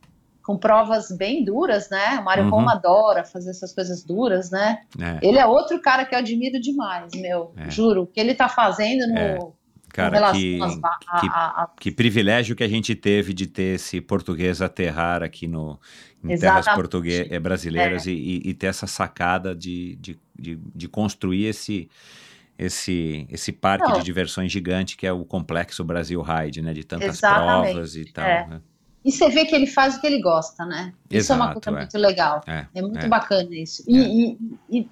Com 0.43 0.57
provas 0.57 1.11
bem 1.17 1.45
duras, 1.45 1.89
né? 1.91 2.19
O 2.21 2.25
Mário 2.25 2.45
Uhum. 2.45 2.51
Roma 2.51 2.73
adora 2.73 3.23
fazer 3.25 3.51
essas 3.51 3.73
coisas 3.73 4.03
duras, 4.05 4.51
né? 4.51 4.79
é. 5.01 5.19
Ele 5.23 5.39
é 5.39 5.47
outro 5.47 5.81
cara 5.81 6.05
que 6.05 6.15
eu 6.15 6.19
admiro 6.19 6.61
demais, 6.61 7.13
meu. 7.15 7.53
É. 7.57 7.71
Juro. 7.71 8.03
O 8.03 8.07
que 8.07 8.19
ele 8.21 8.35
tá 8.35 8.49
fazendo 8.49 9.07
no, 9.09 9.19
É, 9.19 9.39
Cara, 9.89 10.33
que, 10.33 10.61
às 10.61 10.79
que 11.81 11.91
privilégio 11.91 12.55
que 12.55 12.63
a 12.63 12.69
gente 12.69 12.95
teve 12.95 13.33
de 13.33 13.47
ter 13.47 13.77
esse 13.77 13.99
português 14.01 14.61
aterrar 14.61 15.23
aqui 15.23 15.47
no, 15.49 15.81
em 16.33 16.39
terras 16.39 16.61
Exatamente. 16.61 16.75
português, 16.75 17.27
é, 17.31 17.39
brasileiras 17.39 18.07
e, 18.07 18.13
e- 18.13 18.43
e 18.51 18.55
ter 18.55 18.67
essa 18.69 18.87
sacada 18.87 19.55
de, 19.55 19.97
de, 19.97 20.19
de, 20.39 20.59
de 20.75 20.89
construir 20.89 21.47
esse, 21.47 21.89
esse, 22.59 23.27
esse 23.31 23.53
parque 23.53 23.89
Não. 23.89 23.99
de 23.99 24.05
diversões 24.05 24.51
gigante 24.51 24.97
que 24.97 25.07
é 25.07 25.13
o 25.13 25.25
Complexo 25.25 25.85
Brasil 25.85 26.23
Ride, 26.23 26.63
né? 26.63 26.73
De 26.73 26.85
tantas 26.85 27.17
Exatamente, 27.19 27.73
provas 27.73 27.97
e 27.97 28.05
tal. 28.07 28.25
é. 28.27 28.47
né? 28.47 28.61
E 29.05 29.13
você 29.13 29.29
vê 29.29 29.45
que 29.45 29.55
ele 29.55 29.69
faz 29.69 29.97
o 29.97 30.01
que 30.01 30.07
ele 30.07 30.21
gosta, 30.21 30.67
né? 30.67 30.93
Isso 31.09 31.33
é 31.33 31.37
uma 31.37 31.45
Exato, 31.47 31.61
coisa 31.61 31.79
é. 31.79 31.81
muito 31.83 31.99
legal. 31.99 32.41
É, 32.47 32.67
É 32.75 32.83
muito 32.83 32.99
é. 33.05 33.09
bacana 33.09 33.49
isso. 33.55 33.85
E, 33.87 33.97
e- 34.33 34.39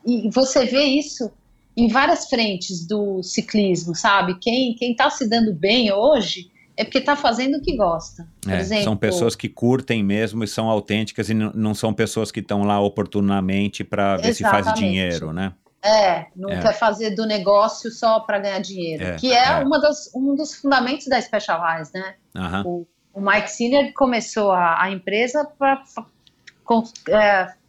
e- 0.06 0.26
e 0.28 0.30
você 0.30 0.64
vê 0.66 0.82
isso 0.84 1.32
em 1.76 1.88
várias 1.88 2.28
frentes 2.28 2.86
do 2.86 3.20
ciclismo, 3.24 3.92
sabe? 3.96 4.38
Quem 4.40 4.76
quem 4.76 4.92
está 4.92 5.10
se 5.10 5.28
dando 5.28 5.52
bem 5.52 5.90
hoje 5.92 6.48
é 6.76 6.84
porque 6.84 6.98
está 6.98 7.14
fazendo 7.16 7.56
o 7.56 7.62
que 7.62 7.76
gosta. 7.76 8.26
É, 8.48 8.58
exemplo, 8.58 8.84
são 8.84 8.96
pessoas 8.96 9.36
que 9.36 9.48
curtem 9.48 10.02
mesmo 10.02 10.42
e 10.42 10.48
são 10.48 10.68
autênticas 10.68 11.30
e 11.30 11.34
não 11.34 11.74
são 11.74 11.92
pessoas 11.94 12.32
que 12.32 12.40
estão 12.40 12.64
lá 12.64 12.80
oportunamente 12.80 13.84
para 13.84 14.16
ver 14.16 14.34
se 14.34 14.42
faz 14.42 14.72
dinheiro, 14.74 15.32
né? 15.32 15.52
É, 15.82 16.28
não 16.34 16.48
É. 16.50 16.60
quer 16.62 16.72
fazer 16.72 17.10
do 17.10 17.26
negócio 17.26 17.90
só 17.90 18.18
para 18.20 18.38
ganhar 18.38 18.58
dinheiro, 18.58 19.04
É, 19.04 19.16
que 19.16 19.30
é, 19.32 19.48
é. 19.48 19.58
Uma 19.60 19.78
das, 19.78 20.10
um 20.14 20.34
dos 20.34 20.54
fundamentos 20.54 21.06
da 21.06 21.20
Specialized, 21.20 21.92
né? 21.92 22.14
Aham. 22.34 22.62
O, 22.64 22.86
o 23.12 23.20
Mike 23.20 23.50
Sinner 23.50 23.92
começou 23.92 24.50
a, 24.50 24.82
a 24.82 24.90
empresa 24.90 25.46
para 25.58 25.82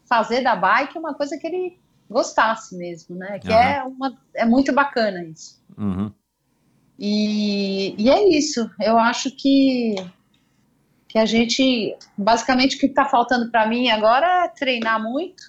fazer 0.08 0.42
da 0.42 0.56
bike 0.56 0.98
uma 0.98 1.14
coisa 1.14 1.38
que 1.38 1.46
ele 1.46 1.78
gostasse 2.10 2.78
mesmo, 2.78 3.16
né? 3.18 3.38
Que 3.40 3.52
é, 3.52 3.84
uma, 3.84 4.18
é 4.34 4.46
muito 4.46 4.74
bacana 4.74 5.24
isso. 5.24 5.62
Uhum. 5.78 6.12
E, 6.98 7.96
e 7.98 8.10
é 8.10 8.30
isso. 8.30 8.70
Eu 8.80 8.98
acho 8.98 9.32
que 9.32 9.96
que 11.08 11.20
a 11.20 11.26
gente 11.26 11.96
basicamente 12.18 12.76
o 12.76 12.80
que 12.80 12.88
está 12.88 13.06
faltando 13.06 13.50
para 13.50 13.66
mim 13.66 13.90
agora 13.90 14.44
é 14.44 14.50
treinar 14.50 15.02
muito, 15.02 15.44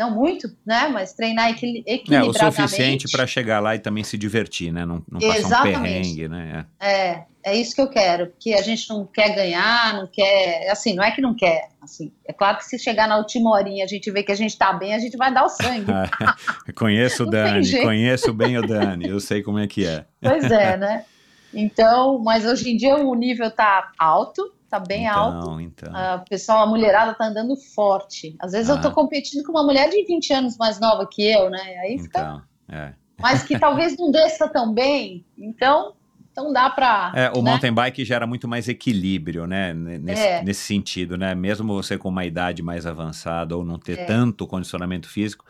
não 0.00 0.10
muito, 0.10 0.48
né? 0.64 0.88
Mas 0.88 1.12
treinar 1.12 1.50
equili 1.50 1.84
É, 1.86 1.92
o 1.92 1.94
equilibradamente. 1.96 2.54
suficiente 2.62 3.06
para 3.12 3.26
chegar 3.26 3.60
lá 3.60 3.76
e 3.76 3.78
também 3.78 4.02
se 4.02 4.16
divertir, 4.16 4.72
né? 4.72 4.86
Não, 4.86 5.02
não 5.10 5.20
passar 5.20 5.34
um 5.34 5.36
Exatamente. 5.36 5.82
perrengue, 5.82 6.28
né? 6.28 6.66
É, 6.80 7.24
é 7.44 7.54
isso 7.54 7.74
que 7.74 7.82
eu 7.82 7.88
quero, 7.90 8.28
porque 8.28 8.54
a 8.54 8.62
gente 8.62 8.88
não 8.88 9.04
quer 9.04 9.34
ganhar, 9.34 9.92
não 9.92 10.06
quer, 10.06 10.70
assim, 10.70 10.94
não 10.94 11.04
é 11.04 11.10
que 11.10 11.20
não 11.20 11.34
quer, 11.34 11.68
assim, 11.82 12.10
é 12.26 12.32
claro 12.32 12.56
que 12.56 12.64
se 12.64 12.78
chegar 12.78 13.06
na 13.06 13.18
última 13.18 13.50
horinha 13.50 13.84
a 13.84 13.88
gente 13.88 14.10
vê 14.10 14.22
que 14.22 14.32
a 14.32 14.34
gente 14.34 14.56
tá 14.56 14.72
bem, 14.72 14.94
a 14.94 14.98
gente 14.98 15.18
vai 15.18 15.32
dar 15.32 15.44
o 15.44 15.48
sangue. 15.50 15.90
É. 15.90 16.72
conheço 16.72 17.24
o 17.24 17.26
Dani, 17.30 17.70
conheço 17.82 18.32
bem 18.32 18.56
o 18.56 18.66
Dani, 18.66 19.06
eu 19.06 19.20
sei 19.20 19.42
como 19.42 19.58
é 19.58 19.66
que 19.66 19.84
é. 19.84 20.06
Pois 20.22 20.44
é, 20.50 20.78
né? 20.78 21.04
Então, 21.52 22.20
mas 22.20 22.46
hoje 22.46 22.70
em 22.70 22.76
dia 22.76 22.94
o 22.94 23.12
nível 23.12 23.50
tá 23.50 23.90
alto, 23.98 24.52
tá 24.70 24.78
bem 24.78 25.06
alto. 25.08 25.38
Então, 25.38 25.60
então. 25.60 25.96
A 25.96 26.18
pessoal, 26.18 26.62
a 26.62 26.66
mulherada 26.66 27.12
tá 27.14 27.26
andando 27.26 27.56
forte. 27.56 28.36
Às 28.38 28.52
vezes 28.52 28.68
eu 28.68 28.76
Ah. 28.76 28.80
tô 28.80 28.92
competindo 28.92 29.44
com 29.44 29.50
uma 29.52 29.64
mulher 29.64 29.88
de 29.90 30.04
20 30.04 30.32
anos 30.32 30.56
mais 30.56 30.78
nova 30.78 31.06
que 31.10 31.22
eu, 31.28 31.50
né? 31.50 31.60
Aí 31.82 31.98
fica, 31.98 32.20
Então, 32.20 32.42
é. 32.78 32.92
mas 33.18 33.42
que 33.42 33.58
talvez 33.58 33.96
não 33.98 34.10
desça 34.10 34.48
tão 34.48 34.72
bem. 34.72 35.24
Então, 35.36 35.94
então 36.32 36.52
dá 36.52 36.70
pra. 36.70 37.12
É, 37.14 37.30
o 37.30 37.42
né? 37.42 37.50
mountain 37.50 37.72
bike 37.72 38.04
gera 38.04 38.26
muito 38.26 38.46
mais 38.46 38.68
equilíbrio, 38.68 39.46
né? 39.46 39.74
Nesse, 39.74 40.22
É. 40.22 40.42
nesse 40.44 40.62
sentido, 40.62 41.18
né? 41.18 41.34
Mesmo 41.34 41.74
você 41.74 41.98
com 41.98 42.08
uma 42.08 42.24
idade 42.24 42.62
mais 42.62 42.86
avançada 42.86 43.56
ou 43.56 43.64
não 43.64 43.78
ter 43.78 43.98
É. 43.98 44.04
tanto 44.04 44.46
condicionamento 44.46 45.08
físico, 45.08 45.44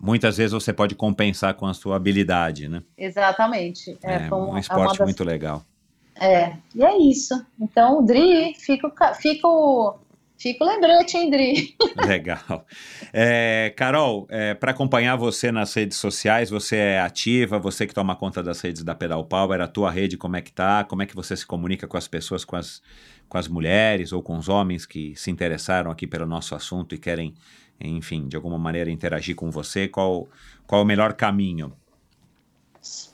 muitas 0.00 0.36
vezes 0.38 0.52
você 0.52 0.72
pode 0.72 0.94
compensar 0.94 1.54
com 1.54 1.66
a 1.66 1.74
sua 1.74 1.96
habilidade, 1.96 2.68
né? 2.68 2.82
Exatamente. 2.96 3.96
É, 4.02 4.14
É, 4.14 4.28
foi 4.28 4.38
um 4.38 4.46
uma- 4.50 4.60
esporte 4.60 4.98
das 4.98 5.06
muito 5.06 5.22
legal. 5.24 5.62
É, 6.20 6.56
e 6.74 6.82
é 6.82 6.98
isso. 6.98 7.34
Então, 7.60 8.04
Dri, 8.04 8.54
fico, 8.54 8.90
fico 9.20 10.00
Fica 10.38 10.64
o 10.64 10.66
lembrete, 10.66 11.16
hein, 11.16 11.30
Dri? 11.30 11.74
Legal. 12.06 12.66
É, 13.12 13.72
Carol, 13.74 14.26
é, 14.28 14.52
para 14.52 14.70
acompanhar 14.70 15.16
você 15.16 15.50
nas 15.50 15.72
redes 15.72 15.96
sociais, 15.96 16.50
você 16.50 16.76
é 16.76 17.00
ativa, 17.00 17.58
você 17.58 17.86
que 17.86 17.94
toma 17.94 18.14
conta 18.14 18.42
das 18.42 18.60
redes 18.60 18.84
da 18.84 18.94
Pedal 18.94 19.24
Power, 19.24 19.60
a 19.62 19.66
tua 19.66 19.90
rede 19.90 20.18
como 20.18 20.36
é 20.36 20.42
que 20.42 20.52
tá? 20.52 20.84
Como 20.84 21.02
é 21.02 21.06
que 21.06 21.14
você 21.14 21.34
se 21.34 21.46
comunica 21.46 21.88
com 21.88 21.96
as 21.96 22.06
pessoas, 22.06 22.44
com 22.44 22.54
as, 22.54 22.82
com 23.28 23.38
as 23.38 23.48
mulheres 23.48 24.12
ou 24.12 24.22
com 24.22 24.36
os 24.36 24.48
homens 24.48 24.84
que 24.84 25.14
se 25.16 25.30
interessaram 25.30 25.90
aqui 25.90 26.06
pelo 26.06 26.26
nosso 26.26 26.54
assunto 26.54 26.94
e 26.94 26.98
querem, 26.98 27.34
enfim, 27.80 28.28
de 28.28 28.36
alguma 28.36 28.58
maneira 28.58 28.90
interagir 28.90 29.34
com 29.34 29.50
você? 29.50 29.88
Qual, 29.88 30.28
qual 30.66 30.82
é 30.82 30.84
o 30.84 30.86
melhor 30.86 31.14
caminho? 31.14 31.72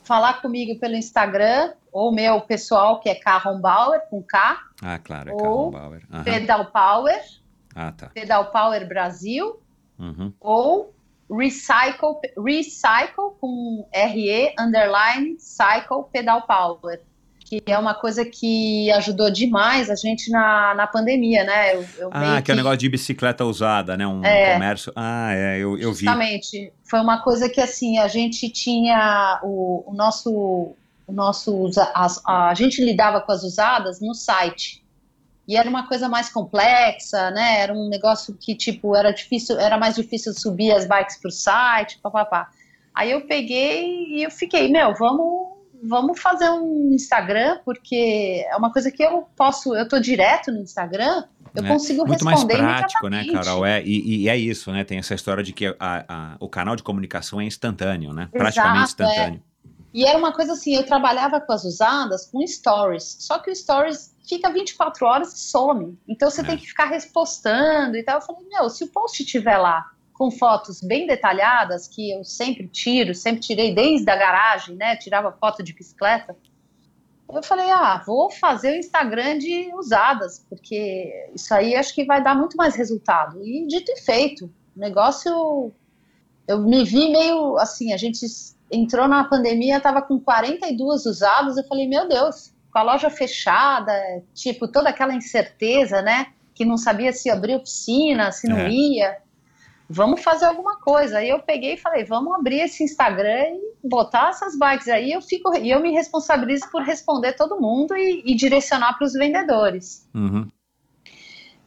Falar 0.05 0.41
comigo 0.43 0.79
pelo 0.81 0.97
Instagram, 0.97 1.73
ou 1.93 2.13
meu 2.13 2.41
pessoal, 2.41 3.01
que 3.01 3.09
é 3.09 3.15
Carron 3.15 3.61
Bauer, 3.61 4.01
com 4.11 4.23
K, 4.23 4.61
Ah, 4.83 4.99
claro, 4.99 5.31
é 5.31 5.33
Ou 5.33 5.39
Carol 5.39 5.71
Bauer. 5.71 6.03
Aham. 6.13 6.25
Pedal 6.25 6.65
Power, 6.67 7.21
Ah, 7.75 7.93
tá. 7.93 8.09
Pedal 8.09 8.47
Power 8.51 8.87
Brasil, 8.89 9.61
Uhum. 9.99 10.33
ou 10.41 10.93
Recycle, 11.31 12.19
Recycle 12.37 13.31
com 13.41 13.87
RE, 13.93 14.55
underline, 14.59 15.37
Cycle 15.39 16.05
Pedal 16.13 16.43
Power, 16.43 17.01
que 17.61 17.71
é 17.71 17.79
uma 17.79 17.93
coisa 17.93 18.25
que 18.25 18.91
ajudou 18.93 19.31
demais 19.31 19.91
a 19.91 19.95
gente 19.95 20.31
na, 20.31 20.75
na 20.75 20.87
pandemia, 20.87 21.45
né? 21.45 21.75
Eu, 21.75 21.85
eu 21.99 22.11
Ah, 22.11 22.41
que 22.41 22.51
é 22.51 22.55
o 22.55 22.57
negócio 22.57 22.79
de 22.79 22.89
bicicleta 22.89 23.45
usada, 23.45 23.95
né? 23.97 24.07
Um 24.07 24.25
É. 24.25 24.55
comércio. 24.55 24.91
Ah, 24.97 25.33
é, 25.35 25.59
eu, 25.59 25.77
eu 25.77 25.93
vi. 25.93 26.07
Justamente. 26.07 26.73
Foi 26.85 27.01
uma 27.01 27.23
coisa 27.23 27.49
que, 27.51 27.61
assim, 27.61 27.99
a 27.99 28.09
gente 28.09 28.49
tinha 28.49 29.39
o, 29.43 29.85
o 29.87 29.95
nosso... 29.95 30.75
O 31.05 31.13
nosso 31.13 31.69
as- 31.95 32.23
a 32.27 32.55
gente 32.55 32.83
lidava 32.83 33.21
com 33.21 33.33
as 33.33 33.43
usadas 33.43 34.01
no 34.01 34.15
site. 34.15 34.83
E 35.47 35.57
era 35.57 35.69
uma 35.69 35.87
coisa 35.89 36.09
mais 36.09 36.31
complexa, 36.33 37.31
né? 37.33 37.59
Era 37.61 37.75
um 37.75 37.89
negócio 37.89 38.35
que, 38.41 38.55
tipo, 38.55 38.97
era 38.97 39.11
difícil, 39.11 39.59
era 39.59 39.77
mais 39.77 39.97
difícil 39.97 40.33
subir 40.33 40.73
as 40.73 40.87
bikes 40.87 41.21
pro 41.21 41.31
site, 41.31 41.99
papapá. 42.01 42.49
Aí 42.95 43.11
eu 43.11 43.23
peguei 43.27 44.07
e 44.17 44.23
eu 44.23 44.31
fiquei, 44.31 44.71
meu, 44.71 44.95
vamos, 44.95 45.52
vamos 45.83 46.21
fazer 46.21 46.49
um 46.51 46.91
Instagram, 46.93 47.59
porque 47.65 48.45
é 48.49 48.57
uma 48.57 48.73
coisa 48.73 48.91
que 48.91 49.03
eu 49.03 49.23
posso, 49.37 49.75
eu 49.75 49.87
tô 49.89 49.99
direto 49.99 50.51
no 50.53 50.61
Instagram, 50.61 51.25
eu 51.55 51.65
É, 51.65 51.69
consigo 51.69 52.07
Muito 52.07 52.25
mais 52.25 52.39
responder 52.43 52.63
prático, 52.63 53.09
né. 53.09 53.25
Carol? 53.33 53.67
É, 53.67 53.83
e, 53.83 54.23
e 54.23 54.29
é 54.29 54.37
isso, 54.37 54.71
né? 54.73 54.85
Tem 54.85 54.99
essa 54.99 55.15
história 55.15 55.43
de 55.43 55.53
que 55.53 55.67
a- 55.67 55.77
a- 56.09 56.37
o 56.41 56.49
canal 56.49 56.77
de 56.77 56.83
comunicação 56.83 57.41
é 57.41 57.45
instantâneo, 57.45 58.13
né? 58.15 58.29
Praticamente 58.33 58.85
Exato, 58.95 59.03
é. 59.03 59.07
instantâneo. 59.07 59.43
E 59.95 60.07
era 60.07 60.17
uma 60.19 60.33
coisa 60.33 60.53
assim, 60.55 60.75
eu 60.75 60.87
trabalhava 60.87 61.39
com 61.41 61.53
as 61.53 61.65
usadas 61.65 62.25
com 62.31 62.47
stories, 62.47 63.17
só 63.21 63.39
que 63.39 63.51
o 63.51 63.55
stories 63.55 64.17
fica 64.27 64.51
24 64.51 65.05
horas 65.07 65.35
e 65.35 65.39
some. 65.41 65.99
Então 66.09 66.31
você 66.31 66.41
É. 66.41 66.45
tem 66.45 66.57
que 66.57 66.67
ficar 66.67 66.87
respostando 66.87 67.97
e 67.99 68.03
tal. 68.03 68.17
Eu 68.19 68.23
falei, 68.23 68.43
meu, 68.49 68.71
se 68.71 68.85
o 68.85 68.89
post 68.89 69.23
estiver 69.23 69.59
lá 69.59 69.85
com 70.23 70.31
fotos 70.31 70.81
bem 70.81 71.05
detalhadas, 71.05 71.89
que 71.89 72.13
eu 72.13 72.23
sempre 72.23 72.69
tiro, 72.69 73.13
sempre 73.13 73.41
tirei 73.41 73.75
desde 73.75 74.09
a 74.09 74.15
garagem, 74.15 74.77
né? 74.77 74.95
Tirava 74.95 75.33
foto 75.33 75.65
de 75.65 75.73
bicicleta. 75.73 76.37
Eu 77.29 77.43
falei, 77.43 77.69
ah, 77.73 78.01
vou 78.07 78.31
fazer 78.31 78.71
o 78.71 78.77
Instagram 78.79 79.39
de 79.39 79.75
usadas, 79.75 80.47
porque 80.49 81.29
isso 81.35 81.53
aí 81.53 81.75
acho 81.75 81.93
que 81.93 82.05
vai 82.05 82.23
dar 82.23 82.37
muito 82.37 82.57
mais 82.57 82.77
resultado. 82.77 83.45
E 83.45 83.67
dito 83.67 83.91
e 83.91 84.01
feito, 84.01 84.45
o 84.77 84.79
negócio. 84.81 85.73
Eu 86.47 86.61
me 86.61 86.85
vi 86.85 87.11
meio 87.11 87.57
assim, 87.59 87.93
a 87.93 87.97
gente 87.97 88.25
entrou 88.71 89.09
na 89.09 89.25
pandemia, 89.25 89.81
tava 89.81 90.03
com 90.03 90.21
42 90.21 91.05
usados, 91.05 91.57
eu 91.57 91.65
falei, 91.65 91.89
meu 91.89 92.09
Deus, 92.09 92.55
com 92.73 92.79
a 92.79 92.83
loja 92.83 93.11
fechada, 93.11 93.93
tipo, 94.35 94.69
toda 94.69 94.89
aquela 94.91 95.15
incerteza, 95.15 96.01
né? 96.01 96.29
Que 96.55 96.65
não 96.65 96.77
sabia 96.77 97.13
se 97.13 97.29
abrir 97.29 97.57
oficina, 97.57 98.31
se 98.31 98.47
não 98.49 98.59
É. 98.59 98.71
ia. 98.71 99.23
Vamos 99.93 100.23
fazer 100.23 100.47
alguma 100.47 100.81
coisa. 100.81 101.19
Aí 101.19 101.29
eu 101.29 101.41
peguei 101.41 101.75
e 101.75 101.77
falei, 101.77 102.05
vamos 102.05 102.35
abrir 102.35 102.61
esse 102.61 102.83
Instagram 102.83 103.45
e 103.83 103.89
botar 103.89 104.31
essas 104.31 104.59
bikes 104.59 104.89
aí. 104.89 105.13
Eu 105.13 105.21
fico 105.21 105.55
e 105.57 105.71
eu 105.71 105.81
me 105.81 105.93
responsabilizo 105.93 106.71
por 106.71 106.83
responder 106.83 107.35
todo 107.35 107.61
mundo 107.61 107.95
e, 107.95 108.23
e 108.25 108.35
direcionar 108.35 108.97
para 108.97 109.07
os 109.07 109.13
vendedores. 109.13 110.09
Uhum. 110.15 110.49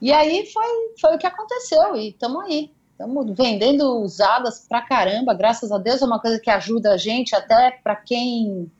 E 0.01 0.11
aí 0.11 0.45
foi, 0.51 0.65
foi 0.99 1.15
o 1.15 1.17
que 1.19 1.27
aconteceu 1.27 1.95
e 1.95 2.09
estamos 2.09 2.43
aí. 2.45 2.71
Estamos 2.91 3.37
vendendo 3.37 4.01
usadas 4.01 4.65
pra 4.69 4.81
caramba, 4.81 5.33
graças 5.33 5.69
a 5.69 5.77
Deus 5.77 6.01
é 6.01 6.05
uma 6.05 6.19
coisa 6.19 6.39
que 6.39 6.49
ajuda 6.49 6.93
a 6.93 6.97
gente 6.97 7.35
até 7.35 7.71
para 7.83 7.93
quem 7.93 8.71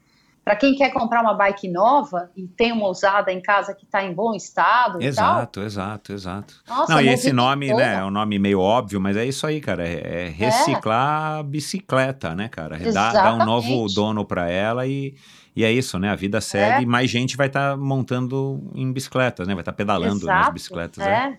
para 0.45 0.55
quem 0.55 0.75
quer 0.75 0.91
comprar 0.91 1.21
uma 1.23 1.33
bike 1.33 1.67
nova 1.67 2.29
e 2.37 2.47
tem 2.47 2.71
uma 2.71 2.87
usada 2.87 3.31
em 3.33 3.41
casa 3.41 3.73
que 3.73 3.83
está 3.83 4.03
em 4.05 4.13
bom 4.13 4.35
estado 4.35 5.01
Exato, 5.01 5.61
exato, 5.63 6.13
exato. 6.13 6.53
tal. 6.63 6.77
Nossa, 6.77 6.93
Não, 6.93 7.01
e 7.01 7.09
esse 7.09 7.33
nome, 7.33 7.73
né, 7.73 7.95
é 7.95 8.03
um 8.05 8.11
nome 8.11 8.37
meio 8.37 8.59
óbvio, 8.61 9.01
mas 9.01 9.17
é 9.17 9.25
isso 9.25 9.47
aí, 9.47 9.59
cara. 9.59 9.87
É, 9.87 10.25
é 10.25 10.29
reciclar 10.29 11.39
a 11.39 11.43
bicicleta, 11.43 12.35
né, 12.35 12.47
cara? 12.47 12.77
Dá, 12.93 13.11
dá 13.11 13.33
um 13.33 13.43
novo 13.43 13.87
dono 13.87 14.23
pra 14.23 14.47
ela 14.47 14.85
e, 14.85 15.15
e 15.55 15.63
é 15.63 15.71
isso, 15.71 15.97
né? 15.97 16.09
A 16.11 16.15
vida 16.15 16.39
segue 16.39 16.79
É. 16.79 16.81
e 16.83 16.85
mais 16.85 17.09
gente 17.09 17.35
vai 17.35 17.47
estar 17.47 17.75
montando 17.75 18.69
em 18.75 18.93
bicicletas, 18.93 19.47
né? 19.47 19.55
Vai 19.55 19.63
estar 19.63 19.73
pedalando 19.73 20.13
nas 20.27 20.37
Exato, 20.37 20.53
bicicletas. 20.53 21.03
É. 21.07 21.11
É. 21.11 21.37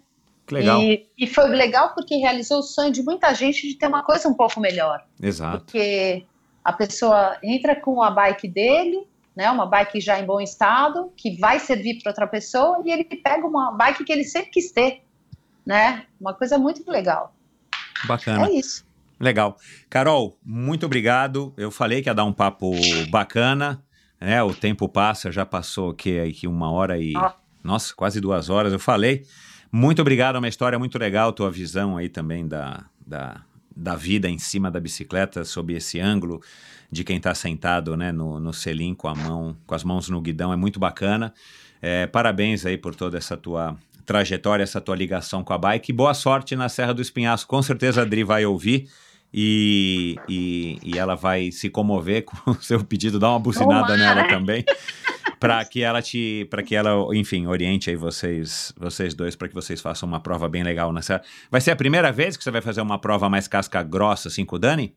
Que 0.49 0.55
legal. 0.55 0.81
E, 0.83 1.07
e 1.17 1.27
foi 1.29 1.49
legal 1.49 1.93
porque 1.95 2.17
realizou 2.17 2.59
o 2.59 2.63
sonho 2.63 2.91
de 2.93 3.03
muita 3.05 3.33
gente 3.35 3.69
de 3.69 3.75
ter 3.75 3.87
uma 3.87 4.03
coisa 4.03 4.29
um 4.29 4.35
pouco 4.35 4.59
melhor. 4.61 5.01
Exato. 5.23 5.65
Porque 5.65 6.25
a 6.67 6.73
pessoa 6.73 7.39
entra 7.45 7.77
com 7.77 8.03
a 8.03 8.11
bike 8.11 8.49
dele, 8.49 9.07
né, 9.37 9.49
uma 9.49 9.67
bike 9.67 10.01
já 10.01 10.19
em 10.19 10.27
bom 10.27 10.41
estado, 10.41 11.13
que 11.17 11.39
vai 11.39 11.61
servir 11.61 12.03
para 12.03 12.11
outra 12.11 12.27
pessoa, 12.27 12.83
e 12.85 12.91
ele 12.91 13.05
pega 13.05 13.47
uma 13.47 13.71
bike 13.71 14.03
que 14.03 14.13
ele 14.13 14.25
sempre 14.25 14.51
quis 14.51 14.73
ter, 14.73 15.05
né? 15.65 16.07
Uma 16.21 16.35
coisa 16.35 16.59
muito 16.59 16.83
legal. 16.91 17.33
Bacana. 18.09 18.49
É 18.49 18.51
isso. 18.51 18.85
Legal. 19.21 19.57
Carol, 19.89 20.37
muito 20.45 20.85
obrigado. 20.87 21.55
Eu 21.57 21.71
falei 21.71 22.03
que 22.03 22.09
ia 22.09 22.15
dar 22.15 22.25
um 22.25 22.33
papo 22.33 22.73
bacana, 23.11 23.81
né? 24.21 24.43
O 24.43 24.53
tempo 24.53 24.89
passa, 24.89 25.31
já 25.31 25.47
passou 25.47 25.91
aqui, 25.91 26.19
aqui 26.19 26.49
uma 26.49 26.73
hora 26.73 26.99
e. 26.99 27.17
Ó. 27.17 27.31
Nossa, 27.63 27.95
quase 27.95 28.21
duas 28.21 28.51
horas. 28.51 28.73
Eu 28.73 28.81
falei. 28.81 29.25
Muito 29.71 30.03
obrigado, 30.03 30.35
é 30.35 30.39
uma 30.39 30.49
história 30.49 30.79
muito 30.79 30.99
legal, 30.99 31.33
tua 31.33 31.51
visão 31.51 31.97
aí 31.97 32.09
também 32.09 32.47
da, 32.47 32.87
da, 33.07 33.45
da 33.77 33.95
vida 33.95 34.29
em 34.29 34.39
cima 34.39 34.71
da 34.71 34.81
bicicleta, 34.81 35.45
sob 35.45 35.75
esse 35.75 36.01
ângulo 36.01 36.41
de 36.91 37.05
quem 37.05 37.19
está 37.19 37.35
sentado 37.35 37.97
né, 37.97 38.11
no, 38.11 38.41
no 38.41 38.53
selim 38.53 38.95
com 38.95 39.09
a 39.09 39.15
mão, 39.15 39.57
com 39.67 39.75
as 39.75 39.85
mãos 39.85 40.09
no 40.09 40.21
guidão, 40.21 40.53
é 40.53 40.57
muito 40.57 40.81
bacana. 40.81 41.35
É, 41.83 42.07
parabéns 42.07 42.65
aí 42.65 42.79
por 42.79 42.95
toda 42.95 43.19
essa 43.19 43.37
tua 43.37 43.77
trajetória, 44.07 44.63
essa 44.63 44.81
tua 44.81 44.97
ligação 44.97 45.45
com 45.45 45.53
a 45.53 45.59
bike. 45.59 45.93
Boa 45.93 46.15
sorte 46.15 46.57
na 46.57 46.69
Serra 46.69 46.95
do 46.95 47.03
Espinhaço. 47.03 47.47
Com 47.47 47.61
certeza 47.61 48.03
a 48.03 48.05
Dri 48.05 48.25
vai 48.25 48.47
ouvir 48.47 48.89
e, 49.39 50.17
e, 50.27 50.79
e 50.83 50.99
ela 50.99 51.15
vai 51.15 51.53
se 51.53 51.69
comover 51.69 52.25
com 52.27 52.53
o 52.53 52.63
seu 52.63 52.83
pedido, 52.83 53.19
dar 53.19 53.29
uma 53.31 53.39
buzinada 53.39 53.93
Tomara. 53.93 53.97
nela 53.97 54.29
também. 54.29 54.65
para 55.39 55.63
que 55.67 55.83
ela 55.83 56.01
te, 56.01 56.47
para 56.51 56.63
que 56.63 56.75
ela, 56.75 57.15
enfim, 57.15 57.47
oriente 57.47 57.91
aí 57.91 57.97
vocês, 57.97 58.73
vocês 58.79 59.13
dois 59.13 59.37
para 59.37 59.49
que 59.49 59.55
vocês 59.55 59.83
façam 59.83 60.09
uma 60.09 60.19
prova 60.19 60.49
bem 60.49 60.63
legal 60.63 60.91
na 60.91 61.03
Serra. 61.03 61.23
Vai 61.51 61.61
ser 61.61 61.73
a 61.73 61.77
primeira 61.77 62.11
vez 62.11 62.37
que 62.39 62.43
você 62.43 62.51
vai 62.51 62.63
fazer 62.63 62.81
uma 62.81 62.99
prova 62.99 63.29
mais 63.29 63.47
casca 63.47 63.83
grossa 63.83 64.29
assim 64.29 64.47
com 64.47 64.57
o 64.57 64.59
Dani? 64.59 64.97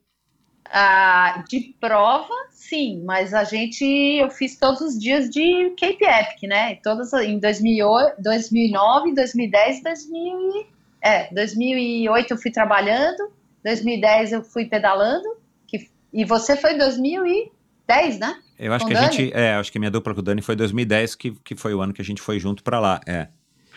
Ah, 0.71 1.43
de 1.49 1.75
prova, 1.81 2.33
sim, 2.51 3.01
mas 3.03 3.33
a 3.33 3.43
gente, 3.43 3.83
eu 3.83 4.29
fiz 4.29 4.55
todos 4.57 4.79
os 4.81 4.99
dias 4.99 5.27
de 5.29 5.71
Cape 5.71 6.05
Epic, 6.05 6.43
né? 6.43 6.75
Todas 6.75 7.11
em 7.13 7.39
2008, 7.39 8.21
2009, 8.21 9.15
2010, 9.15 9.83
2000, 9.83 10.39
e- 10.61 10.67
é, 11.01 11.33
2008 11.33 12.31
eu 12.31 12.37
fui 12.37 12.51
trabalhando, 12.51 13.31
2010 13.63 14.31
eu 14.33 14.43
fui 14.43 14.65
pedalando, 14.65 15.27
que, 15.67 15.89
e 16.13 16.23
você 16.25 16.55
foi 16.55 16.73
em 16.73 16.77
2010, 16.77 18.19
né? 18.19 18.35
Eu 18.57 18.73
acho 18.73 18.85
Com 18.85 18.91
que 18.91 18.97
a 18.97 19.01
Dani? 19.01 19.13
gente, 19.13 19.33
é, 19.33 19.53
acho 19.55 19.71
que 19.71 19.79
minha 19.79 19.91
dupla 19.91 20.13
com 20.13 20.19
o 20.19 20.23
Dani 20.23 20.41
foi 20.41 20.55
2010 20.55 21.15
que, 21.15 21.31
que 21.43 21.55
foi 21.55 21.73
o 21.73 21.81
ano 21.81 21.93
que 21.93 22.01
a 22.01 22.05
gente 22.05 22.21
foi 22.21 22.39
junto 22.39 22.63
para 22.63 22.79
lá, 22.79 22.99
é. 23.07 23.27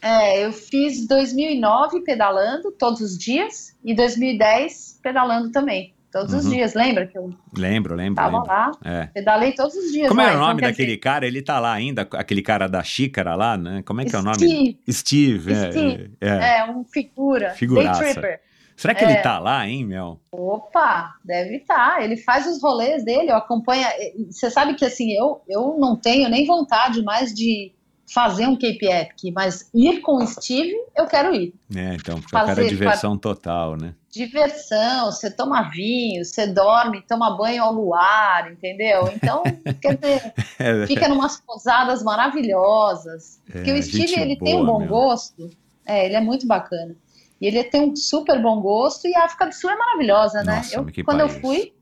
É, 0.04 0.44
eu 0.44 0.52
fiz 0.52 1.06
2009 1.06 2.00
pedalando 2.00 2.72
todos 2.72 3.00
os 3.00 3.16
dias 3.16 3.76
e 3.84 3.94
2010 3.94 4.98
pedalando 5.00 5.52
também, 5.52 5.94
todos 6.10 6.34
os 6.34 6.44
Uhum. 6.44 6.50
dias. 6.50 6.74
Lembra 6.74 7.06
que 7.06 7.16
eu 7.16 7.32
Lembro, 7.56 7.94
lembro, 7.94 8.16
tava 8.16 8.38
lembro. 8.38 8.48
lá? 8.52 8.72
É. 8.84 9.06
Pedalei 9.14 9.52
todos 9.52 9.76
os 9.76 9.92
dias. 9.92 10.08
Como 10.08 10.20
é 10.20 10.26
o 10.26 10.28
então 10.30 10.40
nome 10.40 10.60
daquele 10.60 10.86
dizer, 10.88 10.98
cara? 10.98 11.24
Ele 11.24 11.40
tá 11.40 11.60
lá 11.60 11.72
ainda, 11.72 12.02
aquele 12.14 12.42
cara 12.42 12.66
da 12.66 12.82
xícara 12.82 13.36
lá, 13.36 13.56
né? 13.56 13.82
Como 13.86 14.00
é 14.00 14.04
que 14.04 14.16
é 14.16 14.18
o 14.18 14.22
nome? 14.22 14.34
Steve. 14.38 14.78
Steve, 14.90 15.52
é, 15.52 15.70
Steve. 15.70 16.10
é, 16.20 16.28
é. 16.28 16.58
É, 16.58 16.64
um 16.68 16.82
figura. 16.82 17.50
Figuraça. 17.50 18.02
Day 18.02 18.12
tripper. 18.14 18.40
Será 18.76 18.94
que 18.94 19.04
É. 19.04 19.10
ele 19.10 19.22
tá 19.22 19.38
lá, 19.38 19.66
hein, 19.68 19.84
Mel? 19.84 20.20
Opa, 20.32 21.14
deve 21.24 21.56
estar. 21.56 22.02
Ele 22.02 22.16
faz 22.16 22.46
os 22.46 22.62
rolês 22.62 23.04
dele, 23.04 23.30
eu 23.30 23.36
acompanho. 23.36 23.86
Você 24.30 24.50
sabe 24.50 24.74
que 24.74 24.84
assim, 24.84 25.12
eu, 25.12 25.40
eu 25.48 25.76
não 25.78 25.96
tenho 25.96 26.28
nem 26.28 26.46
vontade 26.46 27.02
mais 27.02 27.32
de 27.32 27.72
fazer 28.12 28.46
um 28.46 28.54
Cape 28.54 28.84
Epic, 28.86 29.32
mas 29.34 29.70
ir 29.74 30.00
com 30.00 30.16
o 30.16 30.26
Steve, 30.26 30.74
eu 30.94 31.06
quero 31.06 31.34
ir. 31.34 31.54
É, 31.74 31.94
então, 31.94 32.16
porque 32.20 32.32
cara 32.32 32.50
é 32.52 32.54
Fazer 32.56 32.68
diversão 32.68 33.16
total, 33.16 33.74
né? 33.76 33.94
Diversão, 34.10 35.06
você 35.10 35.30
toma 35.30 35.70
vinho, 35.70 36.22
você 36.22 36.46
dorme, 36.46 37.00
toma 37.08 37.34
banho 37.34 37.62
ao 37.62 37.72
luar, 37.72 38.52
entendeu? 38.52 39.08
Então, 39.14 39.42
quer 39.80 39.96
dizer, 39.96 40.34
É, 40.58 40.86
fica 40.86 41.08
numas 41.08 41.40
pousadas 41.40 42.02
maravilhosas. 42.02 43.40
Porque 43.50 43.70
É, 43.70 43.74
o 43.74 43.82
Steve, 43.82 44.14
ele 44.20 44.36
tem 44.36 44.54
boa, 44.56 44.62
um 44.62 44.66
bom 44.66 44.78
meu. 44.80 44.88
gosto. 44.88 45.48
É, 45.86 46.04
ele 46.06 46.14
é 46.16 46.20
muito 46.20 46.46
bacana. 46.46 46.94
E 47.42 47.46
ele 47.46 47.64
tem 47.64 47.90
um 47.90 47.96
super 47.96 48.40
bom 48.40 48.60
gosto 48.60 49.06
e 49.08 49.14
a 49.16 49.24
África 49.24 49.46
do 49.46 49.52
Sul 49.52 49.68
é 49.70 49.76
maravilhosa, 49.76 50.42
né? 50.44 50.56
Nossa, 50.58 50.76
eu, 50.76 50.86
quando 51.04 51.18
país. 51.18 51.34
eu 51.34 51.40
fui, 51.40 51.72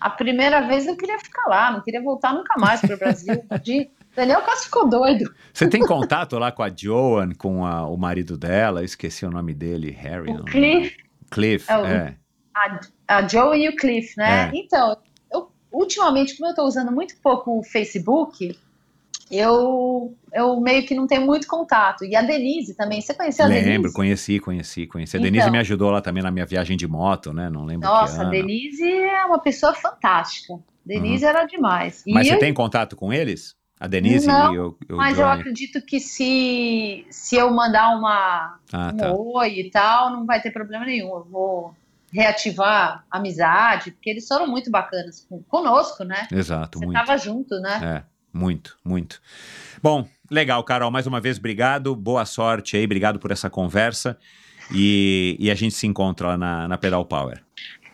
a 0.00 0.08
primeira 0.08 0.60
vez 0.68 0.86
eu 0.86 0.96
queria 0.96 1.18
ficar 1.18 1.48
lá, 1.48 1.72
não 1.72 1.82
queria 1.82 2.00
voltar 2.00 2.32
nunca 2.32 2.54
mais 2.58 2.80
para 2.80 2.94
o 2.94 2.98
Brasil. 2.98 3.34
De, 3.62 3.90
Daniel 4.14 4.40
quase 4.42 4.66
ficou 4.66 4.88
doido. 4.88 5.28
Você 5.52 5.68
tem 5.68 5.80
contato 5.84 6.38
lá 6.38 6.52
com 6.52 6.62
a 6.62 6.70
Joan, 6.74 7.30
com 7.36 7.66
a- 7.66 7.86
o 7.88 7.96
marido 7.96 8.38
dela? 8.38 8.80
Eu 8.80 8.84
esqueci 8.84 9.26
o 9.26 9.30
nome 9.30 9.52
dele, 9.52 9.90
Harry. 9.90 10.30
O 10.32 10.44
Cliff, 10.44 10.96
Cliff, 11.30 11.70
É 11.70 11.76
o- 11.78 11.86
é. 11.86 12.16
a, 12.54 12.80
a 13.18 13.26
Joe 13.28 13.58
e 13.58 13.68
o 13.68 13.74
Cliff, 13.76 14.14
né? 14.16 14.48
É. 14.48 14.50
Então, 14.54 14.96
eu, 15.32 15.50
ultimamente, 15.72 16.36
como 16.36 16.46
eu 16.46 16.50
estou 16.50 16.66
usando 16.66 16.92
muito 16.92 17.16
pouco 17.20 17.58
o 17.58 17.62
Facebook, 17.64 18.56
eu, 19.30 20.14
eu 20.32 20.60
meio 20.60 20.84
que 20.86 20.94
não 20.94 21.06
tenho 21.06 21.24
muito 21.24 21.46
contato. 21.46 22.04
E 22.04 22.16
a 22.16 22.22
Denise 22.22 22.74
também. 22.76 23.00
Você 23.00 23.14
conheceu 23.14 23.44
a 23.46 23.48
Lembro, 23.48 23.68
Denise? 23.82 23.94
conheci, 23.94 24.40
conheci, 24.40 24.86
conheci. 24.86 25.16
A 25.16 25.18
Então. 25.20 25.30
Denise 25.30 25.50
me 25.50 25.58
ajudou 25.58 25.90
lá 25.90 26.00
também 26.00 26.22
na 26.22 26.30
minha 26.30 26.46
viagem 26.46 26.76
de 26.76 26.86
moto, 26.88 27.32
né? 27.32 27.48
Não 27.48 27.64
lembro 27.64 27.88
Nossa, 27.88 28.22
a. 28.22 28.30
Denise 28.30 28.82
é 28.90 29.24
uma 29.24 29.38
pessoa 29.40 29.74
fantástica. 29.74 30.54
Denise 30.84 31.24
era 31.24 31.44
demais. 31.44 32.02
E 32.06 32.10
Uhum. 32.10 32.14
Mas 32.16 32.26
você 32.26 32.34
eu- 32.34 32.40
tem 32.40 32.52
contato 32.52 32.96
com 32.96 33.12
eles? 33.12 33.54
A 33.78 33.86
Denise 33.86 34.26
Não, 34.26 34.52
e 34.52 34.58
o, 34.58 34.76
o 34.90 34.96
Mas 34.96 35.18
eu 35.18 35.24
Johnny? 35.26 35.40
acredito 35.40 35.80
que 35.86 35.98
se, 36.00 37.06
se 37.08 37.36
eu 37.36 37.50
mandar 37.50 37.96
uma, 37.96 38.58
Ah, 38.72 38.92
um 38.92 38.96
tá. 38.98 39.10
oi 39.14 39.60
e 39.60 39.70
tal, 39.70 40.10
não 40.10 40.26
vai 40.26 40.40
ter 40.42 40.50
problema 40.50 40.84
nenhum. 40.84 41.08
Eu 41.08 41.24
vou 41.24 41.74
reativar 42.12 43.04
a 43.10 43.16
amizade, 43.18 43.92
porque 43.92 44.10
eles 44.10 44.26
foram 44.26 44.46
muito 44.46 44.70
bacanas 44.70 45.26
conosco, 45.48 46.04
né? 46.04 46.28
Exato, 46.30 46.78
Você 46.78 46.84
muito. 46.84 46.98
tava 46.98 47.16
junto, 47.16 47.58
né? 47.60 47.80
É, 47.82 48.02
muito, 48.32 48.76
muito. 48.84 49.20
Bom, 49.82 50.06
legal, 50.30 50.62
Carol. 50.64 50.90
Mais 50.90 51.06
uma 51.06 51.20
vez, 51.20 51.38
obrigado. 51.38 51.94
Boa 51.96 52.24
sorte 52.24 52.76
aí. 52.76 52.84
Obrigado 52.84 53.18
por 53.18 53.30
essa 53.30 53.48
conversa. 53.50 54.16
E, 54.72 55.36
e 55.40 55.50
a 55.50 55.54
gente 55.54 55.74
se 55.74 55.86
encontra 55.86 56.28
lá 56.28 56.36
na, 56.38 56.68
na 56.68 56.78
Pedal 56.78 57.04
Power. 57.04 57.42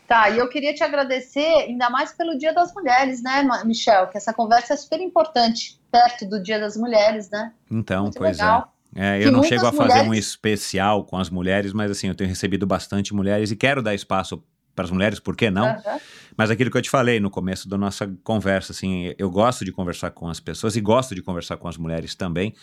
Tá, 0.07 0.31
e 0.31 0.39
eu 0.39 0.49
queria 0.49 0.73
te 0.73 0.85
agradecer 0.85 1.41
ainda 1.41 1.91
mais 1.91 2.13
pelo 2.13 2.39
Dia 2.39 2.53
das 2.55 2.73
Mulheres, 2.75 3.23
né, 3.23 3.43
Michel? 3.65 4.07
Que 4.09 4.17
essa 4.17 4.33
conversa 4.33 4.75
é 4.75 4.77
super 4.77 5.01
importante, 5.01 5.81
perto 5.91 6.29
do 6.29 6.41
Dia 6.41 6.61
das 6.61 6.77
Mulheres, 6.77 7.29
né? 7.31 7.53
Então, 7.71 8.05
Muito 8.05 8.19
pois 8.19 8.37
legal. 8.39 8.73
é. 8.95 9.17
É, 9.17 9.19
Que 9.19 9.25
eu 9.27 9.33
não 9.33 9.41
muitas 9.41 9.49
chego 9.59 9.67
a 9.67 9.73
fazer 9.73 10.01
um 10.03 10.07
mulheres- 10.07 10.27
especial 10.29 11.05
com 11.05 11.19
as 11.19 11.29
mulheres, 11.29 11.73
mas 11.73 11.91
assim, 11.91 12.07
eu 12.09 12.15
tenho 12.15 12.29
recebido 12.31 12.67
bastante 12.67 13.13
mulheres 13.13 13.51
e 13.51 13.57
quero 13.57 13.83
dar 13.83 13.95
espaço 13.95 14.43
para 14.77 14.85
as 14.87 14.93
mulheres, 14.93 15.21
por 15.21 15.37
que 15.37 15.51
não? 15.51 15.81
Aham. 15.85 16.01
Mas 16.37 16.51
aquilo 16.51 16.71
que 16.71 16.77
eu 16.79 16.83
te 16.83 16.91
falei 16.91 17.21
no 17.21 17.31
começo 17.31 17.69
da 17.69 17.79
nossa 17.79 18.07
conversa, 18.23 18.73
assim, 18.73 19.15
eu 19.19 19.31
gosto 19.31 19.65
de 19.65 19.73
conversar 19.73 20.11
com 20.11 20.29
as 20.29 20.41
pessoas 20.41 20.77
e 20.77 20.81
gosto 20.81 21.15
de 21.15 21.23
conversar 21.23 21.57
com 21.57 21.69
as 21.69 21.77
mulheres 21.77 22.15
também, 22.15 22.55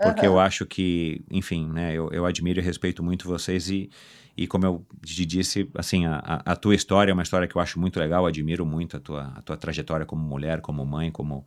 porque 0.00 0.26
Aham. 0.26 0.26
eu 0.26 0.38
acho 0.38 0.66
que, 0.66 1.24
enfim, 1.30 1.68
né, 1.68 1.94
eu, 1.94 2.10
eu 2.12 2.26
admiro 2.26 2.60
e 2.60 2.62
respeito 2.62 3.02
muito 3.02 3.28
vocês 3.28 3.68
e, 3.70 3.90
e 4.36 4.46
como 4.46 4.64
eu 4.66 4.86
te 5.04 5.24
disse, 5.26 5.68
assim, 5.74 6.06
a, 6.06 6.42
a- 6.44 6.56
tua 6.56 6.74
história 6.74 7.10
é 7.10 7.14
uma 7.14 7.22
história 7.22 7.46
que 7.46 7.56
eu 7.56 7.60
acho 7.60 7.78
muito 7.80 7.98
legal, 7.98 8.26
admiro 8.26 8.64
muito 8.66 8.96
a 8.96 9.00
tua, 9.00 9.24
a 9.36 9.42
tua 9.42 9.56
trajetória 9.56 10.06
como 10.06 10.22
mulher, 10.22 10.60
como 10.60 10.84
mãe, 10.86 11.10
como, 11.10 11.46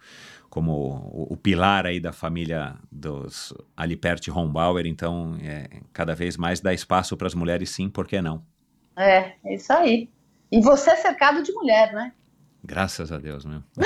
como 0.50 0.72
o, 0.74 1.34
o 1.34 1.38
pilar 1.38 1.86
aí 1.86 2.00
da 2.00 2.12
família 2.14 2.76
dos 2.92 3.54
Aliperte 3.76 4.30
Rombauer, 4.30 4.86
então, 4.86 5.36
é, 5.42 5.82
cada 5.94 6.16
vez 6.16 6.38
mais 6.38 6.60
dá 6.62 6.74
espaço 6.74 7.18
para 7.18 7.28
as 7.28 7.34
mulheres 7.36 7.70
sim, 7.72 7.90
por 7.90 8.08
que 8.08 8.22
não? 8.22 8.44
É, 8.98 9.38
é 9.44 9.56
isso 9.56 9.72
aí. 9.74 10.10
E 10.56 10.61
você 10.61 10.91
é 10.91 10.95
cercado 10.95 11.44
de 11.44 11.52
mulher, 11.52 11.91
né? 11.94 12.14
Graças 12.64 13.11
a 13.11 13.18
Deus, 13.18 13.44
meu. 13.45 13.61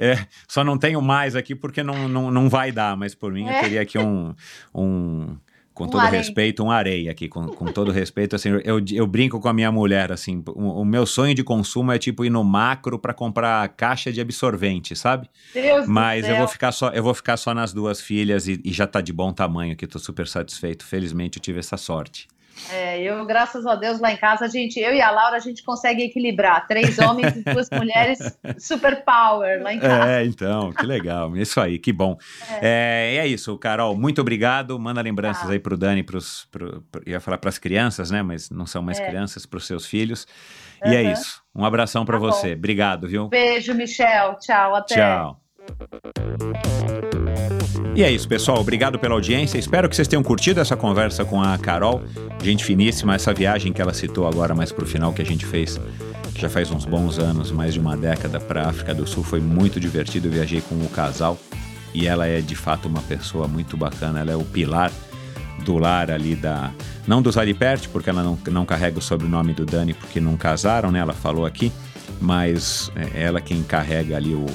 É, 0.00 0.16
só 0.46 0.62
não 0.62 0.78
tenho 0.78 1.02
mais 1.02 1.34
aqui 1.34 1.54
porque 1.56 1.82
não, 1.82 2.08
não, 2.08 2.30
não 2.30 2.48
vai 2.48 2.70
dar, 2.70 2.96
mas 2.96 3.14
por 3.16 3.32
mim 3.32 3.42
eu 3.46 3.52
É. 3.52 3.60
teria 3.60 3.82
aqui 3.82 3.98
um. 3.98 4.32
um 4.74 5.36
com 5.74 5.84
Um 5.84 5.88
todo 5.88 6.00
harém. 6.02 6.18
respeito, 6.18 6.62
um 6.64 6.70
areia 6.72 7.10
aqui, 7.12 7.28
com, 7.28 7.46
com 7.48 7.66
todo 7.66 7.92
respeito, 7.92 8.34
assim, 8.34 8.48
eu, 8.64 8.80
eu 8.92 9.06
brinco 9.06 9.38
com 9.40 9.48
a 9.48 9.52
minha 9.52 9.70
mulher, 9.70 10.10
assim, 10.10 10.42
o, 10.48 10.80
o 10.80 10.84
meu 10.84 11.06
sonho 11.06 11.32
de 11.36 11.44
consumo 11.44 11.92
é 11.92 11.98
tipo 11.98 12.24
ir 12.24 12.30
no 12.30 12.42
macro 12.42 12.98
para 12.98 13.14
comprar 13.14 13.68
caixa 13.70 14.12
de 14.12 14.20
absorvente, 14.20 14.96
sabe? 14.96 15.28
Deus 15.54 15.86
Mas 15.86 16.28
eu 16.28 16.36
vou 16.36 16.48
ficar 16.48 16.72
só, 16.72 16.88
eu 16.90 17.02
vou 17.02 17.14
ficar 17.14 17.36
só 17.36 17.54
nas 17.54 17.72
duas 17.72 18.00
filhas 18.00 18.48
e, 18.48 18.60
e 18.64 18.72
já 18.72 18.88
tá 18.88 19.00
de 19.00 19.12
bom 19.12 19.32
tamanho 19.32 19.72
aqui, 19.74 19.86
tô 19.86 20.00
super 20.00 20.26
satisfeito. 20.26 20.84
Felizmente 20.84 21.38
eu 21.38 21.42
tive 21.42 21.60
essa 21.60 21.76
sorte. 21.76 22.26
É, 22.72 23.00
eu, 23.00 23.24
graças 23.24 23.64
a 23.66 23.74
Deus, 23.74 24.00
lá 24.00 24.12
em 24.12 24.16
casa, 24.16 24.44
a 24.44 24.48
gente, 24.48 24.78
eu 24.78 24.92
e 24.94 25.00
a 25.00 25.10
Laura, 25.10 25.36
a 25.36 25.40
gente 25.40 25.62
consegue 25.62 26.02
equilibrar. 26.02 26.66
Três 26.66 26.98
homens 26.98 27.36
e 27.36 27.42
duas 27.42 27.68
mulheres, 27.70 28.18
super 28.58 29.04
power 29.04 29.62
lá 29.62 29.72
em 29.72 29.78
casa. 29.78 30.10
É, 30.10 30.24
então, 30.24 30.72
que 30.72 30.84
legal. 30.84 31.36
Isso 31.36 31.60
aí, 31.60 31.78
que 31.78 31.92
bom. 31.92 32.16
É, 32.60 33.12
e 33.14 33.18
é 33.18 33.26
isso, 33.26 33.56
Carol. 33.58 33.96
Muito 33.96 34.20
obrigado. 34.20 34.78
Manda 34.78 35.00
lembranças 35.00 35.46
Tá. 35.46 35.52
aí 35.52 35.58
pro 35.58 35.76
Dani, 35.78 36.02
pros, 36.02 36.46
pro, 36.50 36.82
pro- 36.90 37.02
ia 37.06 37.20
falar 37.20 37.38
pras 37.38 37.58
crianças, 37.58 38.10
né? 38.10 38.22
Mas 38.22 38.50
não 38.50 38.66
são 38.66 38.82
mais 38.82 38.98
É. 39.00 39.06
crianças, 39.06 39.46
pros 39.46 39.66
seus 39.66 39.86
filhos. 39.86 40.26
E 40.84 40.94
é 40.94 41.02
isso. 41.02 41.42
Um 41.54 41.64
abração 41.64 42.04
pra 42.04 42.18
Tá 42.18 42.20
bom. 42.26 42.30
você. 42.32 42.52
Obrigado, 42.52 43.08
viu? 43.08 43.28
Beijo, 43.28 43.74
Michel. 43.74 44.36
Tchau, 44.40 44.74
até. 44.74 44.94
Tchau. 44.94 45.40
E 47.98 48.04
é 48.04 48.12
isso, 48.12 48.28
pessoal. 48.28 48.60
Obrigado 48.60 48.96
pela 48.96 49.14
audiência. 49.14 49.58
Espero 49.58 49.88
que 49.88 49.96
vocês 49.96 50.06
tenham 50.06 50.22
curtido 50.22 50.60
essa 50.60 50.76
conversa 50.76 51.24
com 51.24 51.42
a 51.42 51.58
Carol. 51.58 52.00
Gente 52.40 52.64
finíssima, 52.64 53.16
essa 53.16 53.34
viagem 53.34 53.72
que 53.72 53.82
ela 53.82 53.92
citou 53.92 54.28
agora 54.28 54.54
mais 54.54 54.70
pro 54.70 54.86
final 54.86 55.12
que 55.12 55.20
a 55.20 55.24
gente 55.24 55.44
fez, 55.44 55.80
que 56.32 56.40
já 56.40 56.48
faz 56.48 56.70
uns 56.70 56.84
bons 56.84 57.18
anos, 57.18 57.50
mais 57.50 57.74
de 57.74 57.80
uma 57.80 57.96
década 57.96 58.38
para 58.38 58.68
África 58.68 58.94
do 58.94 59.04
Sul, 59.04 59.24
foi 59.24 59.40
muito 59.40 59.80
divertido. 59.80 60.28
Eu 60.28 60.30
viajei 60.30 60.60
com 60.60 60.76
o 60.76 60.88
casal 60.88 61.36
e 61.92 62.06
ela 62.06 62.24
é 62.28 62.40
de 62.40 62.54
fato 62.54 62.86
uma 62.86 63.02
pessoa 63.02 63.48
muito 63.48 63.76
bacana. 63.76 64.20
Ela 64.20 64.30
é 64.30 64.36
o 64.36 64.44
pilar 64.44 64.92
do 65.64 65.76
lar 65.76 66.08
ali 66.08 66.36
da. 66.36 66.70
Não 67.04 67.20
dos 67.20 67.36
Aliperte, 67.36 67.88
porque 67.88 68.10
ela 68.10 68.22
não, 68.22 68.38
não 68.52 68.64
carrega 68.64 69.00
o 69.00 69.02
sobrenome 69.02 69.54
do 69.54 69.66
Dani, 69.66 69.92
porque 69.92 70.20
não 70.20 70.36
casaram, 70.36 70.92
né? 70.92 71.00
Ela 71.00 71.14
falou 71.14 71.44
aqui, 71.44 71.72
mas 72.20 72.92
é 72.94 73.24
ela 73.24 73.40
quem 73.40 73.60
carrega 73.64 74.16
ali 74.16 74.34
o, 74.34 74.46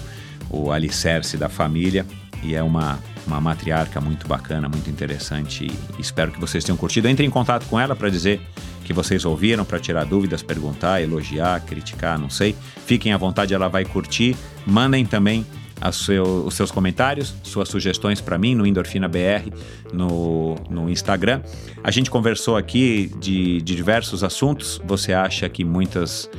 o 0.49 0.71
alicerce 0.71 1.35
da 1.35 1.49
família 1.49 2.05
e 2.41 2.55
é 2.55 2.63
uma, 2.63 2.99
uma 3.25 3.39
matriarca 3.39 3.99
muito 4.01 4.27
bacana, 4.27 4.67
muito 4.69 4.89
interessante. 4.89 5.69
Espero 5.97 6.31
que 6.31 6.39
vocês 6.39 6.63
tenham 6.63 6.77
curtido. 6.77 7.07
Entre 7.07 7.25
em 7.25 7.29
contato 7.29 7.65
com 7.67 7.79
ela 7.79 7.95
para 7.95 8.09
dizer 8.09 8.41
que 8.83 8.91
vocês 8.93 9.23
ouviram, 9.23 9.63
para 9.63 9.79
tirar 9.79 10.03
dúvidas, 10.05 10.43
perguntar, 10.43 11.01
elogiar, 11.01 11.61
criticar, 11.61 12.19
não 12.19 12.29
sei. 12.29 12.55
Fiquem 12.85 13.13
à 13.13 13.17
vontade, 13.17 13.53
ela 13.53 13.69
vai 13.69 13.85
curtir. 13.85 14.35
Mandem 14.65 15.05
também 15.05 15.45
seu- 15.91 16.45
os 16.45 16.53
seus 16.53 16.71
comentários, 16.71 17.33
suas 17.43 17.67
sugestões 17.69 18.21
para 18.21 18.37
mim 18.37 18.55
no 18.55 18.65
Endorfina 18.65 19.07
BR 19.07 19.49
no, 19.93 20.55
no 20.69 20.89
Instagram. 20.89 21.41
A 21.83 21.91
gente 21.91 22.09
conversou 22.09 22.55
aqui 22.57 23.11
de, 23.19 23.61
de 23.61 23.75
diversos 23.75 24.23
assuntos. 24.23 24.81
Você 24.85 25.13
acha 25.13 25.47
que 25.49 25.63
muitas 25.63 26.29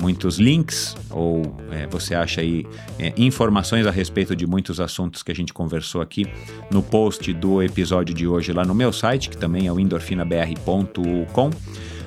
muitos 0.00 0.38
links 0.38 0.96
ou 1.10 1.56
é, 1.70 1.86
você 1.86 2.14
acha 2.14 2.40
aí 2.40 2.66
é, 2.98 3.12
informações 3.16 3.86
a 3.86 3.90
respeito 3.90 4.34
de 4.34 4.46
muitos 4.46 4.80
assuntos 4.80 5.22
que 5.22 5.30
a 5.30 5.34
gente 5.34 5.52
conversou 5.52 6.00
aqui 6.00 6.26
no 6.70 6.82
post 6.82 7.32
do 7.32 7.62
episódio 7.62 8.14
de 8.14 8.26
hoje 8.26 8.52
lá 8.52 8.64
no 8.64 8.74
meu 8.74 8.92
site, 8.92 9.30
que 9.30 9.36
também 9.36 9.66
é 9.66 9.72
o 9.72 9.78
endorfinabr.com. 9.78 11.50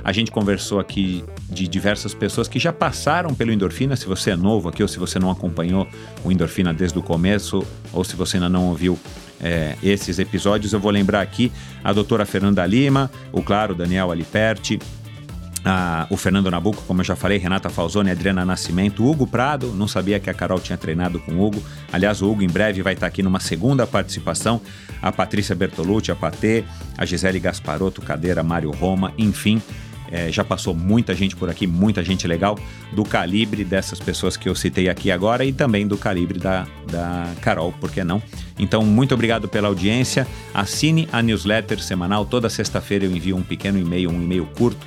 A 0.06 0.12
gente 0.12 0.30
conversou 0.30 0.80
aqui 0.80 1.24
de 1.50 1.68
diversas 1.68 2.14
pessoas 2.14 2.48
que 2.48 2.60
já 2.60 2.72
passaram 2.72 3.34
pelo 3.34 3.52
Endorfina. 3.52 3.96
Se 3.96 4.06
você 4.06 4.30
é 4.30 4.36
novo 4.36 4.70
aqui 4.70 4.84
ou 4.84 4.88
se 4.88 5.00
você 5.00 5.18
não 5.18 5.32
acompanhou 5.32 5.88
o 6.24 6.32
Endorfina 6.32 6.72
desde 6.72 7.00
o 7.00 7.02
começo 7.02 7.66
ou 7.92 8.04
se 8.04 8.16
você 8.16 8.38
ainda 8.38 8.48
não 8.48 8.68
ouviu 8.68 9.00
é, 9.42 9.76
esses 9.82 10.20
episódios, 10.20 10.74
eu 10.74 10.80
vou 10.80 10.92
lembrar 10.92 11.22
aqui 11.22 11.52
a 11.84 11.92
doutora 11.92 12.24
Fernanda 12.24 12.64
Lima, 12.68 13.10
o 13.32 13.42
claro 13.42 13.74
Daniel 13.74 14.12
Aliperti, 14.12 14.80
a- 15.66 16.06
o 16.10 16.16
Fernando 16.18 16.50
Nabuco, 16.52 16.84
como 16.88 17.02
eu 17.02 17.06
já 17.06 17.16
falei, 17.16 17.38
Renata 17.38 17.70
Falzoni, 17.70 18.12
Adriana 18.12 18.46
Nascimento, 18.46 19.06
Hugo 19.06 19.26
Prado, 19.26 19.74
não 19.74 19.88
sabia 19.88 20.20
que 20.20 20.30
a 20.30 20.34
Carol 20.34 20.60
tinha 20.60 20.78
treinado 20.78 21.20
com 21.20 21.34
o 21.34 21.44
Hugo. 21.46 21.62
Aliás, 21.92 22.22
o 22.22 22.30
Hugo 22.32 22.44
em 22.44 22.48
breve 22.48 22.82
vai 22.82 22.94
estar 22.94 23.08
aqui 23.08 23.24
numa 23.24 23.40
segunda 23.40 23.86
participação. 23.88 24.62
A 25.02 25.12
Patrícia 25.12 25.56
Bertolucci, 25.56 26.12
a 26.12 26.16
Patê, 26.16 26.64
a 26.98 27.06
Gisele 27.06 27.40
Gasparotto, 27.40 28.02
Cadeira, 28.02 28.44
Mário 28.44 28.72
Roma, 28.72 29.12
enfim. 29.18 29.62
é, 30.12 30.32
já 30.32 30.44
passou 30.44 30.76
muita 30.76 31.16
gente 31.16 31.36
por 31.36 31.50
aqui, 31.50 31.66
muita 31.66 32.04
gente 32.04 32.28
legal, 32.28 32.60
do 32.94 33.04
calibre 33.04 33.64
dessas 33.64 34.00
pessoas 34.00 34.38
que 34.38 34.48
eu 34.48 34.54
citei 34.54 34.88
aqui 34.88 35.10
agora 35.10 35.44
e 35.44 35.52
também 35.52 35.88
do 35.88 35.98
calibre 35.98 36.38
da, 36.40 36.68
da 36.92 37.28
Carol, 37.42 37.72
por 37.74 37.90
que 37.92 38.04
não? 38.04 38.22
Então, 38.58 38.84
muito 38.86 39.16
obrigado 39.16 39.48
pela 39.48 39.68
audiência. 39.68 40.28
Assine 40.54 41.10
a 41.12 41.24
newsletter 41.24 41.82
semanal. 41.82 42.24
Toda 42.24 42.50
sexta-feira 42.52 43.04
eu 43.06 43.12
envio 43.12 43.36
um 43.36 43.42
pequeno 43.42 43.80
e-mail, 43.80 44.12
um 44.12 44.22
e-mail 44.22 44.46
curto 44.56 44.86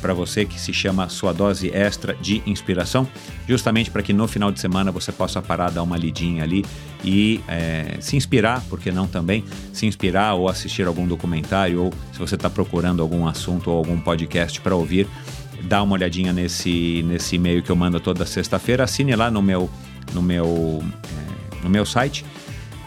para 0.00 0.12
você 0.12 0.44
que 0.44 0.60
se 0.60 0.74
chama 0.74 1.08
Sua 1.08 1.32
Dose 1.32 1.70
Extra 1.70 2.14
de 2.14 2.42
Inspiração, 2.44 3.08
justamente 3.48 3.90
para 3.90 4.02
que 4.02 4.12
no 4.12 4.28
final 4.28 4.52
de 4.52 4.60
semana 4.60 4.92
você 4.92 5.10
possa 5.10 5.40
parar, 5.40 5.70
dar 5.70 5.82
uma 5.82 5.96
lidinha 5.96 6.42
ali 6.42 6.62
e 7.02 7.40
é, 7.48 7.96
se 7.98 8.14
inspirar, 8.14 8.62
porque 8.68 8.92
não 8.92 9.06
também, 9.06 9.42
se 9.72 9.86
inspirar 9.86 10.34
ou 10.34 10.50
assistir 10.50 10.86
algum 10.86 11.06
documentário, 11.06 11.84
ou 11.84 11.94
se 12.12 12.18
você 12.18 12.34
está 12.34 12.50
procurando 12.50 13.00
algum 13.00 13.26
assunto 13.26 13.70
ou 13.70 13.78
algum 13.78 13.98
podcast 13.98 14.60
para 14.60 14.76
ouvir, 14.76 15.08
dá 15.62 15.82
uma 15.82 15.94
olhadinha 15.94 16.32
nesse, 16.32 17.02
nesse 17.06 17.36
e-mail 17.36 17.62
que 17.62 17.70
eu 17.70 17.76
mando 17.76 17.98
toda 17.98 18.26
sexta-feira, 18.26 18.84
assine 18.84 19.16
lá 19.16 19.30
no 19.30 19.40
meu, 19.40 19.70
no 20.12 20.20
meu, 20.20 20.82
é, 20.82 21.64
no 21.64 21.70
meu 21.70 21.86
site, 21.86 22.22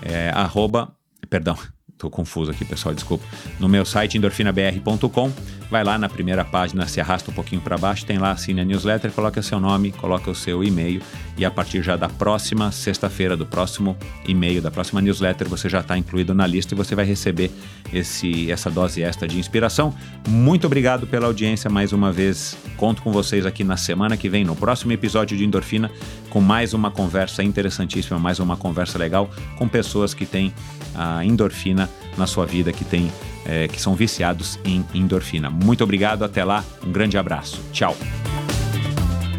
é, 0.03 0.29
arroba, 0.29 0.93
perdão, 1.27 1.57
Tô 1.97 2.11
confuso 2.11 2.51
aqui, 2.51 2.63
pessoal, 2.63 2.93
desculpa. 2.93 3.25
No 3.59 3.67
meu 3.67 3.83
site 3.83 4.17
endorfinabr.com, 4.17 5.31
vai 5.69 5.83
lá 5.83 5.97
na 5.97 6.07
primeira 6.07 6.45
página, 6.45 6.87
se 6.87 6.99
arrasta 7.01 7.31
um 7.31 7.33
pouquinho 7.33 7.61
para 7.61 7.77
baixo, 7.77 8.05
tem 8.05 8.17
lá 8.17 8.31
assine 8.31 8.61
a 8.61 8.65
newsletter, 8.65 9.11
coloca 9.11 9.41
seu 9.41 9.59
nome, 9.59 9.91
coloca 9.91 10.31
o 10.31 10.35
seu 10.35 10.63
e-mail 10.63 11.01
e 11.37 11.45
a 11.45 11.51
partir 11.51 11.83
já 11.83 11.95
da 11.95 12.09
próxima 12.09 12.71
sexta-feira, 12.71 13.35
do 13.35 13.45
próximo 13.45 13.97
e-mail, 14.25 14.61
da 14.61 14.71
próxima 14.71 15.01
newsletter, 15.01 15.47
você 15.47 15.69
já 15.69 15.81
está 15.81 15.97
incluído 15.97 16.33
na 16.33 16.47
lista 16.47 16.73
e 16.73 16.77
você 16.77 16.95
vai 16.95 17.05
receber 17.05 17.51
esse, 17.93 18.51
essa 18.51 18.69
dose 18.69 19.03
extra 19.03 19.27
de 19.27 19.37
inspiração. 19.37 19.93
Muito 20.27 20.65
obrigado 20.65 21.05
pela 21.05 21.27
audiência 21.27 21.69
mais 21.69 21.93
uma 21.93 22.11
vez. 22.11 22.57
Conto 22.75 23.01
com 23.01 23.11
vocês 23.11 23.45
aqui 23.45 23.63
na 23.63 23.77
semana 23.77 24.17
que 24.17 24.29
vem, 24.29 24.43
no 24.43 24.55
próximo 24.55 24.91
episódio 24.91 25.37
de 25.37 25.45
Endorfina, 25.45 25.91
com 26.29 26.41
mais 26.41 26.73
uma 26.73 26.89
conversa 26.89 27.43
interessantíssima, 27.43 28.17
mais 28.19 28.39
uma 28.39 28.57
conversa 28.57 28.97
legal 28.97 29.29
com 29.57 29.67
pessoas 29.67 30.13
que 30.13 30.25
têm 30.25 30.53
a 30.95 31.23
endorfina 31.23 31.89
na 32.17 32.25
sua 32.25 32.45
vida, 32.45 32.73
que, 32.73 32.83
tem, 32.83 33.11
é, 33.47 33.67
que 33.67 33.81
são 33.81 33.95
viciados 33.95 34.59
em 34.65 34.85
endorfina. 34.93 35.49
Muito 35.49 35.83
obrigado, 35.83 36.23
até 36.23 36.43
lá, 36.43 36.63
um 36.85 36.91
grande 36.91 37.17
abraço. 37.17 37.61
Tchau. 37.71 37.95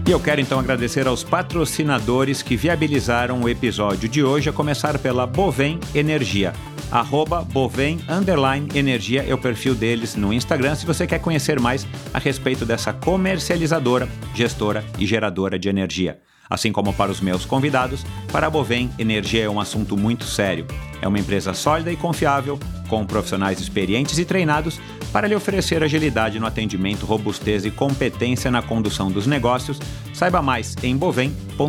E 0.08 0.10
eu 0.10 0.18
quero 0.18 0.40
então 0.40 0.58
agradecer 0.58 1.06
aos 1.06 1.22
patrocinadores 1.22 2.40
que 2.40 2.56
viabilizaram 2.56 3.42
o 3.42 3.48
episódio 3.48 4.08
de 4.08 4.24
hoje, 4.24 4.48
a 4.48 4.52
começar 4.52 4.98
pela 4.98 5.26
Bovem 5.26 5.78
Energia. 5.94 6.54
Arroba 6.90 7.42
Bovem 7.42 8.00
Energia 8.74 9.22
é 9.28 9.34
o 9.34 9.38
perfil 9.38 9.74
deles 9.74 10.16
no 10.16 10.32
Instagram 10.32 10.74
se 10.74 10.86
você 10.86 11.06
quer 11.06 11.18
conhecer 11.18 11.60
mais 11.60 11.86
a 12.14 12.18
respeito 12.18 12.64
dessa 12.64 12.94
comercializadora, 12.94 14.08
gestora 14.34 14.82
e 14.98 15.04
geradora 15.04 15.58
de 15.58 15.68
energia. 15.68 16.18
Assim 16.48 16.72
como 16.72 16.94
para 16.94 17.10
os 17.10 17.20
meus 17.20 17.44
convidados, 17.44 18.06
para 18.32 18.46
a 18.46 18.50
Bovem, 18.50 18.90
energia 18.98 19.44
é 19.44 19.50
um 19.50 19.60
assunto 19.60 19.94
muito 19.94 20.24
sério. 20.24 20.66
É 21.02 21.06
uma 21.06 21.18
empresa 21.18 21.52
sólida 21.52 21.92
e 21.92 21.96
confiável, 21.96 22.58
com 22.88 23.06
profissionais 23.06 23.60
experientes 23.60 24.18
e 24.18 24.24
treinados 24.24 24.80
para 25.12 25.28
lhe 25.28 25.34
oferecer 25.34 25.82
agilidade 25.82 26.40
no 26.40 26.46
atendimento, 26.46 27.06
robustez 27.06 27.64
e 27.64 27.70
competência 27.70 28.50
na 28.50 28.62
condução 28.62 29.10
dos 29.10 29.26
negócios. 29.26 29.78
Saiba 30.12 30.42
mais 30.42 30.74
em 30.82 30.96
bovem.com.br. 30.96 31.68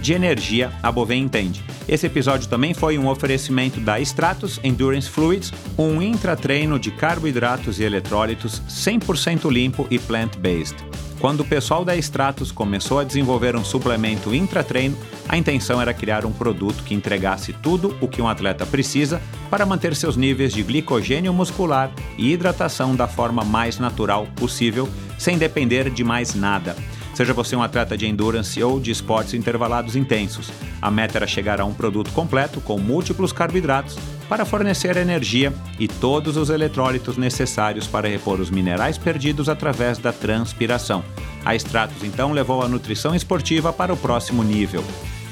De 0.00 0.12
energia, 0.12 0.72
a 0.82 0.90
Bovem 0.90 1.22
entende. 1.22 1.62
Esse 1.88 2.06
episódio 2.06 2.48
também 2.48 2.74
foi 2.74 2.98
um 2.98 3.08
oferecimento 3.08 3.80
da 3.80 4.00
Stratus 4.00 4.60
Endurance 4.62 5.08
Fluids, 5.08 5.52
um 5.78 6.02
intratreino 6.02 6.78
de 6.78 6.90
carboidratos 6.90 7.78
e 7.78 7.84
eletrólitos 7.84 8.62
100% 8.68 9.50
limpo 9.50 9.86
e 9.90 9.98
plant-based. 9.98 10.76
Quando 11.20 11.40
o 11.40 11.44
pessoal 11.44 11.84
da 11.84 11.94
Stratus 11.96 12.50
começou 12.50 12.98
a 12.98 13.04
desenvolver 13.04 13.54
um 13.54 13.62
suplemento 13.62 14.34
intratreino, 14.34 14.96
a 15.28 15.36
intenção 15.36 15.78
era 15.78 15.92
criar 15.92 16.24
um 16.24 16.32
produto 16.32 16.82
que 16.82 16.94
entregasse 16.94 17.52
tudo 17.52 17.94
o 18.00 18.08
que 18.08 18.22
um 18.22 18.28
atleta 18.28 18.64
precisa 18.64 19.20
para 19.50 19.66
manter 19.66 19.94
seus 19.94 20.16
níveis 20.16 20.50
de 20.50 20.62
glicogênio 20.62 21.34
muscular 21.34 21.92
e 22.16 22.32
hidratação 22.32 22.96
da 22.96 23.06
forma 23.06 23.44
mais 23.44 23.78
natural 23.78 24.26
possível, 24.34 24.88
sem 25.18 25.36
depender 25.36 25.90
de 25.90 26.02
mais 26.02 26.34
nada. 26.34 26.74
Seja 27.20 27.34
você 27.34 27.54
um 27.54 27.62
atleta 27.62 27.98
de 27.98 28.06
endurance 28.06 28.62
ou 28.62 28.80
de 28.80 28.90
esportes 28.90 29.34
intervalados 29.34 29.94
intensos, 29.94 30.50
a 30.80 30.90
meta 30.90 31.18
era 31.18 31.26
chegar 31.26 31.60
a 31.60 31.66
um 31.66 31.74
produto 31.74 32.10
completo 32.12 32.62
com 32.62 32.78
múltiplos 32.78 33.30
carboidratos 33.30 33.98
para 34.26 34.46
fornecer 34.46 34.96
energia 34.96 35.52
e 35.78 35.86
todos 35.86 36.38
os 36.38 36.48
eletrólitos 36.48 37.18
necessários 37.18 37.86
para 37.86 38.08
repor 38.08 38.40
os 38.40 38.48
minerais 38.48 38.96
perdidos 38.96 39.50
através 39.50 39.98
da 39.98 40.14
transpiração. 40.14 41.04
A 41.44 41.54
Stratos 41.54 42.02
então 42.04 42.32
levou 42.32 42.62
a 42.62 42.68
nutrição 42.68 43.14
esportiva 43.14 43.70
para 43.70 43.92
o 43.92 43.98
próximo 43.98 44.42
nível. 44.42 44.82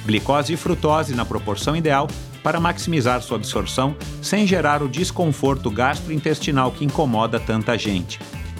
Glicose 0.04 0.52
e 0.52 0.58
frutose 0.58 1.14
na 1.14 1.24
proporção 1.24 1.74
ideal 1.74 2.06
para 2.42 2.60
maximizar 2.60 3.22
sua 3.22 3.38
absorção 3.38 3.96
sem 4.20 4.46
gerar 4.46 4.82
o 4.82 4.90
desconforto 4.90 5.70
gastrointestinal 5.70 6.70
que 6.70 6.84
incomoda 6.84 7.40
tanta 7.40 7.78
gente. 7.78 8.18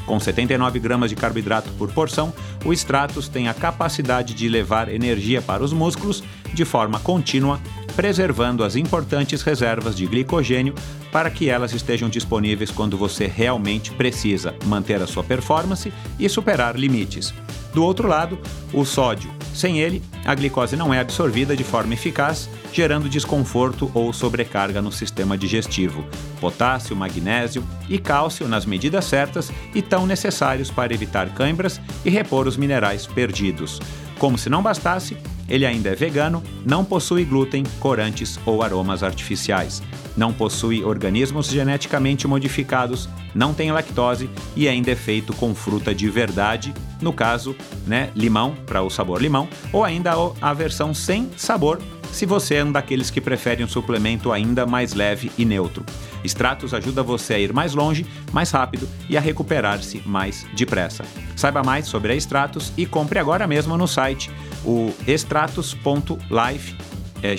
Com 0.08 0.18
79 0.18 0.78
gramas 0.78 1.10
de 1.10 1.16
carboidrato 1.16 1.70
por 1.72 1.92
porção, 1.92 2.32
o 2.64 2.72
Stratos 2.72 3.28
tem 3.28 3.46
a 3.46 3.52
capacidade 3.52 4.32
de 4.32 4.48
levar 4.48 4.88
energia 4.88 5.42
para 5.42 5.62
os 5.62 5.70
músculos 5.70 6.24
de 6.54 6.64
forma 6.64 6.98
contínua 6.98 7.60
preservando 7.94 8.64
as 8.64 8.74
importantes 8.74 9.42
reservas 9.42 9.94
de 9.94 10.06
glicogênio 10.06 10.74
para 11.12 11.30
que 11.30 11.50
elas 11.50 11.74
estejam 11.74 12.08
disponíveis 12.08 12.70
quando 12.70 12.96
você 12.96 13.26
realmente 13.26 13.90
precisa 13.90 14.54
manter 14.64 15.02
a 15.02 15.06
sua 15.06 15.22
performance 15.22 15.92
e 16.18 16.26
superar 16.26 16.74
limites. 16.74 17.34
Do 17.74 17.84
outro 17.84 18.08
lado, 18.08 18.38
o 18.72 18.86
sódio. 18.86 19.37
Sem 19.58 19.80
ele, 19.80 20.00
a 20.24 20.36
glicose 20.36 20.76
não 20.76 20.94
é 20.94 21.00
absorvida 21.00 21.56
de 21.56 21.64
forma 21.64 21.92
eficaz, 21.92 22.48
gerando 22.72 23.08
desconforto 23.08 23.90
ou 23.92 24.12
sobrecarga 24.12 24.80
no 24.80 24.92
sistema 24.92 25.36
digestivo. 25.36 26.06
Potássio, 26.40 26.94
magnésio 26.94 27.64
e 27.88 27.98
cálcio 27.98 28.46
nas 28.46 28.64
medidas 28.64 29.06
certas 29.06 29.50
e 29.74 29.82
tão 29.82 30.06
necessários 30.06 30.70
para 30.70 30.94
evitar 30.94 31.34
câimbras 31.34 31.80
e 32.04 32.08
repor 32.08 32.46
os 32.46 32.56
minerais 32.56 33.04
perdidos. 33.04 33.80
Como 34.16 34.38
se 34.38 34.48
não 34.48 34.62
bastasse, 34.62 35.16
ele 35.48 35.66
ainda 35.66 35.88
é 35.88 35.94
vegano, 35.96 36.40
não 36.64 36.84
possui 36.84 37.24
glúten, 37.24 37.64
corantes 37.80 38.38
ou 38.46 38.62
aromas 38.62 39.02
artificiais. 39.02 39.82
Não 40.18 40.32
possui 40.32 40.82
organismos 40.82 41.46
geneticamente 41.46 42.26
modificados, 42.26 43.08
não 43.32 43.54
tem 43.54 43.70
lactose 43.70 44.28
e 44.56 44.66
ainda 44.66 44.90
é 44.90 44.96
feito 44.96 45.32
com 45.32 45.54
fruta 45.54 45.94
de 45.94 46.10
verdade, 46.10 46.74
no 47.00 47.12
caso, 47.12 47.54
né, 47.86 48.10
limão, 48.16 48.52
para 48.66 48.82
o 48.82 48.90
sabor 48.90 49.22
limão, 49.22 49.48
ou 49.72 49.84
ainda 49.84 50.14
a 50.40 50.52
versão 50.52 50.92
sem 50.92 51.30
sabor, 51.36 51.80
se 52.10 52.26
você 52.26 52.56
é 52.56 52.64
um 52.64 52.72
daqueles 52.72 53.10
que 53.10 53.20
preferem 53.20 53.64
um 53.64 53.68
suplemento 53.68 54.32
ainda 54.32 54.66
mais 54.66 54.92
leve 54.92 55.30
e 55.38 55.44
neutro. 55.44 55.86
Stratos 56.24 56.74
ajuda 56.74 57.00
você 57.00 57.34
a 57.34 57.38
ir 57.38 57.52
mais 57.52 57.72
longe, 57.72 58.04
mais 58.32 58.50
rápido 58.50 58.88
e 59.08 59.16
a 59.16 59.20
recuperar-se 59.20 60.02
mais 60.04 60.44
depressa. 60.52 61.04
Saiba 61.36 61.62
mais 61.62 61.86
sobre 61.86 62.12
a 62.12 62.16
Stratos 62.16 62.72
e 62.76 62.86
compre 62.86 63.20
agora 63.20 63.46
mesmo 63.46 63.76
no 63.76 63.86
site 63.86 64.32
o 64.64 64.92
extratos.life, 65.06 66.74
é, 67.22 67.36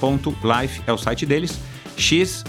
xtratos.life 0.00 0.82
é 0.86 0.92
o 0.92 0.98
site 0.98 1.26
deles, 1.26 1.60
xtratos.life. 1.96 2.48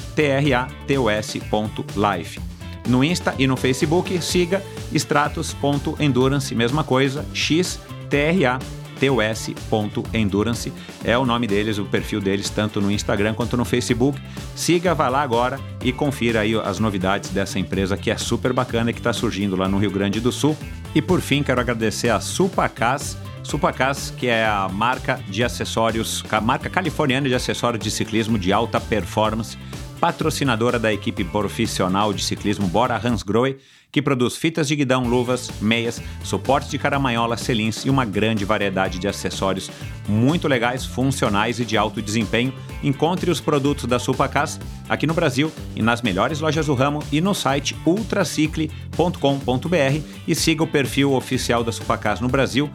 No 2.87 3.03
Insta 3.03 3.35
e 3.37 3.45
no 3.45 3.57
Facebook, 3.57 4.19
siga 4.21 4.63
stratos.endurance, 4.91 6.55
mesma 6.55 6.83
coisa, 6.83 7.23
xtratos 7.33 7.79
tos.endurance 9.01 10.71
é 11.03 11.17
o 11.17 11.25
nome 11.25 11.47
deles, 11.47 11.79
o 11.79 11.85
perfil 11.85 12.21
deles, 12.21 12.51
tanto 12.51 12.79
no 12.79 12.91
Instagram 12.91 13.33
quanto 13.33 13.57
no 13.57 13.65
Facebook. 13.65 14.21
Siga, 14.55 14.93
vá 14.93 15.09
lá 15.09 15.23
agora 15.23 15.59
e 15.83 15.91
confira 15.91 16.41
aí 16.41 16.53
as 16.55 16.77
novidades 16.77 17.31
dessa 17.31 17.57
empresa 17.57 17.97
que 17.97 18.11
é 18.11 18.17
super 18.17 18.53
bacana 18.53 18.91
e 18.91 18.93
que 18.93 18.99
está 18.99 19.11
surgindo 19.11 19.55
lá 19.55 19.67
no 19.67 19.79
Rio 19.79 19.89
Grande 19.89 20.19
do 20.19 20.31
Sul. 20.31 20.55
E 20.93 21.01
por 21.01 21.19
fim, 21.19 21.41
quero 21.41 21.59
agradecer 21.59 22.09
a 22.09 22.19
Supacas. 22.19 23.17
Supacas, 23.43 24.13
que 24.17 24.27
é 24.27 24.45
a 24.45 24.69
marca 24.69 25.19
de 25.27 25.43
acessórios, 25.43 26.23
a 26.31 26.39
marca 26.39 26.69
californiana 26.69 27.27
de 27.27 27.35
acessórios 27.35 27.83
de 27.83 27.91
ciclismo 27.91 28.37
de 28.37 28.53
alta 28.53 28.79
performance, 28.79 29.57
patrocinadora 29.99 30.79
da 30.79 30.91
equipe 30.91 31.23
profissional 31.23 32.13
de 32.13 32.23
ciclismo 32.23 32.67
Bora 32.67 32.95
Hansgrohe, 32.97 33.57
que 33.91 34.01
produz 34.01 34.37
fitas 34.37 34.67
de 34.67 34.75
guidão, 34.75 35.07
luvas, 35.07 35.51
meias, 35.61 36.01
suportes 36.23 36.71
de 36.71 36.77
caramanhola, 36.77 37.37
selins 37.37 37.85
e 37.85 37.89
uma 37.89 38.05
grande 38.05 38.45
variedade 38.45 38.99
de 38.99 39.07
acessórios 39.07 39.69
muito 40.07 40.47
legais, 40.47 40.85
funcionais 40.85 41.59
e 41.59 41.65
de 41.65 41.77
alto 41.77 42.01
desempenho. 42.01 42.53
Encontre 42.83 43.29
os 43.29 43.41
produtos 43.41 43.85
da 43.85 43.99
Supacas 43.99 44.59
aqui 44.87 45.05
no 45.05 45.13
Brasil 45.13 45.51
e 45.75 45.81
nas 45.81 46.01
melhores 46.01 46.39
lojas 46.39 46.65
do 46.65 46.73
ramo 46.73 47.03
e 47.11 47.21
no 47.21 47.33
site 47.33 47.75
ultracicle.com.br 47.85 50.01
e 50.27 50.35
siga 50.35 50.63
o 50.63 50.67
perfil 50.67 51.13
oficial 51.13 51.63
da 51.63 51.71
Supacas 51.71 52.19
no 52.19 52.27
Brasil, 52.27 52.69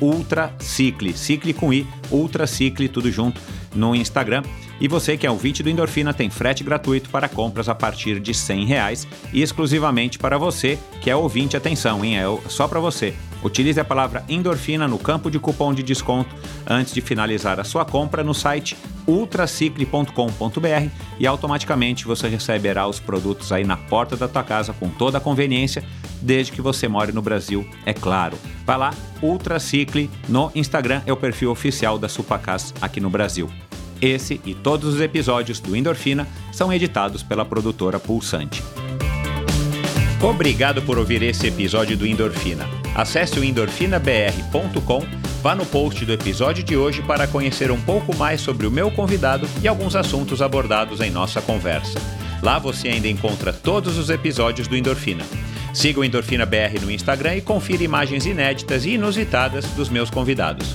Ultracicle, 0.00 1.16
cicle 1.16 1.52
com 1.52 1.72
i, 1.72 1.86
Ultracicle, 2.10 2.88
tudo 2.88 3.10
junto 3.10 3.40
no 3.74 3.94
Instagram. 3.94 4.42
E 4.80 4.88
você 4.88 5.16
que 5.16 5.26
é 5.26 5.30
ouvinte 5.30 5.62
do 5.62 5.68
Endorfina 5.68 6.14
tem 6.14 6.30
frete 6.30 6.64
gratuito 6.64 7.10
para 7.10 7.28
compras 7.28 7.68
a 7.68 7.74
partir 7.74 8.18
de 8.18 8.32
100 8.32 8.64
reais 8.64 9.08
e 9.32 9.42
exclusivamente 9.42 10.18
para 10.18 10.38
você 10.38 10.78
que 11.00 11.10
é 11.10 11.16
ouvinte. 11.16 11.56
Atenção, 11.56 12.04
hein? 12.04 12.18
É 12.18 12.24
só 12.48 12.66
para 12.66 12.80
você. 12.80 13.14
Utilize 13.42 13.80
a 13.80 13.84
palavra 13.84 14.24
endorfina 14.28 14.86
no 14.86 14.98
campo 14.98 15.30
de 15.30 15.38
cupom 15.38 15.72
de 15.72 15.82
desconto 15.82 16.34
antes 16.66 16.92
de 16.92 17.00
finalizar 17.00 17.58
a 17.58 17.64
sua 17.64 17.84
compra 17.84 18.22
no 18.22 18.34
site 18.34 18.76
ultracicle.com.br 19.06 20.90
e 21.18 21.26
automaticamente 21.26 22.04
você 22.04 22.28
receberá 22.28 22.86
os 22.86 23.00
produtos 23.00 23.50
aí 23.50 23.64
na 23.64 23.76
porta 23.76 24.16
da 24.16 24.28
tua 24.28 24.44
casa 24.44 24.72
com 24.72 24.88
toda 24.88 25.18
a 25.18 25.20
conveniência, 25.20 25.82
desde 26.20 26.52
que 26.52 26.60
você 26.60 26.86
more 26.86 27.12
no 27.12 27.22
Brasil, 27.22 27.66
é 27.86 27.94
claro. 27.94 28.36
Vai 28.64 28.76
lá, 28.76 28.94
Ultracicle 29.22 30.10
no 30.28 30.50
Instagram 30.54 31.02
é 31.06 31.12
o 31.12 31.16
perfil 31.16 31.50
oficial 31.50 31.98
da 31.98 32.08
Supacas 32.08 32.74
aqui 32.80 33.00
no 33.00 33.10
Brasil. 33.10 33.50
Esse 34.00 34.40
e 34.44 34.54
todos 34.54 34.94
os 34.94 35.00
episódios 35.00 35.60
do 35.60 35.76
Endorfina 35.76 36.26
são 36.52 36.72
editados 36.72 37.22
pela 37.22 37.44
produtora 37.44 37.98
Pulsante. 37.98 38.62
Obrigado 40.22 40.82
por 40.82 40.98
ouvir 40.98 41.22
esse 41.22 41.46
episódio 41.46 41.96
do 41.96 42.06
Endorfina. 42.06 42.68
Acesse 42.94 43.38
o 43.38 43.44
endorfinabr.com 43.44 45.20
Vá 45.42 45.54
no 45.54 45.64
post 45.64 46.04
do 46.04 46.12
episódio 46.12 46.62
de 46.62 46.76
hoje 46.76 47.00
para 47.00 47.26
conhecer 47.26 47.70
um 47.70 47.80
pouco 47.80 48.14
mais 48.14 48.42
sobre 48.42 48.66
o 48.66 48.70
meu 48.70 48.90
convidado 48.90 49.48
e 49.62 49.68
alguns 49.68 49.96
assuntos 49.96 50.42
abordados 50.42 51.00
em 51.00 51.10
nossa 51.10 51.40
conversa. 51.40 51.98
Lá 52.42 52.58
você 52.58 52.88
ainda 52.88 53.08
encontra 53.08 53.50
todos 53.50 53.96
os 53.96 54.10
episódios 54.10 54.68
do 54.68 54.76
Endorfina. 54.76 55.24
Siga 55.72 56.00
o 56.00 56.04
Endorfina 56.04 56.44
BR 56.44 56.78
no 56.82 56.90
Instagram 56.90 57.36
e 57.36 57.40
confira 57.40 57.82
imagens 57.82 58.26
inéditas 58.26 58.84
e 58.84 58.90
inusitadas 58.90 59.64
dos 59.70 59.88
meus 59.88 60.10
convidados. 60.10 60.74